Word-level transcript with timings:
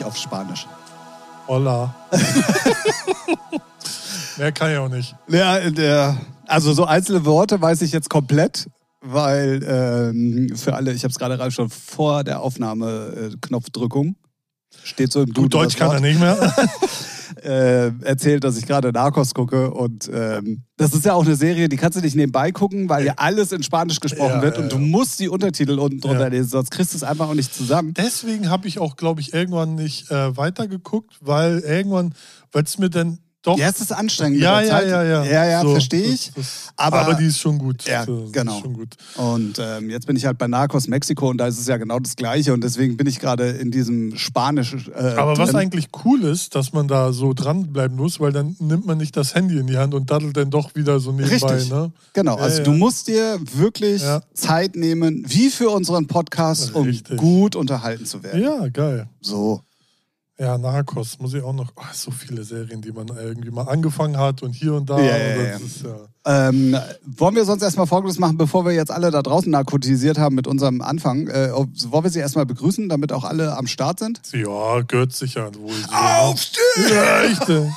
nicht 0.00 0.06
auf 0.06 0.16
Spanisch? 0.16 0.66
Hola. 1.46 1.94
Mehr 4.38 4.52
kann 4.52 4.70
ich 4.70 4.78
auch 4.78 4.88
nicht. 4.88 5.14
Ja, 5.28 5.70
der, 5.70 6.16
also 6.46 6.72
so 6.72 6.86
einzelne 6.86 7.24
Worte 7.26 7.60
weiß 7.60 7.82
ich 7.82 7.92
jetzt 7.92 8.08
komplett, 8.08 8.68
weil 9.02 9.62
ähm, 9.66 10.56
für 10.56 10.74
alle, 10.74 10.92
ich 10.92 11.02
habe 11.04 11.10
es 11.10 11.18
gerade 11.18 11.50
schon 11.50 11.68
vor 11.68 12.24
der 12.24 12.40
Aufnahme 12.40 13.30
äh, 13.32 13.36
Knopfdrückung. 13.40 14.16
Steht 14.84 15.12
so 15.12 15.22
im 15.22 15.34
Gut, 15.34 15.52
Deutsch 15.52 15.76
kann 15.76 15.90
er 15.90 16.00
nicht 16.00 16.18
mehr. 16.18 16.38
äh, 17.44 17.92
erzählt, 18.04 18.44
dass 18.44 18.56
ich 18.56 18.66
gerade 18.66 18.92
Narcos 18.92 19.34
gucke. 19.34 19.70
Und 19.70 20.10
ähm, 20.12 20.62
das 20.76 20.94
ist 20.94 21.04
ja 21.04 21.14
auch 21.14 21.24
eine 21.24 21.36
Serie, 21.36 21.68
die 21.68 21.76
kannst 21.76 21.98
du 21.98 22.02
nicht 22.02 22.16
nebenbei 22.16 22.52
gucken, 22.52 22.88
weil 22.88 23.06
ja 23.06 23.14
alles 23.16 23.52
in 23.52 23.62
Spanisch 23.62 24.00
gesprochen 24.00 24.36
Ja, 24.36 24.42
wird 24.42 24.56
ja, 24.56 24.62
und 24.62 24.72
du 24.72 24.78
musst 24.78 25.20
die 25.20 25.28
Untertitel 25.28 25.78
unten 25.78 26.00
drunter 26.00 26.30
lesen, 26.30 26.48
sonst 26.48 26.70
kriegst 26.70 26.92
du 26.92 26.96
es 26.96 27.02
einfach 27.02 27.28
auch 27.28 27.34
nicht 27.34 27.54
zusammen. 27.54 27.94
Deswegen 27.94 28.50
habe 28.50 28.68
ich 28.68 28.78
auch, 28.78 28.96
glaube 28.96 29.20
ich, 29.20 29.34
irgendwann 29.34 29.74
nicht 29.74 30.10
äh, 30.10 30.36
weitergeguckt, 30.36 31.16
weil 31.20 31.60
irgendwann, 31.60 32.14
weil 32.52 32.64
es 32.64 32.78
mir 32.78 32.90
dann 32.90 33.18
doch. 33.42 33.58
Ja, 33.58 33.68
es 33.68 33.80
ist 33.80 33.92
anstrengend. 33.92 34.38
ja, 34.40 34.60
ja, 34.60 34.80
ja, 34.82 35.02
ja. 35.02 35.24
Ja, 35.24 35.44
ja, 35.46 35.62
So, 35.62 35.70
verstehe 35.72 36.02
ich. 36.04 36.30
das- 36.34 36.68
Aber- 36.76 37.00
aber, 37.00 37.14
die 37.14 37.26
ist 37.26 37.38
schon 37.38 37.58
gut. 37.58 37.84
Ja, 37.84 38.02
ist 38.02 38.32
genau. 38.32 38.60
schon 38.60 38.74
gut. 38.74 38.94
Und 39.16 39.58
ähm, 39.58 39.88
jetzt 39.90 40.06
bin 40.06 40.16
ich 40.16 40.26
halt 40.26 40.38
bei 40.38 40.46
Narcos 40.46 40.88
Mexiko 40.88 41.30
und 41.30 41.38
da 41.38 41.46
ist 41.46 41.58
es 41.58 41.66
ja 41.66 41.76
genau 41.76 41.98
das 41.98 42.16
Gleiche 42.16 42.52
und 42.52 42.62
deswegen 42.62 42.96
bin 42.96 43.06
ich 43.06 43.18
gerade 43.18 43.48
in 43.50 43.70
diesem 43.70 44.16
Spanisch. 44.16 44.74
Äh, 44.94 45.14
Aber 45.16 45.36
was 45.38 45.54
eigentlich 45.54 45.88
cool 46.04 46.24
ist, 46.24 46.54
dass 46.54 46.72
man 46.72 46.88
da 46.88 47.12
so 47.12 47.32
dranbleiben 47.32 47.96
muss, 47.96 48.20
weil 48.20 48.32
dann 48.32 48.56
nimmt 48.58 48.86
man 48.86 48.98
nicht 48.98 49.16
das 49.16 49.34
Handy 49.34 49.58
in 49.58 49.66
die 49.66 49.76
Hand 49.78 49.94
und 49.94 50.10
daddelt 50.10 50.36
dann 50.36 50.50
doch 50.50 50.74
wieder 50.74 51.00
so 51.00 51.12
nebenbei. 51.12 51.34
Richtig. 51.54 51.70
Ne? 51.70 51.92
Genau, 52.12 52.36
Ja, 52.36 52.42
also 52.42 52.58
ja. 52.58 52.64
du 52.64 52.72
musst 52.72 53.08
dir 53.08 53.38
wirklich. 53.54 54.02
Zeit 54.34 54.76
nehmen, 54.76 55.24
wie 55.26 55.50
für 55.50 55.70
unseren 55.70 56.06
Podcast, 56.06 56.74
um 56.74 56.86
Richtig. 56.86 57.16
gut 57.18 57.56
unterhalten 57.56 58.06
zu 58.06 58.22
werden. 58.22 58.42
Ja, 58.42 58.68
geil. 58.68 59.08
So. 59.20 59.60
Ja, 60.40 60.56
Narcos 60.56 61.18
muss 61.18 61.34
ich 61.34 61.42
auch 61.42 61.52
noch. 61.52 61.70
Oh, 61.76 61.82
so 61.92 62.10
viele 62.10 62.44
Serien, 62.44 62.80
die 62.80 62.92
man 62.92 63.08
irgendwie 63.08 63.50
mal 63.50 63.68
angefangen 63.68 64.16
hat 64.16 64.42
und 64.42 64.54
hier 64.54 64.72
und 64.72 64.88
da. 64.88 64.98
Ja, 64.98 65.14
ja, 65.18 65.36
ja. 65.36 65.56
Ist. 65.56 65.84
Ähm, 66.24 66.74
wollen 67.04 67.34
wir 67.34 67.44
sonst 67.44 67.62
erstmal 67.62 67.86
Folgendes 67.86 68.18
machen, 68.18 68.38
bevor 68.38 68.64
wir 68.64 68.72
jetzt 68.72 68.90
alle 68.90 69.10
da 69.10 69.20
draußen 69.20 69.50
narkotisiert 69.50 70.16
haben 70.16 70.34
mit 70.34 70.46
unserem 70.46 70.80
Anfang? 70.80 71.28
Äh, 71.28 71.50
wollen 71.52 72.04
wir 72.04 72.10
sie 72.10 72.20
erstmal 72.20 72.46
begrüßen, 72.46 72.88
damit 72.88 73.12
auch 73.12 73.24
alle 73.24 73.54
am 73.54 73.66
Start 73.66 73.98
sind? 73.98 74.22
ja, 74.32 74.80
gehört 74.80 75.12
sicher 75.12 75.50
Aufstehen! 75.92 77.76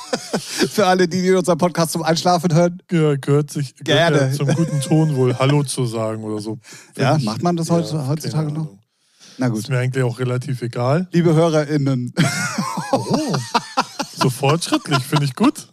Für 0.70 0.86
alle, 0.86 1.06
die, 1.06 1.20
die 1.20 1.32
unseren 1.32 1.58
Podcast 1.58 1.92
zum 1.92 2.02
Einschlafen 2.02 2.54
hören. 2.54 2.82
Ja, 2.90 3.16
gehört 3.16 3.50
sich 3.50 3.76
Gerne. 3.76 4.16
gehört 4.16 4.38
ja 4.38 4.38
zum 4.38 4.54
guten 4.54 4.80
Ton 4.80 5.16
wohl, 5.16 5.38
Hallo 5.38 5.64
zu 5.64 5.84
sagen 5.84 6.24
oder 6.24 6.40
so. 6.40 6.58
Ja, 6.96 7.18
macht 7.18 7.42
man 7.42 7.56
das 7.56 7.70
heutzutage 7.70 8.52
noch? 8.52 8.68
Na 9.38 9.46
Ist 9.46 9.52
gut. 9.52 9.68
mir 9.68 9.78
eigentlich 9.78 10.04
auch 10.04 10.18
relativ 10.18 10.62
egal. 10.62 11.08
Liebe 11.12 11.34
HörerInnen. 11.34 12.12
Oh, 12.92 13.34
so 14.16 14.30
fortschrittlich, 14.30 14.98
finde 15.02 15.24
ich 15.24 15.34
gut. 15.34 15.66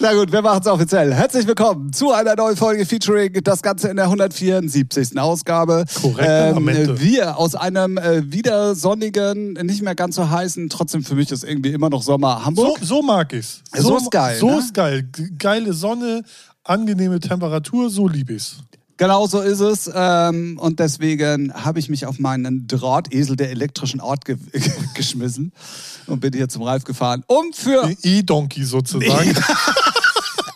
Na 0.00 0.12
gut, 0.12 0.32
wir 0.32 0.42
machen 0.42 0.60
es 0.60 0.66
offiziell. 0.66 1.14
Herzlich 1.14 1.46
willkommen 1.46 1.92
zu 1.92 2.12
einer 2.12 2.34
neuen 2.36 2.56
Folge 2.56 2.84
featuring 2.84 3.32
das 3.44 3.62
Ganze 3.62 3.88
in 3.88 3.96
der 3.96 4.06
174. 4.06 5.18
Ausgabe. 5.18 5.84
Korrekte 6.02 6.54
Amende. 6.56 7.00
wir 7.00 7.38
aus 7.38 7.54
einem 7.54 7.96
äh, 7.96 8.30
wieder 8.30 8.74
sonnigen, 8.74 9.54
nicht 9.54 9.80
mehr 9.82 9.94
ganz 9.94 10.16
so 10.16 10.28
heißen, 10.28 10.68
trotzdem 10.68 11.02
für 11.04 11.14
mich 11.14 11.30
ist 11.30 11.44
irgendwie 11.44 11.72
immer 11.72 11.88
noch 11.88 12.02
Sommer 12.02 12.38
So, 12.40 12.44
Hamburg. 12.44 12.78
so 12.82 13.00
mag 13.02 13.32
ich's. 13.32 13.62
So 13.74 13.96
ist 13.96 14.10
geil, 14.10 14.36
So 14.38 14.50
ne? 14.50 14.58
ist 14.58 14.74
geil. 14.74 15.08
Geile 15.38 15.72
Sonne, 15.72 16.22
angenehme 16.64 17.20
Temperatur, 17.20 17.88
so 17.88 18.06
lieb 18.06 18.30
ich's. 18.30 18.56
Genau 18.96 19.26
so 19.26 19.40
ist 19.40 19.60
es. 19.60 19.90
Ähm, 19.92 20.58
und 20.60 20.78
deswegen 20.78 21.52
habe 21.52 21.78
ich 21.78 21.88
mich 21.88 22.06
auf 22.06 22.18
meinen 22.18 22.66
Drahtesel 22.68 23.36
der 23.36 23.50
elektrischen 23.50 24.00
Art 24.00 24.24
ge 24.24 24.36
geschmissen 24.94 25.52
und 26.06 26.20
bin 26.20 26.32
hier 26.32 26.48
zum 26.48 26.62
Ralf 26.62 26.84
gefahren, 26.84 27.24
um 27.26 27.52
für 27.52 27.92
E-Donkey 28.02 28.64
sozusagen. 28.64 29.34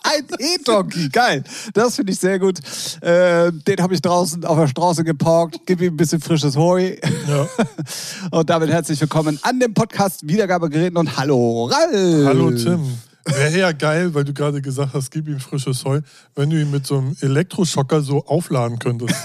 Ein 0.05 0.25
E-Donkey, 0.39 1.11
geil. 1.11 1.45
Das 1.75 1.97
finde 1.97 2.13
ich 2.13 2.19
sehr 2.19 2.39
gut. 2.39 2.61
Äh, 3.03 3.53
den 3.53 3.83
habe 3.83 3.93
ich 3.93 4.01
draußen 4.01 4.43
auf 4.45 4.59
der 4.59 4.69
Straße 4.69 5.05
geparkt. 5.05 5.61
Gib 5.67 5.83
ihm 5.83 5.93
ein 5.93 5.97
bisschen 5.99 6.21
frisches 6.21 6.57
Heu. 6.57 6.97
Ja. 7.29 7.47
Und 8.31 8.49
damit 8.49 8.71
herzlich 8.71 9.01
willkommen 9.01 9.39
an 9.43 9.61
dem 9.61 9.75
Podcast 9.75 10.27
Wiedergabegeräten 10.27 10.97
und 10.97 11.17
hallo 11.19 11.67
Ralf. 11.67 12.27
Hallo 12.27 12.51
Tim. 12.53 12.99
Wäre 13.37 13.59
ja 13.59 13.73
geil, 13.73 14.15
weil 14.15 14.25
du 14.25 14.33
gerade 14.33 14.61
gesagt 14.63 14.95
hast, 14.95 15.11
gib 15.11 15.29
ihm 15.29 15.41
frisches 15.41 15.85
Heu, 15.85 16.01
wenn 16.35 16.51
du 16.51 16.61
ihn 16.61 16.71
mit 16.71 16.87
so 16.87 16.99
einem 16.99 17.17
Elektroschocker 17.21 18.03
so 18.03 18.25
aufladen 18.27 18.79
könntest. 18.79 19.15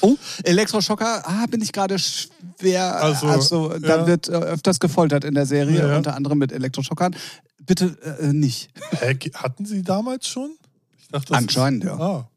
Oh, 0.00 0.16
Elektroschocker, 0.44 1.26
ah, 1.26 1.46
bin 1.50 1.60
ich 1.60 1.72
gerade 1.72 1.98
schwer. 1.98 3.02
Also, 3.02 3.26
Also, 3.26 3.68
da 3.80 3.98
ja. 3.98 4.06
wird 4.06 4.28
äh, 4.28 4.32
öfters 4.32 4.78
gefoltert 4.78 5.24
in 5.24 5.34
der 5.34 5.44
Serie, 5.44 5.80
Ja, 5.80 5.96
unter 5.96 6.14
anderem 6.14 6.38
mit 6.38 6.52
Elektroschockern. 6.52 7.16
Bitte 7.66 7.96
äh, 8.20 8.32
nicht. 8.32 8.70
Hatten 9.34 9.66
sie 9.66 9.82
damals 9.82 10.28
schon? 10.28 10.52
Ich 11.00 11.08
dachte, 11.08 11.34
Anscheinend, 11.34 11.84
ist, 11.84 11.90
ja. 11.90 11.98
Ah. 11.98 12.28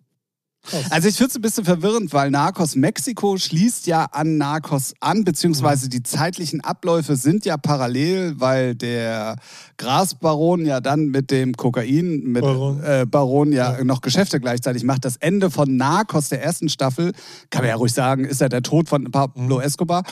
Also 0.91 1.07
ich 1.07 1.15
finde 1.15 1.29
es 1.31 1.35
ein 1.35 1.41
bisschen 1.41 1.65
verwirrend, 1.65 2.13
weil 2.13 2.29
Narcos 2.29 2.75
Mexiko 2.75 3.35
schließt 3.37 3.87
ja 3.87 4.05
an 4.05 4.37
Narcos 4.37 4.93
an, 4.99 5.23
beziehungsweise 5.23 5.89
die 5.89 6.03
zeitlichen 6.03 6.61
Abläufe 6.61 7.15
sind 7.15 7.45
ja 7.45 7.57
parallel, 7.57 8.39
weil 8.39 8.75
der 8.75 9.37
Grasbaron 9.77 10.65
ja 10.65 10.79
dann 10.79 11.07
mit 11.07 11.31
dem 11.31 11.53
Kokain 11.57 12.21
mit 12.25 12.43
Baron. 12.43 12.83
Äh, 12.83 13.05
Baron 13.09 13.51
ja, 13.51 13.77
Ja. 13.77 13.83
noch 13.83 14.01
Geschäfte 14.01 14.39
gleichzeitig 14.39 14.83
macht. 14.83 15.03
Das 15.03 15.17
Ende 15.17 15.49
von 15.49 15.75
Narcos 15.77 16.29
der 16.29 16.43
ersten 16.43 16.69
Staffel, 16.69 17.11
kann 17.49 17.63
man 17.63 17.69
ja 17.69 17.75
ruhig 17.75 17.93
sagen, 17.93 18.25
ist 18.25 18.39
ja 18.41 18.47
der 18.49 18.61
Tod 18.61 18.87
von 18.87 19.05
Pablo 19.11 19.55
Mhm. 19.57 19.61
Escobar. 19.61 20.03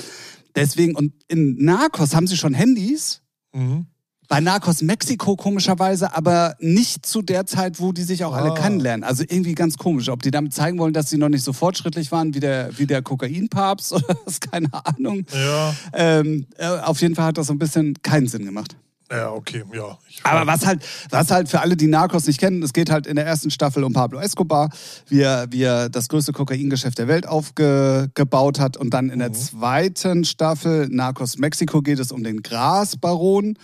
Deswegen, 0.55 0.95
und 0.95 1.13
in 1.27 1.63
Narcos 1.63 2.15
haben 2.15 2.25
sie 2.27 2.37
schon 2.37 2.55
Handys. 2.55 3.21
Mhm. 3.53 3.85
Bei 4.29 4.39
Narcos 4.41 4.83
Mexiko 4.83 5.35
komischerweise, 5.35 6.15
aber 6.15 6.55
nicht 6.59 7.03
zu 7.03 7.23
der 7.23 7.47
Zeit, 7.47 7.79
wo 7.79 7.91
die 7.91 8.03
sich 8.03 8.23
auch 8.23 8.33
alle 8.33 8.51
Ah. 8.51 8.53
kennenlernen. 8.53 9.03
Also 9.03 9.23
irgendwie 9.27 9.55
ganz 9.55 9.75
komisch. 9.77 10.07
Ob 10.09 10.21
die 10.21 10.29
damit 10.29 10.53
zeigen 10.53 10.77
wollen, 10.77 10.93
dass 10.93 11.09
sie 11.09 11.17
noch 11.17 11.29
nicht 11.29 11.43
so 11.43 11.51
fortschrittlich 11.51 12.11
waren 12.11 12.35
wie 12.35 12.39
der, 12.39 12.69
wie 12.77 12.85
der 12.85 13.01
Kokainpapst 13.01 13.91
oder 13.93 14.15
was, 14.25 14.39
keine 14.39 14.67
Ahnung. 14.71 15.25
Ja, 15.33 15.73
Ähm, 15.93 16.45
äh, 16.59 16.67
auf 16.67 17.01
jeden 17.01 17.15
Fall 17.15 17.25
hat 17.25 17.39
das 17.39 17.47
so 17.47 17.53
ein 17.53 17.59
bisschen 17.59 17.95
keinen 18.03 18.27
Sinn 18.27 18.45
gemacht. 18.45 18.75
ja, 19.11 19.31
okay, 19.31 19.63
ja. 19.73 19.97
Aber 20.21 20.45
was 20.45 20.63
halt, 20.63 20.83
was 21.09 21.31
halt 21.31 21.49
für 21.49 21.61
alle, 21.61 21.75
die 21.75 21.87
Narcos 21.87 22.27
nicht 22.27 22.39
kennen, 22.39 22.61
es 22.61 22.73
geht 22.73 22.91
halt 22.91 23.07
in 23.07 23.15
der 23.15 23.25
ersten 23.25 23.49
Staffel 23.49 23.83
um 23.83 23.93
Pablo 23.93 24.19
Escobar, 24.19 24.69
wie 25.07 25.21
er, 25.21 25.47
wie 25.51 25.63
er 25.63 25.89
das 25.89 26.07
größte 26.07 26.33
Kokaingeschäft 26.33 26.99
der 26.99 27.07
Welt 27.07 27.25
aufgebaut 27.27 28.59
hat. 28.59 28.77
Und 28.77 28.91
dann 28.93 29.09
in 29.09 29.17
der 29.17 29.29
Mhm. 29.29 29.33
zweiten 29.33 30.23
Staffel 30.23 30.87
Narcos 30.91 31.39
Mexiko 31.39 31.81
geht 31.81 31.97
es 31.97 32.11
um 32.11 32.23
den 32.23 32.43
Grasbaron, 32.43 33.57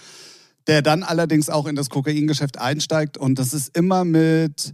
der 0.67 0.81
dann 0.81 1.03
allerdings 1.03 1.49
auch 1.49 1.67
in 1.67 1.75
das 1.75 1.89
Kokaingeschäft 1.89 2.57
einsteigt. 2.57 3.17
Und 3.17 3.39
das 3.39 3.53
ist 3.53 3.75
immer 3.77 4.03
mit 4.05 4.73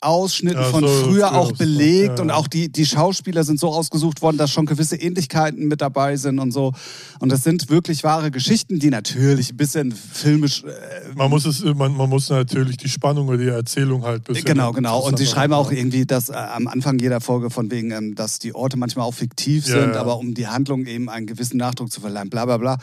Fernsehausschnitten 0.00 0.62
Ja, 0.62 0.70
von 0.70 0.86
so 0.86 0.88
früher 0.88 1.34
auch 1.34 1.52
belegt 1.52 2.18
ja, 2.18 2.22
und 2.22 2.30
auch 2.30 2.48
die, 2.48 2.70
die 2.70 2.86
Schauspieler 2.86 3.44
sind 3.44 3.60
so 3.60 3.68
ausgesucht 3.68 4.22
worden, 4.22 4.38
dass 4.38 4.50
schon 4.50 4.66
gewisse 4.66 4.96
Ähnlichkeiten 4.96 5.68
mit 5.68 5.80
dabei 5.80 6.16
sind 6.16 6.38
und 6.38 6.52
so. 6.52 6.72
Und 7.20 7.30
das 7.30 7.42
sind 7.44 7.68
wirklich 7.68 8.02
wahre 8.02 8.30
Geschichten, 8.30 8.78
die 8.78 8.90
natürlich 8.90 9.50
ein 9.50 9.56
bisschen 9.56 9.92
filmisch. 9.92 10.64
Äh, 10.64 11.14
Man 11.14 11.30
muss, 11.30 11.44
es, 11.44 11.62
man, 11.62 11.96
man 11.96 12.08
muss 12.08 12.30
natürlich 12.30 12.76
die 12.78 12.88
Spannung 12.88 13.28
oder 13.28 13.38
die 13.38 13.48
Erzählung 13.48 14.04
halt 14.04 14.24
bisschen 14.24 14.44
genau, 14.44 14.72
genau. 14.72 15.00
Und 15.00 15.18
sie 15.18 15.26
schreiben 15.26 15.52
auch 15.52 15.70
irgendwie, 15.70 16.06
dass 16.06 16.28
äh, 16.28 16.34
am 16.34 16.66
Anfang 16.66 16.98
jeder 16.98 17.20
Folge 17.20 17.50
von 17.50 17.70
wegen, 17.70 17.90
ähm, 17.90 18.14
dass 18.14 18.38
die 18.38 18.54
Orte 18.54 18.76
manchmal 18.76 19.06
auch 19.06 19.14
fiktiv 19.14 19.66
Ja, 19.66 19.80
sind, 19.80 19.96
aber 19.96 20.18
um 20.18 20.34
die 20.34 20.48
Handlung 20.48 20.86
eben 20.86 21.08
einen 21.08 21.26
gewissen 21.26 21.58
Nachdruck 21.58 21.92
zu 21.92 22.00
verleihen, 22.00 22.30
bla 22.30 22.46
bla 22.46 22.56
bla. 22.56 22.78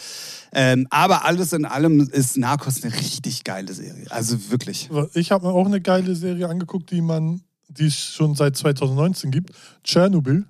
Ähm, 0.54 0.88
aber 0.90 1.26
alles 1.26 1.52
in 1.54 1.66
allem 1.66 2.00
ist 2.12 2.38
Narcos 2.38 2.84
eine 2.84 2.94
richtig 2.94 3.44
geile 3.44 3.74
Serie. 3.74 4.06
Also 4.10 4.50
wirklich. 4.50 4.90
Ich 5.14 5.32
habe 5.32 5.48
mir 5.48 5.54
auch 5.54 5.66
eine 5.66 5.82
geile 5.82 6.16
Serie 6.16 6.48
angeguckt, 6.48 6.90
die 6.92 7.02
man, 7.08 7.42
die 7.68 7.88
es 7.88 7.96
schon 7.96 8.36
seit 8.36 8.56
2019 8.56 9.32
gibt. 9.32 9.52
Tschernobyl. 9.84 10.46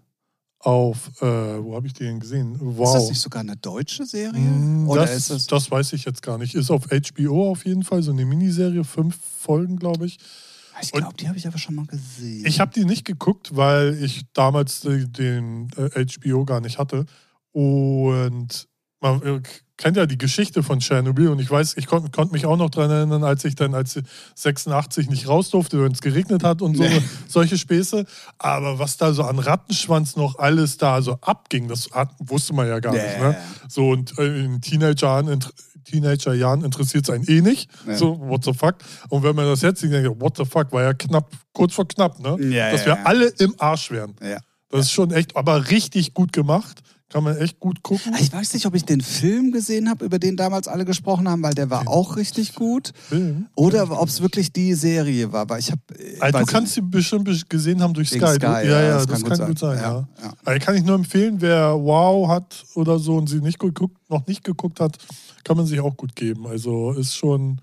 Auf, 0.59 1.21
äh, 1.21 1.25
wo 1.63 1.75
habe 1.75 1.85
ich 1.85 1.93
die 1.93 2.03
denn 2.03 2.19
gesehen? 2.19 2.57
Wow. 2.59 2.87
Ist 2.87 2.93
das 2.95 3.09
nicht 3.09 3.21
sogar 3.21 3.41
eine 3.41 3.55
deutsche 3.55 4.05
Serie? 4.05 4.41
Mm, 4.41 4.89
Oder 4.89 5.01
das, 5.01 5.15
ist 5.15 5.29
das. 5.29 5.47
das 5.47 5.69
weiß 5.71 5.93
ich 5.93 6.03
jetzt 6.03 6.23
gar 6.23 6.39
nicht. 6.39 6.55
Ist 6.55 6.71
auf 6.71 6.87
HBO 6.87 7.51
auf 7.51 7.63
jeden 7.65 7.83
Fall 7.83 8.01
so 8.01 8.11
eine 8.11 8.25
Miniserie, 8.25 8.83
fünf 8.83 9.17
Folgen, 9.39 9.77
glaube 9.77 10.07
ich. 10.07 10.17
Ich 10.81 10.91
glaube, 10.91 11.15
die 11.15 11.27
habe 11.27 11.37
ich 11.37 11.47
aber 11.47 11.57
schon 11.57 11.75
mal 11.75 11.85
gesehen. 11.85 12.45
Ich 12.45 12.59
habe 12.59 12.71
die 12.73 12.85
nicht 12.85 13.05
geguckt, 13.05 13.55
weil 13.55 14.03
ich 14.03 14.25
damals 14.33 14.83
äh, 14.85 15.05
den 15.07 15.69
äh, 15.75 16.05
HBO 16.05 16.45
gar 16.45 16.59
nicht 16.59 16.79
hatte. 16.79 17.05
Und 17.51 18.67
man 18.99 19.21
äh, 19.21 19.41
kennt 19.77 19.95
ja 19.97 20.05
die 20.07 20.17
Geschichte 20.17 20.63
von 20.63 20.79
Tschernobyl 20.79 21.27
und 21.29 21.39
ich 21.39 21.51
weiß, 21.51 21.75
ich 21.77 21.85
konnte 21.85 22.09
konnt 22.09 22.31
mich 22.31 22.45
auch 22.47 22.57
noch 22.57 22.69
daran 22.71 22.89
erinnern, 22.89 23.23
als 23.23 23.45
ich 23.45 23.53
dann 23.55 23.75
als 23.75 23.99
86 24.35 25.09
nicht 25.09 25.27
raus 25.27 25.49
durfte, 25.51 25.83
wenn 25.83 25.91
es 25.91 26.01
geregnet 26.01 26.43
hat 26.43 26.61
und 26.61 26.75
so 26.75 26.83
Nee. 26.83 27.01
solche 27.27 27.57
Späße. 27.57 28.05
Aber 28.39 28.79
was 28.79 28.97
da 28.97 29.13
so 29.13 29.23
an 29.23 29.37
Rattenschwanz 29.39 30.15
noch 30.15 30.39
alles 30.39 30.77
da 30.77 31.01
so 31.01 31.19
abging, 31.21 31.67
das 31.67 31.89
wusste 32.19 32.53
man 32.53 32.67
ja 32.67 32.79
gar 32.79 32.93
Nee. 32.93 33.03
nicht. 33.03 33.19
Ne? 33.19 33.37
So 33.67 33.89
und 33.89 34.17
äh, 34.17 34.45
in 34.45 34.61
Teenagerjahren 34.61 35.39
Teenagerjahren 35.85 36.63
interessiert 36.65 37.07
es 37.07 37.09
einen 37.13 37.23
eh 37.27 37.41
nicht. 37.41 37.69
Ja. 37.87 37.95
So, 37.95 38.19
what 38.19 38.43
the 38.43 38.53
fuck? 38.53 38.75
Und 39.09 39.23
wenn 39.23 39.35
man 39.35 39.45
das 39.45 39.61
jetzt 39.61 39.79
sieht, 39.79 39.93
denkt, 39.93 40.19
what 40.19 40.35
the 40.35 40.43
fuck, 40.43 40.71
war 40.73 40.83
ja 40.83 40.93
knapp, 40.93 41.31
kurz 41.53 41.73
vor 41.73 41.87
knapp, 41.87 42.19
ne? 42.19 42.35
Ja, 42.53 42.71
Dass 42.71 42.81
ja, 42.81 42.87
wir 42.87 43.07
alle 43.07 43.27
im 43.39 43.55
Arsch 43.57 43.89
wären. 43.91 44.13
Das 44.69 44.81
ist 44.87 44.91
schon 44.91 45.11
echt, 45.11 45.37
aber 45.37 45.69
richtig 45.69 46.13
gut 46.13 46.33
gemacht. 46.33 46.81
Kann 47.09 47.23
man 47.23 47.37
echt 47.37 47.59
gut 47.61 47.83
gucken. 47.83 48.13
Ich 48.19 48.33
weiß 48.33 48.53
nicht, 48.53 48.65
ob 48.65 48.75
ich 48.75 48.83
den 48.83 48.99
Film 48.99 49.53
gesehen 49.53 49.89
habe, 49.89 50.03
über 50.03 50.19
den 50.19 50.35
damals 50.35 50.67
alle 50.67 50.83
gesprochen 50.83 51.29
haben, 51.29 51.41
weil 51.41 51.53
der 51.53 51.69
war 51.69 51.87
auch 51.87 52.17
richtig 52.17 52.53
gut. 52.53 52.91
Film. 53.07 53.47
Oder 53.55 53.89
ob 54.01 54.09
es 54.09 54.21
wirklich 54.21 54.51
die 54.51 54.73
Serie 54.73 55.31
war, 55.31 55.49
weil 55.49 55.59
ich 55.59 55.71
habe. 55.71 55.81
Also, 56.19 56.39
du 56.39 56.45
kannst 56.45 56.73
sie 56.73 56.81
bestimmt 56.81 57.49
gesehen 57.49 57.81
haben 57.81 57.93
durch 57.93 58.09
Sky. 58.09 58.19
Sky, 58.19 58.43
ja, 58.43 58.61
ja, 58.61 58.81
ja, 58.81 58.93
das 58.95 59.07
das, 59.07 59.21
kann 59.23 59.37
kann, 59.37 59.47
gut 59.47 59.47
gut 59.47 59.59
sein. 59.59 59.77
sein. 59.77 59.83
Ja, 59.83 60.07
ja. 60.21 60.33
Also 60.43 60.65
kann 60.65 60.75
ich 60.75 60.83
nur 60.83 60.95
empfehlen, 60.95 61.37
wer 61.39 61.73
Wow 61.75 62.27
hat 62.27 62.65
oder 62.75 62.99
so 62.99 63.15
und 63.15 63.27
sie 63.27 63.39
nicht 63.39 63.59
geguckt, 63.59 63.97
noch 64.09 64.27
nicht 64.27 64.43
geguckt 64.43 64.81
hat, 64.81 64.97
kann 65.43 65.55
man 65.55 65.65
sich 65.65 65.79
auch 65.79 65.95
gut 65.95 66.15
geben. 66.15 66.45
Also 66.45 66.91
ist 66.91 67.15
schon 67.15 67.51
ein 67.51 67.61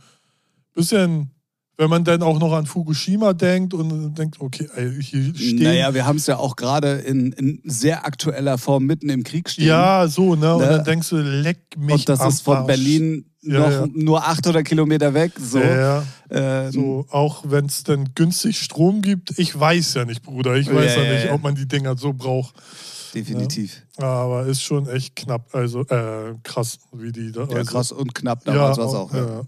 bisschen, 0.74 1.30
wenn 1.76 1.90
man 1.90 2.04
dann 2.04 2.22
auch 2.22 2.38
noch 2.38 2.52
an 2.52 2.66
Fukushima 2.66 3.32
denkt 3.32 3.74
und 3.74 4.14
denkt, 4.14 4.40
okay, 4.40 4.68
hier 5.00 5.34
stehen. 5.34 5.62
Naja, 5.62 5.92
wir 5.94 6.06
haben 6.06 6.16
es 6.18 6.26
ja 6.26 6.36
auch 6.38 6.54
gerade 6.56 6.92
in, 6.98 7.32
in 7.32 7.60
sehr 7.64 8.06
aktueller 8.06 8.58
Form 8.58 8.84
mitten 8.84 9.08
im 9.08 9.24
Krieg 9.24 9.50
stehen. 9.50 9.66
ja, 9.66 10.06
so, 10.08 10.34
ne? 10.36 10.54
Und 10.54 10.60
Ne? 10.62 10.68
dann 10.68 10.84
denkst 10.84 11.08
du, 11.10 11.16
leck 11.16 11.58
mich 11.76 11.94
Und 11.94 12.08
das 12.08 12.24
ist 12.26 12.40
von 12.42 12.58
Arsch. 12.58 12.66
Berlin 12.68 13.24
Ja, 13.42 13.58
noch 13.58 13.70
ja. 13.70 13.86
nur 13.92 14.26
800 14.26 14.64
Kilometer 14.64 15.12
weg. 15.14 15.32
So. 15.38 15.58
Ja, 15.58 15.76
ja. 15.76 16.04
Ähm, 16.30 16.72
So, 16.72 17.06
auch 17.10 17.44
wenn 17.48 17.66
es 17.66 17.82
dann 17.82 18.14
günstig 18.14 18.58
Strom 18.60 19.02
gibt, 19.02 19.38
ich 19.38 19.58
weiß 19.58 19.94
ja 19.94 20.04
nicht, 20.04 20.22
Bruder. 20.22 20.54
Ich 20.56 20.72
weiß 20.72 20.94
Ja, 20.96 21.02
ja, 21.02 21.08
ja, 21.08 21.14
nicht, 21.14 21.24
ja. 21.26 21.32
ob 21.34 21.42
man 21.42 21.54
die 21.54 21.66
Dinger 21.66 21.96
so 21.98 22.12
braucht. 22.12 22.54
Definitiv. 23.14 23.82
Aber 23.98 24.46
ist 24.46 24.62
schon 24.62 24.88
echt 24.88 25.14
knapp, 25.14 25.54
also 25.54 25.82
äh, 25.82 26.34
krass, 26.42 26.78
wie 26.92 27.12
die 27.12 27.30
da. 27.32 27.42
Ja, 27.42 27.56
also, 27.56 27.70
krass 27.72 27.92
und 27.92 28.14
knapp 28.14 28.46
Ja, 28.46 28.54
damals 28.54 28.78
war 28.78 28.86
es 28.86 28.94
auch. 28.94 29.12
Ja. 29.12 29.42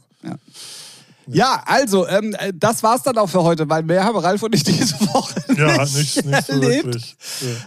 Ja. 1.28 1.62
Also, 1.66 2.06
ähm, 2.08 2.34
äh, 2.38 2.52
das 2.54 2.82
war's 2.82 3.02
dann 3.02 3.16
auch 3.18 3.28
für 3.28 3.42
heute, 3.42 3.68
weil 3.68 3.82
mehr 3.82 4.04
haben 4.04 4.16
Ralf 4.18 4.42
und 4.42 4.54
ich 4.54 4.62
diese 4.62 4.94
Woche 5.12 5.34
Ja, 5.56 5.82
nicht, 5.84 5.96
nicht, 5.96 6.24
nicht 6.26 6.46
so 6.46 6.52
erlebt. 6.52 6.84
wirklich. 6.86 7.16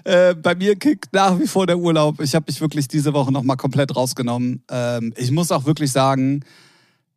Ja. 0.06 0.30
Äh, 0.30 0.36
bei 0.36 0.56
mir 0.56 0.76
kickt 0.76 1.14
nach 1.14 1.38
wie 1.40 1.48
vor 1.48 1.68
der 1.68 1.78
Urlaub. 1.78 2.20
Ich 2.22 2.36
habe 2.36 2.46
mich 2.48 2.60
wirklich 2.62 2.88
diese 2.88 3.14
Woche 3.14 3.32
nochmal 3.32 3.58
komplett 3.58 3.96
rausgenommen. 3.96 4.64
Ähm, 4.70 5.14
ich 5.18 5.32
muss 5.32 5.52
auch 5.52 5.66
wirklich 5.66 5.92
sagen, 5.92 6.44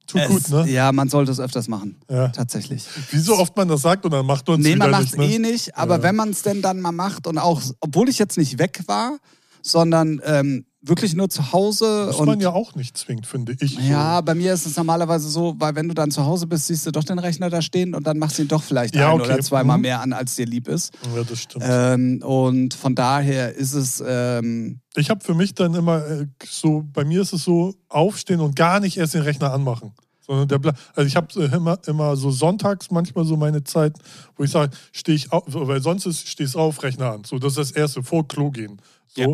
Tut 0.06 0.27
gut, 0.27 0.49
ne? 0.50 0.69
ja, 0.69 0.91
man 0.93 1.09
sollte 1.09 1.31
es 1.31 1.39
öfters 1.39 1.69
machen. 1.69 1.97
Ja. 2.11 2.29
Tatsächlich. 2.29 2.85
Wie 3.12 3.19
so 3.21 3.37
oft 3.39 3.56
man 3.56 3.69
das 3.69 3.83
sagt 3.83 4.05
und 4.05 4.11
dann 4.11 4.27
macht 4.27 4.47
man 4.49 4.59
es 4.61 4.67
Nee, 4.67 4.75
wieder 4.75 4.79
man 4.89 4.91
macht 4.91 5.05
es 5.12 5.17
nicht. 5.17 5.29
Ne? 5.29 5.35
eh 5.37 5.39
nicht, 5.53 5.77
aber 5.77 5.97
Ja. 5.99 6.03
wenn 6.03 6.17
man 6.17 6.31
es 6.31 6.43
denn 6.43 6.61
dann 6.61 6.81
mal 6.81 6.91
macht 6.93 7.27
und 7.29 7.39
auch, 7.39 7.62
obwohl 7.81 8.09
ich 8.09 8.19
jetzt 8.19 8.37
nicht 8.37 8.59
weg 8.59 8.81
war, 8.87 9.19
sondern 9.62 10.21
ähm, 10.25 10.67
wirklich 10.82 11.14
nur 11.14 11.29
zu 11.31 11.52
Hause 11.52 12.06
Muss 12.06 12.26
man 12.26 12.40
ja 12.40 12.50
auch 12.50 12.75
nicht 12.75 12.96
zwingt, 12.99 13.26
finde 13.26 13.55
ich. 13.61 13.79
Ja, 13.88 14.20
bei 14.20 14.34
mir 14.34 14.52
ist 14.52 14.67
es 14.67 14.76
normalerweise 14.76 15.29
so, 15.29 15.55
weil 15.58 15.75
wenn 15.76 15.88
du 15.88 15.94
dann 15.94 16.11
zu 16.11 16.25
Hause 16.25 16.46
bist, 16.46 16.67
siehst 16.67 16.84
du 16.87 16.90
doch 16.90 17.05
den 17.05 17.19
Rechner 17.19 17.50
da 17.50 17.62
stehen 17.62 17.94
und 17.94 18.06
dann 18.06 18.19
machst 18.19 18.38
du 18.38 18.43
ihn 18.43 18.49
doch 18.49 18.62
vielleicht 18.62 18.94
Ja, 18.96 19.11
ein 19.11 19.20
okay. 19.20 19.32
oder 19.32 19.40
zweimal 19.40 19.76
Mhm. 19.79 19.82
mehr 19.82 20.00
an, 20.00 20.12
als 20.12 20.34
dir 20.34 20.46
lieb 20.46 20.67
ist. 20.69 20.93
So. 21.02 21.17
Ja, 21.17 21.25
das 21.25 21.38
stimmt. 21.40 21.64
Ähm, 21.67 22.23
und 22.25 22.75
von 22.75 22.94
daher 22.94 23.55
ist 23.55 23.75
es, 23.75 24.02
ähm, 24.06 24.81
Ich 24.96 25.08
habe 25.08 25.25
für 25.25 25.34
mich 25.34 25.55
dann 25.55 25.73
immer 25.75 26.05
äh, 26.06 26.26
so, 26.44 26.84
bei 26.93 27.05
mir 27.05 27.23
ist 27.23 27.32
es 27.32 27.44
so, 27.44 27.75
aufstehen 27.88 28.40
und 28.40 28.56
gar 28.56 28.81
nicht 28.81 28.96
erst 28.96 29.14
den 29.14 29.23
Rechner 29.23 29.52
anmachen. 29.52 29.93
Sondern 30.25 30.46
der 30.49 30.58
Bla 30.58 30.73
also 30.94 31.06
ich 31.06 31.17
habe 31.17 31.29
immer, 31.44 31.79
immer 31.87 32.17
so 32.17 32.31
sonntags 32.31 32.90
manchmal 32.90 33.25
so 33.25 33.37
meine 33.37 33.64
Zeit, 33.64 33.96
wo 34.37 34.44
ich 34.44 34.50
sage, 34.52 34.70
stehe 34.93 35.17
ich 35.17 35.32
auf, 35.32 35.43
weil 35.46 35.81
sonst 35.82 36.06
ist, 36.06 36.29
stehst 36.29 36.56
auf, 36.56 36.82
Rechner 36.82 37.11
an. 37.12 37.25
So, 37.25 37.38
das 37.38 37.52
ist 37.52 37.58
das 37.58 37.70
Erste, 37.73 38.02
vor 38.05 38.26
Klo 38.29 38.50
gehen. 38.50 38.81
So. 39.08 39.20
Ja. 39.23 39.29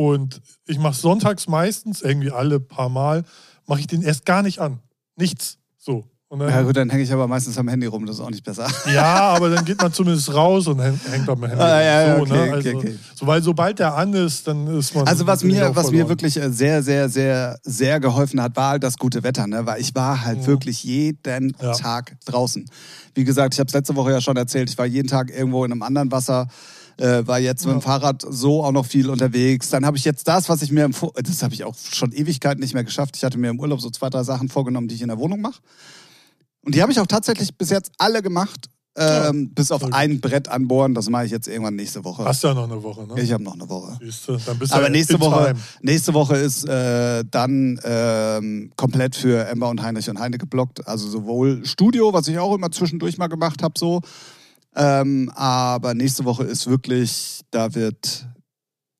Und 0.00 0.40
ich 0.66 0.78
mache 0.78 0.94
sonntags 0.98 1.46
meistens, 1.46 2.00
irgendwie 2.00 2.30
alle 2.30 2.58
paar 2.58 2.88
Mal, 2.88 3.24
mache 3.66 3.80
ich 3.80 3.86
den 3.86 4.00
erst 4.02 4.24
gar 4.24 4.42
nicht 4.42 4.58
an. 4.58 4.78
Nichts. 5.16 5.58
So. 5.76 6.04
Und 6.28 6.38
dann, 6.38 6.48
ja 6.48 6.62
gut, 6.62 6.76
dann 6.76 6.88
hänge 6.88 7.02
ich 7.02 7.12
aber 7.12 7.26
meistens 7.26 7.58
am 7.58 7.66
Handy 7.68 7.86
rum, 7.86 8.06
das 8.06 8.16
ist 8.16 8.22
auch 8.22 8.30
nicht 8.30 8.44
besser. 8.44 8.68
Ja, 8.94 9.30
aber 9.34 9.50
dann 9.50 9.64
geht 9.64 9.82
man 9.82 9.92
zumindest 9.92 10.32
raus 10.32 10.68
und 10.68 10.80
häng- 10.80 10.98
hängt 11.10 11.28
am 11.28 11.40
Handy. 11.44 11.60
Ah, 11.60 11.82
ja, 11.82 12.02
ja, 12.06 12.16
so, 12.16 12.22
okay, 12.22 12.32
ne? 12.32 12.38
okay, 12.42 12.52
also, 12.52 12.78
okay. 12.78 12.98
So, 13.16 13.26
weil 13.26 13.42
sobald 13.42 13.78
der 13.80 13.94
an 13.96 14.14
ist, 14.14 14.46
dann 14.46 14.66
ist 14.68 14.94
man. 14.94 15.06
Also 15.08 15.26
was 15.26 15.42
mir, 15.42 15.74
was 15.74 15.90
mir 15.90 16.08
wirklich 16.08 16.36
äh, 16.40 16.48
sehr, 16.50 16.82
sehr, 16.84 17.08
sehr, 17.10 17.58
sehr 17.64 17.98
geholfen 18.00 18.40
hat, 18.40 18.54
war 18.56 18.70
halt 18.70 18.84
das 18.84 18.96
gute 18.96 19.22
Wetter, 19.24 19.46
ne? 19.48 19.66
Weil 19.66 19.80
ich 19.80 19.92
war 19.96 20.24
halt 20.24 20.38
Mhm. 20.42 20.46
wirklich 20.46 20.84
jeden 20.84 21.52
Ja. 21.60 21.72
Tag 21.72 22.16
draußen. 22.24 22.64
Wie 23.14 23.24
gesagt, 23.24 23.54
ich 23.54 23.60
habe 23.60 23.66
es 23.66 23.74
letzte 23.74 23.96
Woche 23.96 24.12
ja 24.12 24.20
schon 24.20 24.36
erzählt, 24.36 24.70
ich 24.70 24.78
war 24.78 24.86
jeden 24.86 25.08
Tag 25.08 25.30
irgendwo 25.30 25.64
in 25.64 25.72
einem 25.72 25.82
anderen 25.82 26.10
Wasser. 26.12 26.46
Äh, 27.00 27.26
war 27.26 27.38
jetzt 27.38 27.64
mit 27.64 27.74
dem 27.74 27.80
Fahrrad 27.80 28.24
so 28.28 28.62
auch 28.62 28.72
noch 28.72 28.84
viel 28.84 29.08
unterwegs. 29.08 29.70
Dann 29.70 29.86
habe 29.86 29.96
ich 29.96 30.04
jetzt 30.04 30.28
das, 30.28 30.50
was 30.50 30.60
ich 30.60 30.70
mir 30.70 30.84
im 30.84 30.92
Vor 30.92 31.12
das 31.14 31.42
habe 31.42 31.54
ich 31.54 31.64
auch 31.64 31.74
schon 31.74 32.12
Ewigkeiten 32.12 32.60
nicht 32.60 32.74
mehr 32.74 32.84
geschafft. 32.84 33.16
Ich 33.16 33.24
hatte 33.24 33.38
mir 33.38 33.48
im 33.48 33.58
Urlaub 33.58 33.80
so 33.80 33.88
zwei, 33.88 34.10
drei 34.10 34.22
Sachen 34.22 34.50
vorgenommen, 34.50 34.86
die 34.86 34.96
ich 34.96 35.02
in 35.02 35.08
der 35.08 35.18
Wohnung 35.18 35.40
mache. 35.40 35.60
Und 36.62 36.74
die 36.74 36.82
habe 36.82 36.92
ich 36.92 37.00
auch 37.00 37.06
tatsächlich 37.06 37.56
bis 37.56 37.70
jetzt 37.70 37.90
alle 37.96 38.22
gemacht. 38.22 38.68
Ähm, 38.96 39.54
bis 39.54 39.70
auf 39.70 39.84
ein 39.92 40.20
Brett 40.20 40.48
anbohren, 40.48 40.94
das 40.94 41.08
mache 41.08 41.24
ich 41.24 41.30
jetzt 41.30 41.46
irgendwann 41.46 41.76
nächste 41.76 42.04
Woche. 42.04 42.24
Hast 42.24 42.42
ja 42.42 42.52
noch 42.52 42.64
eine 42.64 42.82
Woche, 42.82 43.06
ne? 43.06 43.22
Ich 43.22 43.32
habe 43.32 43.42
noch 43.42 43.54
eine 43.54 43.68
Woche. 43.68 43.96
Siehst 44.00 44.28
du, 44.28 44.36
dann 44.36 44.58
bist 44.58 44.72
du 44.72 44.76
Aber 44.76 44.86
ja 44.86 44.90
nächste 44.90 45.20
Woche, 45.20 45.44
time. 45.46 45.60
nächste 45.80 46.12
Woche 46.12 46.36
ist 46.36 46.68
äh, 46.68 47.24
dann 47.30 47.80
ähm, 47.84 48.72
komplett 48.76 49.14
für 49.14 49.46
Emma 49.46 49.68
und 49.68 49.80
Heinrich 49.80 50.10
und 50.10 50.18
Heine 50.18 50.38
geblockt. 50.38 50.86
Also 50.88 51.08
sowohl 51.08 51.64
Studio, 51.64 52.12
was 52.12 52.26
ich 52.26 52.38
auch 52.38 52.52
immer 52.52 52.72
zwischendurch 52.72 53.16
mal 53.16 53.28
gemacht 53.28 53.62
habe, 53.62 53.74
so. 53.78 54.00
Ähm, 54.76 55.30
aber 55.34 55.94
nächste 55.94 56.24
Woche 56.24 56.44
ist 56.44 56.66
wirklich, 56.66 57.40
da 57.50 57.74
wird 57.74 58.26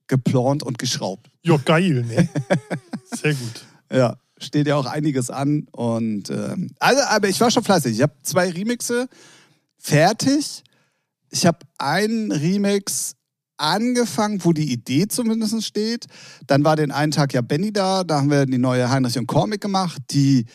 geplant 0.07 0.63
und 0.63 0.79
geschraubt. 0.79 1.31
Jo, 1.43 1.59
geil, 1.65 2.05
ne? 2.05 2.29
Sehr 3.05 3.35
gut. 3.35 3.65
Ja, 3.93 4.17
steht 4.39 4.67
ja 4.67 4.77
auch 4.77 4.87
einiges 4.87 5.31
an. 5.31 5.67
Und 5.73 6.31
ähm, 6.31 6.71
also, 6.79 7.03
aber 7.03 7.29
ich 7.29 7.41
war 7.41 7.51
schon 7.51 7.65
fleißig. 7.65 7.97
Ich 7.97 8.03
habe 8.03 8.15
zwei 8.23 8.51
Remixe 8.51 9.09
fertig. 9.79 10.65
Ich 11.31 11.47
habe 11.47 11.59
einen 11.79 12.33
Remix 12.33 13.15
angefangen, 13.57 14.45
wo 14.45 14.53
die 14.53 14.73
Idee 14.73 15.07
zumindest 15.07 15.63
steht. 15.65 16.07
Dann 16.47 16.65
war 16.65 16.77
den 16.77 16.91
einen 16.91 17.13
Tag 17.13 17.33
ja 17.33 17.43
Benny 17.43 17.73
da. 17.73 18.05
Da 18.05 18.19
haben 18.19 18.31
wir 18.31 18.47
die 18.47 18.59
neue 18.59 18.91
Heinrich 18.91 19.19
und 19.19 19.27
Comic 19.27 19.61
gemacht, 19.61 20.03
die 20.11 20.47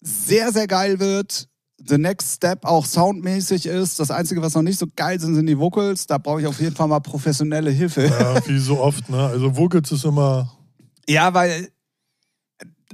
sehr, 0.00 0.52
sehr 0.52 0.66
geil 0.66 1.00
wird. 1.00 1.48
The 1.88 1.98
Next 1.98 2.36
Step 2.36 2.64
auch 2.64 2.84
soundmäßig 2.84 3.66
ist. 3.66 3.98
Das 4.00 4.10
Einzige, 4.10 4.42
was 4.42 4.54
noch 4.54 4.62
nicht 4.62 4.78
so 4.78 4.86
geil 4.96 5.20
sind, 5.20 5.34
sind 5.34 5.46
die 5.46 5.58
Vocals. 5.58 6.06
Da 6.06 6.18
brauche 6.18 6.40
ich 6.40 6.46
auf 6.46 6.60
jeden 6.60 6.74
Fall 6.74 6.88
mal 6.88 7.00
professionelle 7.00 7.70
Hilfe. 7.70 8.06
Ja, 8.06 8.46
wie 8.46 8.58
so 8.58 8.80
oft, 8.80 9.08
ne? 9.08 9.26
Also 9.26 9.56
Vocals 9.56 9.92
ist 9.92 10.04
immer. 10.04 10.52
Ja, 11.08 11.34
weil 11.34 11.68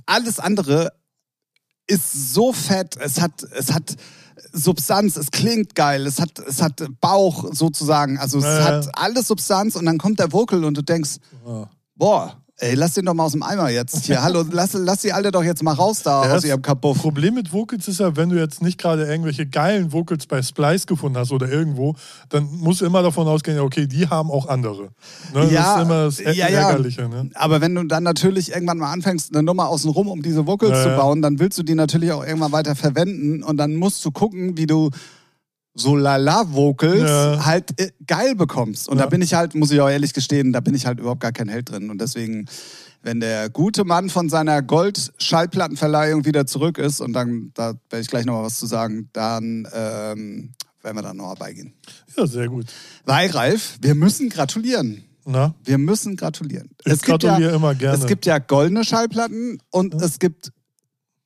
alles 0.06 0.38
andere 0.38 0.92
ist 1.86 2.32
so 2.34 2.52
fett. 2.52 2.96
Es 2.96 3.20
hat, 3.20 3.42
es 3.54 3.72
hat 3.72 3.96
Substanz, 4.52 5.16
es 5.16 5.30
klingt 5.30 5.74
geil, 5.74 6.06
es 6.06 6.20
hat, 6.20 6.38
es 6.38 6.60
hat 6.60 6.82
Bauch 7.00 7.52
sozusagen. 7.52 8.18
Also 8.18 8.38
es 8.38 8.44
ja. 8.44 8.64
hat 8.64 8.98
alles 8.98 9.28
Substanz 9.28 9.76
und 9.76 9.86
dann 9.86 9.98
kommt 9.98 10.18
der 10.18 10.32
Vocal 10.32 10.64
und 10.64 10.76
du 10.76 10.82
denkst, 10.82 11.16
Ja. 11.46 11.70
boah, 11.94 12.41
ey, 12.62 12.74
lass 12.74 12.94
den 12.94 13.04
doch 13.04 13.14
mal 13.14 13.24
aus 13.24 13.32
dem 13.32 13.42
Eimer 13.42 13.68
jetzt 13.70 14.04
hier. 14.06 14.22
Hallo, 14.22 14.44
lass, 14.50 14.72
lass 14.74 15.00
die 15.00 15.12
alle 15.12 15.30
doch 15.32 15.42
jetzt 15.42 15.62
mal 15.62 15.72
raus 15.74 16.02
da 16.02 16.22
Ja, 16.22 16.28
aus 16.28 16.42
das 16.42 16.44
ihrem 16.44 16.62
Kabuff. 16.62 16.98
Problem 16.98 17.34
mit 17.34 17.52
Vocals 17.52 17.88
ist 17.88 17.98
ja, 18.00 18.16
wenn 18.16 18.28
du 18.28 18.38
jetzt 18.38 18.62
nicht 18.62 18.78
gerade 18.78 19.04
irgendwelche 19.04 19.46
geilen 19.46 19.92
Vocals 19.92 20.26
bei 20.26 20.40
Splice 20.42 20.86
gefunden 20.86 21.18
hast 21.18 21.32
oder 21.32 21.48
irgendwo, 21.50 21.96
dann 22.28 22.48
musst 22.58 22.80
du 22.80 22.84
immer 22.86 23.02
davon 23.02 23.26
ausgehen, 23.26 23.56
ja, 23.56 23.62
okay, 23.64 23.86
die 23.86 24.06
haben 24.08 24.30
auch 24.30 24.46
andere. 24.48 24.90
Ne? 25.34 25.50
Ja, 25.50 25.74
das 25.74 25.76
ist 25.76 25.82
immer 25.82 26.04
das 26.04 26.20
Ä- 26.20 26.32
ja, 26.34 26.48
ja. 26.48 26.68
Ärgerliche. 26.68 27.08
Ne? 27.08 27.30
Aber 27.34 27.60
wenn 27.60 27.74
du 27.74 27.82
dann 27.84 28.04
natürlich 28.04 28.52
irgendwann 28.52 28.78
mal 28.78 28.92
anfängst, 28.92 29.34
eine 29.34 29.42
Nummer 29.42 29.68
außen 29.68 29.90
rum, 29.90 30.06
um 30.08 30.22
diese 30.22 30.46
Vocals 30.46 30.84
zu 30.84 30.90
bauen, 30.96 31.20
dann 31.20 31.40
willst 31.40 31.58
du 31.58 31.64
die 31.64 31.74
natürlich 31.74 32.12
auch 32.12 32.24
irgendwann 32.24 32.52
weiter 32.52 32.76
verwenden 32.76 33.42
und 33.42 33.56
dann 33.56 33.74
musst 33.74 34.04
du 34.04 34.12
gucken, 34.12 34.56
wie 34.56 34.66
du 34.66 34.90
so 35.74 35.96
Lala-Vocals 35.96 37.00
Ja. 37.00 37.46
halt 37.46 37.80
äh, 37.80 37.90
geil 38.06 38.34
bekommst. 38.34 38.88
Und 38.88 38.98
da 38.98 39.04
Ja. 39.04 39.10
bin 39.10 39.22
ich 39.22 39.34
halt, 39.34 39.54
muss 39.54 39.70
ich 39.70 39.80
auch 39.80 39.88
ehrlich 39.88 40.12
gestehen, 40.12 40.52
da 40.52 40.60
bin 40.60 40.74
ich 40.74 40.86
halt 40.86 40.98
überhaupt 41.00 41.20
gar 41.20 41.32
kein 41.32 41.48
Held 41.48 41.70
drin. 41.70 41.88
Und 41.90 41.98
deswegen, 42.00 42.46
wenn 43.02 43.20
der 43.20 43.48
gute 43.50 43.84
Mann 43.84 44.10
von 44.10 44.28
seiner 44.28 44.60
Gold-Schallplattenverleihung 44.62 46.24
wieder 46.24 46.46
zurück 46.46 46.78
ist, 46.78 47.00
und 47.00 47.12
dann, 47.12 47.50
da 47.54 47.74
werde 47.90 48.00
ich 48.02 48.08
gleich 48.08 48.24
nochmal 48.26 48.44
was 48.44 48.58
zu 48.58 48.66
sagen, 48.66 49.08
dann 49.12 49.66
ähm, 49.72 50.52
werden 50.82 50.96
wir 50.96 51.02
da 51.02 51.14
nochmal 51.14 51.36
beigehen. 51.36 51.72
Ja, 52.16 52.26
sehr 52.26 52.48
gut. 52.48 52.66
Weil, 53.04 53.30
Ralf, 53.30 53.78
wir 53.80 53.94
müssen 53.94 54.28
gratulieren. 54.28 55.04
Na? 55.24 55.54
Wir 55.64 55.78
müssen 55.78 56.16
gratulieren. 56.16 56.68
Ich 56.84 57.00
gratuliere 57.00 57.54
immer 57.54 57.74
gerne. 57.76 57.96
Es 57.96 58.06
gibt 58.06 58.26
ja 58.26 58.38
goldene 58.38 58.84
Schallplatten 58.84 59.58
und 59.70 59.94
es 59.94 60.18
gibt 60.18 60.50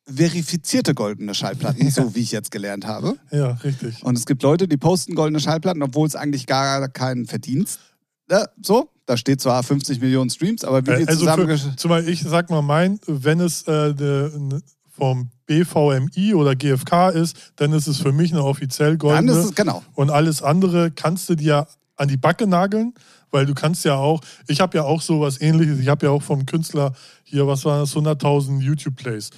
verifizierte 0.09 0.95
goldene 0.95 1.35
Schallplatten, 1.35 1.91
so 1.91 2.15
wie 2.15 2.21
ich 2.21 2.33
jetzt 2.33 2.51
gelernt 2.51 2.87
habe. 2.87 3.17
Ja, 3.31 3.53
richtig. 3.65 4.03
Und 4.05 4.17
es 4.17 4.25
gibt 4.27 4.43
Leute, 4.43 4.69
die 4.69 4.77
posten 4.77 5.15
goldene 5.15 5.41
Schallplatten, 5.41 5.83
obwohl 5.83 6.07
es 6.07 6.15
eigentlich 6.17 6.47
gar 6.47 6.89
keinen 6.89 7.27
Verdienst. 7.27 7.81
Äh, 8.29 8.47
so, 8.63 8.91
da 9.07 9.17
steht 9.17 9.41
zwar 9.41 9.63
50 9.63 10.01
Millionen 10.01 10.31
Streams, 10.31 10.65
aber 10.65 10.85
wie 10.87 10.91
Äh, 10.91 11.07
Also 11.07 11.21
zusammen. 11.21 11.59
für, 11.59 11.77
zumal 11.77 12.09
ich 12.09 12.23
sag 12.23 12.51
mal 12.51 12.63
mein, 12.63 12.99
wenn 13.07 13.41
es 13.41 13.63
äh, 13.63 13.95
de, 13.95 14.31
ne, 14.39 14.63
vom 14.91 15.31
BVMI 15.47 16.35
oder 16.35 16.57
GfK 16.57 17.11
ist, 17.11 17.37
dann 17.57 17.73
ist 17.73 17.87
es 17.87 17.99
für 17.99 18.13
mich 18.13 18.33
eine 18.33 18.43
offiziell 18.45 18.97
Dann 18.97 18.99
goldene. 18.99 19.33
ist 19.33 19.45
es, 19.45 19.55
genau. 19.55 19.83
Und 19.95 20.11
alles 20.11 20.43
andere 20.43 20.91
kannst 20.91 21.29
du 21.29 21.35
dir 21.35 21.67
an 21.97 22.09
die 22.09 22.17
Backe 22.17 22.47
nageln, 22.47 22.95
weil 23.31 23.47
du 23.47 23.55
kannst 23.55 23.85
ja 23.85 23.97
auch, 23.97 24.21
ich 24.49 24.61
habe 24.61 24.77
ja 24.79 24.85
auch 24.85 25.03
sowas 25.03 25.41
ähnliches, 25.41 25.79
ich 25.79 25.89
habe 25.89 26.07
ja 26.07 26.13
auch 26.13 26.23
vom 26.23 26.47
Künstler 26.47 26.93
hier, 27.25 27.47
was 27.47 27.65
war 27.65 27.81
das, 27.81 27.95
100.000 27.95 28.61
YouTube-Plays. 28.61 29.31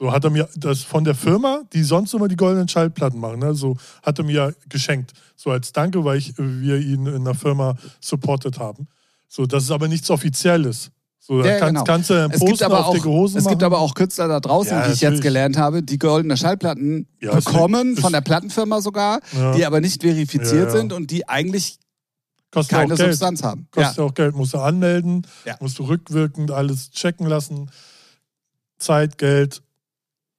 So 0.00 0.10
hat 0.10 0.24
er 0.24 0.30
mir 0.30 0.48
das 0.56 0.82
von 0.82 1.04
der 1.04 1.14
Firma, 1.14 1.60
die 1.74 1.82
sonst 1.82 2.14
immer 2.14 2.26
die 2.26 2.36
goldenen 2.36 2.66
Schallplatten 2.68 3.20
machen, 3.20 3.38
ne, 3.40 3.54
so 3.54 3.76
hat 4.02 4.18
er 4.18 4.24
mir 4.24 4.54
geschenkt. 4.70 5.12
So 5.36 5.50
als 5.50 5.72
Danke, 5.72 6.02
weil 6.04 6.16
ich, 6.16 6.32
wir 6.38 6.78
ihn 6.78 7.04
in 7.06 7.22
der 7.26 7.34
Firma 7.34 7.74
supportet 8.00 8.58
haben. 8.58 8.88
So, 9.28 9.44
das 9.44 9.64
ist 9.64 9.70
aber 9.70 9.88
nichts 9.88 10.08
Offizielles. 10.10 10.90
So, 11.18 11.44
Ja, 11.44 11.58
kannst, 11.58 11.66
genau. 11.66 11.84
kannst 11.84 12.08
du 12.10 12.14
einen 12.14 12.32
Es 12.32 12.40
gibt, 12.40 12.62
aber 12.62 12.86
auf 12.86 13.06
auch, 13.06 13.34
es 13.36 13.46
gibt 13.46 13.62
aber 13.62 13.78
auch 13.78 13.94
Künstler 13.94 14.26
da 14.26 14.40
draußen, 14.40 14.72
Ja, 14.72 14.86
die 14.88 14.94
ich 14.94 15.02
jetzt 15.02 15.20
gelernt 15.20 15.58
habe, 15.58 15.82
die 15.82 15.98
goldene 15.98 16.38
Schallplatten 16.38 17.06
Ja, 17.20 17.34
bekommen, 17.34 17.92
ist- 17.92 18.00
von 18.00 18.12
der 18.14 18.22
Plattenfirma 18.22 18.80
sogar, 18.80 19.20
die 19.54 19.66
aber 19.66 19.82
nicht 19.82 20.00
verifiziert 20.00 20.70
sind 20.72 20.94
und 20.94 21.10
die 21.10 21.28
eigentlich 21.28 21.78
Kostet 22.50 22.78
keine. 22.78 22.96
Substanz 22.96 23.42
haben. 23.42 23.68
Kostet 23.70 23.98
ja. 23.98 24.04
auch 24.04 24.14
Geld. 24.14 24.34
Musst 24.34 24.54
du 24.54 24.58
anmelden, 24.58 25.26
musst 25.60 25.78
du 25.78 25.84
rückwirkend 25.84 26.50
alles 26.50 26.90
checken 26.90 27.26
lassen. 27.26 27.70
Zeit, 28.78 29.18
Geld. 29.18 29.62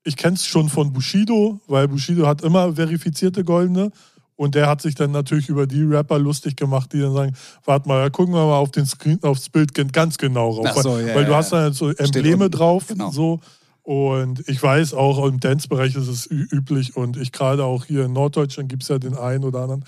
Ich 0.04 0.18
kenne 0.18 0.36
es 0.36 0.46
schon 0.46 0.70
von 0.70 0.94
Bushido, 0.94 1.60
weil 1.68 1.88
Bushido 1.88 2.26
hat 2.28 2.42
immer 2.42 2.76
verifizierte 2.76 3.44
Goldene. 3.44 3.92
Und 4.36 4.56
der 4.56 4.68
hat 4.68 4.82
sich 4.82 4.96
dann 4.96 5.12
natürlich 5.12 5.50
über 5.50 5.68
die 5.68 5.84
Rapper 5.84 6.18
lustig 6.18 6.56
gemacht, 6.56 6.94
die 6.94 7.00
dann 7.00 7.14
sagen, 7.14 7.36
warte 7.64 7.88
mal, 7.88 8.02
da 8.02 8.10
gucken 8.10 8.34
wir 8.34 8.44
mal 8.48 8.58
auf 8.58 8.72
den 8.72 8.88
Screen, 8.88 9.20
aufs 9.22 9.50
Bild 9.50 9.74
ganz 9.94 10.18
genau 10.18 10.50
rauf. 10.50 10.82
So, 10.82 10.94
weil 10.94 11.08
ja, 11.08 11.16
weil 11.16 11.26
du 11.26 11.32
ja, 11.32 11.38
hast 11.38 11.52
dann 11.54 11.74
so 11.74 11.90
Embleme 11.90 12.46
unten, 12.46 12.58
drauf. 12.58 12.88
genau. 12.88 13.12
So. 13.12 13.40
Und 13.84 14.48
ich 14.50 14.62
weiß, 14.62 14.96
auch 14.96 15.28
im 15.28 15.40
Dance-Bereich 15.40 15.96
ist 15.96 16.08
es 16.08 16.26
üblich. 16.30 16.96
Und 16.98 17.18
ich 17.18 17.32
gerade 17.32 17.66
auch 17.66 17.86
hier 17.86 18.06
in 18.06 18.14
Norddeutschland 18.14 18.68
gibt 18.70 18.82
es 18.82 18.90
ja 18.90 18.98
den 18.98 19.16
einen 19.16 19.44
oder 19.44 19.60
anderen. 19.60 19.86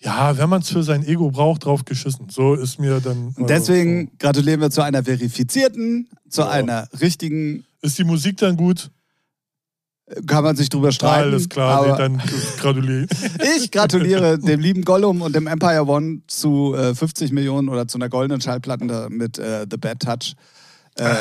Ja, 0.00 0.38
wenn 0.38 0.48
man 0.48 0.62
es 0.62 0.70
für 0.70 0.84
sein 0.84 1.04
Ego 1.04 1.30
braucht, 1.32 1.64
drauf 1.64 1.84
geschissen. 1.84 2.28
So 2.30 2.54
ist 2.54 2.78
mir 2.78 3.00
dann. 3.00 3.34
Und 3.36 3.50
deswegen 3.50 4.16
gratulieren 4.18 4.60
wir 4.60 4.70
zu 4.70 4.82
einer 4.82 5.02
verifizierten, 5.02 6.08
zu 6.28 6.42
Ja. 6.42 6.50
einer 6.50 6.88
richtigen, 7.00 7.64
Ist 7.82 7.98
die 7.98 8.04
Musik 8.04 8.38
dann 8.38 8.56
gut? 8.56 8.90
kann 10.26 10.44
man 10.44 10.56
sich 10.56 10.68
drüber 10.68 10.92
streiten. 10.92 11.28
Alles 11.28 11.48
klar, 11.48 11.86
nee, 11.86 11.98
dann 11.98 12.22
gratuliere 12.58 13.06
ich. 13.10 13.56
ich 13.62 13.70
gratuliere 13.70 14.38
dem 14.38 14.60
lieben 14.60 14.84
Gollum 14.84 15.22
und 15.22 15.34
dem 15.34 15.46
Empire 15.46 15.86
One 15.86 16.22
zu 16.26 16.74
äh, 16.74 16.94
50 16.94 17.32
Millionen 17.32 17.68
oder 17.68 17.86
zu 17.88 17.98
einer 17.98 18.08
goldenen 18.08 18.40
Schallplatte 18.40 19.08
mit 19.10 19.38
äh, 19.38 19.66
The 19.70 19.76
Bad 19.76 20.00
Touch. 20.00 20.34
Äh, 20.98 21.14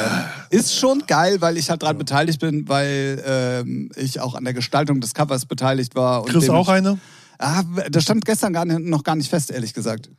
ist 0.49 0.75
schon 0.75 1.03
geil, 1.05 1.39
weil 1.39 1.57
ich 1.57 1.69
halt 1.69 1.83
dran 1.83 1.97
beteiligt 1.97 2.39
bin, 2.39 2.67
weil 2.67 3.21
ähm, 3.25 3.91
ich 3.95 4.19
auch 4.19 4.33
an 4.33 4.43
der 4.43 4.53
Gestaltung 4.53 5.01
des 5.01 5.13
Covers 5.13 5.45
beteiligt 5.45 5.93
war. 5.93 6.23
Und 6.23 6.31
Chris 6.31 6.49
auch 6.49 6.67
eine? 6.67 6.97
Ah, 7.37 7.61
das 7.91 8.03
stand 8.03 8.25
gestern 8.25 8.53
gar 8.53 8.65
nicht, 8.65 8.79
noch 8.79 9.03
gar 9.03 9.15
nicht 9.15 9.29
fest, 9.29 9.51
ehrlich 9.51 9.75
gesagt. 9.75 10.09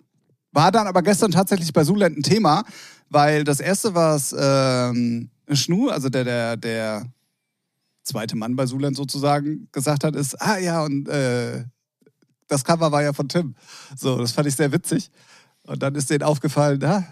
War 0.53 0.71
dann 0.71 0.87
aber 0.87 1.03
gestern 1.03 1.33
tatsächlich 1.33 1.73
bei 1.73 1.83
Zuland 1.83 2.17
ein 2.17 2.23
Thema, 2.23 2.63
weil 3.11 3.45
das 3.45 3.61
erste, 3.61 3.95
was 3.95 4.35
ähm, 4.39 5.31
Schnu, 5.53 5.89
also 5.89 6.09
der, 6.09 6.25
der, 6.25 6.57
der 6.57 7.07
zweite 8.03 8.37
Mann 8.37 8.57
bei 8.57 8.67
Zuland 8.67 8.97
sozusagen, 8.97 9.69
gesagt 9.73 10.05
hat, 10.05 10.17
ist, 10.17 10.41
ah 10.41 10.59
ja, 10.59 10.85
und 10.85 11.09
äh, 11.09 11.65
das 12.49 12.65
Cover 12.65 12.91
war 12.91 13.03
ja 13.03 13.13
von 13.13 13.29
Tim. 13.29 13.55
So, 13.97 14.19
das 14.19 14.33
fand 14.33 14.49
ich 14.49 14.57
sehr 14.57 14.73
witzig. 14.73 15.11
Und 15.65 15.83
dann 15.83 15.95
ist 15.95 16.09
denen 16.09 16.23
aufgefallen, 16.23 16.83
ah, 16.85 17.05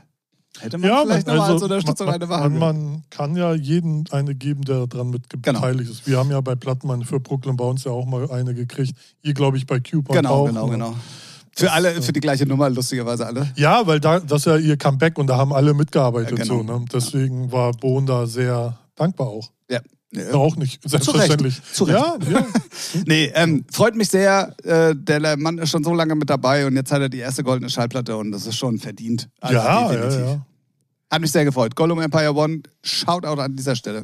hätte 0.59 0.79
man 0.79 0.91
vielleicht 1.07 1.27
nochmal 1.27 1.53
als 1.53 1.63
Unterstützung 1.63 2.07
man, 2.07 2.15
eine 2.15 2.27
machen 2.27 2.59
man, 2.59 3.05
kann 3.11 3.37
ja 3.37 3.53
jeden 3.55 4.09
eine 4.11 4.35
geben, 4.35 4.63
der 4.63 4.87
daran 4.87 5.11
mit 5.11 5.29
Genau. 5.29 5.61
beteiligt 5.61 5.91
ist. 5.91 6.07
Wir 6.07 6.19
haben 6.19 6.31
ja 6.31 6.41
bei 6.41 6.55
Plattmann 6.55 7.05
für 7.05 7.21
Brooklyn 7.21 7.57
Bounce 7.57 7.87
ja 7.87 7.95
auch 7.95 8.07
mal 8.07 8.31
eine 8.31 8.55
gekriegt. 8.55 8.97
Ihr, 9.23 9.35
glaube 9.35 9.59
ich, 9.59 9.67
bei 9.67 9.79
Cube 9.79 10.11
Genau, 10.13 10.45
auch. 10.45 10.47
genau, 10.47 10.67
ne? 10.67 10.73
genau. 10.73 10.95
Für 11.59 11.73
alle, 11.73 12.03
für 12.03 12.13
die 12.13 12.21
gleiche 12.21 12.45
Nummer, 12.45 12.69
lustigerweise 12.69 13.27
alle. 13.27 13.51
Ja, 13.57 13.87
weil 13.87 13.99
da, 13.99 14.21
das 14.21 14.41
ist 14.41 14.47
ja 14.47 14.57
ihr 14.59 14.77
Comeback 14.77 15.19
und 15.19 15.27
da 15.27 15.39
haben 15.39 15.55
alle 15.55 15.73
mitgearbeitet. 15.73 16.39
Ja, 16.39 16.45
genau. 16.45 16.59
so, 16.59 16.63
ne? 16.63 16.85
Deswegen 16.93 17.51
war 17.51 17.73
Bohn 17.73 18.05
da 18.05 18.27
sehr 18.27 18.79
dankbar 18.95 19.29
auch. 19.29 19.51
Ja. 19.71 19.81
Auch 20.35 20.57
nicht, 20.57 20.87
selbstverständlich. 20.89 21.61
Zu 21.73 21.85
Recht. 21.85 21.99
Ja, 21.99 22.17
ja. 22.31 22.47
Nee, 23.07 23.33
ähm, 23.35 23.65
freut 23.71 23.97
mich 23.97 24.09
sehr. 24.09 24.55
Äh, 24.65 24.95
der 24.95 25.37
Mann 25.37 25.59
ist 25.59 25.71
schon 25.71 25.83
so 25.83 25.95
lange 25.95 26.15
mit 26.15 26.29
dabei 26.29 26.67
und 26.67 26.77
jetzt 26.77 26.93
hat 26.93 27.01
er 27.01 27.09
die 27.09 27.19
erste 27.19 27.43
goldene 27.43 27.71
Schallplatte 27.71 28.17
und 28.17 28.33
das 28.33 28.47
ist 28.47 28.57
schon 28.57 28.79
verdient. 28.79 29.29
Also 29.41 29.57
ja, 29.57 29.65
ja, 29.65 29.93
definitiv. 29.93 30.21
ja. 30.21 30.47
Hat 31.11 31.21
mich 31.21 31.33
sehr 31.33 31.45
gefreut. 31.45 31.75
Gollum 31.75 32.01
Empire 32.01 32.35
One, 32.35 32.61
Shoutout 32.83 33.41
an 33.41 33.57
dieser 33.57 33.77
Stelle. 33.77 34.03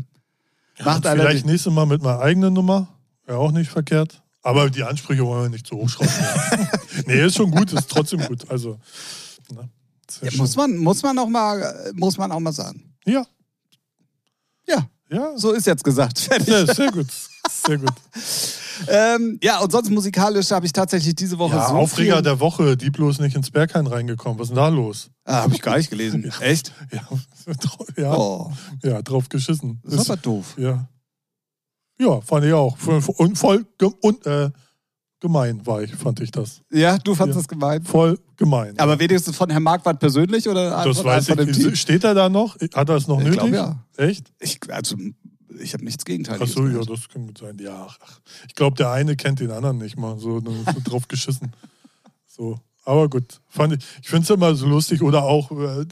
Macht. 0.85 1.06
Vielleicht 1.06 1.47
nächstes 1.47 1.73
Mal 1.73 1.87
mit 1.87 2.02
meiner 2.02 2.21
eigenen 2.21 2.54
Nummer. 2.54 2.88
Wäre 3.26 3.38
auch 3.38 3.52
nicht 3.52 3.71
verkehrt. 3.71 4.23
Aber 4.42 4.70
die 4.70 4.82
Ansprüche 4.82 5.25
wollen 5.25 5.44
wir 5.44 5.49
nicht 5.50 5.66
zu 5.66 5.76
hoch 5.76 5.88
schrauben. 5.88 6.11
nee, 7.06 7.25
ist 7.25 7.37
schon 7.37 7.50
gut, 7.50 7.72
ist 7.72 7.88
trotzdem 7.88 8.20
gut. 8.26 8.50
Also, 8.50 8.78
ne, 9.54 9.68
Ja, 10.22 10.30
muss, 10.37 10.56
man, 10.56 10.76
muss, 10.76 11.02
man 11.02 11.18
auch 11.18 11.28
mal, 11.28 11.92
muss 11.94 12.18
man 12.18 12.32
auch 12.32 12.40
mal 12.40 12.52
sagen. 12.52 12.92
ja, 13.06 13.25
Ja, 14.68 14.87
ja. 15.11 15.32
so 15.38 15.52
ist 15.52 15.66
jetzt 15.66 15.84
gesagt. 15.84 16.18
Fertig. 16.18 16.46
Sehr, 16.46 16.66
sehr 16.75 16.90
gut. 16.92 17.06
Sehr 17.66 17.78
gut. 17.78 17.90
Ähm, 18.88 19.38
ja, 19.42 19.61
und 19.61 19.70
sonst 19.70 19.90
musikalisch 19.90 20.50
habe 20.50 20.66
ich 20.66 20.72
tatsächlich 20.72 21.14
diese 21.14 21.38
Woche 21.38 21.54
Ja, 21.54 21.68
so 21.68 21.75
Aufreger 21.75 22.14
viel... 22.16 22.22
der 22.22 22.40
Woche. 22.40 22.76
Diplo 22.76 23.11
ist 23.11 23.20
nicht 23.20 23.37
ins 23.37 23.50
Berghain 23.50 23.87
reingekommen. 23.87 24.38
Was 24.38 24.44
ist 24.46 24.49
denn 24.49 24.56
da 24.56 24.68
los? 24.68 25.11
Ah, 25.25 25.42
habe 25.42 25.54
ich 25.54 25.61
gar 25.62 25.76
nicht 25.76 25.90
gelesen. 25.90 26.32
Echt? 26.40 26.72
Ja, 26.90 27.06
ja, 28.02 28.14
Oh, 28.16 28.50
ja 28.82 29.02
drauf 29.02 29.28
geschissen. 29.28 29.80
das 29.84 29.94
ist 30.00 30.11
aber 30.11 30.16
doof. 30.20 30.54
ja. 30.56 30.88
Ja, 31.99 32.20
fand 32.20 32.44
ich 32.46 32.52
auch. 32.52 32.76
Und 33.16 33.37
voll 33.37 33.66
und, 34.00 34.26
äh, 34.26 34.50
gemein 35.20 35.64
war 35.64 35.82
ich, 35.82 35.94
fand 35.94 36.20
ich 36.20 36.30
das. 36.32 36.62
Ja, 36.70 36.99
du 36.99 37.14
fandest 37.14 37.37
Ja. 37.37 37.40
das 37.42 37.49
gemein. 37.49 37.84
Voll 37.84 38.18
gemein. 38.37 38.76
Aber 38.78 38.99
wenigstens 38.99 39.37
von 39.37 39.49
Herrn 39.50 39.62
Marquardt 39.62 40.00
persönlich 40.00 40.49
oder 40.49 40.70
das 40.84 40.96
von, 40.96 41.06
weiß 41.06 41.28
von 41.28 41.49
ich 41.49 41.56
Team? 41.56 41.76
Steht 41.76 42.02
er 42.04 42.14
da 42.14 42.28
noch? 42.28 42.56
Hat 42.75 42.88
er 42.88 42.96
es 42.96 43.06
noch 43.06 43.18
Ich 43.20 43.25
nötig? 43.26 43.38
glaub, 43.40 43.52
ja. 43.52 43.84
Echt? 43.96 44.32
Ich, 44.40 44.58
also, 44.68 44.96
ich 45.61 45.75
habe 45.75 45.84
nichts 45.84 46.04
Gegenteiliges 46.04 46.50
Achso, 46.50 46.66
ja, 46.66 46.82
das 46.84 47.08
kann 47.08 47.26
gut 47.26 47.38
sein. 47.38 47.56
Ja, 47.61 47.87
ach, 47.88 47.99
ich 48.49 48.54
glaube, 48.56 48.76
der 48.76 48.90
eine 48.90 49.14
kennt 49.14 49.38
den 49.38 49.52
anderen 49.52 49.78
nicht 49.78 49.96
mal. 49.96 50.18
So, 50.18 50.40
so 50.40 50.50
drauf 50.84 51.06
geschissen. 51.06 51.52
So. 52.26 52.58
Aber 52.84 53.08
gut. 53.08 53.40
Fand 53.49 53.75
ich 53.75 53.84
ich 54.02 54.08
finde 54.08 54.25
es 54.25 54.30
immer 54.30 54.56
so 54.56 54.66
lustig. 54.66 55.02
Oder 55.02 55.22
auch 55.22 55.52
äh, 55.52 55.84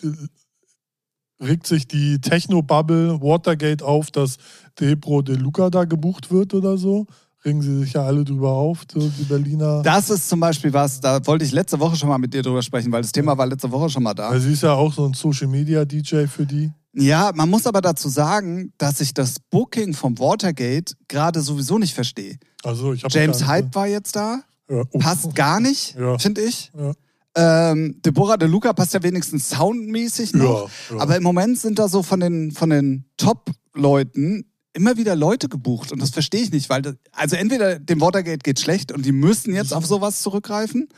regt 1.40 1.66
sich 1.66 1.86
die 1.88 2.20
Techno-Bubble 2.20 3.20
Watergate 3.20 3.84
auf, 3.84 4.10
dass 4.10 4.36
Debro 4.78 5.22
De 5.22 5.36
Luca 5.36 5.70
da 5.70 5.84
gebucht 5.84 6.30
wird 6.30 6.54
oder 6.54 6.76
so. 6.76 7.06
Regen 7.44 7.62
sie 7.62 7.78
sich 7.78 7.94
ja 7.94 8.02
alle 8.04 8.22
drüber 8.22 8.50
auf, 8.50 8.84
die 8.84 9.24
Berliner. 9.24 9.80
Das 9.82 10.10
ist 10.10 10.28
zum 10.28 10.40
Beispiel 10.40 10.74
was, 10.74 11.00
da 11.00 11.26
wollte 11.26 11.44
ich 11.46 11.52
letzte 11.52 11.80
Woche 11.80 11.96
schon 11.96 12.10
mal 12.10 12.18
mit 12.18 12.34
dir 12.34 12.42
drüber 12.42 12.60
sprechen, 12.60 12.92
weil 12.92 13.00
das 13.00 13.12
Thema 13.12 13.38
war 13.38 13.46
letzte 13.46 13.70
Woche 13.72 13.88
schon 13.88 14.02
mal 14.02 14.12
da. 14.12 14.30
Weil 14.30 14.40
sie 14.40 14.52
ist 14.52 14.62
ja 14.62 14.74
auch 14.74 14.92
so 14.92 15.06
ein 15.06 15.14
Social-Media-DJ 15.14 16.26
für 16.26 16.44
die. 16.44 16.70
Ja, 16.92 17.30
man 17.34 17.48
muss 17.48 17.66
aber 17.66 17.80
dazu 17.80 18.08
sagen, 18.10 18.72
dass 18.76 19.00
ich 19.00 19.14
das 19.14 19.36
Booking 19.50 19.94
vom 19.94 20.18
Watergate 20.18 20.94
gerade 21.08 21.40
sowieso 21.40 21.78
nicht 21.78 21.94
verstehe. 21.94 22.36
Also 22.62 22.92
ich 22.92 23.02
James 23.08 23.46
Hype 23.46 23.74
war 23.74 23.86
jetzt 23.86 24.16
da, 24.16 24.40
Ja, 24.68 24.82
oh. 24.90 24.98
passt 24.98 25.34
gar 25.34 25.60
nicht, 25.60 25.96
Ja. 25.98 26.18
finde 26.18 26.42
ich. 26.42 26.70
Ja. 26.76 26.92
Ähm, 27.36 28.00
Deborah 28.04 28.36
De 28.36 28.48
Luca 28.48 28.72
passt 28.72 28.92
ja 28.94 29.02
wenigstens 29.02 29.50
soundmäßig 29.50 30.34
noch. 30.34 30.68
Ja, 30.90 30.96
ja. 30.96 31.02
Aber 31.02 31.16
im 31.16 31.22
Moment 31.22 31.58
sind 31.58 31.78
da 31.78 31.88
so 31.88 32.02
von 32.02 32.20
den, 32.20 32.50
von 32.52 32.70
den 32.70 33.04
Top-Leuten 33.16 34.46
immer 34.72 34.96
wieder 34.96 35.16
Leute 35.16 35.48
gebucht 35.48 35.90
und 35.92 36.00
das 36.00 36.10
verstehe 36.10 36.42
ich 36.42 36.52
nicht, 36.52 36.68
weil 36.70 36.82
das, 36.82 36.94
also 37.12 37.36
entweder 37.36 37.78
dem 37.78 38.00
Watergate 38.00 38.38
geht 38.38 38.60
schlecht 38.60 38.92
und 38.92 39.04
die 39.04 39.12
müssen 39.12 39.54
jetzt 39.54 39.72
auf 39.74 39.84
sowas 39.86 40.22
zurückgreifen, 40.22 40.88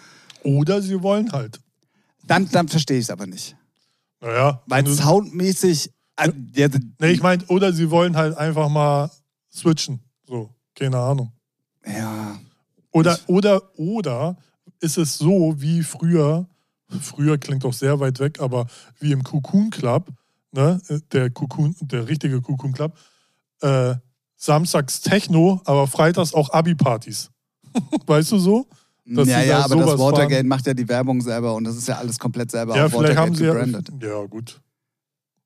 Oder 0.42 0.82
sie 0.82 1.02
wollen 1.02 1.32
halt. 1.32 1.60
dann, 2.26 2.48
dann 2.50 2.68
verstehe 2.68 2.98
ich 2.98 3.04
es 3.04 3.10
aber 3.10 3.26
nicht. 3.26 3.56
Naja. 4.20 4.62
Weil 4.66 4.84
du- 4.84 4.92
soundmäßig, 4.94 5.90
äh, 6.16 6.30
ja, 6.54 6.68
Nee, 7.00 7.12
ich 7.12 7.22
meine, 7.22 7.44
oder 7.46 7.72
sie 7.72 7.90
wollen 7.90 8.16
halt 8.16 8.36
einfach 8.36 8.68
mal 8.68 9.10
switchen. 9.52 10.00
So, 10.26 10.50
keine 10.74 10.98
Ahnung. 10.98 11.32
ja, 11.86 12.38
Oder, 12.90 13.18
oder, 13.26 13.62
oder 13.78 14.36
ist 14.82 14.98
es 14.98 15.16
so 15.16 15.54
wie 15.58 15.82
früher, 15.82 16.46
früher 17.00 17.38
klingt 17.38 17.64
auch 17.64 17.72
sehr 17.72 18.00
weit 18.00 18.18
weg, 18.20 18.40
aber 18.40 18.66
wie 18.98 19.12
im 19.12 19.22
Cocoon 19.22 19.70
Club, 19.70 20.10
ne, 20.52 20.80
der 21.12 21.30
Cocoon, 21.30 21.74
der 21.80 22.08
richtige 22.08 22.40
Cocoon 22.40 22.72
Club, 22.72 22.96
äh, 23.60 23.94
samstags 24.36 25.00
Techno, 25.00 25.60
aber 25.64 25.86
freitags 25.86 26.34
auch 26.34 26.50
Abi-Partys. 26.50 27.30
weißt 28.06 28.32
du 28.32 28.38
so? 28.38 28.66
Dass 29.04 29.28
ja, 29.28 29.42
ja, 29.42 29.58
da 29.58 29.64
aber 29.64 29.76
das 29.76 29.98
Watergate 29.98 30.34
fahren. 30.34 30.48
macht 30.48 30.66
ja 30.66 30.74
die 30.74 30.88
Werbung 30.88 31.20
selber 31.20 31.54
und 31.54 31.64
das 31.64 31.76
ist 31.76 31.88
ja 31.88 31.96
alles 31.96 32.18
komplett 32.18 32.50
selber 32.50 32.76
Ja, 32.76 32.86
auf 32.86 32.92
vielleicht 32.92 33.16
Watergate 33.16 33.26
haben 33.26 33.34
sie 33.34 33.44
ja. 33.44 33.52
gebrandet. 33.52 33.92
Ja, 34.00 34.24
gut. 34.26 34.60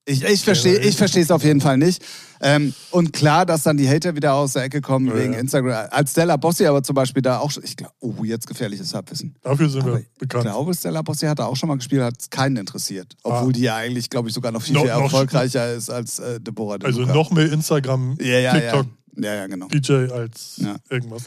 Ich, 0.09 0.23
ich 0.23 0.45
verstehe 0.45 0.79
ich 0.79 0.97
verstehe 0.97 1.23
es 1.25 1.31
auf 1.33 1.43
jeden 1.43 1.61
Fall 1.61 1.77
nicht. 1.79 2.03
Ähm, 2.41 2.75
und 2.91 3.13
klar, 3.13 3.45
dass 3.47 3.63
dann 3.65 3.77
die 3.77 3.89
Hater 3.89 4.15
wieder 4.15 4.35
aus 4.35 4.53
der 4.53 4.63
Ecke 4.65 4.81
kommen 4.81 5.07
Ja, 5.09 5.17
wegen 5.17 5.33
ja. 5.33 5.39
Instagram. 5.41 5.89
Als 5.91 6.13
Stella 6.13 6.37
Bossi 6.37 6.65
aber 6.67 6.83
zum 6.83 6.95
Beispiel 6.95 7.23
da 7.23 7.39
auch 7.39 7.51
schon, 7.51 7.65
ich 7.65 7.77
glaube, 7.77 7.93
oh, 8.01 8.23
jetzt 8.25 8.47
gefährliches 8.47 8.95
Halbwissen. 8.95 9.35
Dafür 9.43 9.69
sind 9.69 9.83
Aber 9.83 9.95
wir 9.95 10.01
ich 10.01 10.09
bekannt. 10.19 10.45
glaube, 10.45 10.75
Stella 10.75 11.03
Bossi 11.03 11.27
hat 11.27 11.39
da 11.39 11.47
auch 11.47 11.57
schon 11.57 11.69
mal 11.69 11.77
gespielt, 11.77 12.03
hat 12.03 12.31
keinen 12.31 12.57
interessiert. 12.57 13.15
Obwohl 13.23 13.49
Ah. 13.49 13.53
die 13.53 13.61
ja 13.63 13.77
eigentlich, 13.77 14.11
glaube 14.11 14.29
ich, 14.29 14.35
sogar 14.35 14.53
noch 14.53 14.63
viel, 14.63 14.75
No- 14.75 14.83
viel 14.83 14.91
noch- 14.91 15.03
erfolgreicher 15.05 15.73
ist 15.75 15.91
als 15.91 16.19
äh, 16.19 16.39
Deborah 16.41 16.79
De 16.79 16.87
Also 16.87 17.01
Luca. 17.01 17.15
noch 17.15 17.31
mehr 17.33 17.51
Instagram, 17.51 18.17
ja, 18.21 18.53
TikTok, 18.53 18.87
ja. 19.17 19.35
Ja, 19.35 19.47
genau. 19.47 19.67
DJ 19.69 20.13
als 20.13 20.59
Ja. 20.59 20.77
irgendwas. 20.91 21.23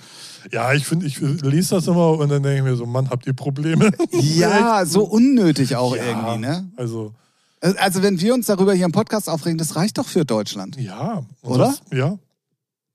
Ja, 0.52 0.74
ich 0.74 0.86
finde, 0.86 1.08
ich 1.08 1.20
lese 1.20 1.74
das 1.76 1.88
immer 1.88 2.12
und 2.20 2.30
dann 2.30 2.44
denke 2.44 2.60
ich 2.60 2.64
mir 2.64 2.76
so, 2.76 2.86
Mann, 2.86 3.10
habt 3.10 3.26
ihr 3.26 3.34
Probleme? 3.34 3.90
Ja, 4.12 4.86
so 4.86 5.04
unnötig 5.06 5.76
auch 5.76 5.96
irgendwie, 5.96 6.38
ne? 6.38 6.70
Also, 6.78 7.14
Also, 7.62 8.02
wenn 8.02 8.20
wir 8.22 8.34
uns 8.34 8.46
darüber 8.48 8.74
hier 8.74 8.86
im 8.86 8.92
Podcast 8.92 9.30
aufregen, 9.30 9.58
das 9.58 9.76
reicht 9.76 9.98
doch 9.98 10.08
für 10.08 10.26
Deutschland. 10.26 10.78
ja. 10.78 11.24
Oder? 11.42 11.76
Das, 11.90 11.98
ja, 11.98 12.18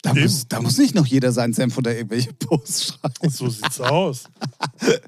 Da 0.03 0.15
muss, 0.15 0.49
da 0.49 0.61
muss 0.61 0.79
nicht 0.79 0.95
noch 0.95 1.07
jeder 1.07 1.33
seinen 1.33 1.53
Senf 1.53 1.77
unter 1.77 1.95
irgendwelche 1.95 2.33
Posts 2.33 2.85
schreiben. 2.87 3.31
so 3.31 3.49
sieht's 3.49 3.81
aus. 3.81 4.25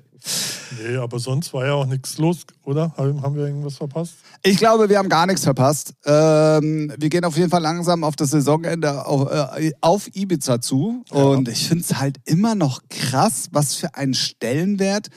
Nee, 0.83 0.97
aber 0.97 1.19
sonst 1.21 1.53
war 1.53 1.67
ja 1.67 1.75
auch 1.75 1.87
nichts 1.87 2.19
los, 2.19 2.39
oder? 2.65 2.93
Haben 2.97 3.37
wir 3.37 3.47
irgendwas 3.47 3.77
verpasst? 3.77 4.15
Ich 4.43 4.57
glaube, 4.57 4.89
wir 4.89 4.99
haben 4.99 5.09
gar 5.09 5.27
nichts 5.27 5.45
verpasst. 5.45 5.95
Ähm, 6.05 6.93
wir 6.97 7.09
gehen 7.09 7.25
auf 7.25 7.37
jeden 7.37 7.51
Fall 7.51 7.63
langsam 7.63 8.03
auf 8.03 8.17
das 8.17 8.31
Saisonende 8.31 9.07
auf, 9.07 9.31
äh, 9.31 9.73
auf 9.81 10.09
Ibiza 10.15 10.61
zu. 10.61 11.05
Ja. 11.13 11.17
Und 11.17 11.49
ich 11.49 11.69
finde 11.69 11.85
es 11.85 11.99
halt 11.99 12.19
immer 12.25 12.57
noch 12.57 12.83
krass, 12.89 13.49
was 13.53 13.77
für 13.77 13.95
einen 13.95 14.15
Stellenwert 14.15 15.09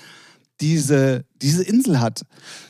diese, 0.61 1.25
diese 1.41 1.63
Insel 1.63 1.99
hat. 1.99 2.23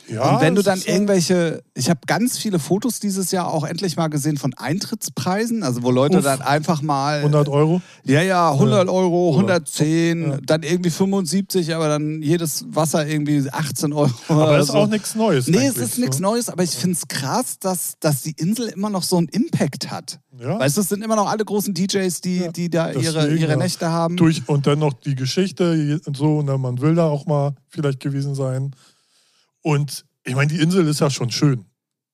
Ja, 0.08 0.34
und 0.34 0.40
wenn 0.40 0.54
du 0.54 0.62
dann 0.62 0.80
irgendwelche, 0.80 1.62
ich 1.74 1.88
habe 1.88 2.00
ganz 2.06 2.36
viele 2.36 2.58
Fotos 2.58 2.98
dieses 2.98 3.30
Jahr 3.30 3.52
auch 3.52 3.64
endlich 3.64 3.96
mal 3.96 4.08
gesehen 4.08 4.38
von 4.38 4.54
Eintrittspreisen, 4.54 5.62
also 5.62 5.82
wo 5.82 5.90
Leute 5.90 6.18
Uff, 6.18 6.24
dann 6.24 6.42
einfach 6.42 6.82
mal 6.82 7.18
100 7.18 7.48
Euro? 7.48 7.80
Ja, 8.04 8.22
ja, 8.22 8.50
100 8.50 8.86
ja. 8.86 8.92
Euro, 8.92 9.30
110, 9.32 10.22
ja. 10.22 10.38
dann 10.44 10.62
irgendwie 10.62 10.90
75, 10.90 11.74
aber 11.74 11.88
dann 11.88 12.22
jedes 12.22 12.64
Wasser 12.70 13.06
irgendwie 13.06 13.48
18 13.50 13.92
Euro. 13.92 14.10
Aber 14.28 14.56
das 14.56 14.66
ist 14.66 14.72
so. 14.72 14.78
auch 14.78 14.88
nichts 14.88 15.14
Neues. 15.14 15.46
Nee, 15.46 15.66
es 15.66 15.76
ist 15.76 15.98
nichts 15.98 16.16
so. 16.16 16.22
Neues, 16.22 16.48
aber 16.48 16.64
ich 16.64 16.70
finde 16.70 16.96
es 16.96 17.06
krass, 17.06 17.58
dass, 17.60 17.94
dass 18.00 18.22
die 18.22 18.34
Insel 18.36 18.68
immer 18.68 18.90
noch 18.90 19.04
so 19.04 19.16
einen 19.16 19.28
Impact 19.28 19.90
hat. 19.90 20.18
Ja. 20.40 20.58
Weißt 20.58 20.76
du, 20.76 20.80
es 20.80 20.88
sind 20.88 21.04
immer 21.04 21.16
noch 21.16 21.28
alle 21.28 21.44
großen 21.44 21.74
DJs, 21.74 22.20
die, 22.20 22.48
die 22.52 22.70
da 22.70 22.90
ihre, 22.92 23.34
ihre 23.34 23.56
Nächte 23.56 23.90
haben. 23.90 24.16
Durch, 24.16 24.48
und 24.48 24.66
dann 24.66 24.78
noch 24.78 24.94
die 24.94 25.14
Geschichte 25.14 26.00
und 26.06 26.16
so, 26.16 26.38
und 26.38 26.46
ne, 26.46 26.56
man 26.58 26.80
will 26.80 26.94
da 26.94 27.06
auch 27.06 27.26
mal 27.26 27.54
vielleicht 27.68 28.00
gewesen 28.00 28.34
sein. 28.34 28.59
Und 29.62 30.04
ich 30.24 30.34
meine, 30.34 30.52
die 30.52 30.60
Insel 30.60 30.86
ist 30.86 31.00
ja 31.00 31.10
schon 31.10 31.30
schön. 31.30 31.64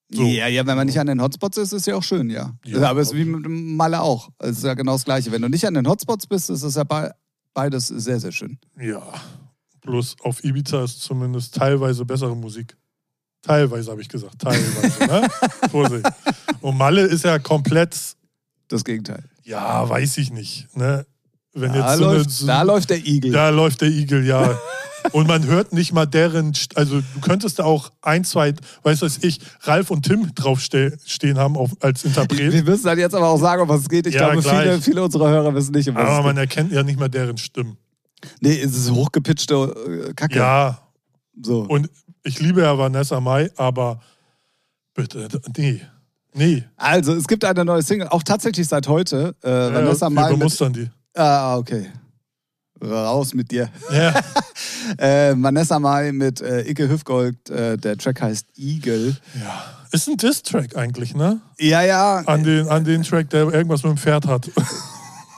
So. 0.09 0.23
Ja, 0.23 0.47
ja, 0.47 0.65
wenn 0.67 0.77
man 0.77 0.87
nicht 0.87 1.01
an 1.01 1.09
den 1.09 1.21
Hotspots 1.21 1.57
ist, 1.59 1.73
ist 1.73 1.87
ja 1.87 1.97
auch 1.97 2.03
schön, 2.03 2.31
ja. 2.31 2.53
ja 2.65 2.89
aber 2.89 3.01
es 3.01 3.09
ist 3.09 3.17
wie 3.17 3.25
mit 3.25 3.45
Malle 3.49 4.01
auch. 4.01 4.31
Es 4.39 4.59
ist 4.59 4.65
ja 4.65 4.75
genau 4.75 4.93
das 4.93 5.05
Gleiche. 5.05 5.33
Wenn 5.33 5.43
du 5.43 5.49
nicht 5.49 5.67
an 5.67 5.75
den 5.75 5.89
Hotspots 5.89 6.29
bist, 6.29 6.49
ist 6.49 6.63
es 6.63 6.77
ja 6.77 6.85
beides 7.55 7.89
sehr, 7.89 8.21
sehr 8.21 8.31
schön. 8.31 8.59
Ja. 8.79 9.03
Bloß 9.81 10.17
auf 10.21 10.45
Ibiza 10.45 10.85
ist 10.85 11.01
zumindest 11.01 11.55
teilweise 11.57 12.05
bessere 12.05 12.37
Musik. 12.37 12.77
Teilweise 13.43 13.91
habe 13.91 14.01
ich 14.01 14.09
gesagt, 14.09 14.39
teilweise. 14.39 15.07
ne? 15.07 15.29
Vorsicht. 15.71 16.07
Und 16.61 16.77
Malle 16.77 17.03
ist 17.03 17.25
ja 17.25 17.39
komplett. 17.39 17.97
Das 18.69 18.85
Gegenteil. 18.85 19.23
Ja, 19.45 19.89
weiß 19.89 20.19
ich 20.19 20.33
nicht. 20.33 20.67
Ne? 20.77 21.07
Wenn 21.53 21.73
da, 21.73 21.91
jetzt 21.91 21.99
so 21.99 22.05
läuft, 22.05 22.41
eine, 22.41 22.47
da 22.47 22.63
läuft 22.63 22.91
der 22.91 23.07
Igel. 23.07 23.31
Da 23.31 23.49
läuft 23.51 23.81
der 23.81 23.89
Igel, 23.89 24.27
ja. 24.27 24.59
Und 25.13 25.27
man 25.27 25.47
hört 25.47 25.73
nicht 25.73 25.93
mal 25.93 26.07
deren, 26.07 26.53
also 26.75 27.01
du 27.01 27.21
könntest 27.21 27.59
da 27.59 27.65
auch 27.65 27.91
ein, 28.03 28.25
zwei, 28.25 28.55
weißt 28.83 29.03
du 29.03 29.07
was 29.07 29.19
ich, 29.23 29.41
Ralf 29.63 29.91
und 29.91 30.05
Tim 30.05 30.35
draufstehen 30.35 31.39
haben 31.39 31.57
auf, 31.57 31.71
als 31.81 32.05
Interpret. 32.05 32.53
Wir 32.53 32.63
müssen 32.63 32.87
dann 32.87 32.99
jetzt 32.99 33.15
aber 33.15 33.29
auch 33.29 33.39
sagen, 33.39 33.63
um 33.63 33.69
was 33.69 33.83
es 33.83 33.89
geht. 33.89 34.07
Ich 34.07 34.15
ja, 34.15 34.31
glaube, 34.31 34.43
viele, 34.43 34.81
viele 34.81 35.03
unserer 35.03 35.29
Hörer 35.29 35.55
wissen 35.55 35.73
nicht, 35.73 35.89
um 35.89 35.95
was 35.95 36.05
Aber 36.05 36.23
man 36.23 36.37
erkennt 36.37 36.73
ja 36.73 36.83
nicht 36.83 36.99
mal 36.99 37.09
deren 37.09 37.39
Stimmen. 37.39 37.77
Nee, 38.41 38.61
es 38.61 38.77
ist 38.77 38.91
hochgepitchte 38.91 40.09
äh, 40.09 40.15
Kacke. 40.15 40.39
Ja. 40.39 40.79
So. 41.41 41.61
Und 41.61 41.91
ich 42.23 42.41
liebe 42.41 42.63
ja 42.63 42.77
Vanessa 42.77 43.21
Mai, 43.21 43.51
aber 43.57 44.01
bitte, 44.95 45.29
nee. 45.57 45.81
Nee. 46.33 46.65
Also, 46.77 47.15
es 47.15 47.27
gibt 47.27 47.45
eine 47.45 47.65
neue 47.65 47.83
Single, 47.83 48.09
auch 48.09 48.23
tatsächlich 48.23 48.69
seit 48.69 48.89
heute. 48.89 49.35
Äh, 49.43 49.49
ja, 49.49 49.75
Vanessa 49.75 50.11
Mai. 50.11 50.31
Wir 50.31 50.37
bemustern 50.37 50.73
die. 50.73 50.91
Ah, 51.15 51.57
okay. 51.57 51.91
Raus 52.83 53.33
mit 53.33 53.51
dir. 53.51 53.71
Ja. 53.91 54.13
äh, 54.99 55.35
Vanessa 55.37 55.79
Mai 55.79 56.13
mit 56.13 56.41
äh, 56.41 56.69
Icke 56.69 56.89
Hüfgold, 56.89 57.51
äh, 57.51 57.77
der 57.77 57.97
Track 57.97 58.23
heißt 58.23 58.47
Eagle. 58.57 59.17
Ja. 59.39 59.65
Ist 59.93 60.09
ein 60.09 60.17
Diss-Track 60.17 60.77
eigentlich, 60.77 61.15
ne? 61.15 61.41
Ja, 61.59 61.83
ja. 61.83 62.23
An 62.27 62.43
den, 62.43 62.69
an 62.69 62.85
den 62.85 63.03
Track, 63.03 63.31
der 63.31 63.53
irgendwas 63.53 63.83
mit 63.83 63.93
dem 63.93 63.99
Pferd 63.99 64.27
hat. 64.27 64.51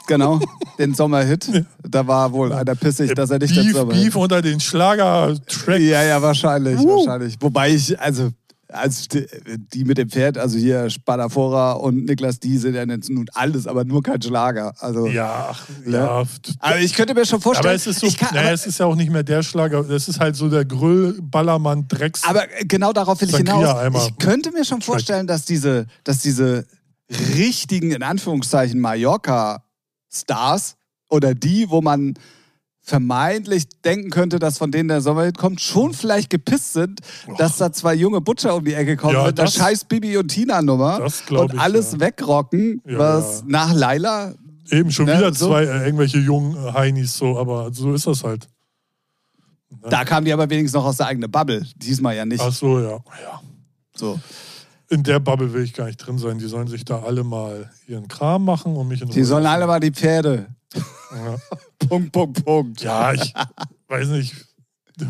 Genau, 0.08 0.40
den 0.78 0.94
Sommerhit. 0.94 1.48
Ja. 1.52 1.60
Da 1.86 2.06
war 2.06 2.32
wohl 2.32 2.50
einer 2.52 2.74
pissig, 2.74 3.14
dass 3.14 3.30
er 3.30 3.38
nicht 3.38 3.54
Beef, 3.54 3.74
dazu 3.74 3.88
war. 3.88 3.94
Beef 3.94 4.16
unter 4.16 4.40
den 4.40 4.58
Schlager-Tracks. 4.58 5.82
Ja, 5.82 6.02
ja, 6.02 6.22
wahrscheinlich, 6.22 6.78
uh. 6.78 6.96
wahrscheinlich. 6.96 7.36
Wobei 7.40 7.74
ich, 7.74 8.00
also 8.00 8.30
also 8.70 9.18
die 9.72 9.84
mit 9.84 9.98
dem 9.98 10.10
Pferd, 10.10 10.36
also 10.36 10.58
hier 10.58 10.90
Spadafora 10.90 11.72
und 11.72 12.04
Niklas 12.04 12.38
Die 12.38 12.58
sind 12.58 12.74
ja 12.74 12.84
nun 12.84 13.26
alles, 13.32 13.66
aber 13.66 13.84
nur 13.84 14.02
kein 14.02 14.20
Schlager. 14.20 14.74
Also, 14.78 15.06
ja, 15.06 15.54
ne? 15.84 15.96
ja. 15.96 16.24
Aber 16.58 16.78
ich 16.78 16.92
könnte 16.92 17.14
mir 17.14 17.24
schon 17.24 17.40
vorstellen. 17.40 17.68
Aber 17.68 17.74
es 17.74 17.86
ist, 17.86 18.00
so, 18.00 18.08
kann, 18.18 18.34
naja, 18.34 18.52
es 18.52 18.66
ist 18.66 18.78
ja 18.78 18.86
auch 18.86 18.94
nicht 18.94 19.10
mehr 19.10 19.22
der 19.22 19.42
Schlager, 19.42 19.82
das 19.84 20.08
ist 20.08 20.20
halt 20.20 20.36
so 20.36 20.50
der 20.50 20.64
Grüll, 20.64 21.18
Ballermann, 21.22 21.88
Drecks. 21.88 22.24
Aber 22.24 22.44
genau 22.64 22.92
darauf 22.92 23.20
will 23.20 23.30
ich 23.30 23.36
hinaus. 23.36 24.06
Ich 24.06 24.18
könnte 24.18 24.52
mir 24.52 24.64
schon 24.64 24.82
vorstellen, 24.82 25.26
dass 25.26 25.44
diese, 25.44 25.86
dass 26.04 26.20
diese 26.20 26.66
richtigen, 27.10 27.92
in 27.92 28.02
Anführungszeichen, 28.02 28.80
Mallorca-Stars 28.80 30.76
oder 31.08 31.34
die, 31.34 31.70
wo 31.70 31.80
man 31.80 32.14
vermeintlich 32.88 33.68
denken 33.84 34.10
könnte, 34.10 34.38
dass 34.38 34.58
von 34.58 34.70
denen 34.70 34.88
der 34.88 35.00
Sommerhit 35.00 35.36
kommt, 35.36 35.60
schon 35.60 35.92
vielleicht 35.92 36.30
gepisst 36.30 36.72
sind, 36.72 37.00
oh. 37.26 37.34
dass 37.36 37.58
da 37.58 37.72
zwei 37.72 37.94
junge 37.94 38.20
Butcher 38.20 38.54
um 38.56 38.64
die 38.64 38.74
Ecke 38.74 38.96
kommen 38.96 39.14
ja, 39.14 39.26
mit 39.26 39.38
der 39.38 39.46
scheiß 39.46 39.84
Bibi 39.84 40.16
und 40.16 40.28
Tina 40.28 40.62
Nummer 40.62 41.00
und 41.02 41.54
ich, 41.54 41.60
alles 41.60 41.92
ja. 41.92 42.00
wegrocken, 42.00 42.82
ja, 42.86 42.98
was 42.98 43.44
nach 43.46 43.74
Laila 43.74 44.34
Eben 44.70 44.90
schon 44.90 45.06
ne, 45.06 45.16
wieder 45.16 45.32
so. 45.32 45.48
zwei 45.48 45.64
äh, 45.64 45.84
irgendwelche 45.86 46.18
jungen 46.18 46.54
äh, 46.56 46.72
Heinis 46.72 47.16
so, 47.16 47.38
aber 47.38 47.72
so 47.72 47.94
ist 47.94 48.06
das 48.06 48.22
halt. 48.22 48.48
Ne? 49.70 49.88
Da 49.88 50.04
kamen 50.04 50.24
die 50.24 50.32
aber 50.32 50.48
wenigstens 50.50 50.74
noch 50.74 50.84
aus 50.84 50.98
der 50.98 51.06
eigenen 51.06 51.30
Bubble. 51.30 51.66
Diesmal 51.76 52.16
ja 52.16 52.24
nicht. 52.24 52.40
Ach 52.40 52.52
so, 52.52 52.78
ja. 52.80 52.90
ja. 52.90 53.40
So. 53.94 54.18
In 54.90 55.02
der 55.02 55.20
Bubble 55.20 55.52
will 55.52 55.62
ich 55.62 55.74
gar 55.74 55.86
nicht 55.86 55.98
drin 55.98 56.18
sein. 56.18 56.38
Die 56.38 56.46
sollen 56.46 56.68
sich 56.68 56.84
da 56.84 57.02
alle 57.02 57.24
mal 57.24 57.70
ihren 57.86 58.08
Kram 58.08 58.44
machen 58.44 58.76
und 58.76 58.88
mich 58.88 59.02
in 59.02 59.08
Die 59.08 59.24
sollen 59.24 59.46
alle 59.46 59.66
mal 59.66 59.80
die 59.80 59.90
Pferde. 59.90 60.48
Ja. 60.74 61.36
Punkt, 61.88 62.12
Punkt, 62.12 62.44
Punkt. 62.44 62.82
Ja, 62.82 63.12
ich 63.12 63.32
weiß 63.88 64.08
nicht. 64.08 64.34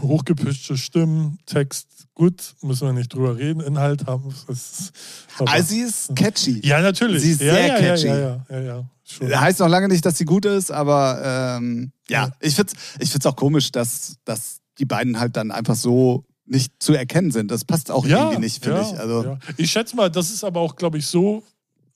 Hochgepischte 0.02 0.76
Stimmen, 0.76 1.38
Text, 1.46 1.88
gut, 2.14 2.54
müssen 2.60 2.86
wir 2.86 2.92
nicht 2.92 3.14
drüber 3.14 3.38
reden. 3.38 3.60
Inhalt 3.60 4.06
haben. 4.06 4.34
Ist, 4.48 4.92
also 5.38 5.66
sie 5.66 5.80
ist 5.80 6.14
catchy. 6.14 6.60
Ja, 6.62 6.82
natürlich. 6.82 7.22
Sie 7.22 7.32
ist 7.32 7.40
ja, 7.40 7.54
sehr 7.54 7.66
ja, 7.66 7.78
catchy. 7.78 8.06
Ja, 8.06 8.18
ja, 8.18 8.60
ja, 8.60 8.84
ja. 9.28 9.40
Heißt 9.40 9.60
noch 9.60 9.68
lange 9.68 9.88
nicht, 9.88 10.04
dass 10.04 10.18
sie 10.18 10.26
gut 10.26 10.44
ist, 10.44 10.70
aber 10.70 11.56
ähm, 11.58 11.92
ja, 12.10 12.30
ich 12.40 12.54
finde 12.54 12.74
es 12.98 13.14
ich 13.14 13.26
auch 13.26 13.36
komisch, 13.36 13.72
dass, 13.72 14.16
dass 14.24 14.60
die 14.78 14.84
beiden 14.84 15.18
halt 15.18 15.36
dann 15.36 15.50
einfach 15.50 15.74
so 15.74 16.24
nicht 16.44 16.72
zu 16.80 16.94
erkennen 16.94 17.30
sind. 17.30 17.50
Das 17.50 17.64
passt 17.64 17.90
auch 17.90 18.04
irgendwie 18.06 18.38
nicht, 18.38 18.62
finde 18.62 18.82
ich. 18.82 18.98
Also, 18.98 19.38
Ich 19.56 19.70
schätze 19.70 19.96
mal, 19.96 20.10
das 20.10 20.30
ist 20.30 20.44
aber 20.44 20.60
auch, 20.60 20.76
glaube 20.76 20.98
ich, 20.98 21.06
so 21.06 21.42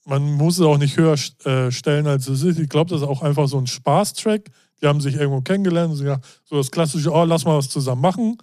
man 0.05 0.31
muss 0.33 0.59
es 0.59 0.65
auch 0.65 0.77
nicht 0.77 0.97
höher 0.97 1.15
äh, 1.45 1.71
stellen, 1.71 2.07
als 2.07 2.27
es 2.27 2.43
ist. 2.43 2.59
Ich 2.59 2.69
glaube, 2.69 2.89
das 2.89 3.01
ist 3.01 3.07
auch 3.07 3.21
einfach 3.21 3.47
so 3.47 3.57
ein 3.57 3.67
Spaßtrack. 3.67 4.49
Die 4.81 4.87
haben 4.87 5.01
sich 5.01 5.15
irgendwo 5.15 5.41
kennengelernt 5.41 5.93
und 5.93 5.99
gesagt, 5.99 6.25
so 6.43 6.57
das 6.57 6.71
klassische, 6.71 7.11
oh, 7.11 7.23
lass 7.23 7.45
mal 7.45 7.57
was 7.57 7.69
zusammen 7.69 8.01
machen 8.01 8.37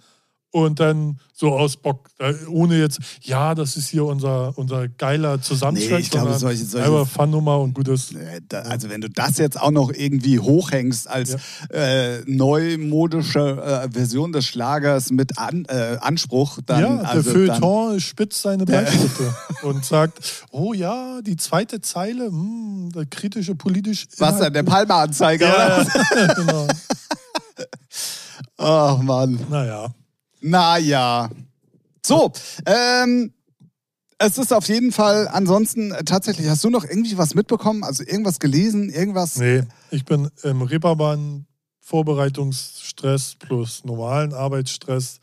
und 0.51 0.79
dann 0.79 1.19
so 1.33 1.53
aus 1.53 1.77
Bock, 1.77 2.09
ohne 2.49 2.77
jetzt, 2.77 2.99
ja, 3.21 3.55
das 3.55 3.75
ist 3.75 3.87
hier 3.87 4.05
unser, 4.05 4.55
unser 4.57 4.87
geiler 4.87 5.41
Zusammenschlag, 5.41 5.99
nee, 5.99 6.03
ich 6.03 6.11
glaube, 6.11 6.37
solche, 6.37 6.65
solche, 6.65 6.85
einfach 6.85 7.07
Fun-Nummer 7.07 7.59
und 7.59 7.73
gutes. 7.73 8.13
Also 8.51 8.89
wenn 8.89 9.01
du 9.01 9.09
das 9.09 9.39
jetzt 9.39 9.59
auch 9.59 9.71
noch 9.71 9.91
irgendwie 9.91 10.39
hochhängst 10.39 11.09
als 11.09 11.31
ja. 11.31 11.37
äh, 11.75 12.21
neumodische 12.27 13.39
äh, 13.39 13.89
Version 13.91 14.33
des 14.33 14.45
Schlagers 14.45 15.09
mit 15.09 15.39
An, 15.39 15.65
äh, 15.65 15.97
Anspruch, 15.99 16.59
dann... 16.65 16.81
Ja, 16.81 16.95
der 16.97 17.09
also, 17.09 17.31
Feuilleton 17.31 17.99
spitzt 17.99 18.43
seine 18.43 18.65
Beischritte 18.65 19.33
und 19.63 19.83
sagt, 19.83 20.45
oh 20.51 20.73
ja, 20.73 21.21
die 21.23 21.37
zweite 21.37 21.81
Zeile, 21.81 22.29
mh, 22.29 22.31
hm, 22.31 22.91
der 22.91 23.05
kritische 23.07 23.55
politisch... 23.55 24.05
Was 24.17 24.37
denn, 24.37 24.53
der 24.53 24.63
Palmer-Anzeiger, 24.63 25.47
ja, 25.47 25.81
oder? 25.81 26.35
genau. 26.35 26.67
Ach, 28.57 28.97
Mann. 28.99 29.39
Naja. 29.49 29.91
Naja. 30.41 31.29
So, 32.05 32.31
ähm, 32.65 33.31
es 34.17 34.37
ist 34.37 34.53
auf 34.53 34.67
jeden 34.67 34.91
Fall, 34.91 35.27
ansonsten 35.27 35.91
äh, 35.91 36.03
tatsächlich, 36.03 36.47
hast 36.47 36.63
du 36.63 36.69
noch 36.69 36.83
irgendwie 36.83 37.17
was 37.17 37.35
mitbekommen? 37.35 37.83
Also 37.83 38.03
irgendwas 38.03 38.39
gelesen, 38.39 38.89
irgendwas? 38.89 39.37
Nee, 39.37 39.63
ich 39.89 40.05
bin 40.05 40.29
im 40.43 40.61
Reeperbahn 40.61 41.45
Vorbereitungsstress 41.79 43.35
plus 43.39 43.83
normalen 43.83 44.33
Arbeitsstress. 44.33 45.19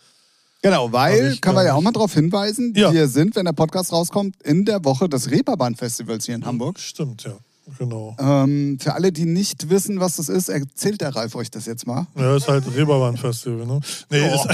Genau, 0.63 0.93
weil, 0.93 1.33
ich, 1.33 1.41
kann 1.41 1.55
man 1.55 1.65
ja 1.65 1.75
auch 1.75 1.81
mal 1.81 1.93
darauf 1.93 2.13
hinweisen, 2.13 2.75
ja. 2.77 2.93
wir 2.93 3.07
sind, 3.07 3.37
wenn 3.37 3.45
der 3.45 3.53
Podcast 3.53 3.93
rauskommt, 3.93 4.43
in 4.43 4.65
der 4.65 4.85
Woche 4.85 5.09
des 5.09 5.31
Reeperbahn-Festivals 5.31 6.27
hier 6.27 6.35
in 6.35 6.45
Hamburg. 6.45 6.81
Stimmt, 6.81 7.23
ja. 7.23 7.39
Genau. 7.79 8.17
Ähm, 8.19 8.79
für 8.81 8.95
alle, 8.95 9.13
die 9.13 9.27
nicht 9.27 9.69
wissen, 9.69 10.01
was 10.01 10.17
das 10.17 10.29
ist, 10.29 10.49
erzählt 10.49 11.01
der 11.01 11.15
Ralf 11.15 11.35
euch 11.35 11.51
das 11.51 11.67
jetzt 11.67 11.87
mal. 11.87 12.07
Ja, 12.17 12.37
ist 12.37 12.49
halt 12.49 12.65
Reeperbahn-Festival, 12.75 13.67
ne? 13.67 13.81
Nee, 14.11 14.31
oh. 14.31 14.35
ist, 14.35 14.49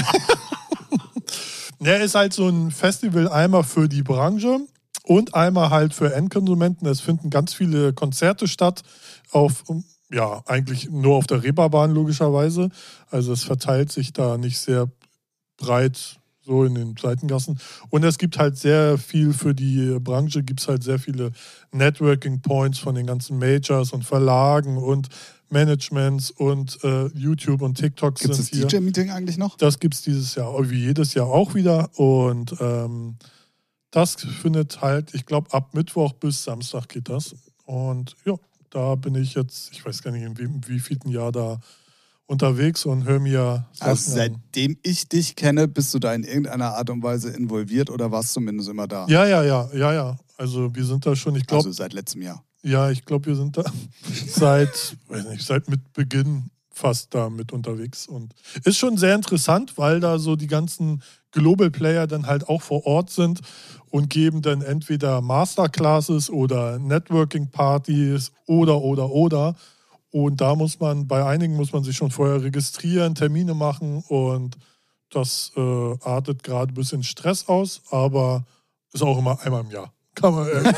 ja, 1.79 1.95
ist 1.95 2.15
halt 2.15 2.33
so 2.33 2.49
ein 2.49 2.71
Festival 2.71 3.27
einmal 3.29 3.63
für 3.63 3.87
die 3.87 4.03
Branche 4.03 4.59
und 5.03 5.33
einmal 5.33 5.69
halt 5.69 5.93
für 5.93 6.13
Endkonsumenten. 6.13 6.87
Es 6.87 6.99
finden 6.99 7.29
ganz 7.29 7.53
viele 7.53 7.93
Konzerte 7.93 8.47
statt 8.47 8.83
auf 9.31 9.63
ja, 10.11 10.43
eigentlich 10.45 10.89
nur 10.89 11.15
auf 11.15 11.27
der 11.27 11.43
Reeperbahn 11.43 11.91
logischerweise. 11.91 12.69
Also 13.09 13.33
es 13.33 13.43
verteilt 13.43 13.91
sich 13.91 14.13
da 14.13 14.37
nicht 14.37 14.59
sehr 14.59 14.87
breit 15.57 16.19
so 16.45 16.63
in 16.63 16.75
den 16.75 16.95
Seitengassen. 16.95 17.59
Und 17.89 18.03
es 18.03 18.17
gibt 18.17 18.37
halt 18.37 18.57
sehr 18.57 18.97
viel 18.97 19.33
für 19.33 19.53
die 19.53 19.97
Branche, 19.99 20.43
gibt 20.43 20.61
es 20.61 20.67
halt 20.67 20.83
sehr 20.83 20.99
viele 20.99 21.31
Networking 21.71 22.41
Points 22.41 22.79
von 22.79 22.95
den 22.95 23.07
ganzen 23.07 23.39
Majors 23.39 23.91
und 23.91 24.03
Verlagen 24.03 24.77
und 24.77 25.09
Managements 25.49 26.31
und 26.31 26.77
äh, 26.83 27.07
YouTube 27.07 27.61
und 27.61 27.75
TikToks 27.75 28.21
Gibt 28.21 28.33
es 28.33 28.37
sind 28.47 28.63
das 28.63 28.71
hier. 28.71 28.79
DJ-Meeting 28.79 29.11
eigentlich 29.11 29.37
noch? 29.37 29.57
Das 29.57 29.79
gibt 29.79 29.93
es 29.93 30.01
dieses 30.01 30.35
Jahr, 30.35 30.53
wie 30.69 30.85
jedes 30.85 31.13
Jahr 31.13 31.27
auch 31.27 31.53
wieder. 31.55 31.89
Und 31.97 32.55
ähm, 32.59 33.17
das 33.91 34.15
findet 34.15 34.81
halt, 34.81 35.13
ich 35.13 35.25
glaube, 35.25 35.53
ab 35.53 35.73
Mittwoch 35.73 36.13
bis 36.13 36.43
Samstag 36.43 36.89
geht 36.89 37.09
das. 37.09 37.35
Und 37.65 38.15
ja, 38.25 38.35
da 38.69 38.95
bin 38.95 39.15
ich 39.15 39.35
jetzt, 39.35 39.71
ich 39.71 39.85
weiß 39.85 40.01
gar 40.01 40.11
nicht, 40.11 40.23
in 40.23 40.37
wie, 40.37 40.49
wie 40.67 40.79
vielen 40.79 41.09
Jahr 41.09 41.31
da 41.31 41.59
unterwegs 42.27 42.85
und 42.85 43.05
höre 43.05 43.19
mir 43.19 43.65
Sachen 43.73 43.89
Also 43.89 44.11
seitdem 44.11 44.77
ich 44.83 45.07
dich 45.07 45.35
kenne, 45.35 45.67
bist 45.67 45.93
du 45.93 45.99
da 45.99 46.13
in 46.13 46.23
irgendeiner 46.23 46.75
Art 46.75 46.89
und 46.89 47.03
Weise 47.03 47.29
involviert 47.29 47.89
oder 47.89 48.11
warst 48.11 48.33
zumindest 48.33 48.69
immer 48.69 48.87
da? 48.87 49.05
Ja, 49.07 49.25
ja, 49.25 49.43
ja, 49.43 49.69
ja, 49.73 49.93
ja. 49.93 50.17
Also 50.37 50.73
wir 50.75 50.85
sind 50.85 51.05
da 51.05 51.15
schon, 51.15 51.35
ich 51.35 51.45
glaube, 51.45 51.65
Also 51.65 51.71
seit 51.71 51.93
letztem 51.93 52.21
Jahr. 52.21 52.43
ja, 52.63 52.89
ich 52.89 53.05
glaube, 53.05 53.27
wir 53.27 53.35
sind 53.35 53.57
da 53.57 53.63
seit, 54.27 54.97
weiß 55.07 55.25
nicht, 55.27 55.45
seit 55.45 55.69
mit 55.69 55.93
Beginn 55.93 56.49
fast 56.71 57.13
da 57.13 57.29
mit 57.29 57.53
unterwegs. 57.53 58.05
Und 58.05 58.33
ist 58.65 58.77
schon 58.77 58.97
sehr 58.97 59.15
interessant, 59.15 59.77
weil 59.77 59.99
da 60.01 60.19
so 60.19 60.35
die 60.35 60.47
ganzen 60.47 61.01
Global 61.31 61.71
Player 61.71 62.05
dann 62.05 62.27
halt 62.27 62.49
auch 62.49 62.61
vor 62.61 62.85
Ort 62.85 63.09
sind 63.11 63.39
und 63.89 64.09
geben 64.09 64.41
dann 64.41 64.61
entweder 64.61 65.21
Masterclasses 65.21 66.29
oder 66.29 66.77
Networking-Partys 66.79 68.31
oder, 68.45 68.81
oder, 68.81 69.09
oder. 69.09 69.55
Und 70.15 70.39
da 70.39 70.55
muss 70.55 70.79
man, 70.79 71.09
bei 71.09 71.25
einigen 71.25 71.57
muss 71.57 71.73
man 71.73 71.83
sich 71.83 71.97
schon 71.97 72.09
vorher 72.09 72.41
registrieren, 72.41 73.15
Termine 73.15 73.53
machen 73.53 74.01
und 74.07 74.55
das 75.09 75.51
äh, 75.57 75.59
artet 75.59 76.41
gerade 76.41 76.71
ein 76.71 76.73
bisschen 76.73 77.03
Stress 77.03 77.49
aus, 77.49 77.81
aber 77.89 78.45
ist 78.93 79.03
auch 79.03 79.17
immer 79.17 79.37
einmal 79.41 79.65
im 79.65 79.71
Jahr. 79.71 79.91
Kann 80.13 80.33
man, 80.33 80.47
äh, 80.47 80.73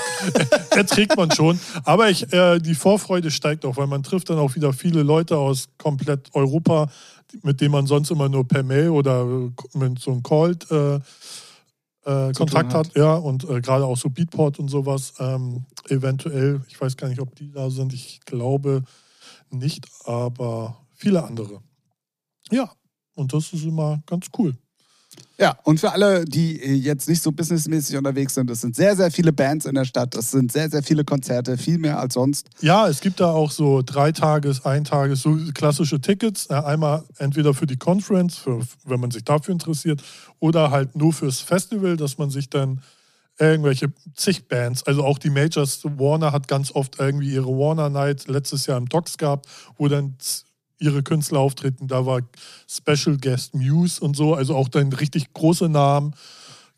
erträgt 0.75 1.15
man 1.17 1.29
schon. 1.29 1.59
Aber 1.83 2.09
ich, 2.09 2.33
äh, 2.33 2.57
die 2.57 2.73
Vorfreude 2.73 3.29
steigt 3.29 3.63
auch, 3.63 3.77
weil 3.77 3.85
man 3.85 4.01
trifft 4.01 4.31
dann 4.31 4.39
auch 4.39 4.55
wieder 4.55 4.73
viele 4.73 5.03
Leute 5.03 5.37
aus 5.37 5.67
komplett 5.77 6.33
Europa, 6.33 6.89
mit 7.43 7.61
denen 7.61 7.73
man 7.73 7.85
sonst 7.85 8.09
immer 8.09 8.29
nur 8.29 8.47
per 8.47 8.63
Mail 8.63 8.89
oder 8.89 9.21
äh, 9.21 9.77
mit 9.77 9.99
so 9.99 10.13
einem 10.13 10.23
Call 10.23 10.57
äh, 10.71 10.95
äh, 12.09 12.33
Kontakt 12.33 12.71
tun 12.71 12.79
hat. 12.79 12.95
Ja, 12.95 13.13
und 13.13 13.45
gerade 13.45 13.85
auch 13.85 13.97
so 13.97 14.09
Beatport 14.09 14.57
und 14.57 14.69
sowas. 14.69 15.13
Ähm, 15.19 15.65
eventuell, 15.89 16.61
ich 16.69 16.81
weiß 16.81 16.97
gar 16.97 17.07
nicht, 17.07 17.21
ob 17.21 17.35
die 17.35 17.51
da 17.51 17.69
sind. 17.69 17.93
Ich 17.93 18.21
glaube 18.25 18.81
nicht, 19.51 19.87
aber 20.05 20.85
viele 20.95 21.23
andere. 21.23 21.61
Ja, 22.51 22.71
und 23.15 23.33
das 23.33 23.53
ist 23.53 23.63
immer 23.63 24.01
ganz 24.05 24.27
cool. 24.37 24.55
Ja, 25.39 25.55
und 25.63 25.79
für 25.79 25.91
alle, 25.91 26.25
die 26.25 26.59
äh, 26.61 26.73
jetzt 26.73 27.07
nicht 27.07 27.21
so 27.21 27.31
businessmäßig 27.31 27.95
unterwegs 27.95 28.33
sind, 28.33 28.49
es 28.49 28.61
sind 28.61 28.75
sehr, 28.75 28.95
sehr 28.95 29.11
viele 29.11 29.31
Bands 29.31 29.65
in 29.65 29.75
der 29.75 29.85
Stadt, 29.85 30.15
es 30.15 30.31
sind 30.31 30.51
sehr, 30.51 30.69
sehr 30.69 30.81
viele 30.81 31.05
Konzerte, 31.05 31.57
viel 31.57 31.77
mehr 31.77 31.99
als 31.99 32.15
sonst. 32.15 32.49
Ja, 32.59 32.87
es 32.87 33.01
gibt 33.01 33.19
da 33.19 33.31
auch 33.31 33.51
so 33.51 33.83
drei 33.85 34.11
Tages, 34.11 34.65
ein 34.65 34.83
Tages, 34.83 35.21
so 35.21 35.37
klassische 35.53 36.01
Tickets. 36.01 36.47
Äh, 36.49 36.55
Einmal 36.55 37.03
entweder 37.17 37.53
für 37.53 37.67
die 37.67 37.77
Conference, 37.77 38.37
für, 38.37 38.61
wenn 38.85 38.99
man 38.99 39.11
sich 39.11 39.23
dafür 39.23 39.53
interessiert, 39.53 40.01
oder 40.39 40.71
halt 40.71 40.95
nur 40.95 41.13
fürs 41.13 41.39
Festival, 41.39 41.97
dass 41.97 42.17
man 42.17 42.31
sich 42.31 42.49
dann 42.49 42.81
irgendwelche 43.39 43.91
zig 44.15 44.47
Bands, 44.47 44.83
also 44.83 45.03
auch 45.03 45.19
die 45.19 45.29
Majors, 45.29 45.83
Warner 45.83 46.31
hat 46.31 46.47
ganz 46.47 46.71
oft 46.71 46.99
irgendwie 46.99 47.33
ihre 47.33 47.47
Warner 47.47 47.89
Night 47.89 48.27
letztes 48.27 48.65
Jahr 48.65 48.77
im 48.77 48.89
Docks 48.89 49.17
gehabt, 49.17 49.47
wo 49.77 49.87
dann 49.87 50.17
ihre 50.79 51.03
Künstler 51.03 51.39
auftreten. 51.39 51.87
Da 51.87 52.05
war 52.05 52.21
Special 52.67 53.17
Guest 53.17 53.53
Muse 53.53 54.01
und 54.01 54.15
so, 54.15 54.33
also 54.33 54.55
auch 54.55 54.69
dann 54.69 54.91
richtig 54.93 55.33
große 55.33 55.69
Namen. 55.69 56.15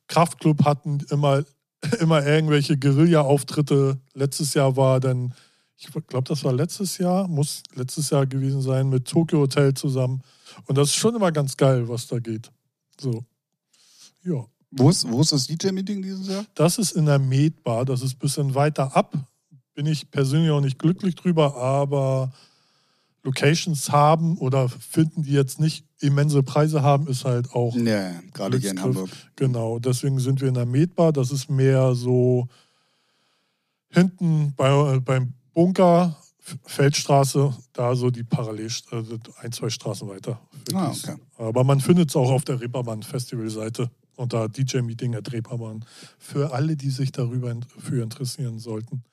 Kraftklub 0.08 0.66
hatten 0.66 1.00
immer, 1.10 1.44
immer 2.00 2.26
irgendwelche 2.26 2.78
Guerilla-Auftritte. 2.78 4.00
Letztes 4.14 4.54
Jahr 4.54 4.76
war 4.76 5.00
dann, 5.00 5.34
ich 5.78 5.88
glaube, 6.08 6.28
das 6.28 6.44
war 6.44 6.54
letztes 6.54 6.98
Jahr, 6.98 7.28
muss 7.28 7.64
letztes 7.74 8.10
Jahr 8.10 8.26
gewesen 8.26 8.62
sein, 8.62 8.90
mit 8.90 9.08
Tokyo 9.08 9.40
Hotel 9.40 9.74
zusammen. 9.74 10.22
Und 10.66 10.78
das 10.78 10.90
ist 10.90 10.96
schon 10.96 11.16
immer 11.16 11.32
ganz 11.32 11.56
geil, 11.56 11.88
was 11.88 12.08
da 12.08 12.20
geht. 12.20 12.52
So. 13.00 13.24
Ja. 14.24 14.46
Wo 14.72 14.90
ist, 14.90 15.10
wo 15.10 15.22
ist 15.22 15.32
das 15.32 15.48
DJ-Meeting 15.48 16.02
dieses 16.02 16.28
Jahr? 16.28 16.46
Das 16.54 16.78
ist 16.78 16.92
in 16.92 17.06
der 17.06 17.20
Med-Bar, 17.20 17.86
das 17.86 18.02
ist 18.02 18.16
ein 18.16 18.20
bisschen 18.20 18.56
weiter 18.56 18.96
ab. 18.96 19.14
Bin 19.74 19.86
ich 19.86 20.12
persönlich 20.12 20.52
auch 20.52 20.62
nicht 20.62 20.78
glücklich 20.78 21.16
drüber, 21.16 21.56
aber 21.56 22.32
Locations 23.24 23.92
haben 23.92 24.38
oder 24.38 24.70
finden, 24.70 25.24
die 25.24 25.32
jetzt 25.32 25.60
nicht 25.60 25.86
immense 26.00 26.44
Preise 26.44 26.84
haben, 26.84 27.08
ist 27.08 27.26
halt 27.26 27.52
auch 27.54 27.76
Ja, 27.76 28.12
gerade 28.34 28.58
hier 28.58 28.72
in. 28.72 28.82
Hamburg. 28.82 29.10
Genau, 29.36 29.80
deswegen 29.80 30.20
sind 30.20 30.40
wir 30.40 30.48
in 30.48 30.54
der 30.54 30.66
Med-Bar. 30.66 31.14
Das 31.14 31.32
ist 31.32 31.50
mehr 31.50 31.96
so 31.96 32.48
hinten 33.90 34.54
bei, 34.56 35.00
beim 35.00 35.34
Bunker, 35.54 36.16
Feldstraße, 36.66 37.54
da 37.74 37.96
so 37.96 38.10
die 38.10 38.24
Parallel, 38.24 38.72
also 38.92 39.18
ein, 39.42 39.52
zwei 39.52 39.70
Straßen 39.70 40.08
weiter. 40.08 40.40
Ah, 40.74 40.92
okay. 40.92 41.16
Aber 41.38 41.64
man 41.64 41.80
findet 41.80 42.10
es 42.10 42.16
auch 42.16 42.32
auf 42.32 42.44
der 42.46 42.60
Reeperbahn-Festival-Seite 42.60 43.90
unter 44.20 44.50
DJ-Meeting 44.50 45.16
at 45.16 45.32
Reeperbahn. 45.32 45.86
Für 46.18 46.54
alle, 46.54 46.76
die 46.76 46.90
sich 46.90 47.12
darüber 47.12 47.56
für 47.80 48.04
interessieren 48.04 48.60
sollten. 48.60 49.04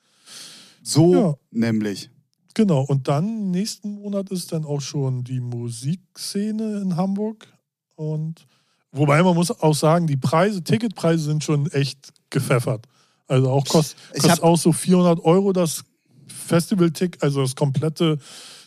So 0.83 1.13
Ja. 1.13 1.35
nämlich. 1.51 2.09
Genau, 2.53 2.81
und 2.81 3.07
dann 3.07 3.51
nächsten 3.51 3.91
Monat 3.95 4.29
ist 4.31 4.51
dann 4.51 4.65
auch 4.65 4.81
schon 4.81 5.23
die 5.23 5.39
Musikszene 5.39 6.81
in 6.81 6.95
Hamburg. 6.97 7.47
Und 7.95 8.47
wobei 8.91 9.21
man 9.23 9.35
muss 9.35 9.51
auch 9.51 9.75
sagen, 9.75 10.07
die 10.07 10.17
Preise, 10.17 10.63
Ticketpreise 10.63 11.23
sind 11.25 11.43
schon 11.43 11.69
echt 11.71 12.13
gepfeffert. 12.29 12.85
Also 13.27 13.49
auch 13.51 13.65
kost, 13.65 13.95
kostet 14.13 14.31
hab- 14.31 14.43
auch 14.43 14.57
so 14.57 14.71
400 14.71 15.19
Euro 15.23 15.53
das 15.53 15.83
Festival-Ticket, 16.27 17.21
also 17.23 17.41
das 17.41 17.55
komplette 17.55 18.17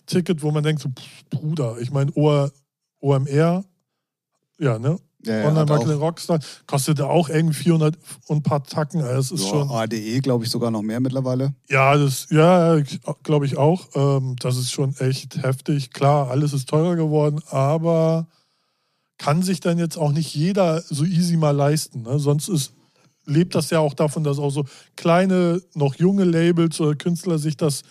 Ticket, 0.07 0.42
wo 0.42 0.50
man 0.50 0.62
denkt, 0.62 0.83
so, 0.83 0.90
Bruder, 1.31 1.79
ich 1.81 1.90
meine, 1.90 2.12
OMR, 3.00 3.64
ja, 4.59 4.79
ne? 4.79 4.98
Ja, 5.25 5.39
ja, 5.39 5.49
Online 5.49 5.61
hat 5.61 5.69
Marketing 5.69 5.97
auch, 5.99 6.01
Rockstar, 6.01 6.41
kostet 6.67 7.01
auch 7.01 7.29
irgendwie 7.29 7.55
400 7.55 7.99
und 8.27 8.39
ein 8.39 8.43
paar 8.43 8.65
Tacken. 8.65 9.01
Das 9.01 9.31
ist 9.31 9.45
ja, 9.45 9.51
schon. 9.51 9.71
ADE, 9.71 10.21
glaube 10.21 10.45
ich, 10.45 10.51
sogar 10.51 10.71
noch 10.71 10.83
mehr 10.83 11.01
mittlerweile. 11.01 11.55
Ja, 11.69 11.97
das, 11.97 12.27
ja, 12.31 12.81
glaube 13.23 13.47
ich 13.47 13.59
auch. 13.59 13.89
Ähm, 13.95 14.37
das 14.41 14.57
ist 14.57 14.71
schon 14.71 14.97
echt 14.97 15.43
heftig. 15.43 15.93
Klar, 15.93 16.31
alles 16.31 16.53
ist 16.53 16.69
teurer 16.69 16.97
geworden, 16.97 17.41
aber 17.51 18.29
kann 19.19 19.43
sich 19.43 19.61
dann 19.61 19.79
jetzt 19.79 19.99
auch 19.99 20.13
nicht 20.13 20.35
jeder 20.35 20.81
so 20.81 21.05
easy 21.05 21.37
mal 21.37 21.51
leisten. 21.51 22.03
Ne? 22.03 22.19
Sonst 22.19 22.49
ist, 22.49 22.73
lebt 23.27 23.55
das 23.55 23.69
ja 23.69 23.79
auch 23.81 23.93
davon, 23.93 24.25
dass 24.25 24.39
auch 24.39 24.51
so 24.51 24.65
kleine, 24.97 25.61
noch 25.75 25.97
junge 25.97 26.25
Labels 26.25 26.81
oder 26.81 26.95
Künstler 26.95 27.39
sich 27.39 27.59
das 27.59 27.83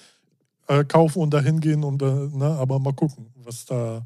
äh, 0.68 0.84
kaufen 0.84 1.22
und 1.22 1.32
dahin 1.32 1.60
gehen. 1.60 1.84
Und, 1.84 2.02
äh, 2.02 2.06
ne? 2.06 2.58
Aber 2.60 2.80
mal 2.80 2.94
gucken, 2.94 3.28
was 3.44 3.66
da 3.66 4.02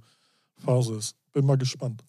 Phase 0.57 0.95
ist. 0.95 1.15
Bin 1.31 1.45
mal 1.45 1.57
gespannt. 1.57 2.03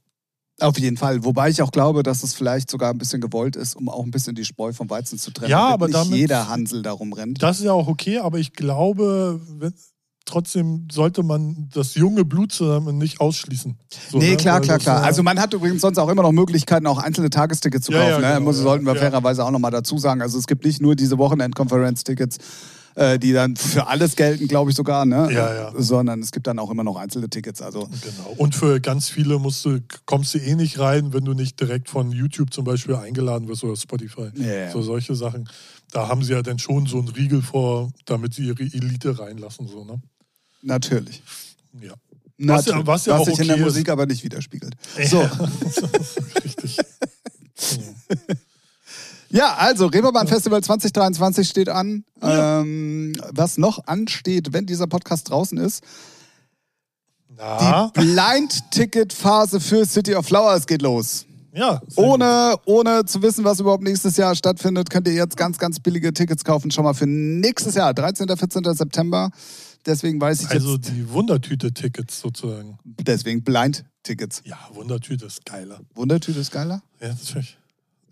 Auf 0.60 0.78
jeden 0.78 0.96
Fall. 0.96 1.24
Wobei 1.24 1.50
ich 1.50 1.60
auch 1.62 1.72
glaube, 1.72 2.02
dass 2.04 2.22
es 2.22 2.32
vielleicht 2.34 2.70
sogar 2.70 2.90
ein 2.92 2.98
bisschen 2.98 3.20
gewollt 3.20 3.56
ist, 3.56 3.74
um 3.74 3.88
auch 3.88 4.04
ein 4.04 4.10
bisschen 4.12 4.34
die 4.36 4.44
Spreu 4.44 4.72
vom 4.72 4.88
Weizen 4.88 5.18
zu 5.18 5.32
trennen. 5.32 5.50
Ja, 5.50 5.68
aber 5.68 5.86
nicht 5.86 5.96
damit- 5.98 6.14
jeder 6.18 6.48
Hansel 6.48 6.82
darum 6.82 7.12
rennt. 7.12 7.42
Das 7.42 7.58
ist 7.58 7.64
ja 7.64 7.72
auch 7.72 7.88
okay, 7.88 8.18
aber 8.18 8.38
ich 8.38 8.52
glaube, 8.52 9.40
wenn, 9.58 9.74
trotzdem 10.26 10.86
sollte 10.92 11.22
man 11.24 11.68
das 11.74 11.96
junge 11.96 12.24
Blut 12.24 12.52
zusammen 12.52 12.98
nicht 12.98 13.20
ausschließen. 13.20 13.76
So, 14.12 14.18
nee, 14.18 14.30
ne? 14.30 14.36
klar, 14.36 14.60
Weil 14.60 14.62
klar, 14.62 14.78
klar. 14.78 15.02
Also 15.02 15.22
man 15.24 15.40
hat 15.40 15.52
übrigens 15.52 15.80
sonst 15.82 15.98
auch 15.98 16.08
immer 16.08 16.22
noch 16.22 16.32
Möglichkeiten, 16.32 16.86
auch 16.86 16.98
einzelne 16.98 17.30
Tagestickets 17.30 17.86
zu 17.86 17.92
Ja, 17.92 17.98
kaufen. 17.98 18.22
ja, 18.22 18.28
ne? 18.28 18.34
genau, 18.36 18.46
Muss, 18.46 18.56
ja, 18.58 18.62
sollten 18.62 18.86
wir 18.86 18.94
ja. 18.94 19.00
fairerweise 19.00 19.44
auch 19.44 19.50
nochmal 19.50 19.72
dazu 19.72 19.98
sagen. 19.98 20.22
Also 20.22 20.38
es 20.38 20.46
gibt 20.46 20.64
nicht 20.64 20.80
nur 20.80 20.94
diese 20.94 21.18
Wochenend-Conference-Tickets, 21.18 22.38
äh, 22.96 23.18
die 23.18 23.32
dann 23.32 23.56
für 23.56 23.86
alles 23.86 24.16
gelten, 24.16 24.46
glaube 24.48 24.70
ich 24.70 24.76
sogar, 24.76 25.04
ne? 25.04 25.28
Ja, 25.32 25.54
ja. 25.54 25.72
Sondern 25.76 26.20
es 26.20 26.30
gibt 26.32 26.46
dann 26.46 26.58
auch 26.58 26.70
immer 26.70 26.84
noch 26.84 26.96
einzelne 26.96 27.28
Tickets. 27.28 27.60
Also 27.62 27.88
Genau. 28.02 28.34
Und 28.36 28.54
für 28.54 28.80
ganz 28.80 29.08
viele 29.08 29.38
musst 29.38 29.64
du, 29.64 29.80
kommst 30.06 30.34
du 30.34 30.38
eh 30.38 30.54
nicht 30.54 30.78
rein, 30.78 31.12
wenn 31.12 31.24
du 31.24 31.32
nicht 31.34 31.58
direkt 31.60 31.88
von 31.88 32.10
YouTube 32.12 32.52
zum 32.52 32.64
Beispiel 32.64 32.94
eingeladen 32.94 33.48
wirst 33.48 33.64
oder 33.64 33.76
Spotify. 33.76 34.30
Ja. 34.36 34.70
So 34.70 34.82
solche 34.82 35.14
Sachen. 35.14 35.48
Da 35.92 36.08
haben 36.08 36.22
sie 36.22 36.32
ja 36.32 36.42
dann 36.42 36.58
schon 36.58 36.86
so 36.86 36.98
einen 36.98 37.08
Riegel 37.08 37.42
vor, 37.42 37.90
damit 38.04 38.34
sie 38.34 38.46
ihre 38.46 38.62
Elite 38.62 39.18
reinlassen. 39.18 39.68
So, 39.68 39.84
ne? 39.84 40.00
natürlich. 40.62 41.22
Ja. 41.80 41.92
Was 42.36 42.66
ja- 42.66 42.72
Natürlich. 42.72 42.86
was 42.86 43.06
ja 43.06 43.16
auch 43.16 43.24
sich 43.26 43.38
in 43.38 43.46
der 43.46 43.54
okay 43.56 43.62
ist. 43.62 43.68
Musik 43.74 43.88
aber 43.90 44.06
nicht 44.06 44.24
widerspiegelt. 44.24 44.74
So. 45.08 45.20
Richtig. 46.44 46.78
Ja, 49.34 49.54
also 49.56 49.86
Reeperbahn 49.86 50.28
Festival 50.28 50.62
2023 50.62 51.48
steht 51.48 51.68
an. 51.68 52.04
Ja. 52.22 52.60
Ähm, 52.60 53.14
was 53.32 53.58
noch 53.58 53.84
ansteht, 53.86 54.52
wenn 54.52 54.64
dieser 54.64 54.86
Podcast 54.86 55.28
draußen 55.28 55.58
ist, 55.58 55.82
Na, 57.36 57.90
die 57.96 58.00
Blind-Ticket-Phase 58.00 59.58
für 59.58 59.84
City 59.86 60.14
of 60.14 60.26
Flowers 60.26 60.66
geht 60.68 60.82
los. 60.82 61.26
ja. 61.52 61.80
Ohne, 61.96 62.54
ohne 62.64 63.04
zu 63.06 63.22
wissen, 63.22 63.42
was 63.44 63.58
überhaupt 63.58 63.82
nächstes 63.82 64.16
Jahr 64.16 64.36
stattfindet, 64.36 64.88
könnt 64.88 65.08
ihr 65.08 65.14
jetzt 65.14 65.36
ganz, 65.36 65.58
ganz 65.58 65.80
billige 65.80 66.12
Tickets 66.12 66.44
kaufen. 66.44 66.70
Schon 66.70 66.84
mal 66.84 66.94
für 66.94 67.06
nächstes 67.06 67.74
Jahr, 67.74 67.92
13. 67.92 68.28
14. 68.28 68.62
September. 68.74 69.30
Deswegen 69.84 70.20
weiß 70.20 70.42
ich. 70.42 70.50
Also 70.50 70.74
jetzt, 70.76 70.90
die 70.90 71.10
Wundertüte-Tickets 71.10 72.20
sozusagen. 72.20 72.78
deswegen 72.84 73.42
Blind-Tickets. 73.42 74.42
Ja, 74.44 74.58
Wundertüte 74.72 75.26
ist 75.26 75.44
geiler. 75.44 75.80
Wundertüte 75.94 76.38
ist 76.38 76.52
geiler? 76.52 76.82
Ja, 77.00 77.08
natürlich. 77.08 77.58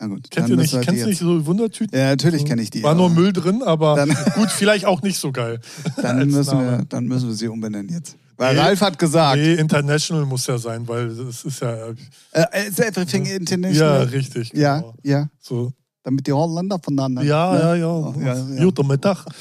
Na 0.00 0.07
gut. 0.09 0.31
Kennt 0.31 0.48
ihr 0.48 0.57
nicht, 0.57 0.72
kennst 0.83 1.02
du 1.02 1.07
nicht 1.09 1.18
so 1.18 1.46
Wundertüten? 1.46 1.96
Ja, 1.98 2.07
natürlich 2.11 2.44
kenne 2.44 2.62
ich 2.62 2.70
die. 2.70 2.83
War 2.83 2.94
nur 2.94 3.09
Müll 3.11 3.33
drin, 3.33 3.62
aber 3.62 3.94
Dann- 3.96 4.09
gut, 4.35 4.50
vielleicht 4.50 4.85
auch 4.85 5.00
nicht 5.02 5.18
so 5.18 5.31
geil. 5.33 5.61
Dann 6.00 6.28
müssen, 6.28 6.57
Name. 6.57 6.78
wir, 6.78 6.85
dann 6.88 7.05
müssen 7.07 7.28
wir 7.28 7.35
sie 7.35 7.48
umbenennen 7.48 7.88
jetzt. 7.88 8.16
Weil 8.37 8.55
Nee. 8.55 8.61
Ralf 8.61 8.81
hat 8.81 8.98
gesagt, 8.98 9.37
Nee, 9.37 9.55
International 9.55 10.24
muss 10.24 10.46
ja 10.46 10.59
sein, 10.59 10.88
weil 10.88 11.07
es 11.09 11.44
ist 11.44 11.61
ja. 11.61 11.90
äh, 12.33 12.68
is 12.68 12.78
everything 12.81 13.24
Ja, 13.26 13.37
international? 13.37 14.02
richtig. 14.05 14.52
Ja, 14.55 14.78
Genau. 14.78 14.94
ja. 15.05 15.28
So. 15.40 15.72
Damit 16.02 16.26
die 16.26 16.33
Holländer 16.33 16.81
voneinander. 16.83 17.22
Ja, 17.22 17.52
ne? 17.52 17.59
ja, 17.61 17.74
ja, 17.76 17.87
Oh, 17.87 18.14
ja, 18.18 18.35
ja. 18.35 18.64
Guter 18.64 18.83
Mittag. 18.85 19.24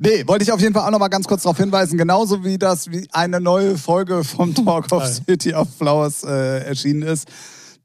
Nee, 0.00 0.26
wollte 0.26 0.42
ich 0.42 0.50
auf 0.50 0.60
jeden 0.60 0.74
Fall 0.74 0.84
auch 0.86 0.90
noch 0.90 0.98
mal 0.98 1.06
ganz 1.06 1.26
kurz 1.26 1.42
darauf 1.44 1.56
hinweisen, 1.56 1.96
genauso 1.96 2.42
wie 2.44 2.58
das 2.58 2.90
wie 2.90 3.06
eine 3.12 3.40
neue 3.40 3.78
Folge 3.78 4.24
vom 4.24 4.52
Talk 4.52 4.90
of. 4.90 5.06
City 5.06 5.54
of 5.54 5.68
Flowers 5.78 6.24
äh, 6.24 6.64
erschienen 6.64 7.02
ist. 7.02 7.28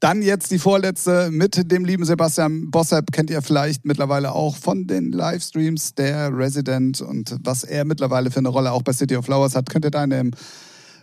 Dann 0.00 0.22
jetzt 0.22 0.50
die 0.50 0.58
vorletzte 0.58 1.30
mit 1.30 1.70
dem 1.70 1.84
lieben 1.84 2.06
Sebastian 2.06 2.70
Bossep, 2.70 3.12
kennt 3.12 3.28
ihr 3.28 3.42
vielleicht 3.42 3.84
mittlerweile 3.84 4.32
auch 4.32 4.56
von 4.56 4.86
den 4.86 5.12
Livestreams, 5.12 5.94
der 5.94 6.34
Resident 6.34 7.02
und 7.02 7.36
was 7.42 7.64
er 7.64 7.84
mittlerweile 7.84 8.30
für 8.30 8.38
eine 8.38 8.48
Rolle 8.48 8.72
auch 8.72 8.82
bei 8.82 8.94
City 8.94 9.14
of 9.16 9.26
Flowers 9.26 9.54
hat, 9.54 9.68
könnt 9.68 9.84
ihr 9.84 9.90
da 9.90 10.02
in 10.02 10.10
dem 10.10 10.30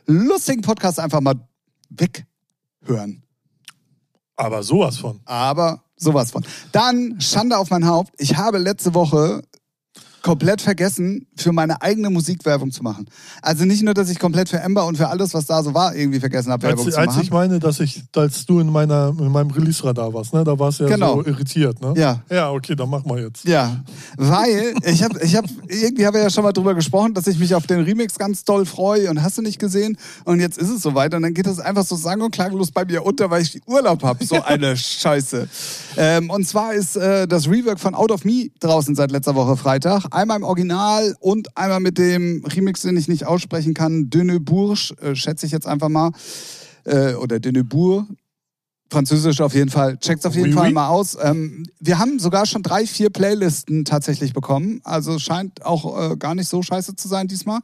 lustigen 0.08 0.64
Podcast 0.64 1.00
einfach 1.00 1.22
mal 1.22 1.36
weghören. 1.90 3.22
Aber 4.36 4.64
sowas 4.64 4.98
von. 4.98 5.20
Aber 5.26 5.84
sowas 5.96 6.32
von. 6.32 6.44
Dann 6.72 7.22
Schande 7.22 7.58
auf 7.58 7.70
mein 7.70 7.86
Haupt. 7.86 8.14
Ich 8.18 8.36
habe 8.36 8.58
letzte 8.58 8.96
Woche 8.96 9.44
komplett 10.22 10.62
vergessen, 10.62 11.26
für 11.36 11.52
meine 11.52 11.82
eigene 11.82 12.10
Musik 12.10 12.46
Werbung 12.46 12.72
zu 12.72 12.84
machen. 12.84 13.06
Also 13.42 13.66
nicht 13.66 13.84
nur, 13.84 13.94
dass 13.94 14.10
ich 14.10 14.20
komplett 14.20 14.50
für 14.50 14.60
Ember 14.60 14.86
und 14.86 14.98
für 14.98 15.08
alles, 15.08 15.34
was 15.34 15.46
da 15.46 15.64
so 15.64 15.74
war, 15.74 15.96
irgendwie 15.96 16.20
vergessen 16.20 16.52
habe, 16.52 16.64
Werbung 16.64 16.86
Als, 16.86 16.96
zu 16.96 17.00
als 17.00 17.08
machen. 17.12 17.22
ich 17.24 17.32
meine, 17.32 17.60
dass 17.60 17.80
ich, 17.80 18.04
als 18.16 18.46
du 18.46 18.60
in, 18.60 18.72
meiner, 18.72 19.14
in 19.18 19.32
meinem 19.32 19.52
Release-Radar 19.52 20.14
warst, 20.14 20.34
ne? 20.34 20.44
da 20.44 20.58
warst 20.60 20.80
du 20.80 20.84
ja 20.86 20.90
Genau. 20.90 21.16
so 21.22 21.26
irritiert. 21.26 21.82
Ne? 21.82 21.94
Ja. 21.96 22.22
Ja, 22.30 22.52
okay, 22.52 22.76
dann 22.76 22.90
machen 22.90 23.10
wir 23.10 23.22
jetzt. 23.22 23.46
Ja, 23.48 23.84
weil 24.18 24.74
ich 24.84 25.04
habe, 25.04 25.20
ich 25.24 25.36
habe, 25.36 25.48
irgendwie 25.68 26.06
haben 26.06 26.14
wir 26.16 26.22
ja 26.24 26.30
schon 26.30 26.44
mal 26.44 26.52
drüber 26.54 26.74
gesprochen, 26.76 27.14
dass 27.14 27.28
ich 27.28 27.38
mich 27.40 27.54
auf 27.56 27.68
den 27.68 27.82
Remix 27.82 28.18
ganz 28.18 28.44
doll 28.44 28.66
freue 28.66 29.10
und 29.10 29.22
hast 29.22 29.38
du 29.38 29.42
nicht 29.42 29.60
gesehen 29.60 29.98
und 30.26 30.40
jetzt 30.40 30.58
ist 30.58 30.70
es 30.70 30.82
soweit 30.82 31.14
und 31.14 31.22
dann 31.22 31.34
geht 31.34 31.48
das 31.48 31.60
einfach 31.60 31.86
so 31.86 31.96
sang- 31.96 32.22
und 32.22 32.32
klanglos 32.32 32.72
bei 32.72 32.86
mir 32.86 33.06
unter, 33.06 33.30
weil 33.30 33.42
ich 33.44 33.62
Urlaub 33.68 34.04
habe. 34.04 34.26
So 34.26 34.42
eine 34.44 34.76
Scheiße. 34.76 35.48
Ähm, 35.98 36.30
und 36.30 36.48
zwar 36.48 36.74
ist 36.74 36.96
äh, 36.96 37.28
das 37.28 37.48
Rework 37.48 37.80
von 37.80 37.96
Out 37.96 38.12
of 38.12 38.26
Me 38.26 38.50
draußen 38.60 38.96
seit 38.96 39.12
letzter 39.12 39.36
Woche 39.36 39.56
Freitag. 39.58 40.06
Einmal 40.12 40.38
im 40.38 40.44
Original 40.44 41.16
und 41.20 41.56
einmal 41.58 41.80
mit 41.80 41.98
dem 41.98 42.44
Remix, 42.46 42.82
den 42.82 42.98
ich 42.98 43.08
nicht 43.08 43.26
aussprechen 43.26 43.74
kann, 43.74 44.10
De 44.10 44.24
Neubourg, 44.24 44.78
äh, 45.02 45.16
schätze 45.16 45.46
ich 45.46 45.52
jetzt 45.52 45.68
einfach 45.68 45.90
mal, 45.90 46.12
äh, 46.86 47.14
oder 47.14 47.40
De 47.40 47.52
Neubourg. 47.52 48.06
Französisch 48.90 49.42
auf 49.42 49.54
jeden 49.54 49.70
Fall. 49.70 49.98
Checkt's 49.98 50.26
auf 50.26 50.34
jeden 50.36 50.50
Oui, 50.50 50.54
Fall 50.54 50.68
oui. 50.70 50.74
mal 50.74 50.88
aus. 50.88 51.18
Ähm, 51.22 51.66
wir 51.80 52.00
haben 52.00 52.20
sogar 52.20 52.46
schon 52.46 52.64
drei, 52.64 52.86
vier 52.88 53.10
Playlisten 53.10 53.84
tatsächlich 53.84 54.34
bekommen. 54.34 54.80
Also 54.86 55.20
scheint 55.20 55.66
auch 55.66 56.12
äh, 56.12 56.16
gar 56.16 56.36
nicht 56.36 56.48
so 56.48 56.62
scheiße 56.62 56.96
zu 56.96 57.10
sein 57.10 57.28
diesmal. 57.28 57.60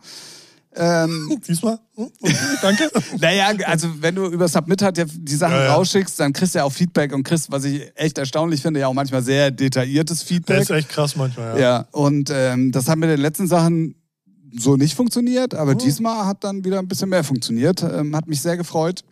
Ähm, 0.76 1.40
Diesmal? 1.48 1.80
Hm? 1.96 2.10
Okay, 2.22 2.36
danke. 2.62 2.92
naja, 3.20 3.52
also 3.66 3.88
wenn 4.02 4.16
du 4.16 4.26
über 4.28 4.48
Submit 4.48 4.82
halt 4.82 4.98
ja 4.98 5.06
die 5.08 5.36
Sachen 5.36 5.54
Ja, 5.56 5.64
ja. 5.66 5.74
rausschickst, 5.76 6.20
dann 6.20 6.34
kriegst 6.34 6.56
du 6.56 6.60
ja 6.60 6.66
auch 6.66 6.72
Feedback 6.74 7.14
und 7.14 7.24
kriegst, 7.24 7.52
was 7.52 7.64
ich 7.66 7.92
echt 7.96 8.18
erstaunlich 8.18 8.62
finde, 8.62 8.80
ja 8.80 8.88
auch 8.88 8.94
manchmal 8.94 9.22
sehr 9.22 9.52
detailliertes 9.52 10.24
Feedback. 10.24 10.62
ist 10.62 10.70
echt 10.72 10.90
krass 10.90 11.16
manchmal, 11.16 11.60
ja. 11.60 11.62
Ja, 11.80 11.88
und 11.92 12.30
ähm, 12.34 12.72
das 12.72 12.88
hat 12.88 12.98
mit 12.98 13.10
den 13.10 13.20
letzten 13.20 13.48
Sachen 13.48 13.96
so 14.58 14.76
nicht 14.76 14.96
funktioniert, 14.96 15.56
aber 15.56 15.72
Oh. 15.72 15.76
diesmal 15.76 16.26
hat 16.26 16.44
dann 16.44 16.64
wieder 16.64 16.80
ein 16.80 16.88
bisschen 16.88 17.10
mehr 17.10 17.24
funktioniert. 17.24 17.82
Ähm, 17.84 18.16
hat 18.16 18.28
mich 18.28 18.42
sehr 18.42 18.56
gefreut. 18.58 19.04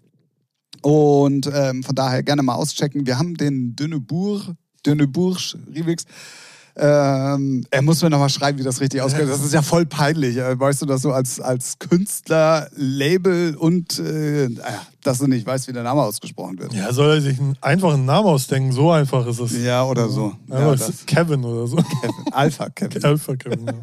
Und 0.82 1.50
ähm, 1.54 1.84
von 1.84 1.96
daher 1.96 2.24
gerne 2.24 2.42
mal 2.44 2.56
auschecken. 2.56 3.06
Wir 3.06 3.20
haben 3.20 3.36
den 3.36 3.76
Döneburg, 3.76 4.44
Döneburg 4.86 5.38
Remix. 5.76 6.06
Ähm, 6.84 7.64
er 7.70 7.84
muss 7.84 8.02
mir 8.02 8.10
nochmal 8.10 8.30
schreiben, 8.30 8.58
wie 8.58 8.64
das 8.64 8.82
richtig 8.82 9.02
ausgeht. 9.04 9.30
Das 9.30 9.44
ist 9.44 9.54
ja 9.54 9.62
voll 9.62 9.86
peinlich. 9.86 10.36
äh, 10.38 10.60
Weißt 10.60 10.82
du, 10.82 10.88
das 10.88 11.04
so 11.04 11.12
als, 11.12 11.40
als 11.40 11.78
Künstler, 11.78 12.68
Label 12.76 13.56
und 13.56 14.00
äh, 14.00 14.50
dass 15.04 15.20
du 15.20 15.28
nicht 15.28 15.46
weißt, 15.46 15.68
wie 15.68 15.74
der 15.74 15.84
Name 15.84 16.02
ausgesprochen 16.02 16.58
wird. 16.58 16.74
Ja, 16.74 16.92
soll 16.92 17.18
er 17.18 17.22
sich 17.22 17.40
einen 17.40 17.56
einfachen 17.62 18.06
Namen 18.06 18.28
ausdenken? 18.28 18.72
So 18.72 18.90
einfach 18.92 19.28
ist 19.28 19.40
es. 19.40 19.64
Ja, 19.64 19.84
oder 19.84 20.10
so. 20.10 20.34
Ja, 20.48 20.74
das, 20.76 21.06
Kevin 21.06 21.46
oder 21.46 21.68
so. 21.68 21.76
Kevin. 21.76 22.34
Alpha 22.34 22.70
Kevin. 22.70 23.04
Alpha 23.06 23.36
Kevin. 23.36 23.68
Ja. 23.68 23.74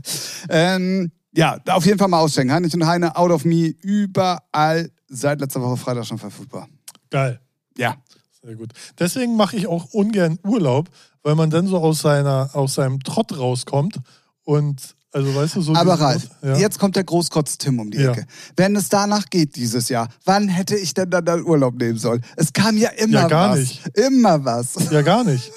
Ähm, 0.48 1.12
ja, 1.32 1.58
auf 1.68 1.86
jeden 1.86 1.98
Fall 2.00 2.08
mal 2.08 2.18
auschecken. 2.20 2.52
Heinrich 2.52 2.74
und 2.74 2.84
Heine, 2.84 3.14
Out 3.16 3.30
of 3.30 3.44
Me, 3.44 3.68
überall 3.80 4.90
seit 5.06 5.40
letzter 5.40 5.62
Woche 5.62 5.76
Freitag 5.76 6.04
schon 6.04 6.18
verfügbar. 6.18 6.66
Geil. 7.10 7.38
Ja. 7.76 7.94
Sehr 8.42 8.54
gut. 8.54 8.72
Deswegen 8.98 9.36
mache 9.36 9.56
ich 9.56 9.66
auch 9.66 9.86
ungern 9.92 10.38
Urlaub, 10.44 10.88
weil 11.22 11.34
man 11.34 11.50
dann 11.50 11.66
so 11.66 11.78
aus, 11.78 12.00
seiner, 12.00 12.50
aus 12.54 12.74
seinem 12.74 13.00
Trott 13.00 13.36
rauskommt 13.38 13.98
und, 14.44 14.94
also 15.12 15.34
weißt 15.34 15.56
du, 15.56 15.62
so. 15.62 15.74
Aber 15.74 15.94
Ralf, 15.94 16.28
ja. 16.42 16.56
jetzt 16.58 16.78
kommt 16.78 16.96
der 16.96 17.04
Großkotz 17.04 17.58
Tim 17.58 17.80
um 17.80 17.90
die 17.90 17.98
Ja. 17.98 18.12
Ecke. 18.12 18.26
Wenn 18.56 18.76
es 18.76 18.88
danach 18.88 19.26
geht 19.30 19.56
dieses 19.56 19.88
Jahr, 19.88 20.08
wann 20.24 20.48
hätte 20.48 20.76
ich 20.76 20.94
denn 20.94 21.10
dann, 21.10 21.24
dann 21.24 21.44
Urlaub 21.44 21.74
nehmen 21.76 21.98
sollen? 21.98 22.22
Es 22.36 22.52
kam 22.52 22.76
ja 22.76 22.90
immer 22.90 23.20
Ja, 23.22 23.28
gar 23.28 23.50
was. 23.52 23.58
nicht. 23.60 23.88
Immer 23.96 24.44
was. 24.44 24.74
Ja, 24.90 25.02
gar 25.02 25.24
nicht. 25.24 25.50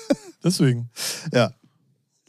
Deswegen. 0.43 0.89
Ja. 1.33 1.51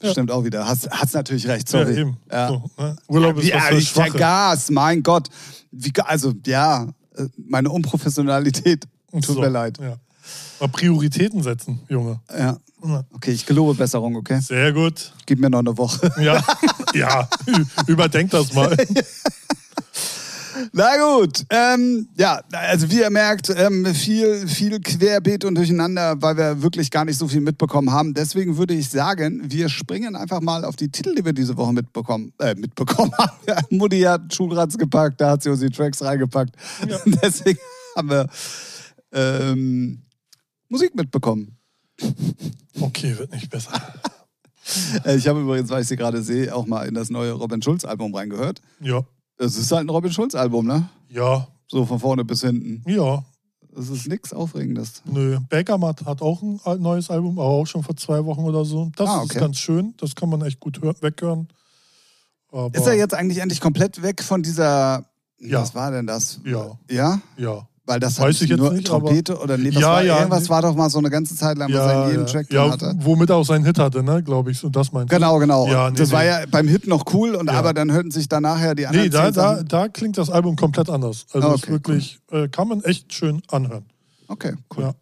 Ja. 0.03 0.11
Stimmt 0.11 0.33
auch 0.33 0.43
wieder. 0.45 0.67
Hast, 0.67 0.91
hast 0.91 1.15
natürlich 1.15 1.47
recht, 1.47 1.69
sorry. 1.69 1.93
Ja, 1.95 2.01
eben. 2.01 2.17
Ja. 2.31 2.49
So, 2.49 2.71
ne? 2.77 2.97
Urlaub 3.07 3.39
ist 3.39 3.47
ja, 3.47 3.57
was 3.59 3.65
für 3.69 3.75
ich 3.77 3.93
vergaß, 3.93 4.71
mein 4.71 5.03
Gott. 5.05 5.29
Wie, 5.71 5.93
also, 6.05 6.33
ja, 6.45 6.89
äh, 7.15 7.27
meine 7.37 7.71
Unprofessionalität. 7.71 8.85
Tut 9.13 9.25
So, 9.25 9.41
mir 9.41 9.49
leid. 9.49 9.79
Ja. 9.79 9.97
Mal 10.63 10.69
Prioritäten 10.69 11.43
setzen, 11.43 11.81
Junge. 11.89 12.21
Ja. 12.31 12.57
Okay, 13.11 13.33
ich 13.33 13.45
gelobe 13.45 13.75
Besserung, 13.75 14.15
okay? 14.15 14.39
Sehr 14.41 14.73
gut. 14.73 15.13
Gib 15.27 15.41
mir 15.41 15.51
noch 15.51 15.59
eine 15.59 15.77
Woche. 15.77 16.09
Ja, 16.23 16.41
ja. 16.95 17.29
Überdenk 17.89 18.31
das 18.31 18.53
mal. 18.55 18.77
Na 20.73 20.91
gut, 20.99 21.45
ähm, 21.51 22.07
ja, 22.17 22.41
also 22.53 22.89
wie 22.93 23.01
ihr 23.01 23.11
merkt, 23.11 23.51
ähm, 23.51 23.87
viel, 23.87 24.47
viel 24.47 24.79
querbeet 24.79 25.45
und 25.45 25.57
durcheinander, 25.57 26.23
weil 26.23 26.37
wir 26.37 26.63
wirklich 26.63 26.93
gar 26.93 27.05
nicht 27.05 27.19
so 27.19 27.27
viel 27.27 27.41
mitbekommen 27.41 27.91
haben. 27.91 28.15
Deswegen 28.15 28.57
würde 28.57 28.75
ich 28.75 28.89
sagen, 28.89 29.43
wir 29.45 29.69
springen 29.69 30.15
einfach 30.15 30.41
mal 30.41 30.65
auf 30.65 30.77
die 30.77 30.91
Titel, 30.91 31.17
die 31.17 31.25
wir 31.25 31.33
diese 31.33 31.57
Woche 31.57 31.73
mitbekommen, 31.73 32.33
äh, 32.39 32.55
mitbekommen 32.55 33.13
haben. 33.19 33.33
Ja, 33.49 33.59
Mutti 33.71 34.03
hat 34.03 34.33
Schulranz 34.33 34.79
gepackt, 34.79 35.21
da 35.21 35.31
hat 35.31 35.43
sie 35.43 35.51
uns 35.51 35.59
die 35.59 35.71
Tracks 35.71 36.01
reingepackt. 36.03 36.55
Ja. 36.89 36.99
Deswegen 37.05 37.59
haben 37.97 38.11
wir 38.11 38.29
ähm, 39.13 40.03
Musik 40.73 40.95
mitbekommen. 40.95 41.57
Okay, 42.81 43.17
wird 43.19 43.33
nicht 43.33 43.51
besser. 43.51 43.73
Äh, 45.05 45.17
ich 45.17 45.27
habe 45.27 45.41
übrigens, 45.41 45.69
weil 45.71 45.83
ich 45.83 45.89
sie 45.89 45.97
gerade 45.97 46.23
sehe, 46.23 46.55
auch 46.55 46.67
mal 46.67 46.87
in 46.87 46.95
das 46.95 47.11
neue 47.11 47.33
Robin 47.33 47.61
Schulz 47.61 47.85
Album 47.85 48.15
reingehört. 48.15 48.63
Ja, 48.81 49.03
Es 49.37 49.57
ist 49.57 49.73
halt 49.73 49.87
ein 49.87 49.91
Robin 49.91 50.13
Schulz 50.13 50.37
Album, 50.37 50.67
ne? 50.69 50.89
ja, 51.09 51.49
So 51.69 51.85
von 51.85 51.99
vorne 51.99 52.25
bis 52.25 52.43
hinten. 52.43 52.81
ja. 52.89 53.25
Es 53.77 53.89
ist 53.89 54.07
nichts 54.07 54.33
Aufregendes. 54.33 55.03
Nö, 55.05 55.39
Bakermat 55.49 56.05
hat 56.05 56.23
auch 56.23 56.43
ein 56.43 56.61
neues 56.81 57.11
Album, 57.11 57.39
aber 57.41 57.49
auch 57.49 57.67
schon 57.67 57.83
vor 57.83 57.97
zwei 57.97 58.25
Wochen 58.25 58.43
oder 58.45 58.65
so. 58.65 58.93
Das 58.97 59.09
Ah, 59.09 59.23
ist 59.25 59.31
okay. 59.33 59.41
ganz 59.41 59.57
schön. 59.59 59.95
Das 59.97 60.15
kann 60.15 60.29
man 60.29 60.43
echt 60.43 60.61
gut 60.61 60.81
hör- 60.81 60.95
weghören. 61.03 61.49
Aber, 62.53 62.73
Ist 62.79 62.87
er 62.87 62.95
jetzt 62.95 63.15
eigentlich 63.15 63.39
endlich 63.39 63.61
komplett 63.61 64.01
weg 64.03 64.23
von 64.23 64.43
dieser. 64.45 65.07
Ja. 65.41 65.61
Was 65.63 65.75
war 65.75 65.91
denn 65.91 66.07
das? 66.07 66.39
Ja. 66.45 66.79
Ja? 66.89 67.21
Ja. 67.37 67.67
Weil 67.93 68.01
das 68.01 68.19
Weiß 68.19 68.41
ich 68.41 68.49
jetzt 68.49 68.59
nur 68.59 68.73
nicht, 68.73 68.87
Trompete 68.87 69.39
oder 69.39 69.59
nee, 69.59 69.69
Ja, 69.69 69.81
war, 69.83 70.03
ja, 70.03 70.17
irgendwas 70.17 70.45
nee. 70.45 70.49
war 70.49 70.63
doch 70.63 70.75
mal 70.75 70.89
so 70.89 70.99
eine 70.99 71.11
ganze 71.11 71.37
Zeit 71.37 71.59
lang, 71.59 71.71
was 71.71 71.79
er 71.79 71.87
Ja, 71.93 72.05
in 72.05 72.11
jedem. 72.13 72.27
Track 72.27 72.47
ja, 72.51 72.71
hatte. 72.71 72.95
womit 73.01 73.29
er 73.29 73.37
auch 73.37 73.45
seinen 73.45 73.67
Hit 73.67 73.79
hatte, 73.79 74.03
ne, 74.03 74.23
glaube 74.23 74.51
ich. 74.51 74.59
So, 74.59 74.71
das 74.71 74.93
meinst? 74.93 75.11
Genau, 75.11 75.39
genau. 75.39 75.67
Ja, 75.69 75.91
nee, 75.91 75.97
das 75.97 76.11
war 76.11 76.21
nee. 76.23 76.29
ja 76.29 76.41
beim 76.51 76.69
Hit 76.69 76.87
noch 76.87 77.05
cool, 77.13 77.35
und 77.35 77.51
aber 77.51 77.75
dann 77.75 77.93
hörten 77.93 78.11
sich 78.11 78.29
danach 78.31 78.59
ja 78.63 78.75
die 78.75 78.87
anderen 78.87 79.05
Nee, 79.05 79.11
da, 79.11 79.31
da, 79.31 79.63
da 79.63 79.89
klingt 79.89 80.17
das 80.17 80.31
Album 80.31 80.57
komplett 80.57 80.89
anders. 80.89 81.27
Also 81.35 81.49
Ah, 81.49 81.51
es 81.51 81.57
ist 81.57 81.63
okay, 81.65 81.73
wirklich, 81.73 82.19
äh, 82.31 82.49
kann 82.49 82.69
man 82.69 82.83
echt 82.83 83.13
schön 83.13 83.43
anhören. 83.49 83.85
Okay, 84.29 84.55
cool. 84.75 84.95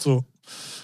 So, 0.00 0.24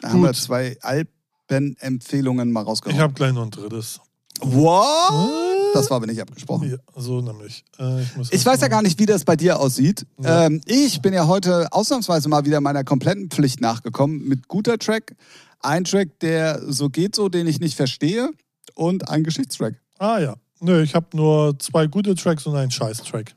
Da 0.02 0.10
haben 0.10 0.20
wir 0.20 0.28
Gut. 0.28 0.36
zwei 0.36 0.76
Albenempfehlungen 0.82 2.52
mal 2.52 2.60
ich 2.62 2.68
rausgehauen. 2.68 3.00
habe 3.00 3.14
gleich 3.14 3.32
noch 3.32 3.44
ein 3.44 3.50
drittes. 3.50 4.00
What? 4.42 5.47
Das 5.74 5.90
war 5.90 5.96
aber 5.98 6.06
nicht 6.06 6.20
abgesprochen. 6.20 6.70
Ja, 6.70 6.76
so 6.96 7.20
nämlich. 7.20 7.64
Äh, 7.78 8.02
ich 8.02 8.32
Ich 8.32 8.46
weiß 8.46 8.60
ja 8.60 8.68
gar 8.68 8.82
nicht, 8.82 8.98
wie 8.98 9.06
das 9.06 9.24
bei 9.24 9.36
dir 9.36 9.58
aussieht. 9.60 10.06
Ja. 10.22 10.46
Ähm, 10.46 10.60
ich 10.66 11.00
bin 11.02 11.12
ja 11.14 11.26
heute 11.26 11.72
ausnahmsweise 11.72 12.28
mal 12.28 12.44
wieder 12.44 12.60
meiner 12.60 12.84
kompletten 12.84 13.30
Pflicht 13.30 13.60
nachgekommen 13.60 14.26
mit 14.26 14.48
guter 14.48 14.78
Track. 14.78 15.14
Ein 15.60 15.84
Track, 15.84 16.18
der 16.20 16.60
so 16.70 16.88
geht 16.88 17.14
so, 17.14 17.28
den 17.28 17.46
ich 17.46 17.60
nicht 17.60 17.76
verstehe 17.76 18.30
und 18.74 19.08
ein 19.08 19.24
Geschichtstrack. 19.24 19.74
Ah 19.98 20.18
ja. 20.18 20.36
Nö, 20.60 20.82
ich 20.82 20.94
habe 20.94 21.06
nur 21.16 21.58
zwei 21.58 21.86
gute 21.86 22.14
Tracks 22.14 22.46
und 22.46 22.56
einen 22.56 22.70
Scheiß-Track. 22.70 23.34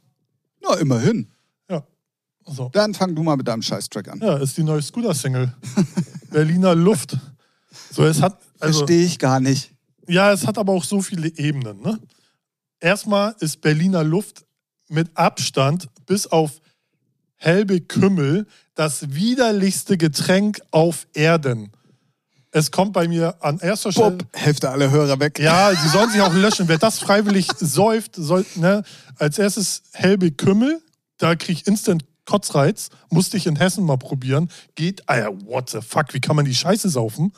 Na, 0.63 0.76
immerhin. 0.76 1.28
Ja. 1.70 1.84
So. 2.48 2.70
Dann 2.74 2.94
fang 2.94 3.13
du 3.15 3.24
mal 3.24 3.36
mit 3.38 3.48
deinem 3.48 3.62
Scheiß-Track 3.62 4.10
an. 4.10 4.20
Ja, 4.22 4.38
ist 4.38 4.58
die 4.58 4.63
neue 4.63 4.82
Scooter-Single. 4.82 5.54
Berliner 6.32 6.74
Luft. 6.76 7.17
So, 7.91 8.04
es 8.06 8.22
hat. 8.22 8.39
Also, 8.60 8.80
Verstehe 8.80 9.06
ich 9.06 9.17
gar 9.20 9.39
nicht. 9.39 9.72
ja, 10.08 10.32
es 10.32 10.46
hat 10.46 10.58
aber 10.58 10.74
auch 10.74 10.84
so 10.84 11.02
viele 11.02 11.28
Ebenen. 11.38 11.82
Ne? 11.82 12.00
Erstmal 12.82 13.36
ist 13.39 13.62
Berliner 13.62 14.04
Luft 14.04 14.44
mit 14.89 15.15
Abstand 15.15 15.88
bis 16.08 16.26
auf 16.28 16.60
Helbe 17.36 17.80
Kümmel 17.80 18.48
das 18.74 19.13
widerlichste 19.13 19.98
Getränk 19.98 20.60
auf 20.72 21.08
Erden. 21.13 21.72
Es 22.50 22.72
kommt 22.72 22.91
bei 22.94 23.08
mir 23.08 23.36
an 23.39 23.60
erster 23.60 23.91
Stelle. 23.91 24.17
Bupp, 24.17 24.28
Hälfte 24.34 24.72
alle 24.72 24.89
Hörer 24.89 25.20
weg. 25.20 25.39
Ja, 25.39 25.72
die 25.72 25.88
sollen 25.88 26.10
sich 26.10 26.22
auch 26.22 26.34
löschen. 26.34 26.67
Wer 26.67 26.80
das 26.80 27.00
freiwillig 27.00 27.48
säuft, 27.60 28.15
soll, 28.15 28.46
ne? 28.56 28.84
Als 29.17 29.38
erstes 29.39 29.84
Helbe 29.94 30.32
Kümmel, 30.32 30.82
da 31.17 31.36
kriege 31.36 31.54
ich 31.54 31.67
instant 31.67 32.04
Kotzreiz, 32.26 32.89
musste 33.10 33.38
ich 33.38 33.46
in 33.46 33.56
Hessen 33.56 33.86
mal 33.86 33.98
probieren. 33.98 34.50
Geht, 34.76 35.08
Alter, 35.08 35.30
what 35.46 35.70
the 35.70 35.82
fuck, 35.82 36.13
wie 36.13 36.20
kann 36.20 36.36
man 36.36 36.46
die 36.46 36.56
Scheiße 36.56 36.89
saufen? 36.89 37.32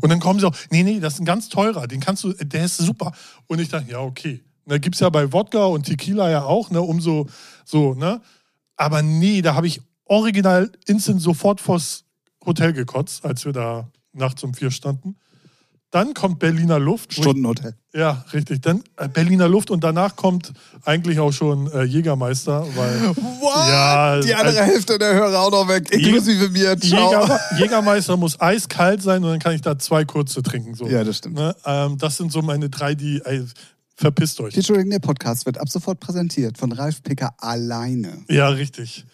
Und 0.00 0.08
dann 0.08 0.20
kommen 0.20 0.38
sie 0.38 0.46
auch, 0.46 0.56
nee, 0.70 0.82
nee, 0.82 1.00
das 1.00 1.14
ist 1.14 1.20
ein 1.20 1.26
ganz 1.26 1.48
teurer, 1.48 1.86
den 1.86 2.00
kannst 2.00 2.24
du, 2.24 2.32
der 2.32 2.64
ist 2.64 2.78
super. 2.78 3.12
Und 3.46 3.58
ich 3.58 3.68
dachte, 3.68 3.90
ja, 3.90 3.98
okay. 3.98 4.42
Da 4.66 4.78
gibt 4.78 4.94
es 4.96 5.00
ja 5.00 5.10
bei 5.10 5.32
Wodka 5.32 5.64
und 5.66 5.84
Tequila 5.84 6.30
ja 6.30 6.44
auch, 6.44 6.70
ne, 6.70 6.80
um 6.80 7.00
so, 7.00 7.26
so, 7.64 7.94
ne? 7.94 8.20
Aber 8.76 9.02
nee, 9.02 9.42
da 9.42 9.54
habe 9.54 9.66
ich 9.66 9.80
original 10.06 10.70
instant 10.86 11.20
sofort 11.20 11.60
vors 11.60 12.04
Hotel 12.44 12.72
gekotzt, 12.72 13.24
als 13.24 13.44
wir 13.44 13.52
da 13.52 13.88
nachts 14.12 14.42
um 14.42 14.54
vier 14.54 14.70
standen. 14.70 15.16
Dann 15.90 16.12
kommt 16.12 16.40
Berliner 16.40 16.80
Luft. 16.80 17.12
Stundenhotel. 17.12 17.76
Ja, 17.94 18.24
richtig. 18.32 18.60
Dann 18.62 18.82
äh, 18.96 19.06
Berliner 19.08 19.48
Luft 19.48 19.70
und 19.70 19.84
danach 19.84 20.16
kommt 20.16 20.52
eigentlich 20.84 21.20
auch 21.20 21.30
schon 21.30 21.70
äh, 21.70 21.84
Jägermeister, 21.84 22.66
weil 22.74 23.00
What? 23.14 23.68
Ja, 23.68 24.20
die 24.20 24.34
andere 24.34 24.58
also- 24.58 24.72
Hälfte 24.72 24.98
der 24.98 25.14
Hörer 25.14 25.38
auch 25.38 25.52
noch 25.52 25.68
weg, 25.68 25.92
inklusive 25.92 26.48
mir. 26.48 26.76
Ciao. 26.80 27.12
Jäger, 27.22 27.40
Jägermeister 27.58 28.16
muss 28.16 28.40
eiskalt 28.40 29.02
sein 29.02 29.22
und 29.22 29.30
dann 29.30 29.38
kann 29.38 29.54
ich 29.54 29.60
da 29.60 29.78
zwei 29.78 30.04
kurze 30.04 30.42
trinken. 30.42 30.74
So. 30.74 30.88
Ja, 30.88 31.04
das 31.04 31.18
stimmt. 31.18 31.36
Ne? 31.36 31.54
Ähm, 31.64 31.96
das 31.96 32.16
sind 32.16 32.32
so 32.32 32.42
meine 32.42 32.68
drei, 32.70 32.96
die 32.96 33.22
verpisst 33.94 34.40
euch. 34.40 34.54
Featuring 34.54 34.90
der 34.90 34.98
Podcast 34.98 35.46
wird 35.46 35.58
ab 35.58 35.68
sofort 35.68 36.00
präsentiert 36.00 36.58
von 36.58 36.72
Ralf 36.72 37.02
Picker 37.02 37.34
alleine. 37.38 38.24
Ja, 38.28 38.48
richtig. 38.48 39.04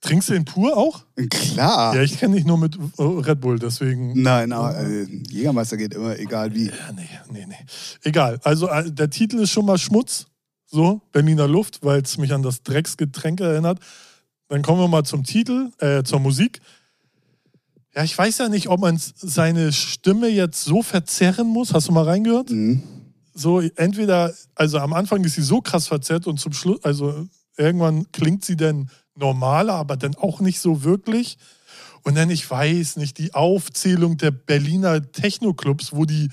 Trinkst 0.00 0.28
du 0.28 0.34
den 0.34 0.44
pur 0.44 0.76
auch? 0.76 1.04
Klar. 1.30 1.96
Ja, 1.96 2.02
ich 2.02 2.18
kenne 2.18 2.36
dich 2.36 2.44
nur 2.44 2.58
mit 2.58 2.78
Red 2.98 3.40
Bull, 3.40 3.58
deswegen. 3.58 4.20
Nein, 4.20 4.52
aber, 4.52 4.78
äh, 4.78 5.04
Jägermeister 5.28 5.76
geht 5.76 5.94
immer, 5.94 6.18
egal 6.18 6.54
wie. 6.54 6.66
Ja, 6.66 6.92
nee, 6.94 7.08
nee, 7.32 7.46
nee. 7.48 7.56
Egal. 8.02 8.38
Also 8.44 8.68
äh, 8.68 8.90
der 8.90 9.10
Titel 9.10 9.38
ist 9.38 9.50
schon 9.50 9.66
mal 9.66 9.78
Schmutz. 9.78 10.26
So, 10.66 11.00
Berliner 11.12 11.48
Luft, 11.48 11.78
weil 11.82 12.02
es 12.02 12.18
mich 12.18 12.32
an 12.32 12.42
das 12.42 12.62
Drecksgetränk 12.62 13.40
erinnert. 13.40 13.78
Dann 14.48 14.62
kommen 14.62 14.80
wir 14.80 14.88
mal 14.88 15.04
zum 15.04 15.24
Titel, 15.24 15.70
äh, 15.78 16.02
zur 16.02 16.20
Musik. 16.20 16.60
Ja, 17.94 18.04
ich 18.04 18.16
weiß 18.16 18.38
ja 18.38 18.48
nicht, 18.48 18.68
ob 18.68 18.80
man 18.80 19.00
seine 19.00 19.72
Stimme 19.72 20.28
jetzt 20.28 20.64
so 20.64 20.82
verzerren 20.82 21.48
muss. 21.48 21.72
Hast 21.72 21.88
du 21.88 21.92
mal 21.92 22.04
reingehört? 22.04 22.50
Mhm. 22.50 22.82
So, 23.38 23.60
entweder, 23.60 24.32
also 24.54 24.78
am 24.78 24.94
Anfang 24.94 25.22
ist 25.24 25.34
sie 25.34 25.42
so 25.42 25.60
krass 25.60 25.88
verzerrt 25.88 26.26
und 26.26 26.40
zum 26.40 26.54
Schluss, 26.54 26.82
also 26.82 27.28
irgendwann 27.58 28.10
klingt 28.10 28.46
sie 28.46 28.56
dann 28.56 28.90
normaler, 29.14 29.74
aber 29.74 29.98
dann 29.98 30.14
auch 30.14 30.40
nicht 30.40 30.58
so 30.58 30.84
wirklich. 30.84 31.36
Und 32.02 32.14
dann, 32.14 32.30
ich 32.30 32.50
weiß 32.50 32.96
nicht, 32.96 33.18
die 33.18 33.34
Aufzählung 33.34 34.16
der 34.16 34.30
Berliner 34.30 35.02
Techno-Clubs, 35.12 35.92
wo 35.92 36.06
die 36.06 36.30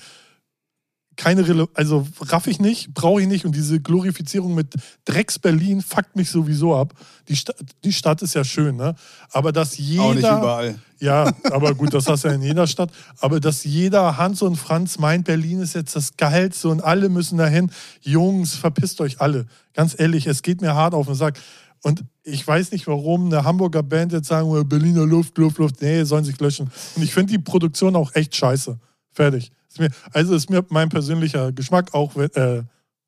keine 1.15 1.47
Rele 1.47 1.67
also 1.73 2.07
raff 2.21 2.47
ich 2.47 2.59
nicht, 2.59 2.93
brauche 2.93 3.21
ich 3.21 3.27
nicht 3.27 3.45
und 3.45 3.55
diese 3.55 3.79
Glorifizierung 3.79 4.55
mit 4.55 4.73
Drecks 5.05 5.39
Berlin 5.39 5.81
fuckt 5.81 6.15
mich 6.15 6.29
sowieso 6.29 6.75
ab. 6.75 6.93
Die, 7.27 7.35
Sta 7.35 7.53
die 7.83 7.93
Stadt 7.93 8.21
ist 8.21 8.33
ja 8.33 8.43
schön, 8.43 8.75
ne? 8.75 8.95
Aber 9.31 9.51
dass 9.51 9.77
jeder 9.77 10.03
Auch 10.03 10.13
nicht 10.13 10.23
überall. 10.23 10.75
ja, 10.99 11.31
aber 11.51 11.73
gut, 11.75 11.93
das 11.93 12.07
hast 12.07 12.23
du 12.23 12.29
ja 12.29 12.33
in 12.33 12.41
jeder 12.41 12.67
Stadt. 12.67 12.91
Aber 13.19 13.39
dass 13.39 13.63
jeder 13.63 14.17
Hans 14.17 14.41
und 14.41 14.55
Franz 14.55 14.99
meint, 14.99 15.25
Berlin 15.25 15.61
ist 15.61 15.75
jetzt 15.75 15.95
das 15.95 16.17
Geilste 16.17 16.69
und 16.69 16.83
alle 16.83 17.09
müssen 17.09 17.37
dahin. 17.37 17.71
Jungs, 18.01 18.55
verpisst 18.55 18.99
euch 19.01 19.21
alle. 19.21 19.45
Ganz 19.73 19.95
ehrlich, 19.97 20.27
es 20.27 20.41
geht 20.41 20.61
mir 20.61 20.75
hart 20.75 20.93
auf 20.93 21.05
den 21.05 21.15
Sack. 21.15 21.39
Und 21.81 22.03
ich 22.23 22.47
weiß 22.47 22.71
nicht, 22.71 22.87
warum 22.87 23.25
eine 23.25 23.43
Hamburger 23.43 23.83
Band 23.83 24.13
jetzt 24.13 24.27
sagen, 24.29 24.47
"Oh, 24.47 24.63
Berliner 24.63 25.05
Luft, 25.05 25.37
Luft, 25.37 25.57
Luft. 25.57 25.81
Nee, 25.81 26.03
sollen 26.03 26.23
sich 26.23 26.39
löschen. 26.39 26.71
Und 26.95 27.03
ich 27.03 27.13
finde 27.13 27.33
die 27.33 27.39
Produktion 27.39 27.95
auch 27.97 28.15
echt 28.15 28.35
scheiße. 28.35 28.79
Fertig. 29.11 29.51
Ist 29.73 29.79
mir, 29.79 29.89
also 30.11 30.35
ist 30.35 30.51
mir 30.51 30.63
mein 30.69 30.89
persönlicher 30.89 31.51
Geschmack, 31.51 31.95
auch 31.95 32.15
wenn, 32.15 32.29
äh, 32.35 32.61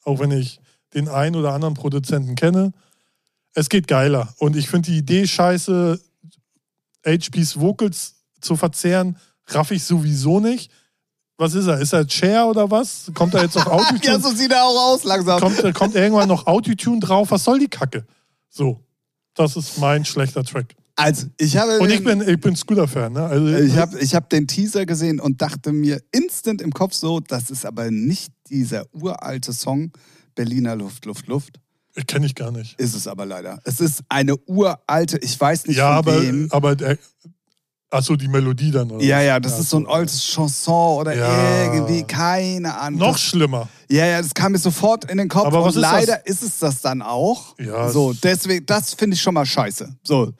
auch 0.03 0.17
wenn 0.17 0.31
ich 0.31 0.59
den 0.95 1.07
einen 1.07 1.35
oder 1.35 1.53
anderen 1.53 1.75
Produzenten 1.75 2.33
kenne. 2.33 2.73
Es 3.53 3.69
geht 3.69 3.87
geiler. 3.87 4.33
Und 4.39 4.55
ich 4.55 4.67
finde 4.67 4.89
die 4.89 4.97
Idee 4.97 5.27
scheiße, 5.27 5.99
HPs 7.05 7.59
Vocals 7.59 8.15
zu 8.41 8.55
verzehren, 8.55 9.17
raff 9.45 9.69
ich 9.69 9.83
sowieso 9.83 10.39
nicht. 10.39 10.71
Was 11.37 11.53
ist 11.53 11.67
er? 11.67 11.79
Ist 11.79 11.93
er 11.93 12.07
Chair 12.07 12.47
oder 12.47 12.71
was? 12.71 13.11
Kommt 13.13 13.35
da 13.35 13.43
jetzt 13.43 13.55
noch 13.55 13.67
Autotune? 13.71 14.01
Ja, 14.03 14.19
so 14.19 14.31
sieht 14.31 14.51
er 14.51 14.63
auch 14.63 14.93
aus 14.93 15.03
langsam. 15.03 15.39
kommt, 15.39 15.75
kommt 15.75 15.93
irgendwann 15.93 16.29
noch 16.29 16.47
Autotune 16.47 16.99
drauf? 16.99 17.29
Was 17.29 17.43
soll 17.43 17.59
die 17.59 17.67
Kacke? 17.67 18.07
So, 18.49 18.79
das 19.35 19.55
ist 19.55 19.77
mein 19.77 20.03
schlechter 20.03 20.43
Track. 20.43 20.75
Also, 20.97 21.27
ich 21.37 21.57
habe. 21.57 21.79
Und 21.79 21.89
ich 21.91 22.03
bin, 22.03 22.21
ich 22.21 22.39
bin 22.39 22.55
Scooter-Fan. 22.55 23.13
Ne? 23.13 23.23
Also, 23.25 23.47
Ich 23.57 23.75
habe 23.75 23.99
ich 23.99 24.15
hab 24.15 24.29
den 24.29 24.47
Teaser 24.47 24.85
gesehen 24.85 25.19
und 25.19 25.41
dachte 25.41 25.71
mir 25.73 26.01
instant 26.11 26.61
im 26.61 26.71
Kopf 26.71 26.93
so, 26.93 27.19
das 27.19 27.49
ist 27.49 27.65
aber 27.65 27.91
nicht 27.91 28.31
dieser 28.49 28.85
uralte 28.93 29.51
Song 29.53 29.91
Berliner 30.35 30.75
Luft, 30.75 31.05
Luft, 31.05 31.27
Luft. 31.27 31.59
Kenne 32.07 32.25
ich 32.25 32.35
gar 32.35 32.51
nicht. 32.51 32.79
Ist 32.79 32.93
es 32.95 33.07
aber 33.07 33.25
leider. 33.25 33.59
Es 33.63 33.79
ist 33.79 34.03
eine 34.09 34.35
uralte, 34.47 35.17
ich 35.19 35.39
weiß 35.39 35.67
nicht 35.67 35.77
Ja, 35.77 36.01
von 36.03 36.13
aber, 36.13 36.21
wem. 36.23 36.47
aber 36.51 36.75
der, 36.75 36.97
achso, 37.89 38.17
die 38.17 38.27
Melodie 38.27 38.69
dann. 38.71 38.91
Oder? 38.91 39.03
Ja, 39.03 39.21
ja, 39.21 39.39
das 39.39 39.57
ist 39.59 39.69
so 39.69 39.77
ein 39.77 39.87
altes 39.87 40.21
Chanson 40.25 40.99
oder 40.99 41.15
Ja. 41.15 41.63
irgendwie, 41.73 42.03
keine 42.03 42.77
Ahnung. 42.77 42.99
Noch 42.99 43.11
Das- 43.13 43.21
schlimmer. 43.21 43.69
Ja, 43.89 44.05
ja, 44.07 44.21
das 44.21 44.33
kam 44.33 44.51
mir 44.51 44.57
sofort 44.57 45.09
in 45.09 45.17
den 45.19 45.29
Kopf. 45.29 45.45
Aber 45.45 45.63
und 45.63 45.69
ist 45.69 45.75
leider 45.75 46.25
ist 46.27 46.43
es 46.43 46.59
das 46.59 46.81
dann 46.81 47.01
auch. 47.01 47.57
Ja, 47.59 47.87
So, 47.89 48.11
es- 48.11 48.19
deswegen, 48.19 48.65
das 48.65 48.93
finde 48.93 49.15
ich 49.15 49.21
schon 49.21 49.33
mal 49.35 49.45
scheiße. 49.45 49.95
So, 50.03 50.33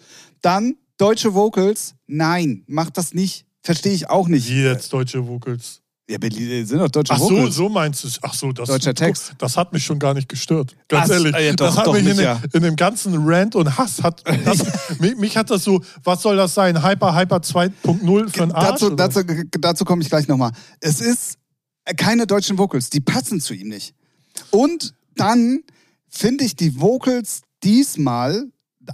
dann 0.45 0.75
deutsche 0.97 1.33
Vocals. 1.33 1.95
Nein, 2.07 2.63
macht 2.67 2.97
das 2.97 3.13
nicht. 3.13 3.45
Verstehe 3.61 3.93
ich 3.93 4.09
auch 4.09 4.27
nicht. 4.27 4.47
Wie 4.47 4.61
jetzt 4.61 4.93
deutsche 4.93 5.27
Vocals. 5.27 5.81
Ja, 6.07 6.19
Berlin 6.19 6.63
sind 6.67 6.77
doch 6.77 6.87
deutsche 6.87 7.13
Ach 7.13 7.17
so, 7.17 7.49
so 7.49 7.67
meinst 7.67 8.03
du 8.03 8.07
es. 8.07 8.19
Ach 8.21 8.33
so, 8.33 8.51
das, 8.51 8.69
Deutscher 8.69 8.93
Text. 8.93 9.33
Das 9.39 9.57
hat 9.57 9.73
mich 9.73 9.83
schon 9.83 9.97
gar 9.97 10.13
nicht 10.13 10.29
gestört. 10.29 10.75
Ganz 10.87 11.09
Ach, 11.09 11.15
ehrlich. 11.15 11.35
äh, 11.35 11.55
doch, 11.55 11.65
das 11.65 11.77
hat 11.77 11.87
mich 11.87 12.01
in, 12.01 12.05
nicht, 12.05 12.19
dem, 12.19 12.23
ja. 12.23 12.41
in 12.53 12.61
dem 12.61 12.75
ganzen 12.75 13.15
Rant 13.27 13.55
und 13.55 13.75
Hass 13.75 14.03
hat. 14.03 14.23
Das, 14.45 14.99
mich, 14.99 15.17
mich 15.17 15.35
hat 15.35 15.49
das 15.49 15.63
so, 15.63 15.81
was 16.03 16.21
soll 16.21 16.37
das 16.37 16.53
sein? 16.53 16.83
Hyper, 16.83 17.15
Hyper 17.15 17.37
2.0 17.37 18.29
für 18.29 18.43
einen 18.43 18.51
Arsch? 18.51 18.81
dazu, 18.81 18.89
dazu, 18.91 19.21
dazu 19.59 19.83
komme 19.83 20.03
ich 20.03 20.09
gleich 20.09 20.27
nochmal. 20.27 20.51
Es 20.79 21.01
ist 21.01 21.39
äh, 21.85 21.95
keine 21.95 22.27
deutschen 22.27 22.59
Vocals, 22.59 22.91
die 22.91 22.99
passen 22.99 23.41
zu 23.41 23.55
ihm 23.55 23.69
nicht. 23.69 23.95
Und 24.51 24.93
dann 25.15 25.61
finde 26.07 26.43
ich 26.43 26.55
die 26.55 26.79
Vocals 26.79 27.41
diesmal, 27.63 28.45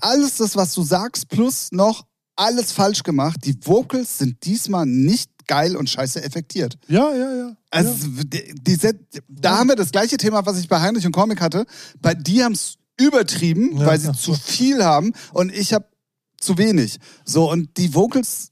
alles 0.01 0.37
das, 0.37 0.55
was 0.55 0.73
du 0.73 0.83
sagst, 0.83 1.27
plus 1.29 1.69
noch 1.71 2.05
alles 2.35 2.71
falsch 2.71 3.03
gemacht. 3.03 3.37
Die 3.43 3.55
Vocals 3.65 4.17
sind 4.17 4.43
diesmal 4.45 4.85
nicht 4.85 5.29
geil 5.47 5.75
und 5.75 5.89
scheiße 5.89 6.23
effektiert. 6.23 6.77
Ja, 6.87 7.13
ja, 7.13 7.35
ja. 7.35 7.57
Also, 7.71 7.93
die, 8.23 8.53
die, 8.55 8.75
Set- 8.75 8.99
da 9.27 9.57
haben 9.57 9.69
wir 9.69 9.75
das 9.75 9.91
gleiche 9.91 10.17
Thema, 10.17 10.45
was 10.45 10.57
ich 10.59 10.67
bei 10.67 10.79
Heinrich 10.79 11.05
und 11.05 11.11
Comic 11.11 11.41
hatte. 11.41 11.65
Bei 12.01 12.13
die 12.13 12.43
haben 12.43 12.53
es 12.53 12.75
übertrieben, 12.99 13.77
Ja, 13.77 13.85
weil 13.85 13.99
sie 13.99 14.07
ja. 14.07 14.13
zu 14.13 14.33
viel 14.33 14.83
haben 14.83 15.13
und 15.33 15.51
ich 15.53 15.73
habe 15.73 15.85
zu 16.39 16.57
wenig. 16.57 16.97
So, 17.25 17.51
und 17.51 17.77
die 17.77 17.93
Vocals 17.93 18.50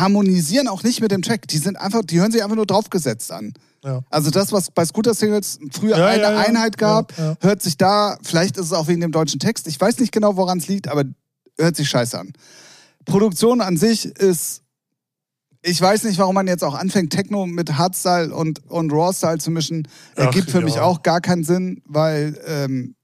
harmonisieren 0.00 0.68
auch 0.68 0.82
nicht 0.82 1.00
mit 1.00 1.10
dem 1.10 1.22
Track. 1.22 1.48
Die 1.48 1.58
sind 1.58 1.76
einfach, 1.76 2.02
die 2.04 2.20
hören 2.20 2.32
sich 2.32 2.42
einfach 2.42 2.56
nur 2.56 2.66
draufgesetzt 2.66 3.32
an. 3.32 3.54
Ja. 3.84 4.02
Also 4.10 4.30
das, 4.30 4.50
was 4.52 4.70
bei 4.70 4.84
Scooter 4.84 5.14
Singles 5.14 5.58
früher 5.72 5.98
Ja, 5.98 6.06
eine 6.06 6.22
ja. 6.22 6.38
Einheit 6.38 6.78
gab, 6.78 7.12
hört 7.40 7.62
sich 7.62 7.76
da, 7.76 8.16
vielleicht 8.22 8.56
ist 8.56 8.66
es 8.66 8.72
auch 8.72 8.88
wegen 8.88 9.00
dem 9.00 9.12
deutschen 9.12 9.40
Text, 9.40 9.66
ich 9.66 9.78
weiß 9.78 9.98
nicht 9.98 10.10
genau, 10.12 10.36
woran 10.36 10.58
es 10.58 10.68
liegt, 10.68 10.88
aber 10.88 11.04
hört 11.58 11.76
sich 11.76 11.88
scheiße 11.88 12.18
an. 12.18 12.32
Produktion 13.04 13.60
an 13.60 13.76
sich 13.76 14.06
ist, 14.06 14.62
ich 15.62 15.80
weiß 15.80 16.04
nicht, 16.04 16.18
warum 16.18 16.34
man 16.34 16.46
jetzt 16.46 16.64
auch 16.64 16.74
anfängt, 16.74 17.12
Techno 17.12 17.46
mit 17.46 17.76
Hardstyle 17.76 18.34
und, 18.34 18.64
und 18.70 18.90
Rawstyle 18.92 19.38
zu 19.38 19.50
mischen. 19.50 19.88
Ach, 20.16 20.24
Ergibt 20.26 20.50
für 20.50 20.60
mich 20.60 20.78
auch 20.78 21.02
gar 21.02 21.20
keinen 21.20 21.44
Sinn, 21.44 21.82
weil, 21.86 22.38
ähm, 22.46 22.94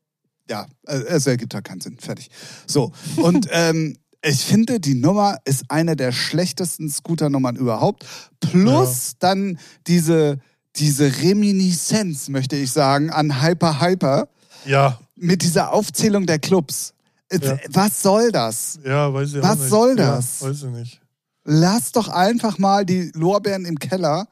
ja, 0.49 0.67
äh, 0.87 0.99
es 1.09 1.27
ergibt 1.27 1.55
halt 1.55 1.65
keinen 1.65 1.81
Sinn. 1.81 1.99
Fertig. 1.99 2.31
So, 2.67 2.93
und 3.17 3.49
ähm, 3.51 3.97
ich 4.23 4.45
finde, 4.45 4.81
die 4.81 4.95
Nummer 4.95 5.39
ist 5.45 5.65
eine 5.69 5.97
der 5.97 6.13
schlechtesten 6.13 6.89
Scooter-Nummern 6.91 7.57
überhaupt. 7.57 8.05
Plus 8.41 9.15
dann 9.19 9.59
diese, 9.87 10.39
diese 10.77 11.21
Reminiszenz, 11.23 12.29
möchte 12.29 12.57
ich 12.57 12.71
sagen, 12.73 13.11
an 13.11 13.43
Hyper 13.43 13.81
Hyper 13.81 14.29
Ja, 14.67 14.99
mit 15.17 15.43
dieser 15.43 15.73
Aufzählung 15.73 16.27
der 16.27 16.39
Clubs. 16.39 16.95
Ja. 17.33 17.59
Was 17.69 18.03
soll 18.03 18.33
das? 18.33 18.79
ja, 18.85 19.13
weiß 19.15 19.31
ich 19.35 19.39
auch 19.39 19.43
Was 19.43 19.59
nicht. 19.61 19.69
soll 19.69 19.97
das? 19.97 20.41
Ja, 20.41 20.49
weiß 20.49 20.63
ich 20.65 20.71
nicht. 20.71 21.01
Lasst 21.45 21.97
doch 21.97 22.09
einfach 22.09 22.59
mal 22.59 22.85
die 22.85 23.11
Lorbeeren 23.15 23.65
im 23.65 23.79
Keller 23.79 24.27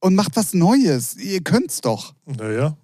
und 0.00 0.14
macht 0.14 0.36
was 0.36 0.54
Neues. 0.54 1.16
Ihr 1.16 1.42
könnt's 1.42 1.80
doch. 1.80 2.14
Naja. 2.24 2.76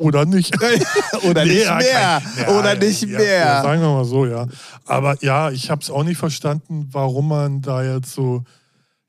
Oder 0.00 0.24
nicht. 0.24 0.56
Oder 1.28 1.44
Nee, 1.44 1.52
nicht 1.54 1.64
ja, 1.66 1.74
mehr. 1.76 2.22
kein- 2.34 2.46
ja, 2.48 2.58
Oder 2.58 2.74
nicht 2.74 3.02
ja, 3.02 3.18
mehr. 3.18 3.62
Sagen 3.62 3.82
wir 3.82 3.88
mal 3.90 4.04
so, 4.04 4.24
ja. 4.26 4.46
Aber 4.86 5.16
ja, 5.22 5.50
ich 5.50 5.70
habe 5.70 5.82
es 5.82 5.90
auch 5.90 6.02
nicht 6.04 6.16
verstanden, 6.16 6.88
warum 6.90 7.28
man 7.28 7.60
da 7.60 7.82
jetzt 7.84 8.12
so. 8.14 8.42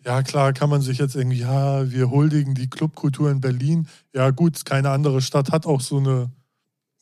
Ja, 0.03 0.21
klar, 0.23 0.51
kann 0.51 0.69
man 0.69 0.81
sich 0.81 0.97
jetzt 0.97 1.15
irgendwie, 1.15 1.37
ja, 1.39 1.89
wir 1.89 2.09
huldigen 2.09 2.55
die 2.55 2.69
Clubkultur 2.69 3.29
in 3.31 3.39
Berlin. 3.39 3.87
Ja, 4.13 4.31
gut, 4.31 4.65
keine 4.65 4.89
andere 4.89 5.21
Stadt 5.21 5.51
hat 5.51 5.65
auch 5.65 5.79
so 5.79 5.97
eine 5.99 6.29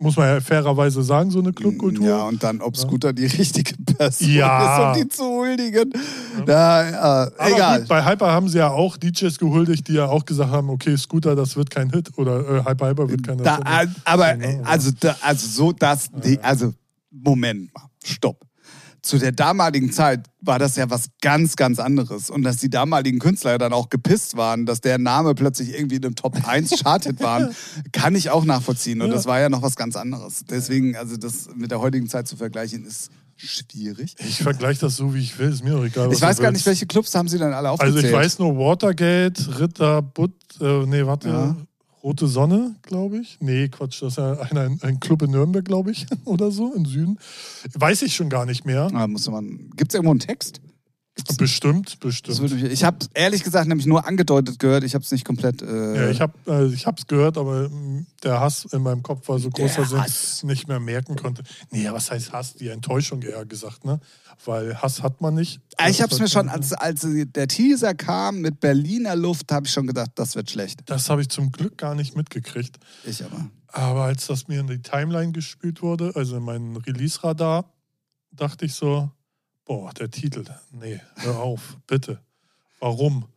muss 0.02 0.16
man 0.16 0.28
ja 0.28 0.40
fairerweise 0.40 1.04
sagen, 1.04 1.30
so 1.30 1.40
eine 1.40 1.52
Clubkultur. 1.52 2.06
Ja, 2.08 2.24
und 2.24 2.42
dann, 2.42 2.62
ob 2.62 2.78
Scooter 2.78 3.12
die 3.12 3.26
richtige 3.26 3.76
Person 3.84 4.30
Ja. 4.32 4.94
ist, 4.94 4.98
um 4.98 5.04
die 5.04 5.10
zu 5.10 5.24
huldigen. 5.24 5.92
Ja, 6.48 6.84
äh, 7.28 7.32
Aber 7.38 7.52
egal. 7.56 7.80
Gut, 7.82 7.90
bei 7.90 8.06
Hyper 8.06 8.32
haben 8.32 8.48
sie 8.48 8.60
ja 8.60 8.70
auch 8.70 8.96
DJs 8.96 9.38
gehuldigt, 9.38 9.88
die 9.90 9.94
ja 9.94 10.06
auch 10.08 10.26
gesagt 10.26 10.52
haben, 10.52 10.70
okay, 10.70 10.96
Scooter, 10.98 11.36
das 11.36 11.58
wird 11.58 11.70
kein 11.70 11.90
Hit 11.92 12.18
oder 12.18 12.40
äh, 12.40 12.64
Hyper 12.66 12.88
Hyper 12.90 13.10
wird 13.10 13.24
kein 13.28 13.38
Da, 13.40 13.58
Hit. 13.58 13.66
äh, 13.66 13.88
aber, 14.06 14.34
Genau, 14.36 14.48
äh, 14.48 14.56
ja. 14.58 14.62
also, 14.64 14.92
da, 14.98 15.16
also 15.22 15.48
so 15.48 15.72
das, 15.74 16.10
nee, 16.24 16.40
also, 16.42 16.74
Moment 17.12 17.74
mal, 17.74 17.84
stopp. 18.04 18.46
Zu 19.02 19.18
der 19.18 19.32
damaligen 19.32 19.92
Zeit 19.92 20.28
war 20.42 20.60
das 20.60 20.76
ja 20.76 20.90
was 20.90 21.10
ganz, 21.22 21.56
ganz 21.56 21.80
anderes. 21.80 22.30
Und 22.30 22.44
dass 22.44 22.58
die 22.58 22.70
damaligen 22.70 23.20
Künstler 23.20 23.58
dann 23.58 23.74
auch 23.74 23.90
gepisst 23.90 24.36
waren, 24.38 24.66
dass 24.66 24.82
der 24.82 24.98
Name 24.98 25.36
plötzlich 25.36 25.74
irgendwie 25.74 25.96
in 25.98 26.06
einem 26.06 26.16
Top 26.16 26.36
1 26.48 26.82
Charted 26.82 27.20
waren, 27.22 27.56
kann 27.92 28.16
ich 28.16 28.30
auch 28.30 28.46
nachvollziehen. 28.46 29.02
Und 29.02 29.10
Ja. 29.10 29.14
das 29.16 29.26
war 29.26 29.40
ja 29.40 29.50
noch 29.50 29.62
was 29.62 29.76
ganz 29.76 29.96
anderes. 29.96 30.44
Deswegen, 30.50 30.96
also 30.96 31.18
das 31.18 31.50
mit 31.56 31.72
der 31.72 31.80
heutigen 31.80 32.10
Zeit 32.10 32.28
zu 32.28 32.36
vergleichen, 32.38 32.86
ist 32.86 33.10
schwierig. 33.36 34.16
Ich 34.20 34.40
vergleiche 34.44 34.82
das 34.82 34.98
so, 34.98 35.14
wie 35.14 35.20
ich 35.20 35.38
will, 35.40 35.50
ist 35.50 35.64
mir 35.64 35.72
doch 35.72 35.86
egal. 35.86 36.10
was 36.10 36.16
Ich 36.18 36.22
weiß 36.22 36.40
gar 36.40 36.52
nicht, 36.52 36.66
welche 36.66 36.86
Clubs 36.86 37.16
haben 37.16 37.28
sie 37.30 37.38
dann 37.38 37.54
alle 37.54 37.70
aufgezählt. 37.72 37.96
Also 37.96 38.08
ich 38.08 38.14
weiß 38.14 38.40
nur 38.40 38.58
Watergate, 38.58 39.60
Ritter, 39.60 40.02
Butt, 40.02 40.34
äh, 40.60 40.86
nee, 40.86 41.06
warte, 41.06 41.30
Ja. 41.30 41.56
Rote 42.04 42.28
Sonne, 42.28 42.76
glaube 42.82 43.18
ich. 43.18 43.38
Nee, 43.42 43.68
Quatsch, 43.68 44.02
das 44.02 44.14
ist 44.14 44.18
ja 44.18 44.40
ein, 44.40 44.58
ein, 44.58 44.80
ein 44.82 45.00
Club 45.00 45.22
in 45.22 45.32
Nürnberg, 45.32 45.66
glaube 45.66 45.92
ich, 45.92 46.06
oder 46.26 46.52
so, 46.52 46.74
im 46.74 46.86
Süden. 46.86 47.20
Weiß 47.74 48.02
ich 48.04 48.16
schon 48.16 48.30
gar 48.30 48.46
nicht 48.46 48.66
mehr. 48.66 48.90
Ah. 48.94 49.08
Gibt 49.76 49.92
es 49.92 49.96
irgendwo 49.96 50.12
einen 50.12 50.20
Text? 50.20 50.62
Bestimmt, 51.38 52.00
bestimmt. 52.00 52.42
mich, 52.42 52.64
ich 52.64 52.84
habe 52.84 52.98
ehrlich 53.14 53.44
gesagt 53.44 53.68
nämlich 53.68 53.88
nur 53.88 54.06
angedeutet 54.06 54.60
gehört. 54.60 54.84
Ich 54.84 54.94
habe 54.94 55.04
es 55.04 55.12
nicht 55.12 55.26
komplett. 55.26 55.62
Äh, 55.62 55.96
Ja, 55.96 56.10
ich 56.10 56.22
habe 56.22 56.34
äh, 56.48 56.66
ich 56.68 56.86
hab's 56.86 57.08
gehört, 57.08 57.38
aber 57.38 57.70
mm, 57.70 58.06
der 58.24 58.40
Hass 58.40 58.66
in 58.72 58.82
meinem 58.82 59.04
Kopf 59.04 59.28
war 59.30 59.40
so 59.40 59.50
groß, 59.50 59.76
Der 59.76 59.86
dass 59.86 60.08
ich 60.08 60.14
es 60.14 60.44
nicht 60.44 60.68
mehr 60.68 60.80
merken 60.80 61.16
konnte. 61.16 61.44
Nee, 61.72 61.88
was 61.92 62.12
heißt 62.12 62.32
Hass? 62.32 62.54
Die 62.56 62.68
Enttäuschung 62.70 63.22
eher 63.22 63.46
gesagt, 63.46 63.86
ne? 63.86 64.00
Weil 64.46 64.82
Hass 64.82 65.04
hat 65.04 65.22
man 65.22 65.36
nicht. 65.36 65.60
Ah, 65.78 65.90
ich 65.90 66.02
habe 66.02 66.14
es 66.14 66.20
mir 66.20 66.30
schon, 66.30 66.48
als, 66.50 66.74
als 66.74 67.06
der 67.06 67.48
Teaser 67.48 67.94
kam 67.94 68.40
mit 68.40 68.60
Berliner 68.60 69.16
Luft, 69.16 69.52
habe 69.52 69.68
ich 69.68 69.74
schon 69.74 69.88
gedacht, 69.88 70.12
das 70.16 70.36
wird 70.36 70.50
schlecht. 70.50 70.82
Das 70.86 71.10
habe 71.10 71.22
ich 71.22 71.30
zum 71.30 71.52
Glück 71.52 71.78
gar 71.78 71.96
nicht 71.96 72.16
mitgekriegt. 72.16 72.78
Ich 73.06 73.24
aber. 73.24 73.50
Aber 73.68 74.04
als 74.06 74.28
das 74.28 74.48
mir 74.48 74.62
in 74.62 74.68
die 74.68 74.82
Timeline 74.82 75.32
gespielt 75.32 75.82
wurde, 75.82 76.12
also 76.16 76.38
in 76.38 76.44
meinen 76.44 76.76
Release-Radar, 76.78 77.72
dachte 78.32 78.66
ich 78.66 78.74
so, 78.74 79.12
boah, 79.70 79.94
der 79.94 80.10
Titel, 80.10 80.46
nee, 80.72 81.00
hör 81.18 81.38
auf, 81.42 81.78
bitte. 81.86 82.20
Warum? 82.80 83.28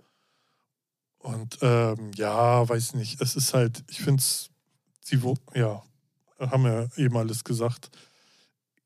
Und 1.19 1.59
ähm, 1.61 2.11
ja, 2.15 2.67
weiß 2.67 2.95
nicht, 2.95 3.21
es 3.21 3.37
ist 3.37 3.53
halt, 3.53 3.85
ich 3.91 4.01
finde 4.01 4.21
es, 4.23 4.49
sie, 5.05 5.23
wo- 5.23 5.37
ja, 5.55 5.83
haben 6.39 6.65
wir 6.65 6.89
eben 6.97 7.15
alles 7.19 7.45
gesagt. 7.45 7.91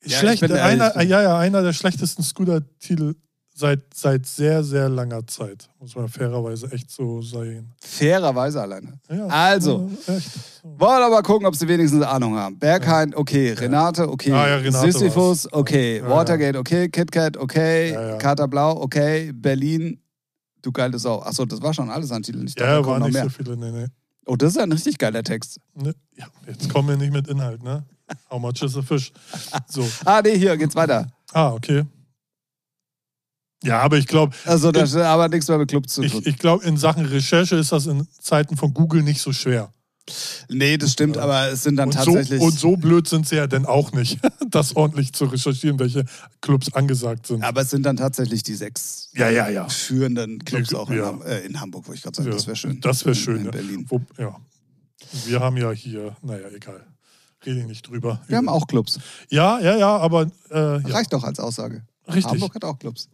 Ja, 0.04 0.18
Schlecht, 0.18 0.42
einer, 0.42 1.00
ja, 1.02 1.22
ja, 1.22 1.38
einer 1.38 1.62
der 1.62 1.72
schlechtesten 1.72 2.24
Scooter-Titel 2.24 3.14
seit, 3.56 3.80
seit 3.94 4.26
sehr, 4.26 4.62
sehr 4.62 4.88
langer 4.88 5.26
Zeit, 5.26 5.68
muss 5.80 5.94
man 5.96 6.08
fairerweise 6.08 6.70
echt 6.72 6.90
so 6.90 7.22
sagen. 7.22 7.72
Fairerweise 7.80 8.60
alleine. 8.60 8.98
Ja, 9.10 9.26
Also. 9.26 9.90
ja. 10.06 10.18
Wollen 10.62 11.02
aber 11.02 11.22
gucken, 11.22 11.46
ob 11.46 11.56
sie 11.56 11.66
wenigstens 11.66 12.02
Ahnung 12.02 12.36
haben. 12.36 12.58
Berghain, 12.58 13.14
okay. 13.14 13.52
Renate, 13.52 14.08
okay. 14.08 14.32
Ah, 14.32 14.48
ja, 14.48 14.56
Renate 14.56 14.92
Sisyphus, 14.92 15.50
okay. 15.52 16.02
Watergate, 16.04 16.58
okay. 16.58 16.88
KitKat, 16.88 17.36
okay. 17.38 17.92
Ja. 17.92 18.18
Kater 18.18 18.46
Blau, 18.46 18.80
okay. 18.82 19.32
Berlin, 19.32 19.98
du 20.62 20.70
geile 20.70 20.98
Sau. 20.98 21.20
Achso, 21.22 21.46
das 21.46 21.62
war 21.62 21.72
schon 21.72 21.88
alles 21.88 22.12
an 22.12 22.22
Titeln. 22.22 22.46
Ja, 22.58 22.84
waren 22.84 23.02
nicht 23.04 23.14
mehr. 23.14 23.24
so 23.24 23.30
viele, 23.30 23.56
nee, 23.56 23.70
nee. 23.70 23.86
Oh, 24.26 24.36
das 24.36 24.50
ist 24.50 24.58
ein 24.58 24.72
richtig 24.72 24.98
geiler 24.98 25.22
Text. 25.22 25.60
Ne, 25.74 25.94
ja, 26.16 26.26
jetzt 26.46 26.68
kommen 26.68 26.88
wir 26.88 26.96
nicht 26.96 27.12
mit 27.12 27.28
Inhalt, 27.28 27.62
ne? 27.62 27.84
How 28.30 28.38
much 28.40 28.60
is 28.62 28.76
a 28.76 28.82
fish? 28.82 29.12
So. 29.68 29.82
Ah, 30.04 30.20
nee, 30.22 30.36
hier 30.36 30.56
geht's 30.56 30.74
weiter. 30.74 31.06
Ah, 31.32 31.52
okay. 31.52 31.84
Ja, 33.64 33.80
aber 33.80 33.96
ich 33.98 34.06
glaube, 34.06 34.34
Also, 34.44 34.70
das 34.70 34.94
hat 34.94 35.02
aber 35.02 35.28
nichts 35.28 35.48
mehr 35.48 35.58
mit 35.58 35.68
Club 35.70 35.88
zu 35.88 36.02
tun. 36.02 36.20
ich, 36.20 36.26
ich 36.26 36.38
glaube, 36.38 36.64
in 36.64 36.76
Sachen 36.76 37.06
Recherche 37.06 37.56
ist 37.56 37.72
das 37.72 37.86
in 37.86 38.06
Zeiten 38.20 38.56
von 38.56 38.72
Google 38.74 39.02
nicht 39.02 39.20
so 39.20 39.32
schwer. 39.32 39.72
nee, 40.48 40.76
das 40.76 40.92
stimmt, 40.92 41.16
Ja. 41.16 41.22
aber 41.22 41.48
es 41.48 41.64
sind 41.64 41.76
dann 41.76 41.88
Und 41.88 41.94
tatsächlich. 41.94 42.38
so, 42.40 42.46
und 42.46 42.56
so 42.58 42.76
blöd 42.76 43.08
sind 43.08 43.26
sie 43.26 43.36
ja 43.36 43.46
denn 43.48 43.66
auch 43.66 43.90
nicht, 43.92 44.20
das 44.50 44.76
ordentlich 44.76 45.12
zu 45.14 45.24
recherchieren, 45.24 45.78
welche 45.80 46.04
Clubs 46.40 46.72
angesagt 46.74 47.26
sind. 47.26 47.42
aber 47.42 47.62
es 47.62 47.70
sind 47.70 47.82
dann 47.84 47.96
tatsächlich 47.96 48.42
die 48.44 48.54
sechs 48.54 49.10
Ja, 49.14 49.30
ja, 49.30 49.48
ja. 49.48 49.68
führenden 49.68 50.38
Clubs 50.44 50.72
auch 50.74 50.90
in. 50.90 51.02
Ham 51.02 51.22
äh, 51.22 51.40
in 51.40 51.60
Hamburg, 51.60 51.88
wollte 51.88 51.96
ich 51.96 52.02
gerade 52.04 52.16
sagen. 52.16 52.30
Das 52.30 52.46
wäre 52.46 52.56
schön. 52.56 52.80
Das 52.82 53.04
wäre 53.04 53.16
In- 53.16 53.20
schön. 53.20 53.36
In 53.38 53.44
ja. 53.46 53.50
Berlin. 53.50 53.86
Wo, 53.88 54.00
ja. 54.18 54.36
Wir 55.24 55.40
haben 55.40 55.56
ja 55.56 55.70
hier, 55.72 56.14
naja, 56.22 56.46
egal. 56.54 56.86
Rede 57.44 57.60
ich 57.60 57.66
nicht 57.66 57.88
drüber. 57.88 58.20
Wir 58.28 58.36
haben 58.36 58.48
auch 58.48 58.66
Clubs. 58.66 58.98
Ja, 59.28 59.58
ja, 59.60 59.76
ja, 59.76 59.96
aber 59.96 60.30
äh, 60.50 60.58
Reicht 60.58 61.12
doch 61.12 61.24
als 61.24 61.38
Aussage. 61.40 61.84
Richtig. 62.08 62.32
Hamburg 62.32 62.54
hat 62.54 62.64
auch 62.64 62.78
Clubs. 62.78 63.08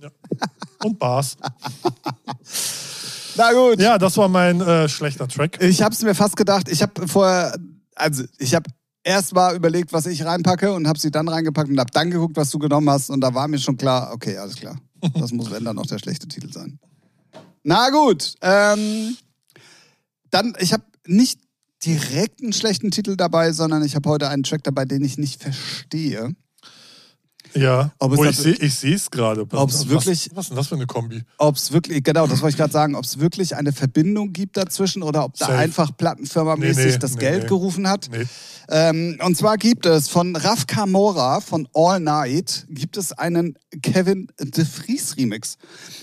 Und 0.84 0.98
Bars. 0.98 1.36
Na 3.36 3.52
gut. 3.52 3.80
Ja, 3.80 3.98
das 3.98 4.16
war 4.16 4.28
mein 4.28 4.60
äh, 4.60 4.88
schlechter 4.88 5.28
Track. 5.28 5.62
Ich 5.62 5.82
habe 5.82 5.94
es 5.94 6.02
mir 6.02 6.14
fast 6.14 6.36
gedacht. 6.36 6.68
Ich 6.68 6.82
habe 6.82 7.08
vorher, 7.08 7.56
also 7.94 8.24
ich 8.38 8.54
habe 8.54 8.70
erst 9.04 9.34
mal 9.34 9.56
überlegt, 9.56 9.92
was 9.92 10.06
ich 10.06 10.24
reinpacke 10.24 10.72
und 10.72 10.86
habe 10.86 10.98
sie 10.98 11.10
dann 11.10 11.28
reingepackt 11.28 11.70
und 11.70 11.78
habe 11.78 11.90
dann 11.92 12.10
geguckt, 12.10 12.36
was 12.36 12.50
du 12.50 12.58
genommen 12.58 12.90
hast. 12.90 13.10
Und 13.10 13.20
da 13.20 13.34
war 13.34 13.48
mir 13.48 13.58
schon 13.58 13.76
klar, 13.76 14.12
okay, 14.12 14.36
alles 14.36 14.56
klar. 14.56 14.76
Das 15.14 15.32
muss, 15.32 15.50
wenn 15.50 15.64
dann 15.64 15.76
noch 15.76 15.86
der 15.86 15.98
schlechte 15.98 16.28
Titel 16.28 16.52
sein. 16.52 16.78
Na 17.64 17.90
gut. 17.90 18.34
Ähm, 18.40 19.16
dann, 20.30 20.54
ich 20.58 20.72
habe 20.72 20.84
nicht 21.06 21.40
direkt 21.84 22.42
einen 22.42 22.52
schlechten 22.52 22.90
Titel 22.90 23.16
dabei, 23.16 23.52
sondern 23.52 23.84
ich 23.84 23.96
habe 23.96 24.08
heute 24.08 24.28
einen 24.28 24.44
Track 24.44 24.62
dabei, 24.62 24.84
den 24.84 25.02
ich 25.04 25.18
nicht 25.18 25.42
verstehe. 25.42 26.34
Ja, 27.54 27.92
Ob 27.98 28.16
oh, 28.16 28.24
ich 28.24 28.36
sehe 28.38 28.54
ich 28.54 28.74
sehe 28.74 28.94
es 28.94 29.10
gerade. 29.10 29.42
Ob 29.42 29.68
es 29.68 29.80
Was- 29.80 29.88
wirklich- 29.88 30.30
Was 30.34 30.44
ist 30.46 30.48
denn 30.50 30.56
das 30.56 30.68
für 30.68 30.74
eine 30.74 30.86
Kombi? 30.86 31.22
Ob 31.38 31.56
es 31.56 31.72
wirklich, 31.72 32.02
genau, 32.02 32.26
das 32.26 32.40
wollte 32.40 32.54
ich 32.54 32.56
gerade 32.56 32.72
sagen, 32.72 32.94
ob 32.94 33.04
es 33.04 33.18
wirklich 33.18 33.56
eine 33.56 33.72
Verbindung 33.72 34.32
gibt 34.32 34.56
dazwischen 34.56 35.02
oder 35.02 35.24
ob 35.24 35.36
da 35.36 35.46
Safe. 35.46 35.58
einfach 35.58 35.96
plattenfirmamäßig 35.96 36.84
Nee, 36.84 36.90
nee, 36.92 36.98
das 36.98 37.14
nee, 37.14 37.20
Geld 37.20 37.48
gerufen 37.48 37.88
hat. 37.88 38.08
Ähm, 38.68 39.18
und 39.22 39.36
zwar 39.36 39.58
gibt 39.58 39.84
es 39.86 40.08
von 40.08 40.34
Raf 40.36 40.66
Kamora 40.66 41.40
von 41.40 41.68
All 41.74 42.00
Night 42.00 42.66
gibt 42.70 42.96
es 42.96 43.12
einen 43.12 43.58
Kevin 43.82 44.28
de 44.40 44.64
Vries 44.64 45.16
Remix. 45.16 45.56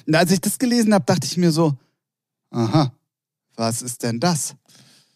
Und 0.06 0.16
als 0.16 0.32
ich 0.32 0.42
das 0.42 0.60
gelesen 0.60 0.94
habe, 0.94 1.06
dachte 1.06 1.26
ich 1.26 1.38
mir 1.38 1.52
so, 1.52 1.78
aha, 2.52 2.92
was 3.56 3.82
ist 3.82 4.04
denn 4.04 4.20
das? 4.20 4.56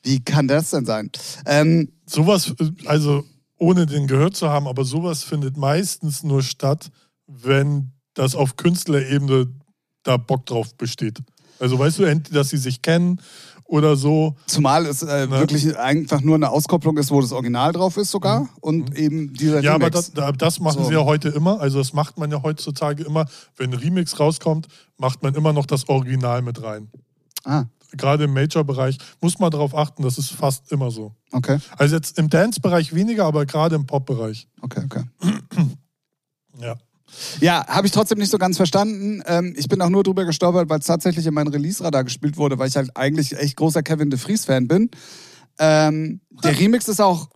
Wie 0.01 0.19
kann 0.19 0.47
das 0.47 0.71
denn 0.71 0.85
sein? 0.85 1.09
Ähm, 1.45 1.89
Sowas, 2.05 2.53
äh, 2.59 2.71
also 2.87 3.23
ohne 3.63 3.85
den 3.85 4.07
gehört 4.07 4.35
zu 4.35 4.49
haben, 4.49 4.67
aber 4.67 4.83
sowas 4.85 5.23
findet 5.23 5.57
meistens 5.57 6.23
nur 6.23 6.41
statt, 6.43 6.89
wenn 7.27 7.91
das 8.13 8.35
auf 8.35 8.57
Künstlerebene 8.57 9.47
da 10.03 10.17
Bock 10.17 10.45
drauf 10.45 10.75
besteht. 10.75 11.19
Also 11.59 11.79
weißt 11.79 11.99
du, 11.99 12.03
entweder, 12.03 12.39
dass 12.41 12.49
sie 12.49 12.57
sich 12.57 12.81
kennen 12.81 13.21
oder 13.65 13.95
so. 13.95 14.35
zumal 14.47 14.85
es 14.85 15.01
äh, 15.01 15.27
Ne? 15.27 15.39
wirklich 15.39 15.77
einfach 15.77 16.19
nur 16.21 16.35
eine 16.35 16.49
Auskopplung 16.49 16.97
ist, 16.97 17.09
wo 17.09 17.21
das 17.21 17.31
Original 17.31 17.71
drauf 17.71 17.95
ist 17.95 18.11
sogar 18.11 18.49
und 18.59 18.95
eben 18.97 19.33
dieser 19.33 19.59
Mhm. 19.59 19.63
Ja, 19.63 19.75
aber 19.75 19.85
Remix. 19.85 20.07
das, 20.07 20.11
da- 20.13 20.31
das 20.33 20.59
machen 20.59 20.83
So. 20.83 20.89
sie 20.89 20.93
ja 20.95 21.05
heute 21.05 21.29
immer. 21.29 21.61
Also 21.61 21.77
das 21.79 21.93
macht 21.93 22.17
man 22.17 22.29
ja 22.31 22.43
heutzutage 22.43 23.03
immer. 23.03 23.25
Wenn 23.55 23.71
ein 23.71 23.79
Remix 23.79 24.19
rauskommt, 24.19 24.67
macht 24.97 25.23
man 25.23 25.33
immer 25.35 25.53
noch 25.53 25.65
das 25.65 25.87
Original 25.87 26.41
mit 26.41 26.61
rein. 26.61 26.89
ah, 27.45 27.63
Gerade 27.97 28.23
im 28.25 28.33
Major-Bereich 28.33 28.97
muss 29.21 29.39
man 29.39 29.51
darauf 29.51 29.75
achten, 29.75 30.03
das 30.03 30.17
ist 30.17 30.31
fast 30.31 30.71
immer 30.71 30.91
so. 30.91 31.13
okay, 31.31 31.57
Also 31.77 31.95
jetzt 31.95 32.17
im 32.17 32.29
Dance-Bereich 32.29 32.93
weniger, 32.93 33.25
aber 33.25 33.45
gerade 33.45 33.75
im 33.75 33.85
Pop-Bereich. 33.85 34.47
okay, 34.61 34.81
okay. 34.85 35.03
Ja. 36.59 36.75
Ja, 37.39 37.65
habe 37.67 37.85
ich 37.85 37.93
trotzdem 37.93 38.17
nicht 38.17 38.31
so 38.31 38.37
ganz 38.39 38.57
verstanden. 38.57 39.21
Ähm, 39.27 39.53
ich 39.55 39.67
bin 39.67 39.81
auch 39.81 39.89
nur 39.89 40.03
drüber 40.03 40.25
gestolpert, 40.25 40.67
weil 40.69 40.79
es 40.79 40.85
tatsächlich 40.85 41.25
in 41.27 41.33
meinem 41.33 41.49
Release-Radar 41.49 42.03
gespielt 42.03 42.37
wurde, 42.37 42.57
weil 42.57 42.67
ich 42.67 42.75
halt 42.75 42.95
eigentlich 42.97 43.37
echt 43.37 43.55
großer 43.55 43.83
Kevin 43.83 44.09
de 44.09 44.17
Vries-Fan 44.19 44.67
bin. 44.67 44.89
Ähm, 45.59 46.21
der 46.43 46.59
Remix 46.59 46.87
ist 46.87 46.99
auch 46.99 47.29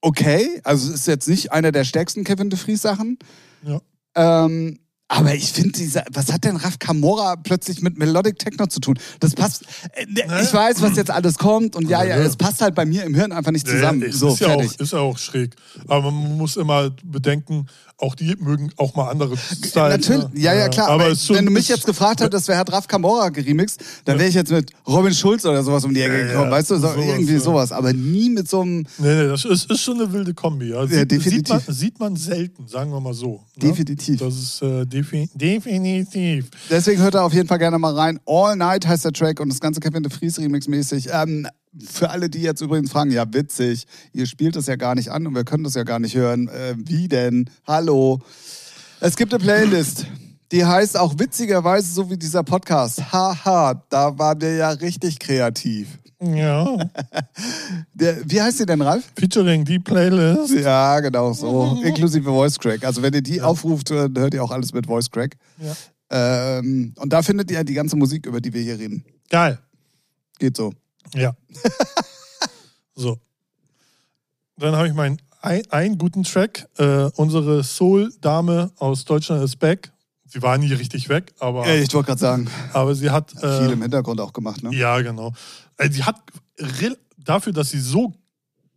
okay. 0.00 0.60
Also 0.62 0.88
es 0.88 1.00
ist 1.00 1.06
jetzt 1.08 1.26
nicht 1.28 1.50
einer 1.50 1.72
der 1.72 1.82
stärksten 1.84 2.22
Kevin 2.22 2.50
de 2.50 2.58
Vries-Sachen. 2.58 3.18
Ja. 3.64 3.80
Ähm, 4.14 4.78
aber 5.10 5.34
ich 5.34 5.52
finde, 5.52 5.78
was 6.12 6.30
hat 6.32 6.44
denn 6.44 6.56
Raf 6.56 6.78
Kamora 6.78 7.36
plötzlich 7.36 7.80
mit 7.80 7.98
Melodic 7.98 8.38
Techno 8.38 8.66
zu 8.66 8.78
tun? 8.78 8.98
Das 9.20 9.34
passt. 9.34 9.62
Äh, 9.94 10.04
Naja. 10.26 10.42
Ich 10.42 10.52
weiß, 10.52 10.82
was 10.82 10.96
jetzt 10.96 11.10
alles 11.10 11.38
kommt 11.38 11.74
und 11.76 11.88
ja, 11.88 12.02
Ja, 12.04 12.10
ja, 12.10 12.20
ja. 12.20 12.26
es 12.26 12.36
passt 12.36 12.60
halt 12.60 12.74
bei 12.74 12.84
mir 12.84 13.04
im 13.04 13.14
Hirn 13.14 13.32
einfach 13.32 13.50
nicht 13.50 13.66
zusammen. 13.66 14.02
Ja, 14.02 14.08
ist, 14.08 14.18
so, 14.18 14.28
ist, 14.34 14.40
ja 14.40 14.48
fertig. 14.48 14.70
auch, 14.70 14.80
ist 14.80 14.92
ja 14.92 14.98
auch 14.98 15.18
schräg. 15.18 15.56
Aber 15.86 16.10
man 16.10 16.36
muss 16.36 16.56
immer 16.56 16.90
bedenken, 17.04 17.66
auch 17.96 18.14
die 18.14 18.36
mögen 18.38 18.70
auch 18.76 18.94
mal 18.94 19.10
andere 19.10 19.36
Styles. 19.36 19.74
Natürlich, 19.74 20.24
ne? 20.34 20.40
ja, 20.40 20.54
ja, 20.54 20.68
klar. 20.68 20.88
Aber 20.88 21.06
Aber 21.06 21.16
schon, 21.16 21.36
wenn 21.36 21.46
du 21.46 21.50
mich 21.52 21.68
jetzt 21.68 21.84
gefragt 21.86 22.20
hättest, 22.20 22.46
wer 22.46 22.58
hat 22.58 22.70
Raf 22.70 22.86
Kamora 22.86 23.30
geremixed, 23.30 23.80
dann 24.04 24.18
wäre 24.18 24.28
ich 24.28 24.34
jetzt 24.36 24.52
mit 24.52 24.70
Robin 24.86 25.12
Schulz 25.14 25.44
oder 25.44 25.64
sowas 25.64 25.84
um 25.84 25.92
die 25.92 26.02
Ecke 26.02 26.12
Ja, 26.12 26.20
ja, 26.26 26.32
gekommen, 26.32 26.50
weißt 26.50 26.70
du? 26.70 26.74
So, 26.76 26.82
sowas, 26.88 26.96
irgendwie 27.04 27.32
ja. 27.32 27.40
sowas. 27.40 27.72
Aber 27.72 27.92
nie 27.92 28.30
mit 28.30 28.48
so 28.48 28.60
einem. 28.60 28.86
Nee, 28.98 29.14
nee, 29.14 29.26
das 29.26 29.44
ist, 29.44 29.70
ist 29.70 29.80
schon 29.80 30.00
eine 30.00 30.12
wilde 30.12 30.32
Kombi. 30.34 30.70
Ja. 30.70 30.86
Sieht, 30.86 31.10
definitiv. 31.10 31.48
Sieht 31.48 31.66
man, 31.66 31.74
sieht 31.74 32.00
man 32.00 32.16
selten, 32.16 32.68
sagen 32.68 32.92
wir 32.92 33.00
mal 33.00 33.14
so. 33.14 33.42
Ne? 33.56 33.68
Definitiv. 33.70 34.20
Das 34.20 34.34
ist 34.36 34.62
äh, 34.62 34.86
defi 34.98 35.28
definitiv. 35.34 36.50
Deswegen 36.70 37.00
hört 37.02 37.14
er 37.14 37.24
auf 37.24 37.32
jeden 37.32 37.48
Fall 37.48 37.58
gerne 37.58 37.78
mal 37.78 37.94
rein. 37.94 38.20
All 38.26 38.56
Night 38.56 38.86
heißt 38.86 39.04
der 39.04 39.12
Track 39.12 39.40
und 39.40 39.48
das 39.48 39.60
ganze 39.60 39.80
Kevin 39.80 40.02
de 40.02 40.12
Vries 40.12 40.38
Remix 40.38 40.68
mäßig. 40.68 41.08
Ähm, 41.12 41.46
Für 41.86 42.10
alle, 42.10 42.28
die 42.28 42.40
jetzt 42.40 42.60
übrigens 42.60 42.90
fragen, 42.90 43.10
ja 43.10 43.24
witzig, 43.32 43.86
ihr 44.12 44.26
spielt 44.26 44.56
das 44.56 44.66
ja 44.66 44.76
gar 44.76 44.94
nicht 44.94 45.10
an 45.10 45.26
und 45.26 45.34
wir 45.34 45.44
können 45.44 45.64
das 45.64 45.74
ja 45.74 45.84
gar 45.84 45.98
nicht 45.98 46.16
hören. 46.16 46.48
Äh, 46.48 46.74
wie 46.76 47.08
denn? 47.08 47.50
Hallo. 47.66 48.20
Es 49.00 49.16
gibt 49.16 49.32
eine 49.32 49.42
Playlist, 49.42 50.06
die 50.50 50.64
heißt 50.64 50.98
auch 50.98 51.18
witzigerweise 51.18 51.92
so 51.92 52.10
wie 52.10 52.16
dieser 52.16 52.42
Podcast. 52.42 53.12
Haha, 53.12 53.84
da 53.90 54.18
waren 54.18 54.40
wir 54.40 54.56
ja 54.56 54.70
richtig 54.70 55.18
kreativ. 55.18 55.98
Ja. 56.20 56.76
Der, 57.94 58.18
wie 58.28 58.40
heißt 58.42 58.60
die 58.60 58.66
denn, 58.66 58.82
Ralf? 58.82 59.04
Featuring 59.16 59.64
die 59.64 59.78
Playlist. 59.78 60.52
Ja, 60.54 60.98
genau 61.00 61.32
so. 61.32 61.80
Inklusive 61.84 62.24
Voice 62.24 62.58
Crack. 62.58 62.84
Also 62.84 63.02
wenn 63.02 63.14
ihr 63.14 63.22
die 63.22 63.40
aufruft, 63.40 63.90
dann 63.90 64.16
hört 64.18 64.34
ihr 64.34 64.42
auch 64.42 64.50
alles 64.50 64.72
mit 64.72 64.86
Voice 64.86 65.10
Crack. 65.10 65.36
Ja. 65.58 65.76
Ähm, 66.58 66.92
und 66.96 67.12
da 67.12 67.22
findet 67.22 67.50
ihr 67.50 67.62
die 67.64 67.74
ganze 67.74 67.94
Musik, 67.96 68.26
über 68.26 68.40
die 68.40 68.52
wir 68.52 68.62
hier 68.62 68.78
reden. 68.78 69.04
Geil. 69.30 69.58
Geht 70.38 70.56
so. 70.56 70.72
Ja. 71.14 71.36
so. 72.94 73.18
Dann 74.56 74.74
habe 74.74 74.88
ich 74.88 74.94
meinen 74.94 75.18
ein, 75.40 75.62
einen 75.70 75.98
guten 75.98 76.24
Track. 76.24 76.66
Äh, 76.78 77.10
unsere 77.14 77.62
Soul-Dame 77.62 78.72
aus 78.78 79.04
Deutschland 79.04 79.44
ist 79.44 79.58
back. 79.58 79.92
Sie 80.26 80.42
war 80.42 80.58
nie 80.58 80.72
richtig 80.72 81.08
weg, 81.08 81.32
aber, 81.38 81.66
Ja, 81.66 81.74
ich 81.74 81.92
wollte 81.94 82.08
gerade 82.08 82.20
sagen, 82.20 82.50
aber 82.74 82.94
sie 82.94 83.08
hat. 83.08 83.30
viel 83.30 83.48
Äh, 83.48 83.72
im 83.72 83.80
Hintergrund 83.80 84.20
auch 84.20 84.32
gemacht, 84.32 84.62
ne? 84.62 84.74
ja, 84.74 85.00
genau. 85.00 85.32
Äh, 85.78 85.90
sie 85.90 86.04
hat 86.04 86.20
dafür, 87.16 87.52
dass 87.52 87.70
sie 87.70 87.80
so 87.80 88.14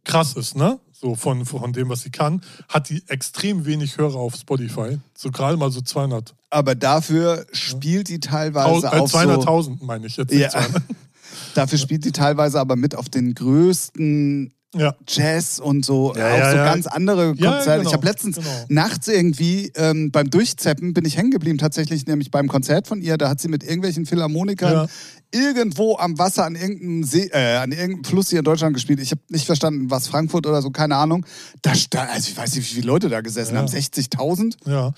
krass 0.04 0.34
ist, 0.34 0.56
ne? 0.56 0.80
So 0.92 1.16
von, 1.16 1.46
von 1.46 1.74
dem, 1.74 1.90
was 1.90 2.02
sie 2.02 2.12
kann, 2.12 2.42
hat 2.70 2.90
die 2.90 3.04
extrem 3.08 3.66
wenig 3.66 3.98
Hörer 3.98 4.18
auf 4.18 4.36
Spotify. 4.36 5.00
So 5.16 5.32
gerade 5.32 5.58
mal 5.58 5.72
so 5.72 5.82
200. 5.82 6.36
Aber 6.52 6.76
dafür 6.76 7.48
spielt 7.52 8.10
die 8.10 8.18
Au, 8.18 8.30
teilweise 8.30 8.88
äh, 8.88 9.00
auch 9.00 9.08
so, 9.08 9.18
200.000 9.18 9.84
meine 9.84 10.06
ich 10.06 10.18
jetzt. 10.18 10.32
Ja. 10.32 10.50
200. 10.50 10.84
dafür 11.56 11.80
spielt 11.80 12.06
die 12.06 12.12
teilweise 12.12 12.60
aber 12.60 12.76
mit 12.76 12.96
auf 12.96 13.10
den 13.10 13.34
größten 13.34 14.54
Ja. 14.74 14.96
Jazz 15.06 15.60
und 15.60 15.84
so, 15.84 16.14
Ja, 16.16 16.34
auch 16.34 16.38
ja, 16.38 16.52
so 16.52 16.58
ganz 16.58 16.88
andere 16.88 17.36
Konzerte. 17.36 17.80
genau, 17.80 17.90
ich 17.90 17.94
habe 17.94 18.06
letztens 18.08 18.38
genau. 18.38 18.66
nachts 18.70 19.10
irgendwie 19.10 19.72
ähm, 19.76 20.12
beim 20.12 20.30
Durchzeppen 20.30 20.94
bin 20.94 21.04
ich 21.04 21.18
hängen 21.18 21.32
geblieben, 21.32 21.58
tatsächlich 21.58 22.06
nämlich 22.08 22.32
beim 22.32 22.48
Konzert 22.48 22.88
von 22.88 23.02
ihr. 23.02 23.18
Da 23.18 23.28
hat 23.28 23.42
sie 23.42 23.50
mit 23.50 23.64
irgendwelchen 23.64 24.06
Philharmonikern 24.06 24.88
irgendwo 25.32 25.98
am 25.98 26.18
Wasser 26.18 26.46
an 26.46 26.56
irgendeinem 26.56 27.04
See, 27.04 27.30
äh, 27.34 27.58
an 27.58 27.72
irgendeinem 27.72 28.04
Fluss 28.06 28.30
hier 28.30 28.40
in 28.40 28.46
Deutschland 28.46 28.74
gespielt. 28.74 29.00
Ich 29.02 29.12
habe 29.12 29.22
nicht 29.30 29.46
verstanden, 29.46 29.90
was 29.90 30.08
Frankfurt 30.08 30.46
oder 30.48 30.62
so, 30.62 30.70
keine 30.70 30.96
Ahnung. 30.96 31.26
Da 31.62 31.76
stand, 31.76 32.10
also 32.10 32.30
ich 32.30 32.38
weiß 32.38 32.56
nicht, 32.56 32.70
wie 32.70 32.76
viele 32.76 32.88
Leute 32.88 33.10
da 33.10 33.22
gesessen 33.22 33.58
haben, 33.58 33.68
60.000. 33.68 34.70
Ja. 34.70 34.94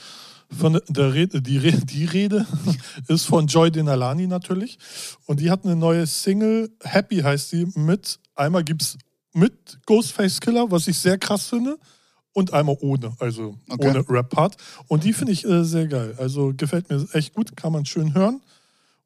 Von 0.55 0.79
der 0.87 1.13
Rede, 1.13 1.41
die, 1.41 1.57
Rede, 1.57 1.83
die 1.85 2.05
Rede 2.13 2.45
ist 3.07 3.25
von 3.25 3.47
Joy 3.47 3.71
Denalani 3.71 4.27
natürlich. 4.27 4.77
Und 5.25 5.39
die 5.39 5.49
hat 5.49 5.65
eine 5.65 5.75
neue 5.75 6.05
Single, 6.05 6.69
Happy 6.83 7.21
heißt 7.21 7.49
sie, 7.49 7.67
mit, 7.75 8.19
einmal 8.35 8.63
gibt 8.63 8.83
es 8.83 8.97
mit 9.33 9.79
Ghostface 9.85 10.39
Killer, 10.39 10.69
was 10.71 10.87
ich 10.87 10.97
sehr 10.97 11.17
krass 11.17 11.47
finde, 11.47 11.77
und 12.33 12.51
einmal 12.53 12.77
ohne, 12.81 13.13
also 13.19 13.55
Okay. 13.69 13.89
ohne 13.89 14.09
Rap-Part. 14.09 14.57
Und 14.87 15.03
die 15.03 15.13
finde 15.13 15.33
ich 15.33 15.45
äh, 15.45 15.63
sehr 15.63 15.87
geil. 15.87 16.15
Also 16.17 16.53
gefällt 16.55 16.89
mir 16.89 17.05
echt 17.13 17.33
gut, 17.35 17.55
kann 17.55 17.71
man 17.73 17.85
schön 17.85 18.13
hören. 18.15 18.41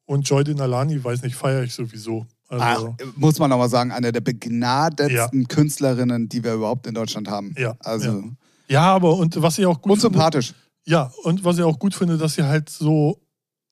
Und 0.06 0.26
Joy 0.26 0.44
Denalani, 0.44 1.02
weiß 1.04 1.22
nicht, 1.22 1.36
feiere 1.36 1.62
ich 1.64 1.74
sowieso. 1.74 2.26
Ach, 2.48 2.60
Also, 2.60 2.96
muss 3.16 3.38
man 3.38 3.52
aber 3.52 3.68
sagen, 3.68 3.92
eine 3.92 4.10
der 4.12 4.22
begnadetsten 4.22 5.46
Künstlerinnen, 5.48 6.30
die 6.30 6.42
wir 6.42 6.54
überhaupt 6.54 6.86
in 6.86 6.94
Deutschland 6.94 7.28
haben. 7.28 7.54
Ja, 7.58 7.76
Also 7.80 8.24
ja, 8.68 8.82
aber 8.94 9.16
und 9.16 9.40
was 9.42 9.58
ich 9.58 9.66
auch 9.66 9.80
gut 9.82 9.92
und 9.92 10.00
finde, 10.00 10.14
sympathisch. 10.14 10.54
Ja, 10.86 11.12
und 11.24 11.44
was 11.44 11.58
ich 11.58 11.64
auch 11.64 11.78
gut 11.78 11.94
finde, 11.94 12.16
dass 12.16 12.34
sie 12.34 12.44
halt 12.44 12.70
so 12.70 13.20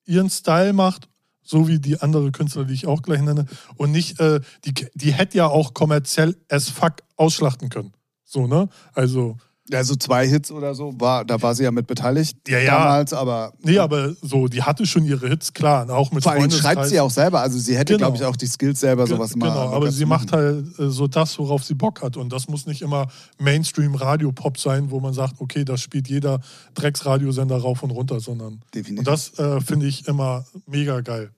ihren 0.05 0.29
Style 0.29 0.73
macht, 0.73 1.09
so 1.47 1.67
wie 1.69 1.79
die 1.79 2.01
andere 2.01 2.31
Künstler, 2.31 2.65
die 2.65 2.73
ich 2.73 2.85
auch 2.87 3.01
gleich 3.01 3.21
nenne. 3.21 3.45
Und 3.77 3.91
nicht, 3.91 4.19
äh, 4.19 4.41
die, 4.65 4.73
die 4.95 5.13
hätte 5.13 5.37
ja 5.37 5.47
auch 5.47 5.73
kommerziell 5.73 6.35
as 6.49 6.69
fuck 6.69 6.95
ausschlachten 7.15 7.69
können. 7.69 7.93
So, 8.25 8.45
ne? 8.47 8.67
Also, 8.93 9.37
Ja, 9.69 9.83
so 9.83 9.95
zwei 9.95 10.25
Hits 10.27 10.49
oder 10.51 10.73
so, 10.75 10.93
war, 10.99 11.23
da 11.25 11.41
war 11.41 11.53
sie 11.55 11.63
ja 11.63 11.71
mit 11.71 11.87
beteiligt 11.87 12.37
Ja, 12.47 12.59
ja. 12.59 12.77
damals, 12.77 13.11
aber 13.13 13.51
nee, 13.61 13.77
aber 13.79 14.13
so, 14.21 14.47
die 14.47 14.63
hatte 14.63 14.85
schon 14.85 15.03
ihre 15.05 15.27
Hits, 15.27 15.51
klar, 15.53 15.89
auch 15.89 16.11
mit 16.11 16.23
vor 16.23 16.31
allem 16.33 16.49
schreibt 16.51 16.85
sie 16.85 16.99
auch 17.01 17.11
selber. 17.11 17.41
Also 17.41 17.57
sie 17.59 17.77
hätte, 17.77 17.93
Genau. 17.93 18.07
glaube 18.07 18.17
ich, 18.17 18.23
auch 18.23 18.35
die 18.37 18.47
Skills 18.47 18.79
selber 18.79 19.03
Ge- 19.05 19.15
sowas. 19.15 19.33
Genau, 19.33 19.45
mal 19.47 19.67
aber 19.75 19.85
ganz 19.85 19.97
sie 19.97 20.05
macht 20.05 20.31
machen. 20.31 20.73
halt 20.77 20.79
äh, 20.79 20.89
so 20.89 21.07
das, 21.07 21.37
worauf 21.39 21.63
sie 21.65 21.73
Bock 21.73 22.01
hat. 22.01 22.15
Und 22.17 22.31
das 22.31 22.47
muss 22.47 22.65
nicht 22.65 22.81
immer 22.81 23.07
Mainstream-Radio-Pop 23.39 24.57
sein, 24.57 24.89
wo 24.91 24.99
man 24.99 25.13
sagt, 25.13 25.35
okay, 25.39 25.63
das 25.65 25.81
spielt 25.81 26.07
jeder 26.07 26.39
Drecksradiosender 26.75 27.57
rauf 27.57 27.83
und 27.83 27.91
runter, 27.91 28.19
sondern. 28.19 28.61
Definitiv. 28.73 28.99
Und 28.99 29.07
das 29.07 29.37
äh, 29.39 29.59
finde 29.61 29.87
ich 29.87 30.07
immer 30.07 30.45
mega 30.65 31.01
geil. 31.01 31.31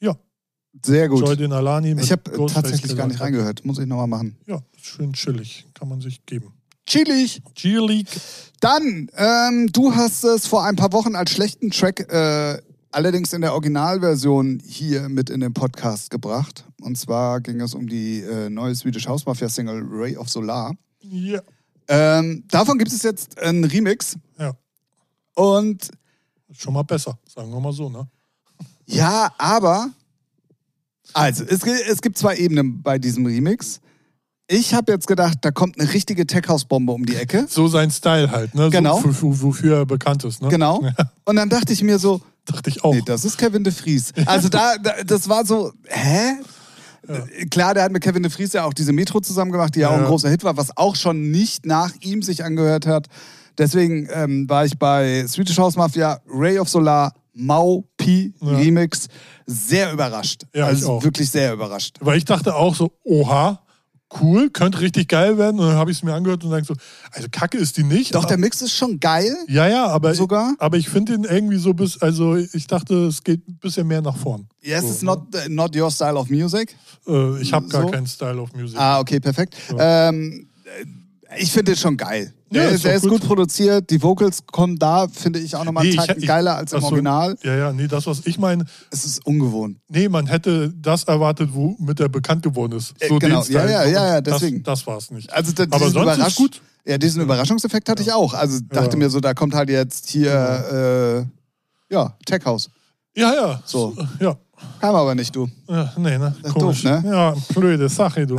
Ja, 0.00 0.16
Sehr 0.84 1.08
gut. 1.08 1.20
Joy 1.20 1.36
Denalani 1.36 1.94
mit 1.94 2.04
ich 2.04 2.12
habe 2.12 2.46
tatsächlich 2.46 2.96
gar 2.96 3.06
nicht 3.06 3.20
reingehört. 3.20 3.64
Muss 3.64 3.78
ich 3.78 3.86
nochmal 3.86 4.06
machen. 4.06 4.36
Ja, 4.46 4.62
schön 4.76 5.12
chillig. 5.12 5.66
Kann 5.74 5.88
man 5.88 6.00
sich 6.00 6.24
geben. 6.26 6.52
Chillig. 6.86 7.42
G-League. 7.54 8.08
Dann, 8.60 9.08
ähm, 9.16 9.68
du 9.72 9.94
hast 9.94 10.24
es 10.24 10.46
vor 10.46 10.64
ein 10.64 10.76
paar 10.76 10.92
Wochen 10.92 11.14
als 11.14 11.30
schlechten 11.30 11.70
Track 11.70 12.00
äh, 12.12 12.60
allerdings 12.90 13.32
in 13.32 13.40
der 13.40 13.52
Originalversion 13.52 14.60
hier 14.64 15.08
mit 15.08 15.30
in 15.30 15.40
den 15.40 15.54
Podcast 15.54 16.10
gebracht. 16.10 16.64
Und 16.80 16.98
zwar 16.98 17.40
ging 17.40 17.60
es 17.60 17.74
um 17.74 17.88
die 17.88 18.20
äh, 18.20 18.50
neue 18.50 18.74
Swedish 18.74 19.06
House 19.06 19.26
Mafia 19.26 19.48
Single 19.48 19.82
Ray 19.88 20.16
of 20.16 20.28
Solar. 20.28 20.74
Ja. 21.02 21.40
Ähm, 21.88 22.44
davon 22.48 22.78
gibt 22.78 22.92
es 22.92 23.02
jetzt 23.02 23.38
einen 23.38 23.64
Remix. 23.64 24.16
Ja. 24.38 24.56
Und 25.34 25.90
Schon 26.52 26.74
mal 26.74 26.82
besser, 26.82 27.16
sagen 27.28 27.52
wir 27.52 27.60
mal 27.60 27.72
so, 27.72 27.88
ne? 27.88 28.08
Ja, 28.90 29.30
aber. 29.38 29.90
Also, 31.12 31.44
es, 31.44 31.62
es 31.64 32.00
gibt 32.02 32.18
zwei 32.18 32.36
Ebenen 32.36 32.82
bei 32.82 32.98
diesem 32.98 33.26
Remix. 33.26 33.80
Ich 34.46 34.74
habe 34.74 34.92
jetzt 34.92 35.06
gedacht, 35.06 35.38
da 35.42 35.50
kommt 35.52 35.78
eine 35.80 35.92
richtige 35.92 36.26
Tech-House-Bombe 36.26 36.92
um 36.92 37.06
die 37.06 37.14
Ecke. 37.14 37.46
So 37.48 37.68
sein 37.68 37.90
Style 37.90 38.30
halt, 38.30 38.54
ne? 38.54 38.68
Genau. 38.70 38.96
So, 38.96 39.02
für, 39.08 39.12
für, 39.14 39.42
wofür 39.42 39.76
er 39.78 39.86
bekannt 39.86 40.24
ist, 40.24 40.42
ne? 40.42 40.48
Genau. 40.48 40.82
Ja, 40.82 40.92
Und 41.24 41.36
dann 41.36 41.48
dachte 41.48 41.72
ich 41.72 41.82
mir 41.82 41.98
so, 42.00 42.20
dachte 42.46 42.68
ich 42.70 42.82
auch. 42.82 42.92
nee, 42.94 43.02
das 43.04 43.24
ist 43.24 43.38
Kevin 43.38 43.62
de 43.62 43.72
Vries. 43.72 44.12
Also 44.26 44.48
da, 44.48 44.76
da 44.82 45.02
das 45.06 45.28
war 45.28 45.46
so, 45.46 45.72
hä? 45.86 46.32
Äh, 47.06 47.46
Klar, 47.46 47.74
der 47.74 47.84
hat 47.84 47.92
mit 47.92 48.02
Kevin 48.02 48.22
de 48.24 48.30
Vries 48.32 48.52
ja 48.52 48.64
auch 48.64 48.74
diese 48.74 48.92
Metro 48.92 49.20
zusammen 49.20 49.52
gemacht, 49.52 49.74
die 49.76 49.80
ja, 49.80 49.88
auch 49.90 49.94
ein 49.94 50.00
Ja. 50.02 50.06
großer 50.08 50.28
Hit 50.28 50.42
war, 50.42 50.56
was 50.56 50.76
auch 50.76 50.96
schon 50.96 51.30
nicht 51.30 51.64
nach 51.64 51.92
ihm 52.00 52.22
sich 52.22 52.42
angehört 52.44 52.86
hat. 52.86 53.06
Deswegen 53.56 54.08
ähm, 54.12 54.48
war 54.48 54.64
ich 54.64 54.78
bei 54.78 55.24
Swedish 55.28 55.58
House 55.58 55.76
Mafia, 55.76 56.20
Ray 56.28 56.58
of 56.58 56.68
Solar, 56.68 57.12
Mau 57.34 57.84
Pi. 57.96 58.32
Remix 58.40 59.08
sehr 59.46 59.92
überrascht. 59.92 60.42
Ja, 60.54 60.64
ich 60.70 60.76
also 60.76 61.02
wirklich 61.02 61.30
sehr 61.30 61.52
überrascht. 61.52 61.96
Weil 62.00 62.18
ich 62.18 62.24
dachte 62.24 62.54
auch 62.54 62.74
so, 62.74 62.92
oha, 63.04 63.60
cool, 64.20 64.50
könnte 64.50 64.80
richtig 64.80 65.08
geil 65.08 65.38
werden. 65.38 65.60
Und 65.60 65.68
dann 65.68 65.76
habe 65.76 65.90
ich 65.90 65.98
es 65.98 66.02
mir 66.02 66.12
angehört 66.14 66.42
und 66.44 66.50
denke 66.50 66.66
so, 66.66 66.74
also 67.12 67.28
Kacke 67.30 67.58
ist 67.58 67.76
die 67.76 67.84
nicht. 67.84 68.14
Doch, 68.14 68.24
der 68.24 68.38
Mix 68.38 68.60
ist 68.62 68.72
schon 68.74 68.98
geil. 68.98 69.36
Ja, 69.48 69.68
ja, 69.68 69.86
aber, 69.86 70.14
Sogar? 70.14 70.54
aber 70.58 70.76
ich 70.76 70.88
finde 70.88 71.14
ihn 71.14 71.24
irgendwie 71.24 71.58
so 71.58 71.72
bis, 71.74 72.00
also 72.02 72.36
ich 72.36 72.66
dachte, 72.66 73.06
es 73.06 73.22
geht 73.22 73.46
ein 73.48 73.58
bisschen 73.58 73.86
mehr 73.86 74.02
nach 74.02 74.16
vorn. 74.16 74.48
Yes, 74.62 74.82
So, 74.82 74.88
it's 74.90 75.02
not, 75.02 75.22
not 75.48 75.76
your 75.76 75.90
style 75.90 76.16
of 76.16 76.28
music. 76.28 76.76
Äh, 77.06 77.40
ich 77.40 77.52
habe 77.52 77.68
gar 77.68 77.82
So? 77.82 77.88
keinen 77.88 78.06
Style 78.06 78.40
of 78.40 78.52
Music. 78.52 78.78
Ah, 78.78 78.98
okay, 79.00 79.20
perfekt. 79.20 79.54
Ähm, 79.78 80.48
ich 81.38 81.52
finde 81.52 81.72
den 81.72 81.76
schon 81.78 81.96
geil. 81.96 82.32
Ja, 82.52 82.62
Der, 82.62 82.70
ist 82.70 82.84
der 82.84 82.94
ist 82.94 83.02
gut. 83.02 83.10
gut 83.12 83.22
produziert. 83.22 83.88
Die 83.90 84.02
Vocals 84.02 84.40
kommen 84.50 84.76
da, 84.78 85.06
finde 85.08 85.38
ich, 85.38 85.54
auch 85.54 85.64
nochmal 85.64 85.84
Nee, 85.84 85.96
einen 85.98 86.06
Tacken 86.06 86.22
geiler 86.26 86.56
als 86.56 86.72
im 86.72 86.80
so, 86.80 86.86
Original. 86.86 87.36
Ja, 87.44 87.54
ja, 87.56 87.72
nee, 87.72 87.86
das, 87.86 88.06
was 88.06 88.22
ich 88.26 88.38
meine, 88.38 88.64
Es 88.90 89.04
ist 89.04 89.24
ungewohnt. 89.24 89.78
nee, 89.88 90.08
man 90.08 90.26
hätte 90.26 90.72
das 90.76 91.04
erwartet, 91.04 91.50
womit 91.52 92.00
er 92.00 92.08
bekannt 92.08 92.42
geworden 92.42 92.72
ist. 92.72 92.94
Äh, 93.00 93.08
So 93.08 93.18
genau. 93.20 93.36
den 93.42 93.44
Style. 93.44 93.70
Ja, 93.70 93.84
ja, 93.84 93.88
ja, 93.90 94.06
ja, 94.14 94.20
deswegen. 94.20 94.62
Das, 94.64 94.80
das 94.80 94.86
war 94.88 94.96
es 94.96 95.10
nicht. 95.12 95.32
Also 95.32 95.52
da, 95.52 95.64
Aber 95.70 95.90
sonst 95.90 96.18
ist 96.26 96.36
gut. 96.36 96.60
Ja, 96.86 96.98
diesen 96.98 97.22
Überraschungseffekt 97.22 97.88
hatte 97.88 98.02
ich 98.02 98.12
auch. 98.12 98.34
Also 98.34 98.58
dachte 98.68 98.92
Ja. 98.92 98.96
mir 98.96 99.10
so, 99.10 99.20
da 99.20 99.32
kommt 99.34 99.54
halt 99.54 99.68
jetzt 99.68 100.08
hier, 100.08 101.28
äh, 101.90 101.94
ja, 101.94 102.16
Tech 102.26 102.44
House. 102.44 102.68
Ja, 103.16 103.32
ja. 103.34 103.62
So. 103.64 103.96
Ja. 104.18 104.36
Kam 104.80 104.94
aber 104.94 105.14
nicht, 105.14 105.34
du. 105.36 105.48
ja 105.68 105.92
nee, 105.96 106.16
ne? 106.16 106.34
Komisch. 106.54 106.82
doof, 106.82 107.02
ne? 107.02 107.02
Ja, 107.04 107.34
blöde 107.54 107.88
Sache, 107.88 108.26
du. 108.26 108.38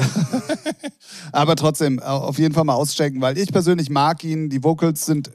Aber 1.32 1.56
trotzdem, 1.56 2.00
auf 2.00 2.38
jeden 2.40 2.54
Fall 2.54 2.64
mal 2.64 2.74
auschecken, 2.74 3.22
weil 3.22 3.38
ich 3.38 3.52
persönlich 3.52 3.90
mag 3.90 4.24
ihn. 4.24 4.50
Die 4.50 4.64
Vocals 4.64 5.06
sind, 5.06 5.32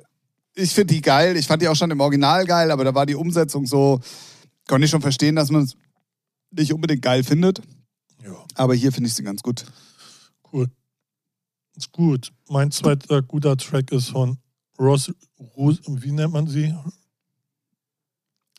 ich 0.55 0.73
finde 0.73 0.95
die 0.95 1.01
geil. 1.01 1.37
Ich 1.37 1.47
fand 1.47 1.63
die 1.63 1.69
auch 1.69 1.77
schon 1.77 1.91
im 1.91 2.01
Original 2.01 2.45
geil, 2.45 2.71
aber 2.71 2.85
da 2.85 2.95
war 2.95 3.07
die 3.07 3.15
Umsetzung 3.15 3.67
so, 3.67 4.01
konnte 4.67 4.85
ich 4.85 4.91
schon 4.91 5.01
verstehen, 5.01 5.37
dass 5.37 5.51
man 5.51 5.63
es 5.63 5.77
nicht 6.51 6.73
unbedingt 6.73 7.03
geil 7.03 7.23
findet. 7.23 7.61
ja, 8.25 8.33
Aber 8.55 8.75
hier 8.75 8.93
finde 8.93 9.09
ich 9.09 9.15
sie 9.15 9.23
ganz 9.23 9.43
gut. 9.43 9.65
cool. 10.53 10.69
Ist 11.77 11.93
gut. 11.93 12.33
Mein 12.49 12.71
zweiter 12.73 13.23
guter 13.23 13.57
Track 13.57 13.93
ist 13.93 14.09
von 14.11 14.39
Ross, 14.79 15.13
Ros, 15.57 15.79
wie 15.87 16.13
nennt 16.13 16.33
man 16.33 16.47
sie? 16.47 16.75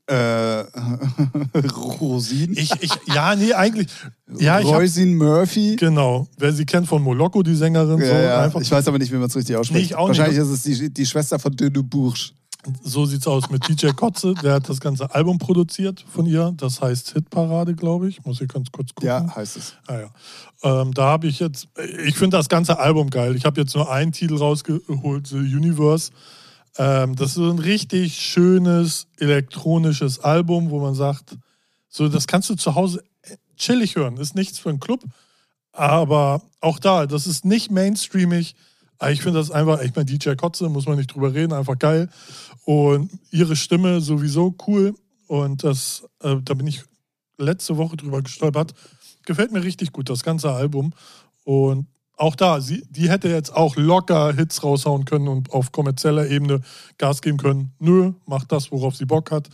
Äh, 0.08 0.64
Rosin? 2.00 2.54
Ich, 2.58 2.72
ich, 2.82 2.92
ja, 3.14 3.36
nee, 3.36 3.54
eigentlich. 3.54 3.88
Ja, 4.38 4.60
Roisin 4.60 5.16
Murphy? 5.16 5.76
genau. 5.76 6.28
Wer 6.38 6.54
sie 6.54 6.66
kennt 6.66 6.88
von 6.88 7.02
Moloko, 7.02 7.44
die 7.44 7.56
Sängerin, 7.56 8.00
so 8.00 8.06
Ja, 8.06 8.22
ja. 8.22 8.42
einfach. 8.42 8.62
Ich 8.62 8.72
weiß 8.72 8.88
aber 8.88 9.00
nicht, 9.00 9.12
wie 9.12 9.18
man 9.18 9.28
es 9.28 9.36
richtig 9.36 9.56
ausspricht. 9.58 9.80
Nee, 9.80 9.86
ich 9.86 9.96
auch 9.96 10.08
Wahrscheinlich 10.08 10.38
ist 10.38 10.48
es 10.48 10.64
die, 10.64 10.94
die 10.94 11.06
Schwester 11.06 11.40
von 11.40 11.56
de 11.56 11.70
Bourges. 11.70 12.34
So 12.84 13.06
sieht's 13.06 13.28
aus 13.28 13.50
mit 13.50 13.68
DJ 13.68 13.88
Kotze. 13.90 14.34
Der 14.44 14.56
hat 14.56 14.68
das 14.68 14.80
ganze 14.80 15.14
Album 15.14 15.38
produziert 15.38 16.04
von 16.10 16.26
ihr. 16.26 16.54
Das 16.58 16.82
heißt 16.82 17.14
Hitparade, 17.14 17.76
glaube 17.76 18.10
ich. 18.10 18.26
Muss 18.26 18.42
ich 18.42 18.48
ganz 18.48 18.72
kurz 18.72 18.94
gucken. 18.94 19.08
Ja, 19.08 19.36
heißt 19.36 19.58
es. 19.58 19.76
Ah, 19.88 20.00
ja. 20.00 20.82
Ähm, 20.82 20.94
da 20.94 21.04
habe 21.04 21.28
ich 21.28 21.40
jetzt, 21.40 21.68
ich 22.06 22.16
finde 22.16 22.38
das 22.38 22.50
ganze 22.50 22.80
Album 22.80 23.10
geil. 23.10 23.36
Ich 23.36 23.46
habe 23.46 23.62
jetzt 23.62 23.76
nur 23.76 23.92
einen 23.92 24.12
Titel 24.12 24.36
rausgeholt, 24.38 25.28
The 25.28 25.38
Universe. 25.38 26.12
Ähm, 26.78 27.16
das 27.16 27.30
ist 27.30 27.36
so 27.36 27.50
ein 27.50 27.60
richtig 27.60 28.20
schönes 28.20 29.08
elektronisches 29.18 30.20
Album, 30.20 30.70
wo 30.70 30.80
man 30.80 30.94
sagt, 30.94 31.38
so 31.90 32.08
das 32.08 32.28
kannst 32.28 32.50
du 32.50 32.56
zu 32.56 32.76
Hause 32.76 33.04
chillig 33.56 33.96
hören. 33.96 34.18
Ist 34.18 34.36
nichts 34.36 34.60
für 34.60 34.70
einen 34.70 34.80
Club, 34.80 35.04
aber 35.72 36.42
auch 36.62 36.80
da, 36.80 37.06
das 37.06 37.28
ist 37.28 37.46
nicht 37.46 37.72
mainstreamig. 37.72 38.56
Ich 39.10 39.22
finde 39.22 39.40
das 39.40 39.52
einfach, 39.52 39.82
ich 39.82 39.96
meine, 39.96 40.06
DJ 40.06 40.32
Kotze, 40.34 40.70
muss 40.70 40.88
man 40.88 40.98
nicht 40.98 41.14
drüber 41.14 41.34
reden, 41.34 41.54
einfach 41.54 41.78
geil. 41.78 42.10
Und 42.66 43.12
ihre 43.30 43.56
Stimme 43.56 44.02
sowieso 44.02 44.56
cool. 44.68 44.96
Und 45.28 45.64
das, 45.64 46.04
äh, 46.22 46.38
da 46.44 46.54
bin 46.54 46.68
ich 46.68 46.84
letzte 47.38 47.78
Woche 47.78 47.98
drüber 47.98 48.22
gestolpert. 48.22 48.74
Gefällt 49.26 49.52
mir 49.52 49.64
richtig 49.64 49.92
gut, 49.92 50.10
das 50.10 50.24
ganze 50.24 50.52
Album. 50.52 50.94
Und 51.44 51.88
auch 52.18 52.36
da, 52.36 52.60
sie, 52.62 52.84
die 52.90 53.10
hätte 53.10 53.30
jetzt 53.30 53.56
auch 53.56 53.76
locker 53.76 54.34
Hits 54.34 54.64
raushauen 54.64 55.06
können 55.06 55.28
und 55.28 55.52
auf 55.54 55.72
kommerzieller 55.72 56.28
Ebene 56.28 56.62
Gas 56.98 57.22
geben 57.22 57.38
können. 57.38 57.72
Nö, 57.80 58.14
macht 58.26 58.52
das, 58.52 58.72
worauf 58.72 58.96
sie 58.96 59.06
Bock 59.06 59.32
hat. 59.32 59.48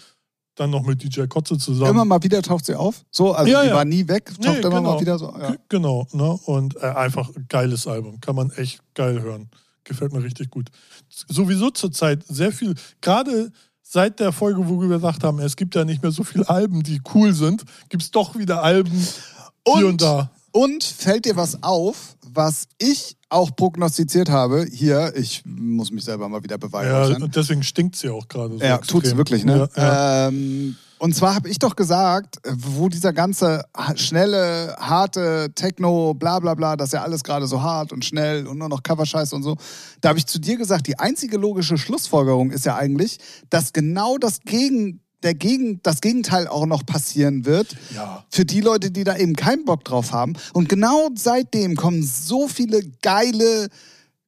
Dann 0.56 0.70
noch 0.70 0.84
mit 0.84 1.02
DJ 1.04 1.24
Kotze 1.26 1.58
zusammen. 1.58 1.90
Immer 1.92 2.06
mal 2.06 2.22
wieder 2.24 2.42
taucht 2.42 2.66
sie 2.66 2.76
auf. 2.76 3.04
So, 3.12 3.34
also 3.34 3.52
Ja, 3.52 3.64
die 3.64 3.70
ja. 3.70 3.76
war 3.76 3.86
nie 3.86 4.08
weg, 4.08 4.26
taucht 4.28 4.40
Nee, 4.40 4.60
immer 4.62 4.70
genau. 4.78 4.82
mal 4.94 5.02
wieder 5.02 5.18
so. 5.18 5.34
Ja. 5.38 5.56
Genau, 5.68 6.08
ne? 6.14 6.32
Und 6.46 6.76
äh, 6.78 6.82
einfach 6.86 7.30
ein 7.36 7.46
geiles 7.50 7.88
Album. 7.88 8.22
Kann 8.22 8.36
man 8.36 8.52
echt 8.52 8.80
geil 8.94 9.20
hören. 9.22 9.50
Gefällt 9.84 10.14
mir 10.14 10.24
richtig 10.24 10.52
gut. 10.52 10.70
Sowieso 11.10 11.70
zurzeit 11.72 12.24
sehr 12.28 12.52
viel, 12.52 12.76
gerade 13.02 13.52
seit 13.82 14.20
der 14.20 14.32
Folge, 14.32 14.70
wo 14.70 14.80
wir 14.80 14.88
gesagt 14.90 15.24
haben, 15.24 15.40
es 15.40 15.56
gibt 15.56 15.76
ja 15.76 15.84
nicht 15.86 16.02
mehr 16.02 16.12
so 16.12 16.24
viele 16.24 16.48
Alben, 16.48 16.84
die 16.84 17.02
cool 17.14 17.34
sind, 17.34 17.64
gibt 17.90 18.04
es 18.04 18.12
doch 18.12 18.38
wieder 18.38 18.64
Alben 18.64 18.92
hier 18.92 19.74
Und- 19.76 19.84
und 19.84 20.02
da. 20.02 20.32
Und 20.52 20.84
fällt 20.84 21.26
dir 21.26 21.36
was 21.36 21.64
auf, 21.64 22.16
was 22.34 22.66
ich 22.80 23.18
auch 23.30 23.56
prognostiziert 23.56 24.30
habe? 24.30 24.66
Hier, 24.72 25.14
ich 25.16 25.44
muss 25.46 25.92
mich 25.92 26.04
selber 26.04 26.28
mal 26.30 26.44
wieder 26.44 26.56
Ja, 26.56 26.58
beweihräuchern. 26.58 27.24
und 27.24 27.36
deswegen 27.36 27.64
stinkt 27.64 27.96
sie 27.96 28.10
auch 28.10 28.28
gerade 28.28 28.58
so. 28.58 28.64
Ja, 28.64 28.76
extrem. 28.78 29.02
tut's 29.02 29.16
wirklich, 29.18 29.44
ne? 29.46 29.70
Ja, 29.76 29.84
ja. 29.84 30.28
Ähm, 30.28 30.76
und 31.00 31.14
zwar 31.14 31.36
habe 31.36 31.50
ich 31.50 31.60
doch 31.60 31.76
gesagt, 31.76 32.38
wo 32.48 32.88
dieser 32.88 33.12
ganze 33.12 33.64
schnelle, 33.96 34.76
harte 34.80 35.52
Techno, 35.54 36.14
bla 36.14 36.40
bla 36.40 36.54
bla, 36.54 36.78
das 36.78 36.90
ist 36.90 36.94
ja 36.94 37.02
alles 37.04 37.24
gerade 37.24 37.46
so 37.46 37.62
hart 37.62 37.92
und 37.92 38.06
schnell 38.06 38.48
und 38.48 38.58
nur 38.58 38.70
noch 38.70 38.84
Coverscheiß 38.84 39.34
und 39.34 39.44
so. 39.44 39.58
Da 40.00 40.10
habe 40.10 40.20
ich 40.20 40.28
zu 40.28 40.40
dir 40.40 40.56
gesagt, 40.58 40.88
die 40.88 41.00
einzige 41.00 41.38
logische 41.38 41.78
Schlussfolgerung 41.78 42.52
ist 42.52 42.66
ja 42.66 42.76
eigentlich, 42.78 43.18
dass 43.50 43.74
genau 43.74 44.18
das 44.18 44.40
Gegen, 44.46 45.02
der 45.24 45.34
Gegen, 45.34 45.82
das 45.84 46.02
Gegenteil 46.02 46.48
auch 46.48 46.66
noch 46.66 46.86
passieren 46.86 47.46
wird. 47.46 47.76
Ja. 47.96 48.26
Für 48.30 48.46
die 48.46 48.62
Leute, 48.62 48.92
die 48.92 49.04
da 49.04 49.18
eben 49.18 49.36
keinen 49.36 49.66
Bock 49.66 49.84
drauf 49.86 50.12
haben. 50.12 50.34
Und 50.54 50.70
genau 50.70 51.10
seitdem 51.16 51.76
kommen 51.76 52.04
so 52.04 52.48
viele 52.48 52.82
geile, 53.02 53.70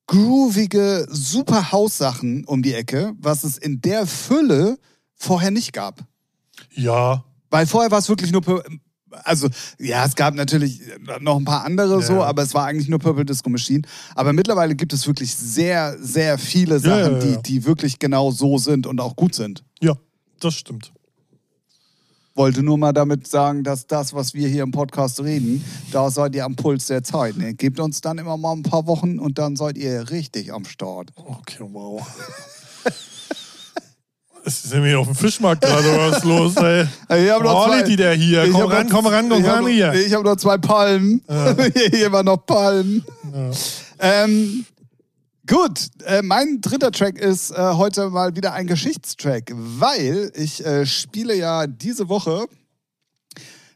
groovige, 0.08 1.08
super 1.10 1.72
Haussachen 1.72 2.46
um 2.46 2.62
die 2.62 2.74
Ecke, 2.74 3.14
was 3.20 3.44
es 3.44 3.58
in 3.58 3.82
der 3.82 4.06
Fülle 4.08 4.78
vorher 5.16 5.52
nicht 5.52 5.74
gab. 5.74 6.02
ja, 6.76 7.24
Weil 7.50 7.66
vorher 7.68 7.92
war 7.92 8.00
es 8.00 8.10
wirklich 8.10 8.32
nur. 8.32 8.64
Also, 9.24 9.48
ja, 9.80 10.04
es 10.06 10.14
gab 10.16 10.34
natürlich 10.36 10.82
noch 11.22 11.38
ein 11.38 11.46
paar 11.46 11.64
andere 11.64 12.02
so, 12.04 12.16
Ja. 12.16 12.24
aber 12.24 12.42
es 12.44 12.54
war 12.54 12.66
eigentlich 12.66 12.90
nur 12.90 13.00
Purple 13.00 13.24
Disco 13.24 13.50
Machine. 13.50 13.84
Aber 14.14 14.34
mittlerweile 14.34 14.76
gibt 14.76 14.92
es 14.92 15.08
wirklich 15.08 15.34
sehr, 15.34 15.96
sehr 16.02 16.38
viele 16.38 16.80
Sachen, 16.80 17.14
ja, 17.22 17.28
ja. 17.28 17.36
Die, 17.38 17.42
die 17.44 17.64
wirklich 17.66 17.98
genau 17.98 18.32
so 18.32 18.58
sind 18.58 18.86
und 18.88 19.00
auch 19.00 19.16
gut 19.16 19.34
sind. 19.34 19.64
ja, 19.82 19.94
das 20.46 20.54
stimmt. 20.56 20.92
Wollte 22.38 22.64
nur 22.64 22.78
mal 22.78 22.92
damit 22.92 23.28
sagen, 23.28 23.64
dass 23.64 23.88
das, 23.88 24.14
was 24.14 24.34
wir 24.34 24.48
hier 24.50 24.64
im 24.64 24.72
Podcast 24.72 25.22
reden, 25.22 25.64
da 25.94 26.10
seid 26.12 26.36
ihr 26.36 26.44
am 26.44 26.56
Puls 26.58 26.88
der 26.88 27.02
Zeit. 27.02 27.38
Ne? 27.38 27.54
Gebt 27.54 27.80
uns 27.80 28.02
dann 28.02 28.18
immer 28.18 28.36
mal 28.36 28.52
ein 28.54 28.64
paar 28.64 28.88
Wochen 28.88 29.20
und 29.20 29.38
dann 29.38 29.56
seid 29.56 29.78
ihr 29.78 30.10
richtig 30.12 30.52
am 30.54 30.66
Start. 30.66 31.12
Okay, 31.16 31.60
wow. 31.72 32.02
Ist 34.44 34.72
nämlich 34.72 34.94
auf 34.96 35.08
dem 35.08 35.16
Fischmarkt 35.16 35.62
gerade 35.64 35.88
was 35.98 36.24
los, 36.24 36.56
ey. 36.58 36.84
Ich 37.24 37.32
hab 37.32 37.42
noch 37.42 37.66
Oh, 37.66 37.68
zwei- 37.68 37.96
der 37.96 38.14
hier. 38.14 38.48
Komm 38.52 38.62
ran, 38.70 38.86
noch- 38.88 38.94
komm 38.96 39.08
ran, 39.08 39.28
komm 39.30 39.44
ran 39.44 39.66
hier. 39.68 39.94
Ich 39.94 40.14
habe 40.14 40.24
noch 40.24 40.36
zwei 40.36 40.58
Palmen. 40.60 41.22
hier 41.92 42.12
war 42.12 42.22
noch 42.22 42.46
Palmen. 42.46 43.04
Ähm, 43.98 44.66
gut, 45.48 45.90
äh, 46.06 46.22
mein 46.22 46.62
dritter 46.62 46.92
Track 46.92 47.18
ist 47.20 47.52
äh, 47.52 47.56
heute 47.74 48.10
mal 48.10 48.36
wieder 48.36 48.54
ein 48.54 48.68
Geschichtstrack, 48.68 49.52
weil 49.54 50.32
ich 50.36 50.66
äh, 50.66 50.86
spiele 50.86 51.36
ja 51.36 51.68
diese 51.68 52.10
Woche 52.10 52.46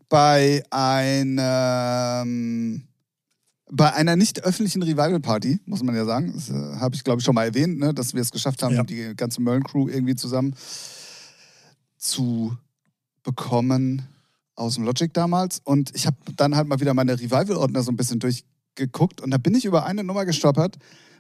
bei 0.10 0.64
einem 0.72 1.38
bei 3.72 3.94
einer 3.94 4.16
nicht 4.16 4.44
öffentlichen 4.44 4.82
Revival-Party, 4.82 5.60
muss 5.66 5.84
man 5.84 5.96
ja 5.96 6.04
sagen. 6.04 6.34
Das 6.34 6.50
äh, 6.50 6.54
habe 6.80 6.96
ich, 6.96 7.04
glaube 7.04 7.20
ich, 7.20 7.26
schon 7.26 7.36
mal 7.36 7.46
erwähnt, 7.46 7.78
ne, 7.78 7.94
dass 7.94 8.16
wir 8.16 8.22
es 8.22 8.32
geschafft 8.32 8.64
haben, 8.64 8.74
Ja. 8.74 8.82
die 8.84 9.14
ganze 9.16 9.42
Mölln-Crew 9.42 9.90
irgendwie 9.90 10.16
zusammen 10.16 10.56
zu 11.96 12.58
bekommen 13.22 14.08
aus 14.56 14.74
dem 14.76 14.86
Logic 14.86 15.14
damals. 15.14 15.62
Und 15.64 15.96
ich 15.96 16.08
habe 16.08 16.18
dann 16.36 16.56
halt 16.56 16.68
mal 16.68 16.80
wieder 16.80 16.96
meine 16.96 17.20
Revival-Ordner 17.20 17.84
so 17.84 17.92
ein 17.92 17.96
bisschen 17.96 18.20
durchgeguckt 18.80 19.22
und 19.22 19.32
da 19.32 19.38
bin 19.38 19.56
ich 19.56 19.66
über 19.66 19.86
eine 19.86 20.04
Nummer 20.04 20.26
gestolpert, 20.26 20.78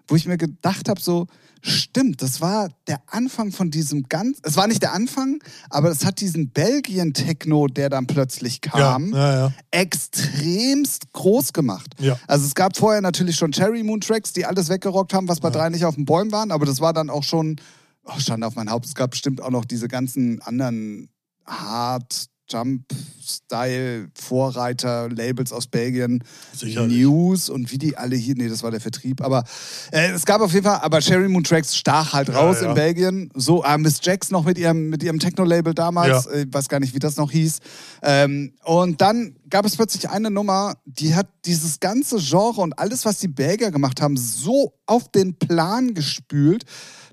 wo 0.07 0.15
ich 0.15 0.25
mir 0.25 0.37
gedacht 0.37 0.89
habe, 0.89 0.99
so, 0.99 1.27
stimmt, 1.61 2.21
das 2.23 2.41
war 2.41 2.69
der 2.87 2.99
Anfang 3.07 3.51
von 3.51 3.69
diesem 3.69 4.03
ganz, 4.09 4.39
es 4.43 4.55
war 4.57 4.65
nicht 4.65 4.81
der 4.81 4.93
Anfang, 4.93 5.43
aber 5.69 5.91
es 5.91 6.03
hat 6.03 6.19
diesen 6.21 6.49
Belgien-Techno, 6.49 7.67
der 7.67 7.89
dann 7.89 8.07
plötzlich 8.07 8.59
Ja, 8.65 8.71
kam, 8.71 9.13
ja, 9.13 9.47
ja. 9.47 9.53
extremst 9.69 11.13
groß 11.13 11.53
gemacht. 11.53 11.93
Ja. 11.99 12.17
Also 12.27 12.45
es 12.45 12.55
gab 12.55 12.75
vorher 12.75 13.01
natürlich 13.01 13.35
schon 13.35 13.51
Cherry 13.51 13.83
Moon 13.83 14.01
Tracks, 14.01 14.33
die 14.33 14.45
alles 14.45 14.69
weggerockt 14.69 15.13
haben, 15.13 15.27
was 15.27 15.41
bei 15.41 15.51
drei 15.51 15.69
nicht 15.69 15.85
auf 15.85 15.95
den 15.95 16.05
Bäumen 16.05 16.31
waren, 16.31 16.51
aber 16.51 16.65
das 16.65 16.81
war 16.81 16.93
dann 16.93 17.09
auch 17.11 17.23
schon, 17.23 17.57
oh, 18.03 18.17
stand 18.17 18.43
auf 18.43 18.55
mein 18.55 18.71
Haupt, 18.71 18.85
es 18.85 18.95
gab 18.95 19.11
bestimmt 19.11 19.41
auch 19.41 19.51
noch 19.51 19.65
diese 19.65 19.87
ganzen 19.87 20.41
anderen 20.41 21.09
Hard 21.45 22.28
Jump 22.49 22.83
Style 23.23 24.09
Vorreiter 24.15 25.07
Labels 25.09 25.53
aus 25.53 25.67
Belgien, 25.67 26.23
Sicherlich. 26.55 27.01
News 27.03 27.49
und 27.49 27.71
wie 27.71 27.77
die 27.77 27.95
alle 27.95 28.15
hier, 28.15 28.35
nee, 28.35 28.49
das 28.49 28.63
war 28.63 28.71
der 28.71 28.81
Vertrieb, 28.81 29.21
aber 29.21 29.43
äh, 29.91 30.11
es 30.11 30.25
gab 30.25 30.41
auf 30.41 30.51
jeden 30.53 30.65
Fall, 30.65 30.79
aber 30.81 30.99
Cherry 30.99 31.27
Moon 31.29 31.43
Tracks 31.43 31.75
stach 31.75 32.13
halt 32.13 32.33
raus 32.33 32.57
ja. 32.61 32.69
in 32.69 32.75
Belgien, 32.75 33.29
so 33.35 33.63
ah, 33.63 33.77
Miss 33.77 33.99
Jax 34.01 34.31
noch 34.31 34.45
mit 34.45 34.57
ihrem 34.57 34.89
mit 34.89 35.03
ihrem 35.03 35.19
Techno 35.19 35.43
Label 35.43 35.73
damals, 35.73 36.25
Ja. 36.25 36.31
äh, 36.31 36.41
ich 36.43 36.53
weiß 36.53 36.69
gar 36.69 36.79
nicht, 36.79 36.95
wie 36.95 36.99
das 36.99 37.17
noch 37.17 37.31
hieß. 37.31 37.59
Ähm, 38.01 38.53
und 38.63 39.01
dann 39.01 39.35
gab 39.49 39.65
es 39.65 39.75
plötzlich 39.75 40.09
eine 40.09 40.31
Nummer, 40.31 40.75
die 40.85 41.15
hat 41.15 41.27
dieses 41.45 41.79
ganze 41.79 42.17
Genre 42.17 42.61
und 42.61 42.77
alles, 42.79 43.05
was 43.05 43.19
die 43.19 43.27
Belgier 43.27 43.71
gemacht 43.71 44.01
haben, 44.01 44.17
so 44.17 44.73
auf 44.85 45.09
den 45.11 45.35
Plan 45.37 45.93
gespült. 45.93 46.63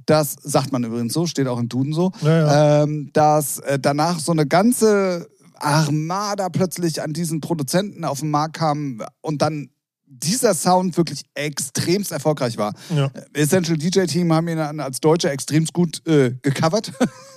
Das 0.07 0.37
sagt 0.41 0.73
man 0.73 0.85
übrigens 0.85 1.13
so, 1.13 1.27
steht 1.27 1.49
auch 1.49 1.59
im 1.59 1.69
Duden 1.69 1.93
so, 1.93 2.13
Ja, 2.23 2.83
Ähm, 2.83 3.11
dass 3.13 3.59
äh, 3.59 3.79
danach 3.79 4.21
so 4.21 4.33
eine 4.33 4.47
ganze 4.47 5.29
Armada 5.59 6.49
plötzlich 6.49 7.03
an 7.03 7.13
diesen 7.13 7.41
Produzenten 7.41 8.05
auf 8.05 8.21
den 8.21 8.31
Markt 8.31 8.57
kam 8.57 9.03
und 9.21 9.43
dann 9.43 9.71
dieser 10.09 10.55
Sound 10.55 10.97
wirklich 10.97 11.23
extremst 11.35 12.13
erfolgreich 12.13 12.57
war. 12.57 12.73
Ja. 12.95 13.11
Essential 13.33 13.77
DJ 13.77 14.05
Team 14.05 14.33
haben 14.33 14.47
ihn 14.49 14.57
dann 14.57 14.81
als 14.81 15.01
Deutscher 15.01 15.31
extremst 15.33 15.73
gut 15.73 16.01
äh, 16.07 16.33
gecovert. 16.43 16.93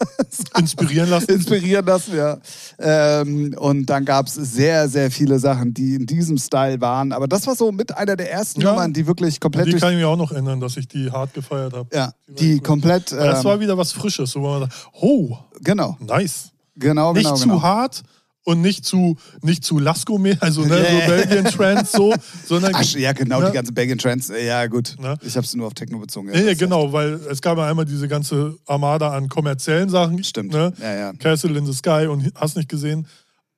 Inspirieren 0.58 1.10
lassen. 1.10 1.32
inspirieren 1.32 1.86
lassen, 1.86 2.16
ja. 2.16 2.38
Ähm, 2.78 3.56
und 3.58 3.86
dann 3.88 4.06
gab 4.06 4.28
es 4.28 4.36
sehr, 4.36 4.88
sehr 4.88 5.12
viele 5.12 5.40
Sachen, 5.40 5.74
die 5.74 5.96
in 5.96 6.06
diesem 6.06 6.38
Style 6.38 6.80
waren. 6.80 7.12
Aber 7.12 7.28
das 7.28 7.48
war 7.48 7.56
so 7.56 7.72
mit 7.72 7.96
einer 7.98 8.16
der 8.16 8.32
ersten 8.32 8.62
Ja. 8.62 8.72
Nummern, 8.72 8.94
die 8.94 9.08
wirklich 9.08 9.40
komplett 9.40 9.68
Die 9.68 9.72
durch. 9.72 9.82
kann 9.82 9.92
ich 9.94 9.98
mir 10.00 10.08
auch 10.08 10.18
noch 10.18 10.32
erinnern, 10.32 10.60
dass 10.60 10.78
ich 10.78 10.88
die 10.88 11.12
hart 11.12 11.34
gefeiert 11.34 11.74
habe. 11.74 11.90
Ja, 11.94 12.14
Die 12.28 12.56
die 12.56 12.60
komplett. 12.60 13.12
Weil 13.12 13.28
das 13.28 13.44
war 13.44 13.56
Ähm, 13.56 13.62
wieder 13.62 13.78
was 13.78 13.92
Frisches, 13.92 14.36
wo 14.36 14.42
man 14.42 14.62
sagt, 14.62 14.74
oh, 15.02 15.38
genau, 15.62 15.98
nice. 16.00 16.52
genau, 16.76 17.14
Nicht 17.14 17.24
genau. 17.26 17.36
zu 17.36 17.48
genau. 17.48 17.62
hart 17.62 18.04
und 18.50 18.62
nicht 18.62 18.84
zu, 18.86 19.16
nicht 19.42 19.64
zu 19.64 19.78
Lasko 19.80 20.18
mehr, 20.18 20.38
also 20.42 20.62
ne, 20.66 20.78
so 20.86 21.08
Belgian 21.08 21.46
Trends 21.46 21.92
so, 21.92 22.14
sondern 22.48 22.72
Ach, 22.76 22.84
ja, 22.96 23.14
genau, 23.14 23.42
Ja. 23.42 23.50
die 23.50 23.54
ganzen 23.54 23.74
Belgian 23.76 23.98
Trends. 24.00 24.30
äh, 24.32 24.46
Ja, 24.46 24.66
gut. 24.66 24.96
Ne? 25.00 25.18
Ich 25.22 25.36
habe 25.38 25.46
es 25.46 25.56
nur 25.56 25.68
auf 25.68 25.74
Techno 25.76 26.00
bezogen. 26.00 26.30
Ja, 26.34 26.40
ja, 26.42 26.54
genau, 26.56 26.92
weil 26.92 27.14
es 27.30 27.42
gab 27.42 27.58
ja 27.60 27.68
einmal 27.70 27.86
diese 27.86 28.08
ganze 28.08 28.58
Armada 28.66 29.12
an 29.16 29.30
kommerziellen 29.30 29.90
Sachen. 29.90 30.24
Stimmt. 30.24 30.52
Ne? 30.52 30.74
Ja, 30.82 30.96
ja. 30.96 31.14
Castle 31.14 31.56
in 31.58 31.66
the 31.68 31.74
Sky 31.74 32.08
und 32.10 32.32
hast 32.36 32.58
nicht 32.58 32.70
gesehen. 32.70 33.06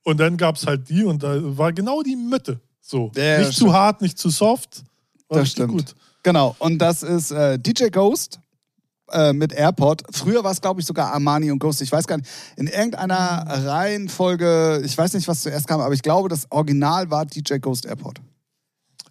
Und 0.04 0.20
dann 0.20 0.36
gab 0.36 0.58
es 0.58 0.68
halt 0.68 0.90
die 0.90 1.06
und 1.06 1.24
da 1.24 1.38
war 1.58 1.72
genau 1.72 2.02
die 2.02 2.18
Mitte. 2.18 2.60
So. 2.82 3.12
Ja, 3.16 3.38
nicht 3.38 3.54
stimmt. 3.54 3.70
zu 3.70 3.74
hart, 3.74 4.02
nicht 4.02 4.20
zu 4.20 4.30
soft. 4.30 4.84
War 5.30 5.40
Das 5.40 5.52
stimmt. 5.52 5.72
gut. 5.72 5.96
Genau, 6.24 6.54
und 6.60 6.80
das 6.80 7.02
ist 7.02 7.32
äh, 7.32 7.58
DJ 7.58 7.86
Ghost 7.92 8.41
äh, 9.12 9.34
mit 9.34 9.54
Airport. 9.54 10.04
Früher 10.12 10.44
war 10.44 10.52
es, 10.52 10.62
glaube 10.62 10.82
ich, 10.82 10.88
sogar 10.88 11.14
Armani 11.14 11.52
und 11.52 11.60
Ghost. 11.60 11.82
Ich 11.82 11.92
weiß 11.92 12.08
gar 12.08 12.18
nicht, 12.18 12.30
in 12.58 12.68
irgendeiner 12.68 13.46
Reihenfolge, 13.48 14.82
ich 14.84 14.98
weiß 14.98 15.14
nicht, 15.14 15.28
was 15.28 15.42
zuerst 15.42 15.68
kam, 15.68 15.82
aber 15.82 15.94
ich 15.94 16.02
glaube, 16.02 16.30
das 16.30 16.52
Original 16.52 17.10
war 17.10 17.26
DJ 17.26 17.58
Ghost 17.58 17.86
Airport. 17.86 18.22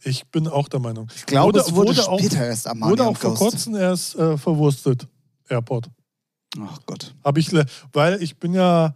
Ich 0.02 0.26
bin 0.28 0.48
auch 0.48 0.68
der 0.68 0.80
Meinung. 0.80 1.08
Ich 1.14 1.26
glaube, 1.26 1.58
es 1.58 1.74
wurde, 1.74 2.08
auch, 2.08 2.18
später 2.18 2.46
erst 2.46 2.66
Armani 2.66 2.92
wurde 2.92 3.04
auch 3.04 3.08
und 3.08 3.18
vor 3.18 3.30
Ghost. 3.30 3.40
kurzem 3.42 3.76
erst 3.76 4.14
äh, 4.16 4.38
verwurstet. 4.38 5.06
Airport. 5.48 5.90
Ach 6.58 6.78
Gott. 6.86 7.14
Habe 7.24 7.40
ich, 7.40 7.50
weil 7.92 8.22
ich 8.22 8.38
bin 8.38 8.54
ja, 8.54 8.94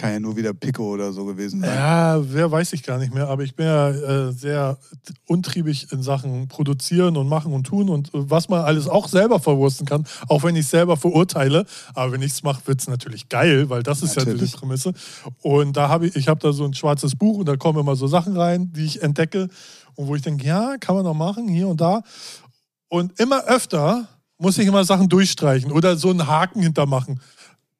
Kann 0.00 0.12
ja 0.14 0.20
nur 0.20 0.34
wieder 0.34 0.54
Pico 0.54 0.94
oder 0.94 1.12
so 1.12 1.26
gewesen 1.26 1.60
sein. 1.60 1.74
ja, 1.74 2.32
wer 2.32 2.50
weiß 2.50 2.72
ich 2.72 2.82
gar 2.82 2.96
nicht 2.96 3.12
mehr, 3.12 3.28
aber 3.28 3.42
ich 3.42 3.54
bin 3.54 3.66
ja 3.66 3.90
äh, 3.90 4.32
sehr 4.32 4.78
untriebig 5.26 5.92
in 5.92 6.02
Sachen 6.02 6.48
produzieren 6.48 7.18
und 7.18 7.28
machen 7.28 7.52
und 7.52 7.64
tun 7.64 7.90
und 7.90 8.08
äh, 8.08 8.30
was 8.30 8.48
man 8.48 8.62
alles 8.62 8.88
auch 8.88 9.08
selber 9.08 9.40
verwursten 9.40 9.86
kann, 9.86 10.06
auch 10.26 10.42
wenn 10.42 10.56
ich 10.56 10.64
es 10.64 10.70
selber 10.70 10.96
verurteile. 10.96 11.66
Aber 11.92 12.12
wenn 12.12 12.22
ich 12.22 12.32
es 12.32 12.42
mache, 12.42 12.66
wird 12.66 12.80
es 12.80 12.88
natürlich 12.88 13.28
geil, 13.28 13.68
weil 13.68 13.82
das 13.82 14.02
ist 14.02 14.16
ja 14.16 14.24
Natürlich. 14.24 14.52
die 14.52 14.56
Prämisse. 14.56 14.94
Und 15.42 15.76
da 15.76 15.90
habe 15.90 16.06
ich, 16.06 16.16
ich 16.16 16.28
habe 16.28 16.40
da 16.40 16.54
so 16.54 16.64
ein 16.64 16.72
schwarzes 16.72 17.14
Buch 17.14 17.36
und 17.36 17.46
da 17.46 17.56
kommen 17.56 17.78
immer 17.78 17.94
so 17.94 18.06
Sachen 18.06 18.34
rein, 18.34 18.72
die 18.72 18.86
ich 18.86 19.02
entdecke 19.02 19.48
und 19.96 20.06
wo 20.06 20.14
ich 20.14 20.22
denke, 20.22 20.46
ja, 20.46 20.76
kann 20.80 20.94
man 20.94 21.04
noch 21.04 21.12
machen, 21.12 21.46
hier 21.46 21.68
und 21.68 21.78
da. 21.78 22.00
Und 22.88 23.20
immer 23.20 23.44
öfter 23.44 24.08
muss 24.38 24.56
ich 24.56 24.66
immer 24.66 24.84
Sachen 24.84 25.10
durchstreichen 25.10 25.70
oder 25.70 25.96
so 25.96 26.08
einen 26.08 26.26
Haken 26.26 26.62
hintermachen. 26.62 27.20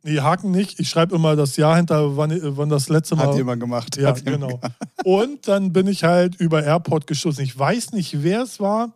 Nee, 0.02 0.20
Haken 0.20 0.50
nicht. 0.50 0.80
Ich 0.80 0.88
schreibe 0.88 1.14
immer 1.14 1.36
das 1.36 1.56
Jahr 1.56 1.76
hinter, 1.76 2.16
wann, 2.16 2.38
wann 2.56 2.68
das 2.68 2.88
letzte 2.88 3.16
Mal. 3.16 3.28
Hat 3.28 3.36
jemand 3.36 3.60
gemacht. 3.60 3.96
Ja, 3.96 4.14
jemand 4.14 4.24
genau. 4.24 4.60
Und 5.04 5.46
dann 5.46 5.72
bin 5.72 5.86
ich 5.86 6.04
halt 6.04 6.36
über 6.36 6.64
Airport 6.64 7.06
gestoßen. 7.06 7.44
Ich 7.44 7.58
weiß 7.58 7.92
nicht, 7.92 8.22
wer 8.22 8.42
es 8.42 8.60
war. 8.60 8.94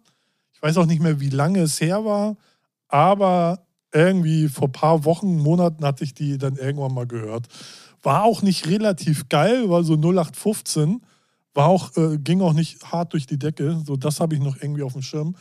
Ich 0.55 0.63
weiß 0.63 0.79
auch 0.79 0.87
nicht 0.87 1.03
mehr, 1.03 1.21
wie 1.21 1.29
lange 1.29 1.61
es 1.61 1.81
her 1.81 2.05
war. 2.05 2.37
Aber 2.89 3.61
irgendwie 3.93 4.49
vor 4.49 4.69
ein 4.69 4.73
paar 4.73 5.05
Wochen, 5.05 5.37
Monaten 5.37 5.85
hatte 5.85 6.05
ich 6.05 6.15
die 6.15 6.39
dann 6.39 6.57
irgendwann 6.57 6.95
mal 6.95 7.07
gehört. 7.07 7.49
War 8.03 8.25
auch 8.25 8.43
nicht 8.43 8.67
relativ 8.67 9.29
geil, 9.29 9.69
war 9.69 9.85
so 9.85 9.95
0815. 9.95 11.03
War 11.55 11.69
auch, 11.69 11.97
äh, 11.97 12.19
ging 12.19 12.41
auch 12.41 12.53
nicht 12.53 12.83
hart 12.91 13.13
durch 13.13 13.27
die 13.27 13.39
Decke. 13.39 13.81
So, 13.87 13.97
das 13.97 14.21
habe 14.21 14.35
ich 14.35 14.41
noch 14.41 14.57
irgendwie 14.61 14.83
auf 14.83 14.95
dem 14.95 15.03
Schirm. 15.03 15.37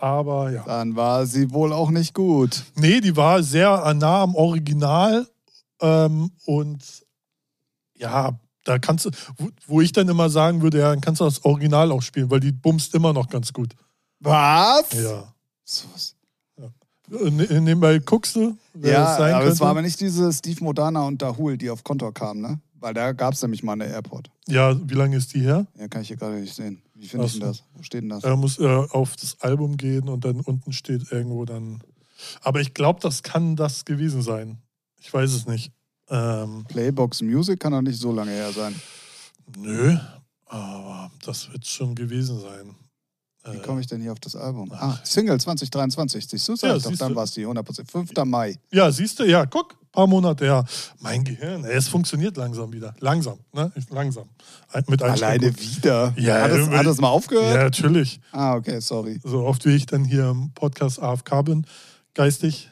Aber 0.00 0.50
ja. 0.52 0.62
Dann 0.64 0.94
war 0.96 1.26
sie 1.26 1.50
wohl 1.50 1.72
auch 1.72 1.90
nicht 1.90 2.14
gut. 2.14 2.62
Nee, 2.76 3.00
die 3.00 3.16
war 3.16 3.42
sehr 3.42 3.92
nah 3.94 4.22
am 4.22 4.34
Original. 4.36 5.26
Ähm, 5.80 6.30
und 6.46 6.82
ja, 7.96 8.38
da 8.64 8.78
kannst 8.78 9.06
du, 9.06 9.10
wo, 9.66 9.80
ich 9.80 9.92
dann 9.92 10.08
immer 10.08 10.30
sagen 10.30 10.62
würde, 10.62 10.78
ja, 10.78 10.90
dann 10.90 11.00
kannst 11.00 11.20
du 11.20 11.24
das 11.24 11.44
Original 11.44 11.90
auch 11.90 12.02
spielen, 12.02 12.30
weil 12.30 12.40
die 12.40 12.52
bumst 12.52 12.94
immer 12.94 13.12
noch 13.12 13.28
ganz 13.28 13.52
gut. 13.52 13.74
Was? 14.20 14.92
Ja. 14.92 15.32
So 15.64 15.86
was- 15.92 16.14
Äh, 17.10 17.30
ne- 17.30 17.60
Nebenbei 17.60 17.98
guckst 18.00 18.36
du, 18.36 18.56
Ja, 18.82 19.16
aber 19.16 19.30
könnte. 19.30 19.48
es 19.48 19.60
war 19.60 19.70
aber 19.70 19.80
nicht 19.82 19.98
diese 20.00 20.30
Steve 20.32 20.62
Modana 20.62 21.06
und 21.06 21.22
Dahul, 21.22 21.56
die 21.56 21.70
auf 21.70 21.82
Kontor 21.82 22.12
kamen, 22.12 22.40
ne? 22.42 22.60
Weil 22.80 22.92
da 22.94 23.12
gab 23.12 23.32
es 23.34 23.40
nämlich 23.42 23.62
mal 23.62 23.72
eine 23.72 23.86
Airport. 23.86 24.30
ja, 24.46 24.76
wie 24.88 24.94
lange 24.94 25.16
ist 25.16 25.32
die 25.34 25.40
her? 25.40 25.66
Ja, 25.78 25.88
kann 25.88 26.02
ich 26.02 26.08
hier 26.08 26.16
gerade 26.18 26.34
nicht 26.36 26.54
sehen. 26.54 26.82
Wie 26.98 27.06
finde 27.06 27.26
ich 27.26 27.32
Ach 27.32 27.38
denn 27.38 27.48
das? 27.48 27.62
Wo 27.74 27.82
steht 27.82 28.02
denn 28.02 28.08
das? 28.08 28.24
Er 28.24 28.36
muss 28.36 28.58
äh, 28.58 28.66
auf 28.66 29.14
das 29.16 29.40
Album 29.40 29.76
gehen 29.76 30.08
und 30.08 30.24
dann 30.24 30.40
unten 30.40 30.72
steht 30.72 31.12
irgendwo 31.12 31.44
dann. 31.44 31.82
Aber 32.42 32.60
ich 32.60 32.74
glaube, 32.74 33.00
das 33.00 33.22
kann 33.22 33.54
das 33.54 33.84
gewesen 33.84 34.22
sein. 34.22 34.58
Ich 35.00 35.12
weiß 35.12 35.32
es 35.32 35.46
nicht. 35.46 35.72
Ähm, 36.10 36.64
Playbox 36.68 37.22
Music 37.22 37.60
kann 37.60 37.72
doch 37.72 37.82
nicht 37.82 38.00
so 38.00 38.12
lange 38.12 38.32
her 38.32 38.50
sein. 38.52 38.74
nö, 39.56 39.96
aber 40.46 41.10
das 41.24 41.52
wird 41.52 41.66
schon 41.66 41.94
gewesen 41.94 42.40
sein. 42.40 42.74
Wie 43.44 43.58
Äh, 43.58 43.60
komme 43.60 43.80
ich 43.80 43.86
denn 43.86 44.00
hier 44.00 44.12
auf 44.12 44.20
das 44.20 44.34
Album? 44.34 44.70
Ah, 44.72 44.98
Single 45.04 45.38
2023. 45.38 46.26
Siehst 46.26 46.48
du? 46.48 46.56
Sag 46.56 46.68
Ja, 46.70 46.78
doch, 46.78 46.96
dann 46.96 47.14
war 47.14 47.24
es 47.24 47.32
die 47.32 47.46
100%. 47.46 47.90
5. 47.90 48.10
Mai. 48.24 48.58
Ja, 48.72 48.90
siehst 48.90 49.20
du, 49.20 49.24
ja, 49.24 49.46
guck, 49.46 49.76
paar 49.98 50.06
Monate 50.06 50.44
her. 50.44 50.64
Mein 51.00 51.24
Gehirn, 51.24 51.64
ey, 51.64 51.74
es 51.74 51.88
funktioniert 51.88 52.36
langsam 52.36 52.72
wieder. 52.72 52.94
Langsam, 53.00 53.40
ne? 53.52 53.72
Langsam. 53.90 54.28
Mit 54.86 55.02
Alleine 55.02 55.52
wieder. 55.58 56.14
Ja, 56.16 56.42
hat, 56.42 56.52
das, 56.52 56.68
hat 56.68 56.86
das 56.86 56.98
mal 56.98 57.08
Ja, 57.08 57.12
aufgehört? 57.14 57.56
natürlich. 57.56 58.20
Ah, 58.30 58.54
okay, 58.54 58.78
sorry. 58.80 59.18
So 59.24 59.44
oft 59.44 59.64
wie 59.64 59.74
ich 59.74 59.86
dann 59.86 60.04
hier 60.04 60.28
im 60.30 60.52
Podcast 60.52 61.02
AFK 61.02 61.44
bin, 61.44 61.66
geistig. 62.14 62.70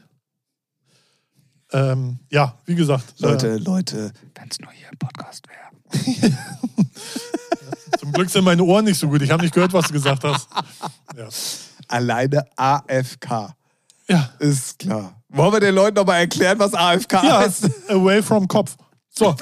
Ähm, 1.72 2.20
ja, 2.30 2.54
wie 2.64 2.76
gesagt. 2.76 3.18
Leute, 3.18 3.56
Leute, 3.56 4.12
wenn 4.36 4.48
es 4.48 4.60
nur 4.60 4.70
hier 4.70 4.86
im 4.92 4.98
Podcast 4.98 5.42
wäre. 5.48 6.30
Äh, 6.30 6.30
zum 7.98 8.12
Glück 8.12 8.30
sind 8.30 8.44
meine 8.44 8.62
Ohren 8.62 8.84
nicht 8.84 9.00
so 9.00 9.08
gut. 9.08 9.20
Ich 9.22 9.32
habe 9.32 9.42
nicht 9.42 9.52
gehört, 9.52 9.72
was 9.72 9.88
du 9.88 9.92
gesagt 9.94 10.22
hast. 10.22 10.48
Ja. 11.16 11.28
Alleine 11.88 12.44
AFK. 12.56 13.54
Ja, 14.06 14.28
Ist 14.38 14.78
klar. 14.78 15.15
Wollen 15.36 15.52
wir 15.52 15.60
den 15.60 15.74
Leuten 15.74 15.96
nochmal 15.96 16.20
erklären, 16.20 16.58
was 16.58 16.72
AFK 16.72 17.12
ja 17.12 17.38
heißt? 17.40 17.68
away 17.90 18.22
from 18.22 18.48
Kopf. 18.48 18.74
So. 19.10 19.34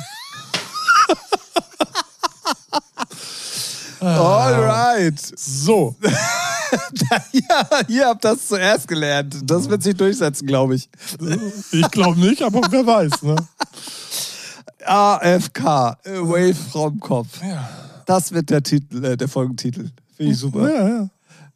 Alright. 4.01 5.21
So. 5.37 5.95
Ja, 7.33 7.81
ihr 7.87 8.07
habt 8.07 8.25
das 8.25 8.49
zuerst 8.49 8.89
gelernt. 8.89 9.37
Das 9.45 9.69
wird 9.69 9.85
sich 9.85 9.95
durchsetzen, 9.95 10.45
glaube 10.45 10.75
ich. 10.75 10.89
Ich 11.71 11.89
glaube 11.93 12.19
nicht, 12.19 12.43
aber 12.43 12.63
wer 12.69 12.85
weiß. 12.85 13.23
Ne? 13.23 13.37
AFK, 14.85 15.61
Away 16.05 16.53
from 16.53 16.99
Kopf. 16.99 17.41
Ja. 17.43 17.69
Das 18.07 18.33
wird 18.33 18.51
der 18.51 18.61
Titel, 18.63 19.05
äh, 19.05 19.17
der 19.17 19.29
Folgentitel. 19.29 19.91
Finde 20.17 20.33
ich 20.33 20.39
super. 20.39 20.69
Ja, 20.69 20.89
ja. 20.89 21.09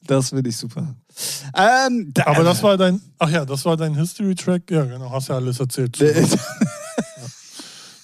Das 0.06 0.28
finde 0.28 0.48
ich 0.50 0.56
super. 0.56 0.94
Ähm, 1.54 2.10
da, 2.14 2.26
Aber 2.26 2.44
das 2.44 2.62
war 2.62 2.76
dein, 2.76 3.00
ach 3.18 3.30
ja, 3.30 3.44
das 3.44 3.64
war 3.64 3.76
dein 3.76 3.94
History-Track. 3.96 4.70
Ja, 4.70 4.84
genau, 4.84 5.10
hast 5.10 5.28
ja 5.28 5.36
alles 5.36 5.58
erzählt. 5.60 6.00
Äh, 6.00 6.24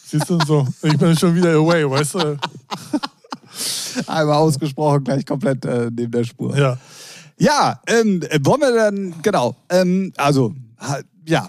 Siehst 0.06 0.30
du 0.30 0.38
so, 0.46 0.66
ich 0.82 0.96
bin 0.96 1.16
schon 1.16 1.34
wieder 1.34 1.54
away, 1.54 1.88
weißt 1.88 2.14
du? 2.14 2.38
Einmal 4.06 4.36
ausgesprochen, 4.36 5.04
gleich 5.04 5.24
komplett 5.26 5.64
äh, 5.64 5.90
neben 5.94 6.10
der 6.12 6.24
Spur. 6.24 6.56
Ja. 6.56 6.76
Ja, 7.36 7.80
ähm, 7.88 8.22
äh, 8.28 8.38
wollen 8.42 8.60
wir 8.60 8.74
dann, 8.74 9.14
genau, 9.22 9.56
ähm, 9.68 10.12
also, 10.16 10.54
ha- 10.78 11.00
ja. 11.26 11.48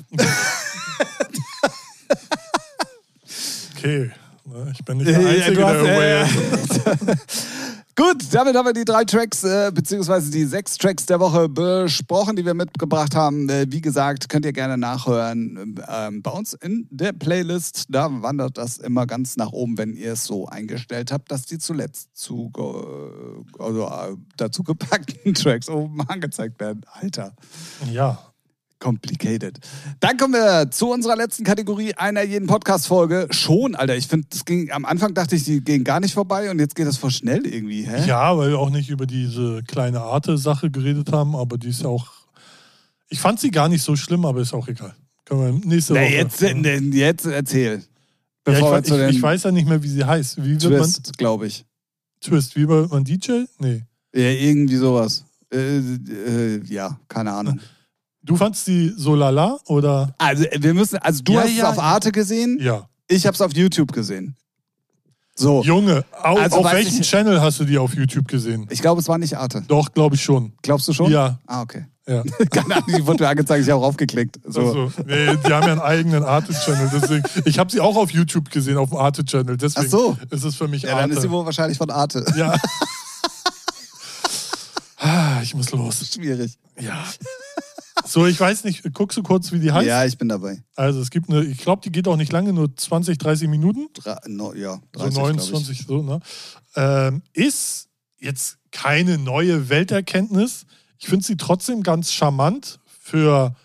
Okay. 3.78 4.12
Ich 4.72 4.86
bin 4.86 4.98
nicht 4.98 5.10
der 5.10 5.20
Äh, 5.20 5.26
Einzige, 5.28 5.56
der 5.58 5.68
away 5.68 6.22
äh, 6.22 6.24
ist. 6.24 6.82
Gut, 7.98 8.26
damit 8.34 8.58
haben 8.58 8.66
wir 8.66 8.74
die 8.74 8.84
drei 8.84 9.06
Tracks, 9.06 9.46
äh, 9.46 9.72
beziehungsweise 9.74 10.30
die 10.30 10.44
sechs 10.44 10.78
Tracks 10.78 11.06
der 11.06 11.22
Woche 11.22 11.48
besprochen, 11.48 12.36
die 12.36 12.46
wir 12.46 12.54
mitgebracht 12.54 13.16
haben. 13.16 13.48
Äh, 13.48 13.68
wie 13.70 13.80
gesagt, 13.80 14.28
könnt 14.28 14.44
ihr 14.44 14.52
gerne 14.52 14.78
nachhören 14.78 15.82
ähm, 15.88 16.22
bei 16.22 16.32
uns 16.32 16.54
in 16.56 16.90
der 16.92 17.14
Playlist. 17.14 17.86
Da 17.88 18.10
wandert 18.22 18.58
das 18.58 18.80
immer 18.80 19.08
ganz 19.08 19.38
nach 19.38 19.54
oben, 19.54 19.78
wenn 19.78 19.96
ihr 19.96 20.12
es 20.12 20.26
so 20.26 20.46
eingestellt 20.46 21.14
habt, 21.14 21.32
dass 21.32 21.44
die 21.44 21.58
zuletzt 21.58 22.10
zu, 22.18 22.52
äh, 22.58 23.64
also, 23.64 23.86
äh, 23.86 24.18
dazu 24.36 24.64
gepackten 24.64 25.34
Tracks 25.34 25.70
oben 25.70 26.02
angezeigt 26.02 26.60
werden. 26.60 26.82
Alter. 26.92 27.34
Ja. 27.90 28.35
Complicated. 28.80 29.60
Dann 30.00 30.18
kommen 30.18 30.34
wir 30.34 30.70
zu 30.70 30.92
unserer 30.92 31.16
letzten 31.16 31.44
Kategorie 31.44 31.94
einer 31.96 32.24
jeden 32.24 32.48
Podcast-Folge. 32.48 33.28
Schon, 33.32 33.76
Alter. 33.76 33.96
Ich 33.96 34.08
finde, 34.08 34.28
ging 34.46 34.72
am 34.72 34.86
Anfang 34.86 35.14
dachte 35.14 35.36
ich, 35.36 35.44
die 35.46 35.62
gehen 35.62 35.84
gar 35.84 36.00
nicht 36.00 36.14
vorbei 36.14 36.52
und 36.52 36.60
jetzt 36.60 36.76
geht 36.76 36.86
das 36.86 36.98
voll 36.98 37.12
schnell 37.12 37.46
irgendwie, 37.46 37.84
hä? 37.84 38.06
Ja, 38.08 38.38
weil 38.38 38.50
wir 38.50 38.60
auch 38.60 38.70
nicht 38.70 38.90
über 38.90 39.06
diese 39.06 39.64
kleine 39.64 40.02
Arte-Sache 40.02 40.70
geredet 40.70 41.12
haben, 41.12 41.36
aber 41.36 41.58
die 41.58 41.70
ist 41.70 41.82
ja 41.82 41.88
auch. 41.88 42.08
Ich 43.10 43.20
fand 43.20 43.40
sie 43.40 43.52
gar 43.52 43.70
nicht 43.70 43.84
so 43.84 43.96
schlimm, 43.96 44.26
aber 44.26 44.42
ist 44.42 44.54
auch 44.54 44.68
egal. 44.68 44.94
Können 45.26 45.62
wir 45.62 45.68
nächste 45.68 45.94
Na, 45.94 46.02
Woche. 46.02 46.14
jetzt, 46.14 46.42
ja. 46.42 46.50
äh, 46.50 46.80
jetzt 46.80 47.26
erzähl. 47.26 47.84
Ja, 48.48 48.78
ich, 48.80 48.92
ich, 48.92 49.16
ich 49.16 49.22
weiß 49.22 49.44
ja 49.44 49.52
nicht 49.52 49.68
mehr, 49.68 49.82
wie 49.82 49.88
sie 49.88 50.04
heißt. 50.04 50.44
Wie 50.44 50.58
Twist, 50.58 51.18
glaube 51.18 51.48
ich. 51.48 51.66
Twist? 52.22 52.56
Wie 52.56 52.68
wird 52.68 52.92
man 52.92 53.04
DJ? 53.04 53.46
Nee. 53.60 53.84
Ja, 54.14 54.30
irgendwie 54.30 54.76
sowas. 54.76 55.26
Äh, 55.52 55.78
äh, 55.78 56.62
ja, 56.66 57.00
keine 57.08 57.32
Ahnung. 57.34 57.60
Du 58.26 58.36
fandst 58.36 58.66
die 58.68 58.94
so 58.98 59.16
lala 59.16 59.58
oder? 59.68 60.14
Also 60.18 60.46
wir 60.58 60.74
müssen, 60.74 60.98
also 60.98 61.22
du 61.24 61.34
Ja, 61.34 61.42
hast 61.42 61.50
es 61.52 61.58
ja. 61.58 61.70
auf 61.70 61.80
Arte 61.80 62.12
gesehen, 62.12 62.58
Ja. 62.60 62.88
ich 63.08 63.26
habe 63.26 63.36
es 63.36 63.42
auf 63.42 63.54
YouTube 63.54 63.92
gesehen. 63.94 64.36
So, 65.38 65.62
Junge, 65.64 66.06
au, 66.24 66.38
Also 66.38 66.58
auf 66.58 66.66
weiß 66.66 66.74
welchem 66.76 67.02
ich- 67.02 67.10
Channel 67.10 67.42
hast 67.42 67.60
du 67.60 67.66
die 67.66 67.78
auf 67.78 67.94
YouTube 67.94 68.28
gesehen? 68.28 68.68
ich 68.70 68.82
glaube, 68.82 69.02
es 69.02 69.08
war 69.08 69.18
nicht 69.18 69.38
Arte. 69.38 69.64
Doch, 69.68 69.92
glaube 69.94 70.16
ich 70.16 70.24
schon. 70.24 70.54
Glaubst 70.62 70.88
du 70.88 70.94
schon? 70.94 71.12
Ja. 71.12 71.40
Ah, 71.46 71.62
okay. 71.62 71.86
Ja. 72.08 72.24
Keine 72.52 72.76
Ahnung, 72.76 72.88
die 72.98 73.06
wurde 73.06 73.24
mir 73.24 73.30
angezeigt, 73.30 73.64
ich 73.66 73.70
habe 73.70 73.82
auch 73.84 73.88
aufgeklickt. 73.88 74.40
So. 74.46 74.62
Also, 74.62 74.92
nee, 75.06 75.36
die 75.46 75.54
haben 75.54 75.66
ja 75.68 75.74
einen 75.74 75.82
eigenen 75.82 76.24
Arte-Channel. 76.24 76.90
Deswegen, 76.94 77.24
ich 77.46 77.60
habe 77.60 77.70
sie 77.72 77.82
auch 77.82 77.96
auf 77.98 78.12
YouTube 78.12 78.50
gesehen, 78.50 78.78
auf 78.78 78.90
dem 78.90 78.98
Arte-Channel. 79.00 79.58
Deswegen 79.58 79.88
Ach 79.88 79.92
so. 79.92 80.18
ist 80.30 80.44
es 80.46 80.56
für 80.56 80.68
mich 80.70 80.84
Ja, 80.84 80.92
dann 80.92 81.00
Arte. 81.02 81.14
ist 81.16 81.22
sie 81.24 81.30
wohl 81.32 81.46
wahrscheinlich 81.46 81.78
von 81.78 81.90
Arte. 81.90 82.26
ja. 82.38 82.56
Ah, 84.98 85.40
ich 85.44 85.54
muss 85.54 85.72
los. 85.72 86.08
Schwierig. 86.14 86.58
Ja. 86.80 87.04
So, 88.04 88.26
ich 88.26 88.40
weiß 88.40 88.66
nicht, 88.66 88.94
guckst 88.94 89.18
du 89.18 89.24
kurz, 89.24 89.52
wie 89.52 89.60
die 89.60 89.72
heißt? 89.72 89.88
Ja, 89.88 90.06
ich 90.06 90.18
bin 90.18 90.28
dabei. 90.28 90.62
Also 90.76 91.00
es 91.00 91.10
gibt 91.10 91.30
eine, 91.30 91.44
ich 91.44 91.60
glaube, 91.60 91.82
die 91.82 91.92
geht 91.92 92.08
auch 92.08 92.18
nicht 92.18 92.32
lange, 92.32 92.52
nur 92.52 92.76
20, 92.76 93.18
30 93.18 93.48
Minuten. 93.48 93.88
Dra 93.94 94.20
no, 94.28 94.54
ja, 94.54 94.82
So 94.96 95.00
30, 95.00 95.14
glaub 95.14 95.14
29, 95.14 95.86
so, 95.88 96.02
ne? 96.02 96.20
Ähm, 96.76 97.22
ist 97.34 97.88
jetzt 98.20 98.58
keine 98.72 99.18
neue 99.18 99.70
Welterkenntnis. 99.70 100.66
Ich 100.98 101.08
finde 101.08 101.26
sie 101.26 101.38
trotzdem 101.38 101.84
ganz 101.84 102.12
charmant 102.12 102.80
für 102.86 103.56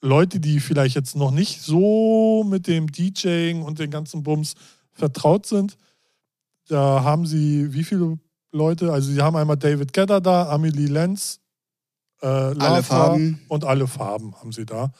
Leute, 0.00 0.40
die 0.40 0.60
vielleicht 0.60 0.94
jetzt 0.94 1.16
noch 1.16 1.30
nicht 1.30 1.60
so 1.60 2.44
mit 2.44 2.66
dem 2.66 2.90
DJing 2.90 3.62
und 3.62 3.78
den 3.78 3.90
ganzen 3.90 4.22
Bums 4.22 4.54
vertraut 4.92 5.46
sind. 5.46 5.76
Da 6.68 7.02
haben 7.02 7.26
sie 7.26 7.72
wie 7.72 7.84
viele 7.84 8.18
Leute? 8.52 8.92
Also 8.92 9.10
sie 9.10 9.20
haben 9.20 9.36
einmal 9.36 9.56
David 9.56 9.92
Gedder 9.92 10.20
da, 10.20 10.48
Amelie 10.48 10.86
Lenz, 10.86 11.40
äh, 12.22 12.26
alle 12.26 12.82
Farben. 12.82 13.40
und 13.48 13.64
alle 13.64 13.86
Farben 13.86 14.34
haben 14.36 14.52
sie 14.52 14.66
da. 14.66 14.92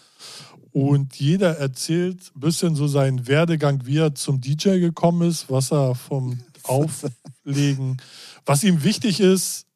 Und 0.72 1.16
jeder 1.16 1.58
erzählt 1.58 2.30
ein 2.36 2.40
bisschen 2.40 2.76
so 2.76 2.86
seinen 2.86 3.26
Werdegang, 3.26 3.84
wie 3.86 3.98
er 3.98 4.14
zum 4.14 4.40
DJ 4.40 4.78
gekommen 4.78 5.28
ist, 5.28 5.50
was 5.50 5.72
er 5.72 5.94
vom 5.94 6.38
Auflegen, 6.62 7.96
was 8.46 8.62
ihm 8.62 8.82
wichtig 8.84 9.20
ist 9.20 9.66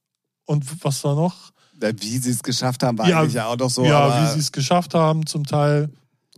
und 0.45 0.65
was 0.85 1.03
da 1.03 1.15
noch. 1.15 1.53
Wie 1.81 2.19
sie 2.19 2.31
es 2.31 2.43
geschafft 2.43 2.83
haben, 2.83 2.97
war 2.97 3.09
Ja, 3.09 3.21
eigentlich 3.21 3.35
ja 3.35 3.47
auch 3.47 3.57
doch 3.57 3.69
so. 3.69 3.85
ja, 3.85 4.23
wie 4.29 4.33
sie 4.35 4.39
es 4.39 4.53
geschafft 4.53 4.95
haben 4.95 5.27
zum 5.27 5.45
Teil. 5.45 5.91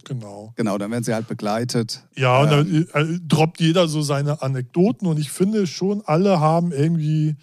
Genau. 0.05 0.53
Genau, 0.57 0.79
dann 0.79 0.91
werden 0.91 1.05
sie 1.05 1.13
halt 1.15 1.29
begleitet. 1.29 2.03
Ja, 2.17 2.41
und 2.41 2.51
Ähm. 2.53 2.87
dann 2.93 3.15
äh, 3.15 3.19
droppt 3.27 3.61
jeder 3.61 3.87
so 3.89 4.03
seine 4.03 4.41
Anekdoten 4.43 5.07
und 5.07 5.19
ich 5.19 5.31
finde 5.31 5.67
schon, 5.67 6.03
alle 6.07 6.41
haben 6.41 6.73
irgendwie 6.73 7.37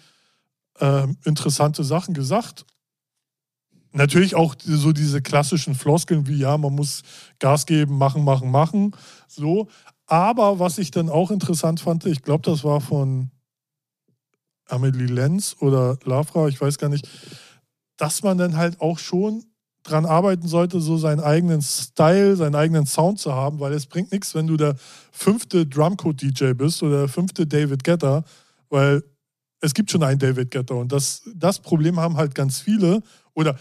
ähm, 0.80 1.16
interessante 1.24 1.84
Sachen 1.84 2.12
gesagt. 2.14 2.66
Natürlich 3.96 4.34
auch 4.34 4.56
so 4.58 4.92
diese 4.92 5.22
klassischen 5.22 5.76
Floskeln 5.76 6.26
wie, 6.26 6.38
ja, 6.38 6.58
man 6.58 6.74
muss 6.74 7.02
Gas 7.38 7.64
geben, 7.64 7.96
machen, 7.96 8.24
machen, 8.24 8.50
machen. 8.50 8.90
So. 9.28 9.68
Aber 10.06 10.58
was 10.58 10.78
ich 10.78 10.90
dann 10.90 11.08
auch 11.08 11.30
interessant 11.30 11.78
fand, 11.78 12.04
ich 12.04 12.22
glaube, 12.22 12.42
das 12.42 12.64
war 12.64 12.80
von 12.80 13.30
Amelie 14.68 15.06
Lenz 15.06 15.54
oder 15.60 15.96
Lavra, 16.02 16.48
ich 16.48 16.60
weiß 16.60 16.78
gar 16.78 16.88
nicht, 16.88 17.08
dass 17.96 18.24
man 18.24 18.36
dann 18.36 18.56
halt 18.56 18.80
auch 18.80 18.98
schon 18.98 19.44
dran 19.84 20.06
arbeiten 20.06 20.48
sollte, 20.48 20.80
so 20.80 20.96
seinen 20.96 21.20
eigenen 21.20 21.62
Style, 21.62 22.34
seinen 22.34 22.56
eigenen 22.56 22.86
Sound 22.86 23.20
zu 23.20 23.32
haben, 23.32 23.60
weil 23.60 23.74
es 23.74 23.86
bringt 23.86 24.10
nichts, 24.10 24.34
wenn 24.34 24.48
du 24.48 24.56
der 24.56 24.74
fünfte 25.12 25.66
Drumcode-DJ 25.66 26.54
bist 26.54 26.82
oder 26.82 27.00
der 27.00 27.08
fünfte 27.08 27.46
David 27.46 27.84
Guetta, 27.84 28.24
weil 28.70 29.04
es 29.60 29.72
gibt 29.72 29.92
schon 29.92 30.02
einen 30.02 30.18
David 30.18 30.50
Guetta 30.50 30.74
und 30.74 30.90
das, 30.90 31.22
das 31.32 31.60
Problem 31.60 32.00
haben 32.00 32.16
halt 32.16 32.34
ganz 32.34 32.58
viele 32.58 33.02
oder 33.34 33.56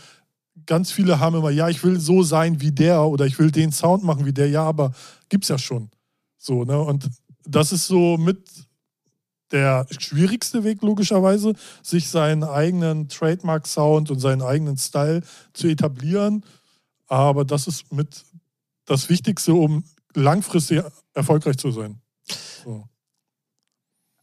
ganz 0.65 0.91
viele 0.91 1.19
haben 1.19 1.35
immer, 1.35 1.49
ja, 1.49 1.69
ich 1.69 1.83
will 1.83 1.99
so 1.99 2.23
sein 2.23 2.61
wie 2.61 2.71
der 2.71 3.03
oder 3.03 3.25
ich 3.25 3.39
will 3.39 3.51
den 3.51 3.71
Sound 3.71 4.03
machen 4.03 4.25
wie 4.25 4.33
der, 4.33 4.49
ja, 4.49 4.63
aber 4.63 4.93
gibt's 5.29 5.47
ja 5.47 5.57
schon. 5.57 5.89
So, 6.37 6.63
ne? 6.63 6.79
Und 6.79 7.09
das 7.45 7.71
ist 7.71 7.87
so 7.87 8.17
mit 8.17 8.49
der 9.51 9.85
schwierigste 9.99 10.63
Weg, 10.63 10.81
logischerweise, 10.81 11.53
sich 11.83 12.09
seinen 12.09 12.43
eigenen 12.43 13.07
Trademark-Sound 13.07 14.09
und 14.09 14.19
seinen 14.19 14.41
eigenen 14.41 14.77
Style 14.77 15.21
zu 15.53 15.67
etablieren. 15.67 16.43
Aber 17.07 17.45
das 17.45 17.67
ist 17.67 17.91
mit 17.91 18.25
das 18.85 19.09
Wichtigste, 19.09 19.53
um 19.53 19.83
langfristig 20.15 20.81
erfolgreich 21.13 21.57
zu 21.57 21.71
sein. 21.71 22.01
So. 22.63 22.87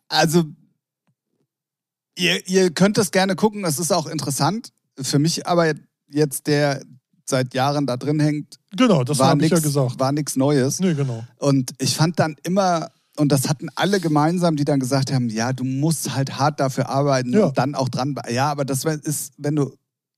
Also, 0.09 0.45
ihr, 2.19 2.47
ihr 2.49 2.71
könnt 2.73 2.99
das 2.99 3.13
gerne 3.13 3.37
gucken, 3.37 3.65
es 3.65 3.79
ist 3.79 3.93
auch 3.93 4.07
interessant. 4.07 4.73
Für 5.01 5.21
mich 5.21 5.47
aber 5.47 5.73
jetzt, 6.11 6.47
der 6.47 6.83
seit 7.25 7.55
Jahren 7.55 7.87
da 7.87 7.97
drin 7.97 8.19
hängt, 8.21 8.57
Genau, 8.77 9.05
das 9.05 9.19
war 9.19 9.35
ich 9.37 9.43
ja 9.43 9.49
nichts 9.49 9.63
gesagt. 9.63 9.99
war 9.99 10.13
nichts 10.13 10.37
Neues. 10.37 10.81
Nee, 10.81 10.95
genau. 10.95 11.25
Und 11.39 11.73
ich 11.79 11.95
fand 11.97 12.19
dann 12.19 12.37
immer, 12.45 12.89
und 13.17 13.31
das 13.33 13.49
hatten 13.49 13.69
alle 13.77 14.01
gemeinsam, 14.01 14.57
die 14.57 14.65
dann 14.65 14.81
gesagt 14.81 15.13
haben, 15.13 15.29
ja, 15.29 15.53
du 15.53 15.65
musst 15.65 16.15
halt 16.15 16.39
hart 16.39 16.59
dafür 16.61 16.89
arbeiten 16.89 17.33
Ja. 17.33 17.47
und 17.47 17.59
dann 17.59 17.75
auch 17.75 17.89
dran. 17.89 18.15
Ja, 18.31 18.51
aber 18.51 18.65
das 18.65 18.85
ist, 18.85 19.33
wenn 19.39 19.57
du 19.57 19.73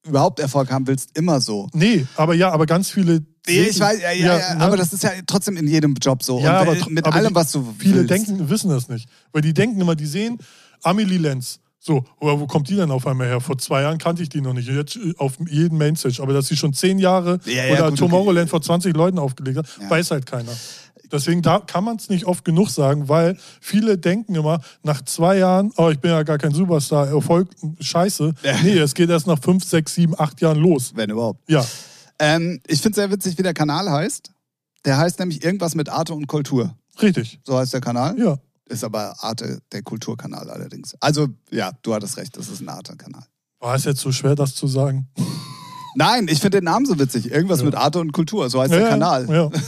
überhaupt 0.07 0.40
Erfolg 0.40 0.70
haben 0.70 0.86
willst, 0.86 1.16
immer 1.16 1.40
so. 1.40 1.68
Nee, 1.74 2.07
aber 2.16 2.34
ja, 2.34 2.51
aber 2.51 2.66
ganz 2.66 2.90
viele. 2.90 3.24
Nee, 3.47 3.62
ich 3.64 3.78
weiß, 3.80 4.01
ja, 4.01 4.12
ja, 4.12 4.38
ja, 4.38 4.55
ne? 4.55 4.61
aber 4.61 4.76
das 4.76 4.93
ist 4.93 5.03
ja 5.03 5.11
trotzdem 5.26 5.57
in 5.57 5.66
jedem 5.66 5.95
Job 6.01 6.22
so. 6.22 6.38
Ja, 6.40 6.61
und 6.62 6.68
aber 6.68 6.76
wenn- 6.76 6.82
tr- 6.82 6.90
mit 6.90 7.05
aber 7.07 7.16
allem, 7.16 7.28
die- 7.30 7.34
was 7.34 7.53
du 7.53 7.74
Viele 7.78 7.97
willst. 7.97 8.11
denken, 8.11 8.49
wissen 8.51 8.70
das 8.70 8.88
nicht. 8.88 9.09
Weil 9.32 9.43
die 9.43 9.53
denken 9.55 9.80
immer, 9.80 9.97
die 9.97 10.07
sehen 10.07 10.38
Amelie 10.82 11.18
Lenz. 11.18 11.59
So, 11.84 12.04
oder 12.20 12.38
wo 12.38 12.46
kommt 12.46 12.68
die 12.68 12.76
denn 12.76 12.92
auf 12.92 13.08
einmal 13.08 13.26
her? 13.26 13.40
Vor 13.40 13.58
zwei 13.58 13.82
Jahren 13.82 13.98
kannte 13.98 14.22
ich 14.22 14.28
die 14.28 14.40
noch 14.40 14.52
nicht. 14.52 14.68
Jetzt 14.68 14.94
äh, 14.96 15.14
auf 15.18 15.32
jedem 15.48 15.78
Mainstage. 15.78 16.22
Aber 16.22 16.32
dass 16.32 16.46
sie 16.46 16.56
schon 16.56 16.72
zehn 16.72 17.00
Jahre 17.00 17.40
Ja, 17.44 17.64
ja, 17.64 17.72
oder 17.74 17.90
gut, 17.90 17.98
Tomorrowland 17.98 18.48
vor 18.48 18.62
20 18.62 18.94
Leuten 18.96 19.18
aufgelegt 19.18 19.58
hat, 19.58 19.66
Ja. 19.80 19.90
weiß 19.90 20.12
halt 20.12 20.24
keiner. 20.24 20.52
Deswegen 21.10 21.42
da 21.42 21.58
kann 21.58 21.82
man 21.82 21.96
es 21.96 22.08
nicht 22.08 22.24
oft 22.24 22.44
genug 22.44 22.70
sagen, 22.70 23.08
weil 23.08 23.36
viele 23.60 23.98
denken 23.98 24.34
immer, 24.36 24.60
nach 24.84 25.02
zwei 25.04 25.38
Jahren, 25.38 25.72
oh, 25.76 25.90
ich 25.90 25.98
bin 25.98 26.10
ja 26.12 26.22
gar 26.22 26.38
kein 26.38 26.54
Superstar, 26.54 27.08
Erfolg, 27.08 27.48
scheiße. 27.80 28.32
Nee, 28.62 28.78
es 28.78 28.94
geht 28.94 29.10
erst 29.10 29.26
nach 29.26 29.38
fünf, 29.40 29.64
sechs, 29.64 29.94
sieben, 29.94 30.14
acht 30.18 30.40
Jahren 30.40 30.58
los. 30.58 30.92
Wenn 30.94 31.10
überhaupt. 31.10 31.40
Ja, 31.50 31.66
Ähm, 32.20 32.60
ich 32.68 32.80
finde 32.80 32.94
sehr 32.94 33.10
witzig, 33.10 33.36
wie 33.38 33.42
der 33.42 33.54
Kanal 33.54 33.90
heißt. 33.90 34.30
Der 34.84 34.98
heißt 34.98 35.18
nämlich 35.18 35.42
irgendwas 35.44 35.74
mit 35.74 35.88
Arte 35.88 36.14
und 36.14 36.28
Kultur. 36.28 36.74
richtig. 37.02 37.40
So 37.44 37.58
heißt 37.58 37.74
der 37.74 37.80
Kanal. 37.80 38.16
Ja. 38.18 38.38
Ist 38.72 38.84
aber 38.84 39.14
Arte 39.22 39.60
der 39.70 39.82
Kulturkanal 39.82 40.48
allerdings. 40.50 40.94
Also, 41.00 41.28
ja, 41.50 41.72
du 41.82 41.92
hattest 41.94 42.16
recht, 42.16 42.36
das 42.36 42.48
ist 42.48 42.60
ein 42.60 42.68
Arte-Kanal. 42.68 43.24
War 43.60 43.74
es 43.74 43.84
jetzt 43.84 44.00
so 44.00 44.10
schwer, 44.12 44.34
das 44.34 44.54
zu 44.54 44.66
sagen? 44.66 45.08
Nein, 45.94 46.26
ich 46.28 46.40
finde 46.40 46.58
den 46.58 46.64
Namen 46.64 46.86
so 46.86 46.98
witzig. 46.98 47.30
Irgendwas 47.30 47.60
Ja. 47.60 47.66
mit 47.66 47.74
Arte 47.74 48.00
und 48.00 48.12
Kultur, 48.12 48.48
so 48.48 48.60
heißt 48.62 48.72
der 48.72 48.80
ja, 48.80 48.88
Kanal. 48.88 49.28
Ja. 49.28 49.50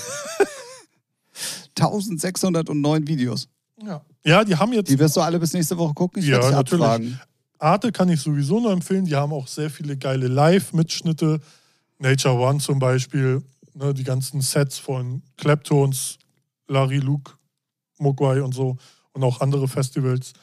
1609 1.78 3.06
Videos. 3.06 3.48
Ja. 3.82 4.00
ja, 4.24 4.44
die 4.44 4.56
haben 4.56 4.72
jetzt 4.72 4.88
Die 4.88 4.98
wirst 4.98 5.16
du 5.16 5.20
alle 5.20 5.38
bis 5.38 5.52
nächste 5.52 5.76
Woche 5.76 5.92
gucken? 5.94 6.22
Ich 6.22 6.28
Ja, 6.28 6.38
dich 6.40 6.50
natürlich. 6.50 6.84
abfragen. 6.84 7.20
Arte 7.58 7.92
kann 7.92 8.08
ich 8.08 8.20
sowieso 8.20 8.60
nur 8.60 8.72
empfehlen. 8.72 9.04
Die 9.04 9.14
haben 9.16 9.32
auch 9.32 9.48
sehr 9.48 9.68
viele 9.70 9.96
geile 9.96 10.28
Live-Mitschnitte. 10.28 11.40
Nature 11.98 12.34
One 12.38 12.58
zum 12.60 12.78
Beispiel. 12.78 13.42
Ne, 13.74 13.92
die 13.92 14.04
ganzen 14.04 14.40
Sets 14.40 14.78
von 14.78 15.22
Claptons, 15.36 16.18
Larry 16.68 16.98
Luke, 16.98 17.32
Mogwai 17.98 18.40
und 18.42 18.54
so. 18.54 18.76
Und 19.14 19.24
auch 19.24 19.40
andere 19.40 19.66
Festivals. 19.68 20.34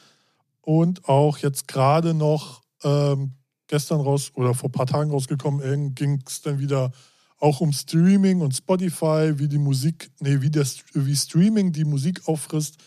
Und 0.61 1.07
auch 1.07 1.37
jetzt 1.37 1.67
gerade 1.67 2.13
noch 2.13 2.61
ähm, 2.83 3.33
gestern 3.67 4.01
raus 4.01 4.31
oder 4.33 4.53
vor 4.53 4.69
ein 4.69 4.73
paar 4.73 4.87
Tagen 4.87 5.11
rausgekommen, 5.11 5.95
ging 5.95 6.21
es 6.25 6.41
dann 6.41 6.59
wieder 6.59 6.91
auch 7.39 7.59
um 7.59 7.73
Streaming 7.73 8.41
und 8.41 8.55
Spotify, 8.55 9.33
wie 9.37 9.47
die 9.47 9.57
Musik, 9.57 10.11
nee, 10.19 10.41
wie, 10.41 10.51
das, 10.51 10.83
wie 10.93 11.15
Streaming 11.15 11.71
die 11.71 11.85
Musik 11.85 12.27
auffrisst. 12.27 12.77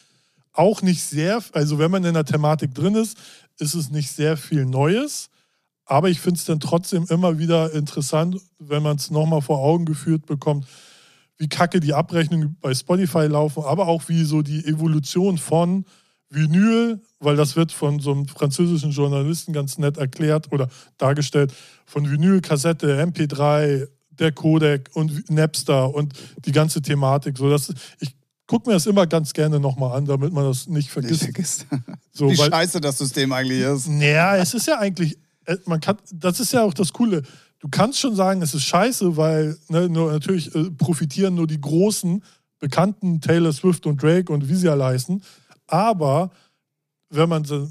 Auch 0.52 0.82
nicht 0.82 1.02
sehr, 1.02 1.42
also 1.52 1.78
wenn 1.78 1.90
man 1.90 2.04
in 2.04 2.14
der 2.14 2.24
Thematik 2.24 2.72
drin 2.74 2.94
ist, 2.94 3.18
ist 3.58 3.74
es 3.74 3.90
nicht 3.90 4.12
sehr 4.12 4.36
viel 4.36 4.64
Neues. 4.64 5.30
Aber 5.86 6.08
ich 6.08 6.20
finde 6.20 6.38
es 6.38 6.44
dann 6.44 6.60
trotzdem 6.60 7.06
immer 7.08 7.38
wieder 7.38 7.72
interessant, 7.72 8.40
wenn 8.58 8.82
man 8.82 8.96
es 8.96 9.10
nochmal 9.10 9.42
vor 9.42 9.58
Augen 9.58 9.84
geführt 9.84 10.26
bekommt, 10.26 10.66
wie 11.38 11.48
kacke 11.48 11.80
die 11.80 11.94
Abrechnungen 11.94 12.56
bei 12.60 12.74
Spotify 12.74 13.26
laufen, 13.26 13.64
aber 13.64 13.88
auch 13.88 14.08
wie 14.08 14.24
so 14.24 14.42
die 14.42 14.64
Evolution 14.66 15.38
von 15.38 15.84
Vinyl, 16.30 17.00
weil 17.20 17.36
das 17.36 17.54
wird 17.56 17.70
von 17.72 18.00
so 18.00 18.12
einem 18.12 18.26
französischen 18.28 18.90
Journalisten 18.90 19.52
ganz 19.52 19.78
nett 19.78 19.96
erklärt 19.98 20.50
oder 20.52 20.68
dargestellt, 20.98 21.52
von 21.86 22.10
Vinyl, 22.10 22.40
Kassette, 22.40 23.00
MP3, 23.04 23.86
der 24.10 24.32
Codec 24.32 24.90
und 24.94 25.28
Napster 25.30 25.92
und 25.94 26.12
die 26.44 26.52
ganze 26.52 26.80
Thematik. 26.82 27.36
So, 27.38 27.50
das, 27.50 27.72
ich 28.00 28.14
gucke 28.46 28.68
mir 28.68 28.74
das 28.74 28.86
immer 28.86 29.06
ganz 29.06 29.32
gerne 29.32 29.58
nochmal 29.60 29.96
an, 29.96 30.04
damit 30.06 30.32
man 30.32 30.44
das 30.44 30.66
nicht 30.66 30.76
Nicht 30.76 30.90
vergisst. 30.90 31.22
vergisst. 31.24 31.66
So, 32.16 32.30
Wie 32.30 32.38
weil- 32.38 32.48
scheiße 32.50 32.80
das 32.80 32.98
System 32.98 33.32
eigentlich 33.32 33.60
ist. 33.60 33.88
naja, 33.88 34.36
es 34.36 34.54
ist 34.54 34.68
ja 34.68 34.78
eigentlich, 34.78 35.18
äh, 35.46 35.56
man 35.66 35.80
kann, 35.80 35.96
das 36.12 36.38
ist 36.38 36.52
ja 36.52 36.62
auch 36.62 36.72
das 36.74 36.92
Coole. 36.92 37.22
Du 37.64 37.70
kannst 37.70 37.98
schon 37.98 38.14
sagen, 38.14 38.42
es 38.42 38.52
ist 38.52 38.64
scheiße, 38.64 39.16
weil 39.16 39.56
ne, 39.68 39.88
nur, 39.88 40.12
natürlich 40.12 40.54
äh, 40.54 40.70
profitieren 40.70 41.34
nur 41.34 41.46
die 41.46 41.62
großen, 41.62 42.22
bekannten 42.58 43.22
Taylor 43.22 43.54
Swift 43.54 43.86
und 43.86 44.02
Drake 44.02 44.30
und 44.30 44.50
wie 44.50 44.54
sie 44.54 44.68
alle 44.68 44.84
heißen. 44.84 45.22
Aber 45.66 46.30
wenn 47.08 47.30
man 47.30 47.46
so 47.46 47.66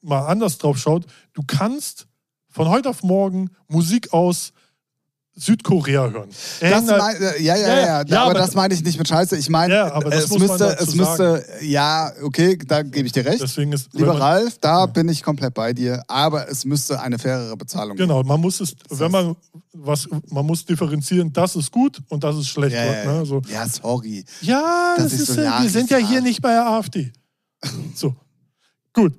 mal 0.00 0.26
anders 0.26 0.58
drauf 0.58 0.78
schaut, 0.78 1.06
du 1.32 1.42
kannst 1.44 2.06
von 2.50 2.68
heute 2.68 2.88
auf 2.88 3.02
morgen 3.02 3.50
Musik 3.66 4.12
aus 4.12 4.52
Südkorea 5.34 6.10
hören. 6.10 6.28
Das 6.60 6.60
England- 6.60 6.98
mein, 6.98 7.16
äh, 7.16 7.42
ja, 7.42 7.56
ja, 7.56 7.68
Ja, 7.68 7.74
ja, 7.80 8.02
ja, 8.06 8.20
aber, 8.22 8.30
aber- 8.32 8.34
das 8.40 8.54
meine 8.54 8.74
ich 8.74 8.82
nicht 8.84 8.98
mit 8.98 9.08
Scheiße. 9.08 9.36
Ich 9.38 9.48
meine, 9.48 9.72
Ja, 9.74 9.98
das 10.00 10.24
es 10.24 10.38
müsste, 10.38 10.76
es 10.78 10.94
müsste, 10.94 11.44
ja, 11.62 12.12
okay, 12.22 12.58
da 12.66 12.82
gebe 12.82 13.06
ich 13.06 13.12
dir 13.12 13.24
recht. 13.24 13.40
Deswegen 13.40 13.72
ist, 13.72 13.88
Lieber 13.94 14.20
Ralf, 14.20 14.58
da 14.60 14.84
bin 14.86 15.08
ich 15.08 15.22
komplett 15.22 15.54
bei 15.54 15.72
dir, 15.72 16.02
aber 16.06 16.48
es 16.50 16.64
müsste 16.66 17.00
eine 17.00 17.18
fairere 17.18 17.56
Bezahlung 17.56 17.96
geben. 17.96 18.08
Genau, 18.08 18.22
man 18.22 18.40
muss 18.40 18.60
es, 18.60 18.74
wenn 18.90 19.10
man 19.10 19.34
was, 19.72 20.06
man 20.28 20.44
muss 20.44 20.66
differenzieren, 20.66 21.32
das 21.32 21.56
ist 21.56 21.70
gut 21.72 21.98
und 22.10 22.22
das 22.22 22.36
ist 22.36 22.48
schlecht. 22.48 22.74
Ja, 22.76 22.84
ja, 22.84 23.04
Ne? 23.06 23.14
ja. 23.20 23.24
So, 23.24 23.40
ja, 23.50 23.66
sorry. 23.66 24.24
ja, 24.42 24.94
Das 24.98 25.12
das 25.12 25.20
ist 25.20 25.26
so, 25.34 25.40
ja, 25.40 25.62
wir 25.62 25.70
sind 25.70 25.88
ja 25.90 25.96
hier 25.96 26.20
nicht 26.20 26.42
bei 26.42 26.50
der 26.52 26.66
AfD. 26.66 27.10
So, 27.94 28.14
gut. 28.92 29.14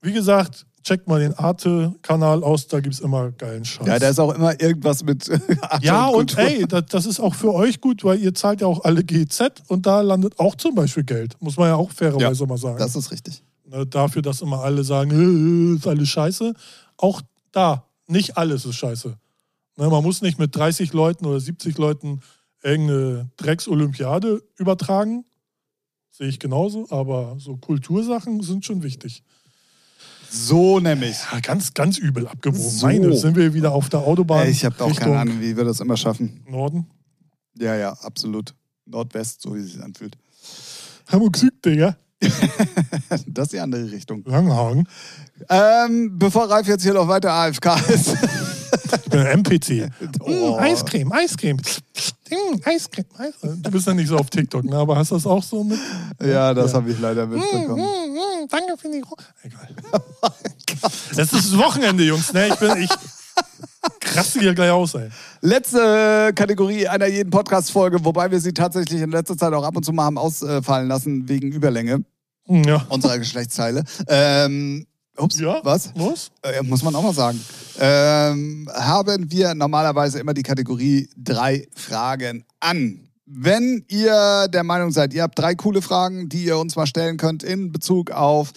Wie 0.00 0.12
gesagt, 0.12 0.64
checkt 0.86 1.08
mal 1.08 1.18
den 1.18 1.34
Arte-Kanal 1.34 2.44
aus, 2.44 2.68
da 2.68 2.80
gibt 2.80 2.94
es 2.94 3.00
immer 3.00 3.32
geilen 3.32 3.64
Scheiß. 3.64 3.86
Ja, 3.86 3.98
da 3.98 4.08
ist 4.08 4.20
auch 4.20 4.32
immer 4.32 4.58
irgendwas 4.60 5.02
mit 5.02 5.28
Art 5.62 5.82
ja, 5.82 6.06
und 6.06 6.34
Kultur. 6.34 6.44
ey, 6.44 6.66
das, 6.66 6.86
das 6.86 7.06
ist 7.06 7.20
auch 7.20 7.34
für 7.34 7.52
euch 7.52 7.80
gut, 7.80 8.04
weil 8.04 8.20
ihr 8.20 8.34
zahlt 8.34 8.60
ja 8.60 8.68
auch 8.68 8.84
alle 8.84 9.02
GZ 9.02 9.62
und 9.66 9.84
da 9.84 10.00
landet 10.00 10.38
auch 10.38 10.54
zum 10.54 10.76
Beispiel 10.76 11.02
Geld. 11.02 11.36
Muss 11.40 11.56
man 11.56 11.68
ja 11.68 11.74
auch 11.74 11.90
fairerweise 11.90 12.46
mal 12.46 12.56
sagen. 12.56 12.78
Das 12.78 12.94
ist 12.94 13.10
richtig. 13.10 13.42
Ne, 13.64 13.84
dafür, 13.84 14.22
dass 14.22 14.40
immer 14.42 14.60
alle 14.60 14.84
sagen, 14.84 15.10
äh, 15.10 15.76
ist 15.76 15.88
alles 15.88 16.08
scheiße. 16.08 16.54
Auch 16.98 17.20
da, 17.50 17.84
nicht 18.06 18.36
alles 18.38 18.64
ist 18.64 18.76
scheiße. 18.76 19.16
Ne, 19.76 19.88
man 19.88 20.04
muss 20.04 20.22
nicht 20.22 20.38
mit 20.38 20.54
30 20.54 20.92
Leuten 20.92 21.26
oder 21.26 21.40
70 21.40 21.76
Leuten 21.78 22.20
irgendeine 22.62 23.28
Drecks-Olympiade 23.38 24.40
übertragen. 24.56 25.24
Sehe 26.12 26.28
ich 26.28 26.38
genauso, 26.38 26.86
aber 26.90 27.34
so 27.38 27.56
Kultursachen 27.56 28.40
sind 28.40 28.64
schon 28.64 28.84
wichtig. 28.84 29.24
So 30.30 30.80
nämlich. 30.80 31.16
Ja, 31.32 31.40
ganz, 31.40 31.74
ganz 31.74 31.98
übel 31.98 32.26
abgebogen. 32.26 32.70
So. 32.70 32.86
Meine, 32.86 33.16
sind 33.16 33.36
wir 33.36 33.54
wieder 33.54 33.72
auf 33.72 33.88
der 33.88 34.00
Autobahn. 34.00 34.46
Ey, 34.46 34.50
ich 34.50 34.64
habe 34.64 34.82
auch 34.82 34.90
Richtung 34.90 35.04
keine 35.04 35.18
Ahnung, 35.20 35.40
wie 35.40 35.56
wir 35.56 35.64
das 35.64 35.80
immer 35.80 35.96
schaffen. 35.96 36.44
Norden. 36.48 36.86
Ja, 37.58 37.74
ja, 37.74 37.92
absolut. 37.92 38.54
Nordwest, 38.84 39.42
so 39.42 39.54
wie 39.54 39.60
es 39.60 39.72
sich 39.72 39.82
anfühlt. 39.82 40.16
Hamburg 41.08 41.36
Süd, 41.36 41.64
Digga. 41.64 41.96
Das 43.26 43.44
ist 43.44 43.52
die 43.52 43.60
andere 43.60 43.90
Richtung. 43.90 44.24
Langhagen. 44.24 44.88
Ähm, 45.48 46.18
bevor 46.18 46.50
Ralf 46.50 46.66
jetzt 46.66 46.82
hier 46.82 46.94
noch 46.94 47.08
weiter 47.08 47.32
AFK 47.32 47.76
ist. 47.88 48.16
Ich 49.04 49.10
bin 49.10 49.20
ein 49.20 49.26
MPC. 49.44 49.90
Oh. 50.20 50.30
Mm, 50.30 50.58
Eiscreme, 50.60 51.12
Eiscreme. 51.12 51.56
Mm, 52.30 52.60
Eiscreme, 52.64 53.06
Eiscreme. 53.18 53.62
Du 53.62 53.70
bist 53.70 53.86
ja 53.86 53.94
nicht 53.94 54.08
so 54.08 54.16
auf 54.18 54.28
TikTok, 54.30 54.64
ne? 54.64 54.76
aber 54.76 54.96
hast 54.96 55.10
du 55.10 55.14
das 55.14 55.26
auch 55.26 55.42
so 55.42 55.62
mit? 55.64 55.78
ja, 56.24 56.52
das 56.54 56.72
Ja. 56.72 56.78
habe 56.78 56.90
ich 56.90 56.98
leider 56.98 57.26
Mm, 57.26 57.30
mitbekommen. 57.30 57.76
mm, 57.82 58.14
mm, 58.14 58.48
danke 58.50 58.76
für 58.76 58.88
die 58.90 59.00
Ro 59.00 59.16
Egal. 59.42 59.68
Es 61.16 61.32
ist 61.32 61.56
Wochenende, 61.56 62.04
Jungs. 62.04 62.32
Ne? 62.32 62.48
Ich, 62.48 62.54
bin, 62.56 62.76
ich 62.82 62.90
krasse 64.00 64.40
hier 64.40 64.54
gleich 64.54 64.70
aus, 64.70 64.94
ey. 64.94 65.08
Letzte 65.40 66.32
Kategorie 66.34 66.88
einer 66.88 67.06
jeden 67.06 67.30
Podcast-Folge, 67.30 68.04
wobei 68.04 68.30
wir 68.30 68.40
sie 68.40 68.52
tatsächlich 68.52 69.00
in 69.00 69.10
letzter 69.10 69.36
Zeit 69.38 69.52
auch 69.52 69.64
ab 69.64 69.76
und 69.76 69.84
zu 69.84 69.92
mal 69.92 70.04
haben 70.04 70.18
ausfallen 70.18 70.88
lassen 70.88 71.28
wegen 71.28 71.52
Überlänge 71.52 72.04
Ja. 72.48 72.84
unserer 72.88 73.18
Geschlechtsteile. 73.18 73.84
Ähm, 74.08 74.86
ups, 75.18 75.38
Ja? 75.40 75.60
was? 75.62 75.92
Los? 75.94 76.30
Äh, 76.42 76.62
muss 76.62 76.82
man 76.82 76.94
auch 76.94 77.02
mal 77.02 77.14
sagen. 77.14 77.40
Ähm, 77.78 78.68
haben 78.74 79.30
wir 79.30 79.54
normalerweise 79.54 80.18
immer 80.18 80.34
die 80.34 80.42
Kategorie 80.42 81.08
drei 81.16 81.66
Fragen 81.74 82.44
an. 82.60 83.00
Wenn 83.26 83.84
ihr 83.88 84.46
der 84.48 84.62
Meinung 84.62 84.92
seid, 84.92 85.12
ihr 85.12 85.22
habt 85.22 85.38
drei 85.38 85.54
coole 85.54 85.82
Fragen, 85.82 86.28
die 86.28 86.44
ihr 86.44 86.58
uns 86.58 86.76
mal 86.76 86.86
stellen 86.86 87.16
könnt 87.16 87.42
in 87.42 87.72
Bezug 87.72 88.12
auf 88.12 88.52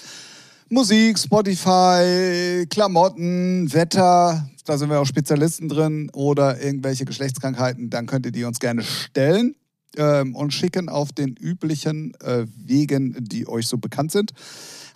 Musik, 0.70 1.18
Spotify, 1.18 2.68
Klamotten, 2.70 3.74
Wetter, 3.74 4.48
da 4.66 4.78
sind 4.78 4.92
wir 4.92 5.00
auch 5.00 5.06
Spezialisten 5.06 5.68
drin, 5.68 6.12
oder 6.14 6.62
irgendwelche 6.62 7.06
Geschlechtskrankheiten, 7.06 7.90
dann 7.90 8.06
könnt 8.06 8.28
ihr 8.28 8.32
die 8.32 8.44
uns 8.44 8.60
gerne 8.60 8.84
stellen 8.84 9.56
ähm, 9.98 10.36
und 10.36 10.54
schicken 10.54 10.88
auf 10.88 11.12
den 11.12 11.36
üblichen 11.36 12.14
äh, 12.22 12.46
Wegen, 12.56 13.16
die 13.20 13.48
euch 13.48 13.68
so 13.68 13.80
bekannt 13.80 14.12
sind. 14.12 14.34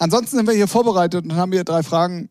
Ansonsten 0.04 0.36
sind 0.38 0.48
wir 0.48 0.54
hier 0.54 0.68
vorbereitet 0.68 1.24
und 1.24 1.36
haben 1.36 1.52
hier 1.54 1.64
drei 1.64 1.82
Fragen. 1.82 2.30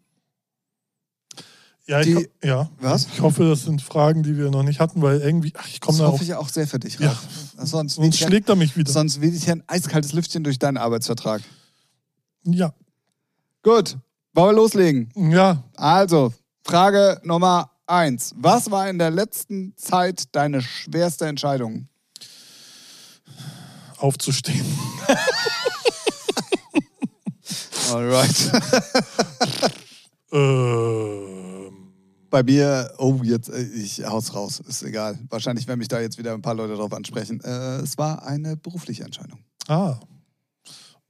Ja, 1.87 2.01
ich, 2.01 2.07
Die- 2.07 2.29
ja. 2.47 2.71
Was? 2.81 3.07
ich 3.13 3.21
hoffe, 3.23 3.45
das 3.49 3.63
sind 3.63 3.81
Fragen, 3.83 4.23
die 4.23 4.37
wir 4.37 4.51
noch 4.51 4.63
nicht 4.63 4.79
hatten, 4.79 5.01
weil 5.03 5.21
irgendwie, 5.21 5.53
ach, 5.57 5.67
ich 5.67 5.81
komme 5.81 5.97
Das 5.97 6.05
da 6.07 6.13
hoffe 6.13 6.17
auf. 6.17 6.23
ich 6.23 6.35
auch 6.35 6.49
sehr 6.49 6.67
für 6.69 6.79
dich, 6.79 6.99
Ja. 6.99 7.09
Ralf. 7.09 7.19
Sonst, 7.65 7.95
Sonst 7.95 8.19
schlägt 8.19 8.49
er 8.49 8.57
mich 8.57 8.77
wieder. 8.77 8.93
sonst 8.93 9.21
will 9.21 9.35
ich 9.35 9.45
hier 9.45 9.55
ein 9.55 9.65
eiskaltes 9.67 10.13
Lüftchen 10.13 10.45
durch 10.45 10.59
deinen 10.59 10.77
Arbeitsvertrag. 10.77 11.41
Ja. 12.45 12.73
Gut, 13.63 13.97
wollen 14.35 14.51
wir 14.55 14.61
loslegen? 14.61 15.11
Ja. 15.31 15.65
Also, 15.77 16.33
Frage 16.65 17.21
Nummer 17.25 17.71
eins. 17.87 18.33
Was 18.37 18.71
war 18.71 18.89
in 18.91 18.99
der 18.99 19.11
letzten 19.11 19.75
Zeit 19.77 20.25
deine 20.33 20.61
schwerste 20.63 21.27
Entscheidung? 21.27 21.89
Aufzustehen. 23.99 24.65
Alright. 27.91 28.53
ähm, 30.33 31.93
Bei 32.31 32.43
mir, 32.43 32.93
oh, 32.99 33.21
jetzt, 33.23 33.49
äh, 33.51 33.63
ich 33.63 34.05
hau's 34.05 34.35
raus, 34.35 34.61
ist 34.67 34.83
egal. 34.83 35.19
Wahrscheinlich 35.29 35.67
werden 35.67 35.79
mich 35.79 35.89
da 35.89 36.01
jetzt 36.01 36.19
wieder 36.19 36.33
ein 36.35 36.43
paar 36.43 36.55
Leute 36.55 36.75
drauf 36.75 36.93
ansprechen. 36.93 37.41
Äh, 37.43 37.79
es 37.81 37.99
war 37.99 38.25
eine 38.27 38.57
berufliche 38.57 39.05
Entscheidung. 39.05 39.39
ah. 39.69 39.99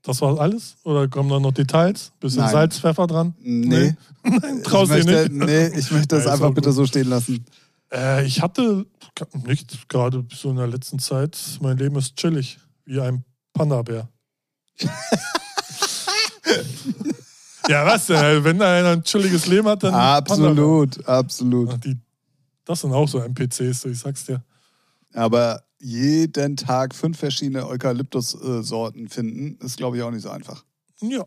Das 0.05 0.20
war 0.20 0.37
alles? 0.41 0.75
Oder 0.83 1.07
kommen 1.07 1.29
da 1.31 1.39
noch 1.39 1.53
Details? 1.53 2.11
Bisschen 2.18 2.41
Nein. 2.41 2.51
Salz, 2.51 2.77
Pfeffer 2.81 3.07
dran? 3.07 3.37
Nee. 3.39 3.95
Nein, 4.25 4.61
traust 4.64 4.91
ich 4.97 5.05
möchte, 5.07 5.33
nicht. 5.33 5.47
Nee, 5.47 5.79
ich 5.79 5.93
möchte 5.93 6.09
das 6.16 6.25
Ja, 6.25 6.33
einfach 6.33 6.53
bitte 6.53 6.73
so 6.73 6.85
stehen 6.87 7.09
lassen. 7.09 7.45
Äh, 7.93 8.25
ich 8.27 8.43
hatte 8.43 8.85
nicht 9.47 9.89
gerade 9.89 10.27
so 10.35 10.51
in 10.51 10.57
der 10.57 10.66
letzten 10.66 10.99
Zeit. 10.99 11.39
Mein 11.61 11.79
Leben 11.79 11.95
ist 11.95 12.16
chillig, 12.16 12.59
wie 12.85 13.01
ein 13.01 13.25
Panda-Bär. 13.53 14.09
ja, 17.68 17.86
was 17.86 18.07
denn? 18.07 18.45
Wenn 18.45 18.61
einer 18.61 18.90
ein 18.90 19.03
chilliges 19.03 19.47
Leben 19.47 19.68
hat, 19.68 19.82
dann. 19.82 19.95
Absolut, 19.95 21.07
absolut. 21.07 21.70
Ach, 21.72 21.78
die, 21.78 21.97
das 22.64 22.80
sind 22.80 22.93
auch 22.93 23.09
so 23.09 23.18
NPCs, 23.18 23.82
so 23.82 23.88
ich 23.88 23.99
sag's 23.99 24.24
dir. 24.24 24.43
Aber 25.14 25.62
jeden 25.78 26.57
Tag 26.57 26.95
fünf 26.95 27.18
verschiedene 27.18 27.66
Eukalyptus-Sorten 27.66 29.09
finden, 29.09 29.59
ist, 29.64 29.76
glaube 29.76 29.97
ich, 29.97 30.03
auch 30.03 30.11
nicht 30.11 30.22
so 30.22 30.30
einfach. 30.30 30.64
Ja. 31.01 31.24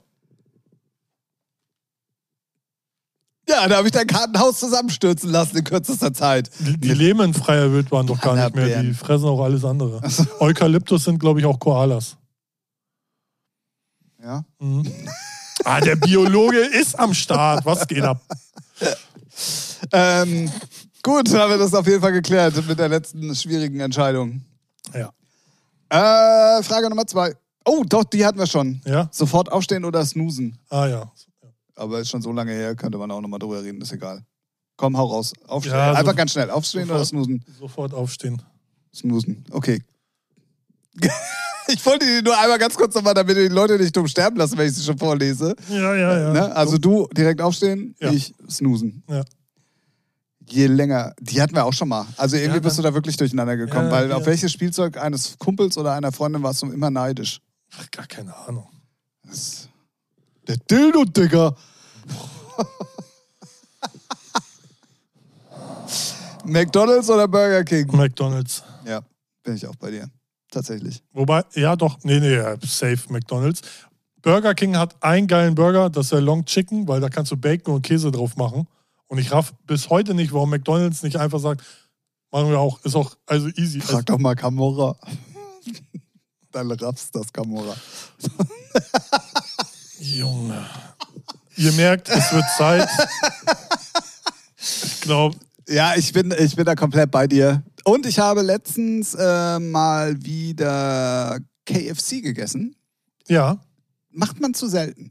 Ja, 3.47 3.67
da 3.67 3.77
habe 3.77 3.87
ich 3.87 3.91
dein 3.91 4.07
Kartenhaus 4.07 4.59
zusammenstürzen 4.59 5.29
lassen 5.29 5.57
in 5.57 5.63
kürzester 5.63 6.13
Zeit. 6.13 6.49
Die, 6.59 6.77
die 6.79 6.93
leben 6.93 7.21
in 7.21 7.33
freier 7.33 7.71
Wildbahn 7.71 8.07
doch 8.07 8.19
gar 8.19 8.35
nicht 8.35 8.55
mehr. 8.55 8.81
Die 8.81 8.93
fressen 8.93 9.25
auch 9.25 9.43
alles 9.43 9.63
andere. 9.63 10.01
Eukalyptus 10.39 11.03
sind, 11.03 11.19
glaube 11.19 11.41
ich, 11.41 11.45
auch 11.45 11.59
Koalas. 11.59 12.17
Ja. 14.25 14.43
Mhm. 14.59 14.91
ah, 15.65 15.79
der 15.79 15.95
Biologe 15.97 16.57
ist 16.57 16.97
am 16.97 17.13
Start. 17.13 17.63
Was 17.63 17.85
geht 17.87 18.03
ab? 18.03 18.19
Ähm, 19.91 20.51
gut, 21.03 21.31
haben 21.33 21.51
wir 21.51 21.57
das 21.59 21.73
auf 21.75 21.85
jeden 21.85 22.01
Fall 22.01 22.11
geklärt 22.13 22.55
mit 22.67 22.79
der 22.79 22.89
letzten 22.89 23.35
schwierigen 23.35 23.79
Entscheidung. 23.79 24.43
Ja. 24.93 25.11
Äh, 25.89 26.63
Frage 26.63 26.89
Nummer 26.89 27.05
zwei. 27.05 27.35
Oh, 27.65 27.83
doch, 27.87 28.03
die 28.05 28.25
hatten 28.25 28.39
wir 28.39 28.47
schon. 28.47 28.81
Ja? 28.85 29.07
Sofort 29.11 29.51
aufstehen 29.51 29.85
oder 29.85 30.03
snoosen. 30.05 30.57
Ah, 30.69 30.87
ja. 30.87 31.11
Aber 31.75 31.99
ist 31.99 32.09
schon 32.09 32.21
so 32.21 32.31
lange 32.31 32.51
her, 32.51 32.75
könnte 32.75 32.97
man 32.97 33.11
auch 33.11 33.21
nochmal 33.21 33.39
drüber 33.39 33.61
reden, 33.61 33.81
ist 33.81 33.91
egal. 33.91 34.25
Komm, 34.77 34.97
hau 34.97 35.05
raus. 35.05 35.33
Aufstehen. 35.47 35.75
Ja, 35.75 35.91
so- 35.93 35.99
Einfach 35.99 36.15
ganz 36.15 36.31
schnell. 36.31 36.49
Aufstehen 36.49 36.83
sofort. 36.87 36.97
oder 36.97 37.05
snoosen? 37.05 37.45
Sofort 37.59 37.93
aufstehen. 37.93 38.41
Snoosen. 38.93 39.45
Okay. 39.51 39.81
Ich 41.67 41.85
wollte 41.85 42.05
die 42.05 42.21
nur 42.23 42.37
einmal 42.39 42.57
ganz 42.59 42.75
kurz 42.75 42.93
nochmal, 42.95 43.13
damit 43.13 43.37
die 43.37 43.47
Leute 43.47 43.77
nicht 43.77 43.95
dumm 43.95 44.07
sterben 44.07 44.37
lassen, 44.37 44.57
wenn 44.57 44.67
ich 44.67 44.75
sie 44.75 44.83
schon 44.83 44.97
vorlese. 44.97 45.55
Ja, 45.69 45.95
ja, 45.95 46.19
ja. 46.19 46.33
Ne? 46.33 46.55
Also 46.55 46.77
du 46.77 47.07
direkt 47.15 47.41
aufstehen, 47.41 47.95
Ja. 47.99 48.11
ich 48.11 48.33
snoosen. 48.49 49.03
Ja. 49.09 49.23
Je 50.47 50.67
länger, 50.67 51.13
die 51.19 51.41
hatten 51.41 51.55
wir 51.55 51.65
auch 51.65 51.73
schon 51.73 51.87
mal. 51.89 52.05
Also 52.17 52.35
irgendwie 52.35 52.57
Ja, 52.57 52.61
bist 52.61 52.77
du 52.77 52.83
dann- 52.83 52.91
da 52.91 52.95
wirklich 52.95 53.17
durcheinander 53.17 53.57
gekommen, 53.57 53.89
weil 53.89 54.11
auf 54.11 54.25
welches 54.27 54.51
Spielzeug 54.51 54.97
eines 54.97 55.37
Kumpels 55.39 55.75
oder 55.77 55.93
einer 55.93 56.11
Freundin 56.11 56.43
warst 56.43 56.61
du 56.61 56.71
immer 56.71 56.91
neidisch? 56.91 57.39
Ach, 57.79 57.89
gar 57.91 58.05
keine 58.05 58.35
Ahnung. 58.47 58.67
Das 59.27 59.67
der 60.47 60.57
Dildo, 60.57 61.03
Digga. 61.05 61.55
McDonalds 66.45 67.09
oder 67.09 67.27
Burger 67.27 67.63
King? 67.63 67.87
McDonalds. 67.95 68.63
Ja, 68.85 69.01
bin 69.43 69.55
ich 69.55 69.65
auch 69.67 69.75
bei 69.75 69.91
dir. 69.91 70.09
Tatsächlich. 70.55 71.03
Wobei, 71.11 71.43
ja 71.55 71.75
doch, 71.75 71.99
nee, 72.03 72.17
nee, 72.17 72.35
ja, 72.35 72.55
safe 72.65 72.99
McDonalds. 73.09 73.59
Burger 74.21 74.55
King 74.55 74.77
hat 74.77 74.95
einen 75.03 75.27
geilen 75.27 75.53
Burger, 75.53 75.89
das 75.89 76.05
ist 76.05 76.11
der 76.13 76.21
Long 76.21 76.45
Chicken, 76.45 76.87
weil 76.87 77.01
da 77.01 77.09
kannst 77.09 77.29
du 77.33 77.35
Bacon 77.35 77.75
und 77.75 77.81
Käse 77.81 78.09
drauf 78.09 78.37
machen. 78.37 78.65
Und 79.07 79.17
ich 79.17 79.33
raff 79.33 79.53
bis 79.67 79.89
heute 79.89 80.13
nicht, 80.13 80.31
warum 80.31 80.49
McDonalds 80.51 81.03
nicht 81.03 81.17
einfach 81.17 81.41
sagt, 81.41 81.61
machen 82.31 82.49
wir 82.51 82.57
auch, 82.57 82.79
ist 82.85 82.95
auch, 82.95 83.17
also 83.25 83.49
easy. 83.49 83.81
Also, 83.81 83.91
Frag 83.95 84.05
doch 84.05 84.17
mal 84.17 84.33
Camorra. 84.33 84.95
Dann 86.53 86.71
raffst 86.71 87.13
das 87.13 87.33
Camorra. 87.33 87.75
Junge. 89.99 90.65
Ihr 91.57 91.73
merkt, 91.73 92.07
es 92.07 92.31
wird 92.31 92.45
Zeit. 92.57 92.87
Ich 94.57 95.01
glaube, 95.01 95.37
Ja, 95.67 95.93
ich 95.95 96.11
bin, 96.11 96.33
ich 96.39 96.55
bin 96.55 96.65
da 96.65 96.73
komplett 96.73 97.11
bei 97.11 97.27
dir. 97.27 97.61
Und 97.87 98.05
ich 98.07 98.17
habe 98.19 98.41
letztens 98.41 99.13
äh, 99.13 99.59
mal 99.59 100.15
wieder 100.23 101.39
KFC 101.65 102.21
gegessen. 102.21 102.75
ja. 103.27 103.57
Macht 104.17 104.39
man 104.39 104.53
zu 104.53 104.69
selten. 104.69 105.09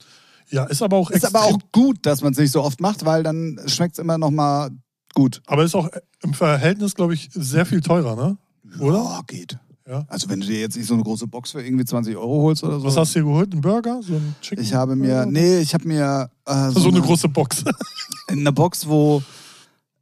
Ja, 0.49 0.64
ist 0.64 0.81
aber 0.81 0.97
auch 0.97 1.11
Ist 1.11 1.27
aber 1.27 1.43
auch 1.43 1.59
gut, 1.72 1.99
dass 2.07 2.22
man 2.22 2.33
es 2.33 2.39
nicht 2.39 2.53
so 2.53 2.62
oft 2.62 2.81
macht, 2.81 3.05
weil 3.05 3.22
dann 3.22 3.61
schmeckt 3.66 3.93
es 3.93 3.99
immer 3.99 4.16
noch 4.16 4.31
mal 4.31 4.70
gut. 5.14 5.43
aber 5.47 5.62
ist 5.62 5.75
auch 5.75 5.91
im 6.22 6.33
Verhältnis, 6.33 6.95
glaube 6.95 7.12
ich, 7.12 7.29
sehr 7.35 7.66
viel 7.66 7.83
teurer, 7.83 8.16
ne? 8.16 8.39
Oder? 8.81 8.97
Ja, 8.97 9.20
geht. 9.27 9.59
Ja. 9.87 10.07
Also 10.09 10.31
wenn 10.31 10.41
du 10.41 10.47
dir 10.47 10.59
jetzt 10.59 10.75
nicht 10.75 10.87
so 10.87 10.95
eine 10.95 11.03
große 11.03 11.27
Box 11.27 11.51
für 11.53 11.62
irgendwie 11.62 11.85
20 11.85 12.16
Euro 12.16 12.43
holst 12.45 12.64
oder 12.64 12.81
so. 12.81 12.87
Was 12.87 12.97
hast 12.97 13.14
du 13.14 13.18
dir 13.18 13.27
geholt? 13.27 13.53
Ein 13.53 13.61
Burger? 13.61 14.01
So 14.03 14.14
ein 14.14 14.35
Chicken? 14.41 14.64
ich 14.64 14.72
habe 14.72 14.97
mir, 14.97 15.27
nee, 15.27 15.59
ich 15.59 15.75
habe 15.75 15.87
mir 15.87 16.31
äh, 16.47 16.70
So 16.70 16.89
eine 16.89 17.03
große 17.03 17.29
Box. 17.29 17.62
eine 18.29 18.53
Box, 18.53 18.89
wo 18.89 19.22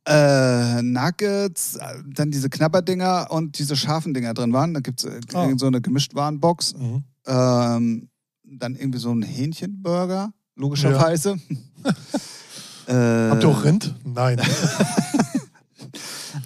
äh, 0.07 0.83
Nuggets, 0.83 1.77
äh, 1.77 1.81
dann 2.15 2.31
diese 2.31 2.51
Knabberdinger 2.51 3.29
und 3.31 3.59
diese 3.59 3.77
scharfen 3.77 4.15
Dinger 4.15 4.35
drin 4.35 4.53
waren. 4.53 4.75
Da 4.75 4.81
gibt 4.81 5.05
es 5.05 5.11
äh, 5.11 5.21
Ah. 5.35 5.49
so 5.57 5.67
eine 5.67 5.81
Gemischtwarenbox. 5.81 6.75
Mhm. 6.77 7.05
Ähm, 7.27 8.09
dann 8.45 8.75
irgendwie 8.77 8.99
so 8.99 9.13
ein 9.15 9.23
Hähnchenburger, 9.23 10.33
logischerweise. 10.57 11.37
äh, 12.87 12.93
Habt 13.31 13.43
ihr 13.45 13.49
auch 13.49 13.65
Rind? 13.65 13.95
Nein. 14.05 14.41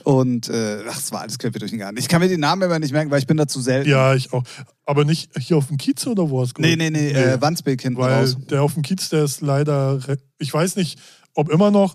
Und 0.02 0.48
äh, 0.48 0.82
ach, 0.88 0.98
es 0.98 1.10
war 1.12 1.22
alles 1.22 1.38
quer 1.38 1.50
durch 1.50 1.70
den 1.70 1.80
Garten. 1.80 1.96
Ich 1.96 2.08
kann 2.08 2.20
mir 2.20 2.28
die 2.28 2.36
Namen 2.36 2.62
immer 2.62 2.78
nicht 2.78 2.92
merken, 2.92 3.10
weil 3.10 3.18
ich 3.18 3.26
bin 3.26 3.36
da 3.36 3.46
zu 3.48 3.60
selten. 3.60 3.88
Ja, 3.90 4.14
ich 4.14 4.32
auch. 4.32 4.42
Aber 4.84 5.04
nicht 5.04 5.30
hier 5.38 5.56
auf 5.56 5.66
dem 5.68 5.76
Kiez 5.78 6.06
oder 6.06 6.28
wo 6.30 6.40
hast 6.42 6.54
du 6.56 6.62
Nee, 6.62 6.76
nee, 6.76 6.90
nee, 6.90 7.10
Äh, 7.10 7.40
Wandsbek 7.40 7.82
hinten 7.82 7.98
Weil 7.98 8.12
raus. 8.20 8.36
der 8.50 8.62
auf 8.62 8.74
dem 8.74 8.82
Kiez, 8.82 9.08
der 9.08 9.24
ist 9.24 9.40
leider, 9.40 9.98
ich 10.38 10.52
weiß 10.52 10.76
nicht, 10.76 10.98
ob 11.34 11.50
immer 11.50 11.70
noch, 11.70 11.94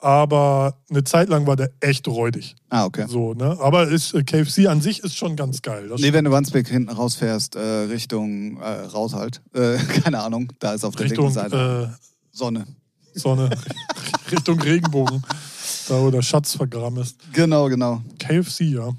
aber 0.00 0.78
eine 0.88 1.04
Zeit 1.04 1.28
lang 1.28 1.46
war 1.46 1.56
der 1.56 1.70
echt 1.80 2.08
räudig. 2.08 2.56
Ah, 2.68 2.84
okay. 2.86 3.06
So, 3.08 3.34
ne? 3.34 3.56
Aber 3.60 3.88
ist, 3.88 4.14
äh, 4.14 4.22
KFC 4.22 4.66
an 4.66 4.80
sich 4.80 5.00
ist 5.00 5.16
schon 5.16 5.36
ganz 5.36 5.62
geil. 5.62 5.88
Das 5.88 6.00
Nee, 6.00 6.12
wenn 6.12 6.24
du 6.24 6.30
Wandsbek 6.30 6.68
hinten 6.68 6.90
rausfährst, 6.90 7.56
äh, 7.56 7.60
Richtung 7.60 8.58
äh, 8.60 8.66
raus 8.86 9.14
halt. 9.14 9.42
Äh, 9.52 9.78
keine 10.02 10.20
Ahnung, 10.20 10.52
da 10.60 10.72
ist 10.74 10.84
auf 10.84 10.94
der 10.94 11.06
Richtung 11.06 11.26
linken 11.26 11.34
Seite 11.34 11.90
äh, 11.92 12.06
Sonne. 12.30 12.66
Sonne, 13.14 13.50
Richtung 14.30 14.60
Regenbogen, 14.60 15.22
da 15.88 16.00
wo 16.00 16.10
der 16.10 16.22
Schatz 16.22 16.54
vergraben 16.54 16.98
ist. 16.98 17.16
Genau, 17.32 17.68
genau. 17.68 18.00
KFC, 18.18 18.60
ja. 18.60 18.92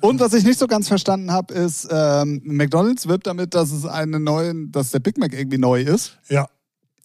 Und 0.00 0.20
was 0.20 0.32
ich 0.32 0.44
nicht 0.44 0.58
so 0.58 0.68
ganz 0.68 0.86
verstanden 0.86 1.32
habe, 1.32 1.52
ist, 1.52 1.88
ähm, 1.90 2.40
McDonalds 2.44 3.08
wirbt 3.08 3.26
damit, 3.26 3.54
dass 3.54 3.72
es 3.72 3.84
eine 3.84 4.20
neue, 4.20 4.54
dass 4.68 4.90
der 4.90 5.00
Big 5.00 5.18
Mac 5.18 5.32
irgendwie 5.32 5.58
neu 5.58 5.82
ist. 5.82 6.18
Ja, 6.28 6.48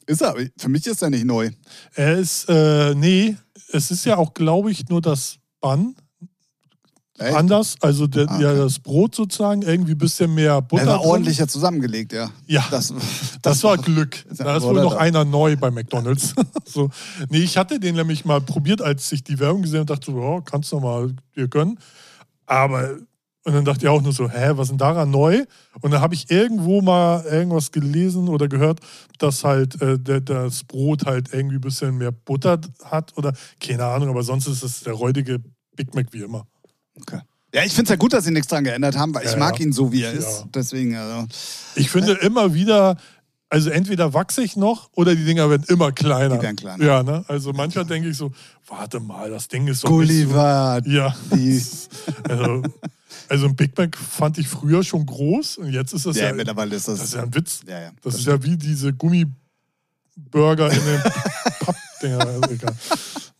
Ist 0.07 0.21
er, 0.21 0.29
aber 0.29 0.41
für 0.57 0.69
mich 0.69 0.85
ist 0.87 1.01
er 1.01 1.09
nicht 1.09 1.25
neu. 1.25 1.49
er 1.95 2.17
ist, 2.17 2.47
äh, 2.49 2.93
nee, 2.95 3.35
es 3.71 3.91
ist 3.91 4.05
ja 4.05 4.17
auch, 4.17 4.33
glaube 4.33 4.71
ich, 4.71 4.87
nur 4.89 5.01
das 5.01 5.37
Bun 5.61 5.95
Echt? 7.17 7.33
anders. 7.35 7.75
Also 7.81 8.07
der, 8.07 8.29
Ah, 8.29 8.39
ja, 8.41 8.53
das 8.53 8.77
Brot 8.79 9.15
sozusagen, 9.15 9.61
irgendwie 9.61 9.93
ein 9.93 9.97
bisschen 9.97 10.33
mehr 10.35 10.61
Butter. 10.61 10.83
Er 10.83 10.87
war 10.89 10.97
drin. 10.99 11.07
ordentlicher 11.09 11.47
zusammengelegt, 11.47 12.11
ja. 12.13 12.29
Ja, 12.45 12.65
Das, 12.69 12.93
Das 13.41 13.63
war 13.63 13.77
Glück. 13.81 14.25
Da 14.37 14.57
ist 14.57 14.63
wohl 14.63 14.81
noch 14.81 14.95
einer 14.95 15.23
neu 15.25 15.55
bei 15.55 15.71
McDonalds. 15.71 16.35
so. 16.65 16.89
Nee, 17.29 17.39
ich 17.39 17.57
hatte 17.57 17.79
den 17.79 17.95
nämlich 17.95 18.25
mal 18.25 18.41
probiert, 18.41 18.81
als 18.81 19.11
ich 19.13 19.23
die 19.23 19.39
Werbung 19.39 19.61
gesehen 19.61 19.79
habe, 19.79 19.85
dachte 19.87 20.11
so, 20.11 20.21
ja, 20.21 20.41
kannst 20.41 20.71
du 20.73 20.79
mal 20.81 21.13
dir 21.35 21.47
gönnen. 21.47 21.79
Aber, 22.45 22.97
und 23.45 23.53
dann 23.53 23.63
dachte 23.63 23.85
ich 23.85 23.87
auch 23.89 24.01
nur 24.01 24.11
so, 24.11 24.29
hä, 24.29 24.51
was 24.55 24.65
ist 24.67 24.71
denn 24.71 24.77
daran 24.79 25.11
neu? 25.11 25.43
Und 25.81 25.91
dann 25.91 26.01
habe 26.01 26.13
ich 26.15 26.29
irgendwo 26.31 26.81
mal 26.81 27.23
irgendwas 27.25 27.71
gelesen 27.71 28.27
oder 28.27 28.47
gehört, 28.47 28.79
dass 29.19 29.43
halt 29.43 29.79
äh, 29.81 29.97
der, 29.99 30.19
das 30.21 30.63
Brot 30.63 31.05
halt 31.05 31.31
irgendwie 31.31 31.55
ein 31.55 31.61
bisschen 31.61 31.97
mehr 31.97 32.11
Butter 32.11 32.59
hat 32.83 33.15
oder 33.17 33.33
keine 33.59 33.85
Ahnung, 33.85 34.09
aber 34.09 34.23
sonst 34.23 34.47
ist 34.47 34.63
es 34.63 34.81
der 34.81 34.93
räudige 34.93 35.39
Big 35.75 35.93
Mac 35.95 36.07
wie 36.11 36.21
immer. 36.23 36.47
Okay. 36.99 37.19
Ja, 37.53 37.63
ich 37.63 37.71
finde 37.73 37.83
es 37.83 37.89
ja 37.91 37.95
gut, 37.95 38.11
dass 38.13 38.25
sie 38.25 38.31
nichts 38.31 38.47
dran 38.49 38.63
geändert 38.65 38.97
haben, 38.97 39.13
weil 39.13 39.25
ich 39.25 39.31
Ja, 39.31 39.37
mag 39.37 39.59
ja. 39.59 39.65
ihn 39.65 39.71
so, 39.71 39.91
wie 39.91 40.01
er 40.01 40.11
Ja. 40.13 40.17
ist. 40.19 40.45
Deswegen, 40.53 40.95
also. 40.95 41.25
Ich 41.75 41.89
finde 41.89 42.13
immer 42.13 42.53
wieder, 42.53 42.97
also 43.49 43.69
entweder 43.69 44.13
wachse 44.13 44.41
ich 44.43 44.57
noch 44.57 44.89
oder 44.95 45.15
die 45.15 45.23
Dinger 45.23 45.49
werden 45.49 45.63
immer 45.69 45.91
kleiner. 45.91 46.35
Die 46.37 46.41
werden 46.41 46.55
kleiner. 46.57 46.83
Ja, 46.83 47.03
ne? 47.03 47.23
Also 47.27 47.53
manchmal 47.53 47.85
denke 47.85 48.09
ich 48.09 48.17
so, 48.17 48.31
warte 48.67 48.99
mal, 48.99 49.29
das 49.29 49.47
Ding 49.47 49.67
ist 49.67 49.83
nicht 49.83 49.89
Gulliver, 49.89 50.81
so. 50.83 50.89
Ja. 50.91 51.15
die. 51.33 51.61
Also, 52.27 52.63
also 53.29 53.45
ein 53.47 53.55
Big 53.55 53.77
Mac 53.77 53.95
fand 53.97 54.37
ich 54.37 54.47
früher 54.47 54.83
schon 54.83 55.05
groß 55.05 55.57
und 55.59 55.71
jetzt 55.71 55.93
ist 55.93 56.05
das 56.05 56.17
Ja, 56.17 56.27
ja, 56.27 56.33
mittlerweile 56.33 56.75
ist 56.75 56.87
das. 56.87 56.99
das 56.99 57.07
ist 57.09 57.13
ja 57.15 57.23
ein 57.23 57.33
Witz. 57.35 57.59
ja, 57.67 57.79
ja. 57.81 57.91
Das 58.03 58.15
ist 58.15 58.25
ja 58.25 58.41
wie 58.43 58.57
diese 58.57 58.93
Gummiburger 58.93 60.71
in 60.71 60.79
den 60.85 61.01
Pappdinger. 61.59 62.19
Also 62.19 62.49
egal. 62.51 62.75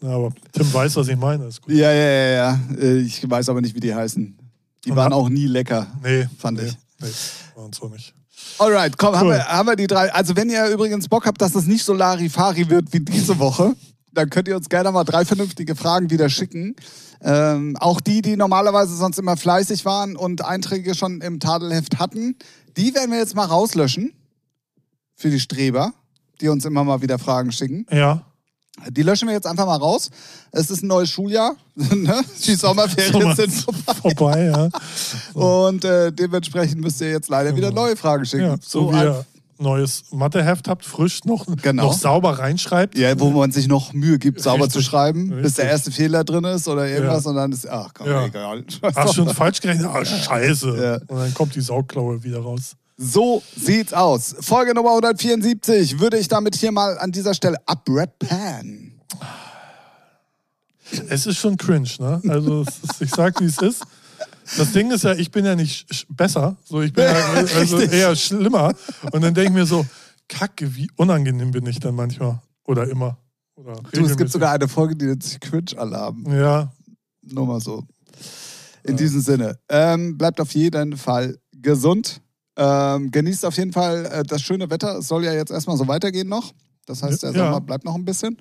Na, 0.01 0.09
aber 0.15 0.31
Tim 0.51 0.73
weiß, 0.73 0.95
was 0.97 1.07
ich 1.07 1.17
meine. 1.17 1.49
Ja, 1.67 1.91
ja, 1.91 1.93
ja, 1.93 2.29
ja. 2.31 2.59
Äh, 2.79 2.99
Ich 2.99 3.27
weiß 3.29 3.49
aber 3.49 3.61
nicht, 3.61 3.75
wie 3.75 3.79
die 3.79 3.93
heißen. 3.93 4.37
Die 4.83 4.91
Und 4.91 4.97
waren 4.97 5.13
auch 5.13 5.29
nie 5.29 5.47
lecker. 5.47 5.87
Nee, 6.03 6.27
Fand 6.37 6.59
nee, 6.59 6.67
ich. 6.67 6.77
Nee, 6.99 7.09
waren 7.55 7.73
so 7.73 7.87
nicht. 7.89 8.13
Alright, 8.59 8.97
komm, 8.97 9.15
haben, 9.15 9.27
Cool. 9.27 9.33
wir, 9.35 9.45
haben 9.47 9.67
wir 9.67 9.75
die 9.75 9.87
drei. 9.87 10.11
Also, 10.13 10.35
wenn 10.35 10.49
ihr 10.49 10.67
übrigens 10.67 11.07
Bock 11.09 11.25
habt, 11.25 11.41
dass 11.41 11.53
das 11.53 11.65
nicht 11.65 11.83
so 11.83 11.93
Larifari 11.93 12.69
wird 12.69 12.91
wie 12.93 12.99
diese 12.99 13.39
Woche, 13.39 13.75
dann 14.15 14.29
könnt 14.29 14.47
ihr 14.47 14.55
uns 14.55 14.69
gerne 14.69 14.91
mal 14.91 15.03
drei 15.03 15.25
vernünftige 15.25 15.75
Fragen 15.75 16.09
wieder 16.09 16.29
schicken. 16.29 16.75
Ähm, 17.21 17.75
auch 17.79 18.01
die, 18.01 18.21
die 18.21 18.35
normalerweise 18.35 18.95
sonst 18.95 19.17
immer 19.19 19.37
fleißig 19.37 19.85
waren 19.85 20.15
und 20.15 20.43
Einträge 20.43 20.95
schon 20.95 21.21
im 21.21 21.39
Tadelheft 21.39 21.99
hatten, 21.99 22.35
die 22.77 22.93
werden 22.93 23.11
wir 23.11 23.19
jetzt 23.19 23.35
mal 23.35 23.45
rauslöschen. 23.45 24.13
Für 25.15 25.29
die 25.29 25.39
Streber, 25.39 25.93
die 26.41 26.49
uns 26.49 26.65
immer 26.65 26.83
mal 26.83 27.01
wieder 27.01 27.17
Fragen 27.19 27.51
schicken. 27.53 27.85
Ja. 27.89 28.23
Die 28.89 29.03
löschen 29.03 29.29
wir 29.29 29.33
jetzt 29.33 29.47
einfach 29.47 29.65
mal 29.65 29.77
raus. 29.77 30.09
Es 30.51 30.69
ist 30.69 30.83
ein 30.83 30.87
neues 30.87 31.09
Schuljahr. 31.09 31.55
ne? 31.75 32.21
Die 32.45 32.55
Sommerferien 32.55 33.13
Sommer- 33.13 33.35
sind 33.35 33.53
vorbei. 33.53 33.93
Vorbei, 34.01 34.43
ja. 34.45 34.69
Und 35.33 35.85
äh, 35.85 36.11
dementsprechend 36.11 36.81
müsst 36.81 36.99
ihr 36.99 37.11
jetzt 37.11 37.29
leider 37.29 37.55
wieder 37.55 37.69
Genau. 37.69 37.83
neue 37.83 37.95
Fragen 37.95 38.25
schicken. 38.25 38.43
ja. 38.47 38.55
So, 38.61 38.91
wie 38.91 38.95
ein- 38.97 39.05
ihr 39.07 39.25
neues 39.57 40.03
Matheheft 40.11 40.67
habt, 40.67 40.85
frisch 40.85 41.23
noch, 41.25 41.45
Genau. 41.61 41.83
noch 41.87 41.93
sauber 41.93 42.39
reinschreibt. 42.39 42.97
Ja, 42.97 43.19
wo 43.19 43.29
man 43.31 43.51
sich 43.51 43.67
noch 43.67 43.93
Mühe 43.93 44.19
gibt, 44.19 44.41
sauber 44.41 44.65
Richtig, 44.65 44.73
zu 44.73 44.81
schreiben, 44.89 45.29
bis 45.29 45.55
der 45.55 45.65
richtig. 45.65 45.65
erste 45.65 45.91
Fehler 45.91 46.23
drin 46.23 46.43
ist 46.45 46.67
oder 46.67 46.87
irgendwas 46.87 47.23
Ja. 47.23 47.29
und 47.29 47.35
dann 47.37 47.51
ist, 47.51 47.67
ach 47.67 47.91
komm, 47.93 48.07
Ja. 48.07 48.25
egal. 48.25 48.63
Ach, 48.81 49.13
schon 49.13 49.29
falsch 49.29 49.61
gerechnet? 49.61 49.87
Ah, 49.87 50.03
scheiße. 50.03 50.77
Ja. 50.77 50.93
Und 51.07 51.19
dann 51.19 51.33
kommt 51.33 51.55
die 51.55 51.61
Saugklaue 51.61 52.23
wieder 52.23 52.39
raus. 52.39 52.73
So 52.97 53.41
sieht's 53.57 53.91
aus. 53.93 54.35
Folge 54.39 54.73
Nummer 54.73 54.91
174 54.91 55.99
würde 55.99 56.17
ich 56.17 56.27
damit 56.29 56.55
hier 56.55 56.71
mal 56.71 56.97
an 56.97 57.11
dieser 57.11 57.33
Stelle 57.33 57.57
abrappen. 57.65 58.93
Es 61.09 61.25
ist 61.25 61.37
schon 61.37 61.57
cringe, 61.57 61.89
ne? 61.99 62.21
Also 62.27 62.61
ist, 62.61 63.01
ich 63.01 63.09
sag, 63.09 63.39
wie 63.41 63.45
es 63.45 63.57
ist. 63.57 63.83
Das 64.57 64.71
Ding 64.71 64.91
ist 64.91 65.03
ja, 65.03 65.13
ich 65.13 65.31
bin 65.31 65.45
ja 65.45 65.55
nicht 65.55 66.05
besser, 66.09 66.55
so 66.63 66.81
ich 66.81 66.93
bin 66.93 67.05
ja 67.05 67.13
also 67.55 67.79
eher 67.79 68.15
schlimmer. 68.15 68.73
Und 69.11 69.21
dann 69.23 69.33
denke 69.33 69.49
ich 69.49 69.55
mir 69.55 69.65
so, 69.65 69.85
Kacke, 70.27 70.75
wie 70.75 70.89
unangenehm 70.95 71.51
bin 71.51 71.65
ich 71.65 71.79
dann 71.79 71.95
manchmal. 71.95 72.41
Oder 72.65 72.89
immer. 72.89 73.17
Oder 73.55 73.75
Du, 73.91 74.05
es 74.05 74.17
gibt 74.17 74.31
sogar 74.31 74.51
eine 74.53 74.67
Folge, 74.67 74.95
die 74.95 75.05
nennt 75.05 75.23
sich 75.23 75.39
Cringe-Alarm. 75.39 76.25
Ja, 76.31 76.71
Nur 77.21 77.45
mal 77.47 77.59
so. 77.61 77.83
In 78.83 78.97
diesem 78.97 79.21
Sinne. 79.21 79.57
Ähm, 79.69 80.17
bleibt 80.17 80.39
auf 80.39 80.51
jeden 80.53 80.95
Fall 80.97 81.37
gesund. 81.51 82.21
Ähm, 82.57 83.11
genießt 83.11 83.45
auf 83.45 83.57
jeden 83.57 83.73
Fall 83.73 84.05
äh, 84.05 84.23
das 84.23 84.41
schöne 84.41 84.69
Wetter. 84.69 84.99
Es 84.99 85.07
soll 85.07 85.25
ja 85.25 85.33
jetzt 85.33 85.51
erstmal 85.51 85.77
so 85.77 85.87
weitergehen 85.87 86.27
noch. 86.29 86.53
Das 86.85 87.01
heißt, 87.01 87.23
der 87.23 87.31
Ja. 87.31 87.45
Sommer 87.45 87.61
bleibt 87.61 87.83
noch 87.83 87.95
ein 87.95 88.05
bisschen. 88.05 88.37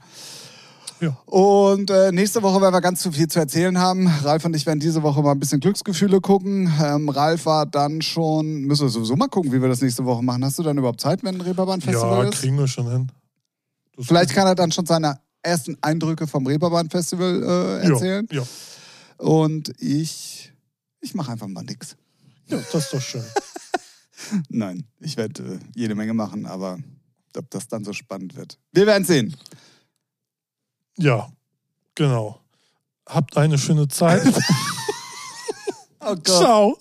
Ja. 1.01 1.17
Und 1.27 1.91
äh, 1.91 2.13
nächste 2.13 2.43
Woche 2.43 2.61
werden 2.61 2.73
wir 2.73 2.81
ganz 2.81 3.01
zu 3.01 3.13
viel 3.13 3.29
zu 3.29 3.39
erzählen 3.39 3.79
haben. 3.79 4.07
Ralf 4.09 4.45
und 4.45 4.55
ich 4.55 4.65
werden 4.67 4.81
diese 4.81 5.03
Woche 5.03 5.23
mal 5.23 5.33
ein 5.33 5.41
bisschen 5.41 5.61
Glücksgefühle 5.61 6.21
gucken. 6.21 6.73
Ähm, 6.83 7.09
Ralf 7.09 7.47
war 7.47 7.67
dann 7.67 8.01
schon, 8.01 8.63
müssen 8.63 8.83
wir 8.83 8.89
sowieso 8.89 9.17
mal 9.17 9.29
gucken, 9.29 9.53
wie 9.53 9.61
wir 9.61 9.69
das 9.69 9.81
nächste 9.81 10.05
Woche 10.05 10.23
machen. 10.23 10.45
Hast 10.45 10.59
du 10.59 10.63
dann 10.63 10.79
überhaupt 10.79 11.01
Zeit, 11.01 11.23
wenn 11.23 11.37
ein 11.37 11.41
Reeperbahn-Festival 11.41 12.25
ja 12.25 12.29
ist? 12.31 12.41
kriegen 12.41 12.59
wir 12.59 12.69
schon 12.69 12.91
hin. 12.91 13.13
Das 13.97 14.07
Vielleicht 14.07 14.31
kann 14.31 14.47
er 14.47 14.55
dann 14.55 14.73
schon 14.73 14.87
seine 14.87 15.21
ersten 15.43 15.77
Eindrücke 15.83 16.27
vom 16.27 16.47
Reeperbahn-Festival 16.47 17.43
äh, 17.43 17.89
erzählen. 17.89 18.27
Ja, 18.31 18.43
ja. 18.43 18.47
Und 19.19 19.73
ich, 19.81 20.53
ich 21.01 21.15
mache 21.15 21.33
einfach 21.33 21.49
mal 21.49 21.65
nix. 21.65 21.97
ja, 22.47 22.59
das 22.73 22.85
ist 22.85 22.95
doch 22.95 23.01
schön. 23.01 23.25
Nein, 24.49 24.85
ich 25.01 25.17
werde 25.17 25.43
äh, 25.43 25.59
jede 25.75 25.95
Menge 25.95 26.15
machen, 26.15 26.47
aber 26.47 26.79
ob 27.37 27.51
das 27.51 27.69
dann 27.69 27.85
so 27.85 27.93
spannend 27.93 28.37
wird. 28.37 28.59
Wir 28.73 28.87
werden 28.87 29.05
sehen. 29.05 29.37
Ja, 30.99 31.29
genau. 31.95 32.41
Habt 33.07 33.37
eine 33.37 33.59
schöne 33.59 33.89
Zeit. 33.89 34.23
Oh 36.07 36.17
Ciao. 36.17 36.77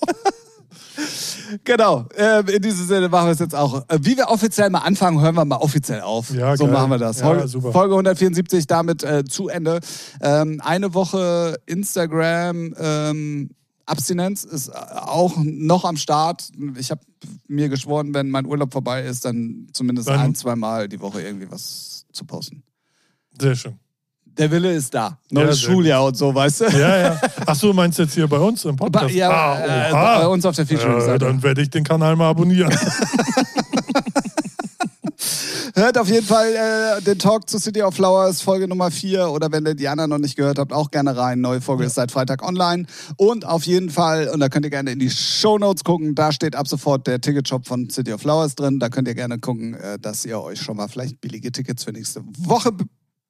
Genau, 1.63 2.05
ähm, 2.17 2.47
in 2.47 2.61
diesem 2.61 2.85
Sinne 2.87 3.07
machen 3.09 3.27
wir 3.27 3.31
es 3.31 3.39
jetzt 3.39 3.55
auch. 3.55 3.83
Äh, 3.87 3.99
wie 4.01 4.17
wir 4.17 4.27
offiziell 4.29 4.69
mal 4.69 4.79
anfangen, 4.79 5.21
hören 5.21 5.35
wir 5.35 5.45
mal 5.45 5.57
offiziell 5.57 6.01
auf. 6.01 6.31
Ja, 6.31 6.57
so 6.57 6.65
geil. 6.65 6.73
machen 6.73 6.91
wir 6.91 6.97
das. 6.97 7.19
Ja, 7.19 7.27
Folge, 7.27 7.47
super. 7.47 7.71
Folge 7.71 7.93
174 7.93 8.67
damit 8.67 9.03
äh, 9.03 9.23
zu 9.23 9.47
Ende. 9.47 9.79
Ähm, 10.21 10.61
eine 10.63 10.93
Woche 10.93 11.57
Instagram 11.65 12.73
ähm, 12.77 13.51
Abstinenz 13.85 14.43
ist 14.43 14.67
äh, 14.69 14.73
auch 14.73 15.37
noch 15.37 15.85
am 15.85 15.95
Start. 15.97 16.49
Ich 16.77 16.91
habe 16.91 17.01
mir 17.47 17.69
geschworen, 17.69 18.13
wenn 18.13 18.29
mein 18.29 18.45
Urlaub 18.45 18.73
vorbei 18.73 19.03
ist, 19.03 19.25
dann 19.25 19.67
zumindest 19.73 20.09
Dann- 20.09 20.19
ein, 20.19 20.35
zwei 20.35 20.55
Mal 20.55 20.89
die 20.89 20.99
Woche 20.99 21.21
irgendwie 21.21 21.49
was 21.49 22.05
zu 22.11 22.25
posten. 22.25 22.63
Sehr 23.39 23.55
schön. 23.55 23.79
Der 24.37 24.49
Wille 24.49 24.73
ist 24.73 24.93
da. 24.93 25.17
Ja, 25.29 25.43
Neues 25.43 25.59
sehr 25.59 25.69
Schuljahr 25.69 26.05
und 26.05 26.17
so, 26.17 26.33
weißt 26.33 26.61
du? 26.61 26.65
Ja, 26.77 26.97
ja. 26.97 27.21
Ach 27.45 27.55
so, 27.55 27.71
meinst 27.73 27.99
du 27.99 28.03
jetzt 28.03 28.15
hier 28.15 28.27
bei 28.27 28.37
uns 28.37 28.65
im 28.65 28.75
Podcast? 28.75 29.13
Ja, 29.13 29.29
ah, 29.29 30.19
äh, 30.19 30.21
bei 30.21 30.27
uns 30.27 30.45
auf 30.45 30.55
der 30.55 30.65
Ja, 30.65 30.77
Featuring-Seite. 30.77 31.25
dann 31.25 31.43
werde 31.43 31.61
ich 31.61 31.69
den 31.69 31.83
Kanal 31.83 32.15
mal 32.15 32.29
abonnieren. 32.29 32.75
Hört 35.75 35.97
auf 35.97 36.07
jeden 36.07 36.25
Fall 36.25 36.53
äh, 36.53 37.01
den 37.01 37.17
Talk 37.17 37.49
zu 37.49 37.57
City 37.57 37.81
of 37.81 37.95
Flowers, 37.95 38.41
Folge 38.41 38.67
Nummer 38.67 38.91
4. 38.91 39.29
Oder 39.29 39.51
wenn 39.51 39.65
ihr 39.65 39.73
die 39.73 39.87
anderen 39.87 40.11
noch 40.11 40.19
nicht 40.19 40.35
gehört 40.35 40.59
habt, 40.59 40.71
auch 40.71 40.91
gerne 40.91 41.17
rein. 41.17 41.41
Neue 41.41 41.61
Folge 41.61 41.85
ist 41.85 41.95
seit 41.95 42.11
Freitag 42.11 42.47
online. 42.47 42.85
Und 43.17 43.43
auf 43.45 43.63
jeden 43.63 43.89
Fall, 43.89 44.27
und 44.27 44.39
da 44.39 44.49
könnt 44.49 44.65
ihr 44.65 44.69
gerne 44.69 44.91
in 44.91 44.99
die 44.99 45.09
Show 45.09 45.57
Notes 45.57 45.83
gucken, 45.83 46.13
da 46.13 46.31
steht 46.31 46.55
ab 46.55 46.67
sofort 46.67 47.07
der 47.07 47.19
Ticketshop 47.21 47.67
von 47.67 47.89
City 47.89 48.13
of 48.13 48.21
Flowers 48.21 48.53
drin. 48.53 48.79
Da 48.79 48.89
könnt 48.89 49.07
ihr 49.07 49.15
gerne 49.15 49.39
gucken, 49.39 49.73
äh, 49.73 49.97
dass 49.97 50.25
ihr 50.25 50.39
euch 50.39 50.61
schon 50.61 50.77
mal 50.77 50.87
vielleicht 50.87 51.19
billige 51.21 51.51
Tickets 51.51 51.83
für 51.83 51.91
nächste 51.91 52.21
Woche 52.37 52.71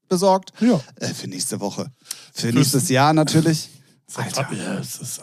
besorgt. 0.10 0.52
ja. 0.60 0.80
Äh, 1.00 1.14
für 1.14 1.28
nächste 1.28 1.60
Woche. 1.60 1.92
Für 2.34 2.52
nächstes 2.52 2.90
Jahr 2.90 3.14
natürlich. 3.14 3.70
Alter. 4.16 4.48
Ja, 4.54 4.78
es 4.78 5.00
ist, 5.00 5.22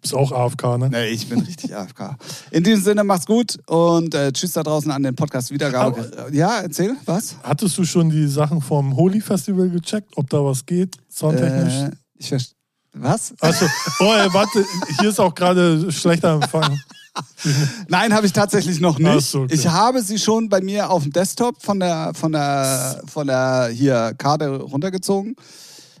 bist 0.00 0.14
auch 0.14 0.32
AFK, 0.32 0.78
ne? 0.78 0.88
Nee, 0.90 1.08
ich 1.08 1.28
bin 1.28 1.40
richtig 1.40 1.74
AFK. 1.74 2.16
In 2.50 2.62
diesem 2.62 2.82
Sinne, 2.82 3.04
macht's 3.04 3.26
gut 3.26 3.58
und 3.66 4.14
äh, 4.14 4.32
tschüss 4.32 4.52
da 4.52 4.62
draußen 4.62 4.90
an 4.90 5.02
den 5.02 5.14
Podcast 5.14 5.50
Wiedergabe. 5.50 6.28
Ja, 6.32 6.60
erzähl, 6.60 6.96
was? 7.04 7.36
Hattest 7.42 7.76
du 7.76 7.84
schon 7.84 8.10
die 8.10 8.26
Sachen 8.26 8.60
vom 8.60 8.96
Holy 8.96 9.20
Festival 9.20 9.68
gecheckt, 9.68 10.12
ob 10.16 10.30
da 10.30 10.44
was 10.44 10.64
geht, 10.64 10.96
soundtechnisch? 11.10 11.74
Äh, 11.74 11.90
ich 12.14 12.28
verstehe. 12.28 12.56
Was? 12.98 13.34
Achso, 13.40 13.66
oh, 14.00 14.14
ey, 14.14 14.32
warte, 14.32 14.64
hier 15.00 15.10
ist 15.10 15.20
auch 15.20 15.34
gerade 15.34 15.92
schlechter 15.92 16.34
Empfang. 16.34 16.78
Nein, 17.88 18.12
habe 18.14 18.26
ich 18.26 18.32
tatsächlich 18.32 18.80
noch 18.80 18.98
nicht. 18.98 19.26
So, 19.26 19.42
okay. 19.42 19.54
Ich 19.54 19.66
habe 19.66 20.02
sie 20.02 20.18
schon 20.18 20.48
bei 20.48 20.60
mir 20.60 20.90
auf 20.90 21.02
dem 21.02 21.12
Desktop 21.12 21.62
von 21.62 21.80
der, 21.80 22.12
von 22.14 22.32
der, 22.32 23.02
von 23.06 23.26
der 23.26 23.70
hier 23.72 24.14
Karte 24.18 24.48
runtergezogen. 24.60 25.34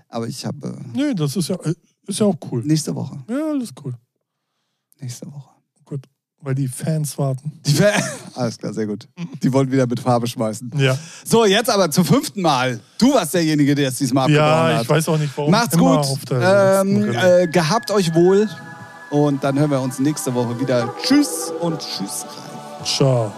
Aber 0.08 0.26
ich 0.28 0.44
habe 0.46 0.76
Nee, 0.94 1.14
das 1.14 1.36
ist 1.36 1.48
ja, 1.48 1.56
ist 2.06 2.20
ja 2.20 2.26
auch 2.26 2.36
cool. 2.50 2.62
nächste 2.64 2.94
Woche. 2.94 3.18
Ja, 3.28 3.50
alles 3.50 3.70
cool. 3.84 3.94
Nächste 5.00 5.26
Woche. 5.26 5.50
Gut. 5.84 6.04
Weil 6.40 6.54
die 6.54 6.68
Fans 6.68 7.16
warten. 7.18 7.50
Die 7.66 7.72
Fa- 7.72 7.92
Alles 8.34 8.58
klar, 8.58 8.72
sehr 8.72 8.86
gut. 8.86 9.08
Die 9.42 9.52
wollen 9.52 9.72
wieder 9.72 9.86
mit 9.86 9.98
Farbe 9.98 10.26
schmeißen. 10.26 10.70
Ja. 10.76 10.96
So, 11.24 11.44
jetzt 11.46 11.68
aber 11.70 11.90
zum 11.90 12.04
fünften 12.04 12.42
Mal. 12.42 12.78
Du 12.98 13.14
warst 13.14 13.34
derjenige, 13.34 13.74
der 13.74 13.88
es 13.88 13.96
diesmal 13.96 14.24
abgebrochen 14.24 14.46
Ja, 14.70 14.74
hat. 14.76 14.82
ich 14.82 14.88
weiß 14.88 15.08
auch 15.08 15.18
nicht, 15.18 15.32
warum. 15.36 15.50
Macht's 15.50 15.76
gut. 15.76 16.06
Ähm, 16.30 17.10
äh, 17.14 17.48
gehabt 17.48 17.90
euch 17.90 18.14
wohl. 18.14 18.48
Und 19.10 19.44
dann 19.44 19.58
hören 19.58 19.70
wir 19.70 19.80
uns 19.80 19.98
nächste 19.98 20.34
Woche 20.34 20.58
wieder. 20.58 20.92
Tschüss 21.02 21.52
und 21.60 21.78
tschüss 21.80 22.24
rein. 22.24 22.84
Ciao. 22.84 23.32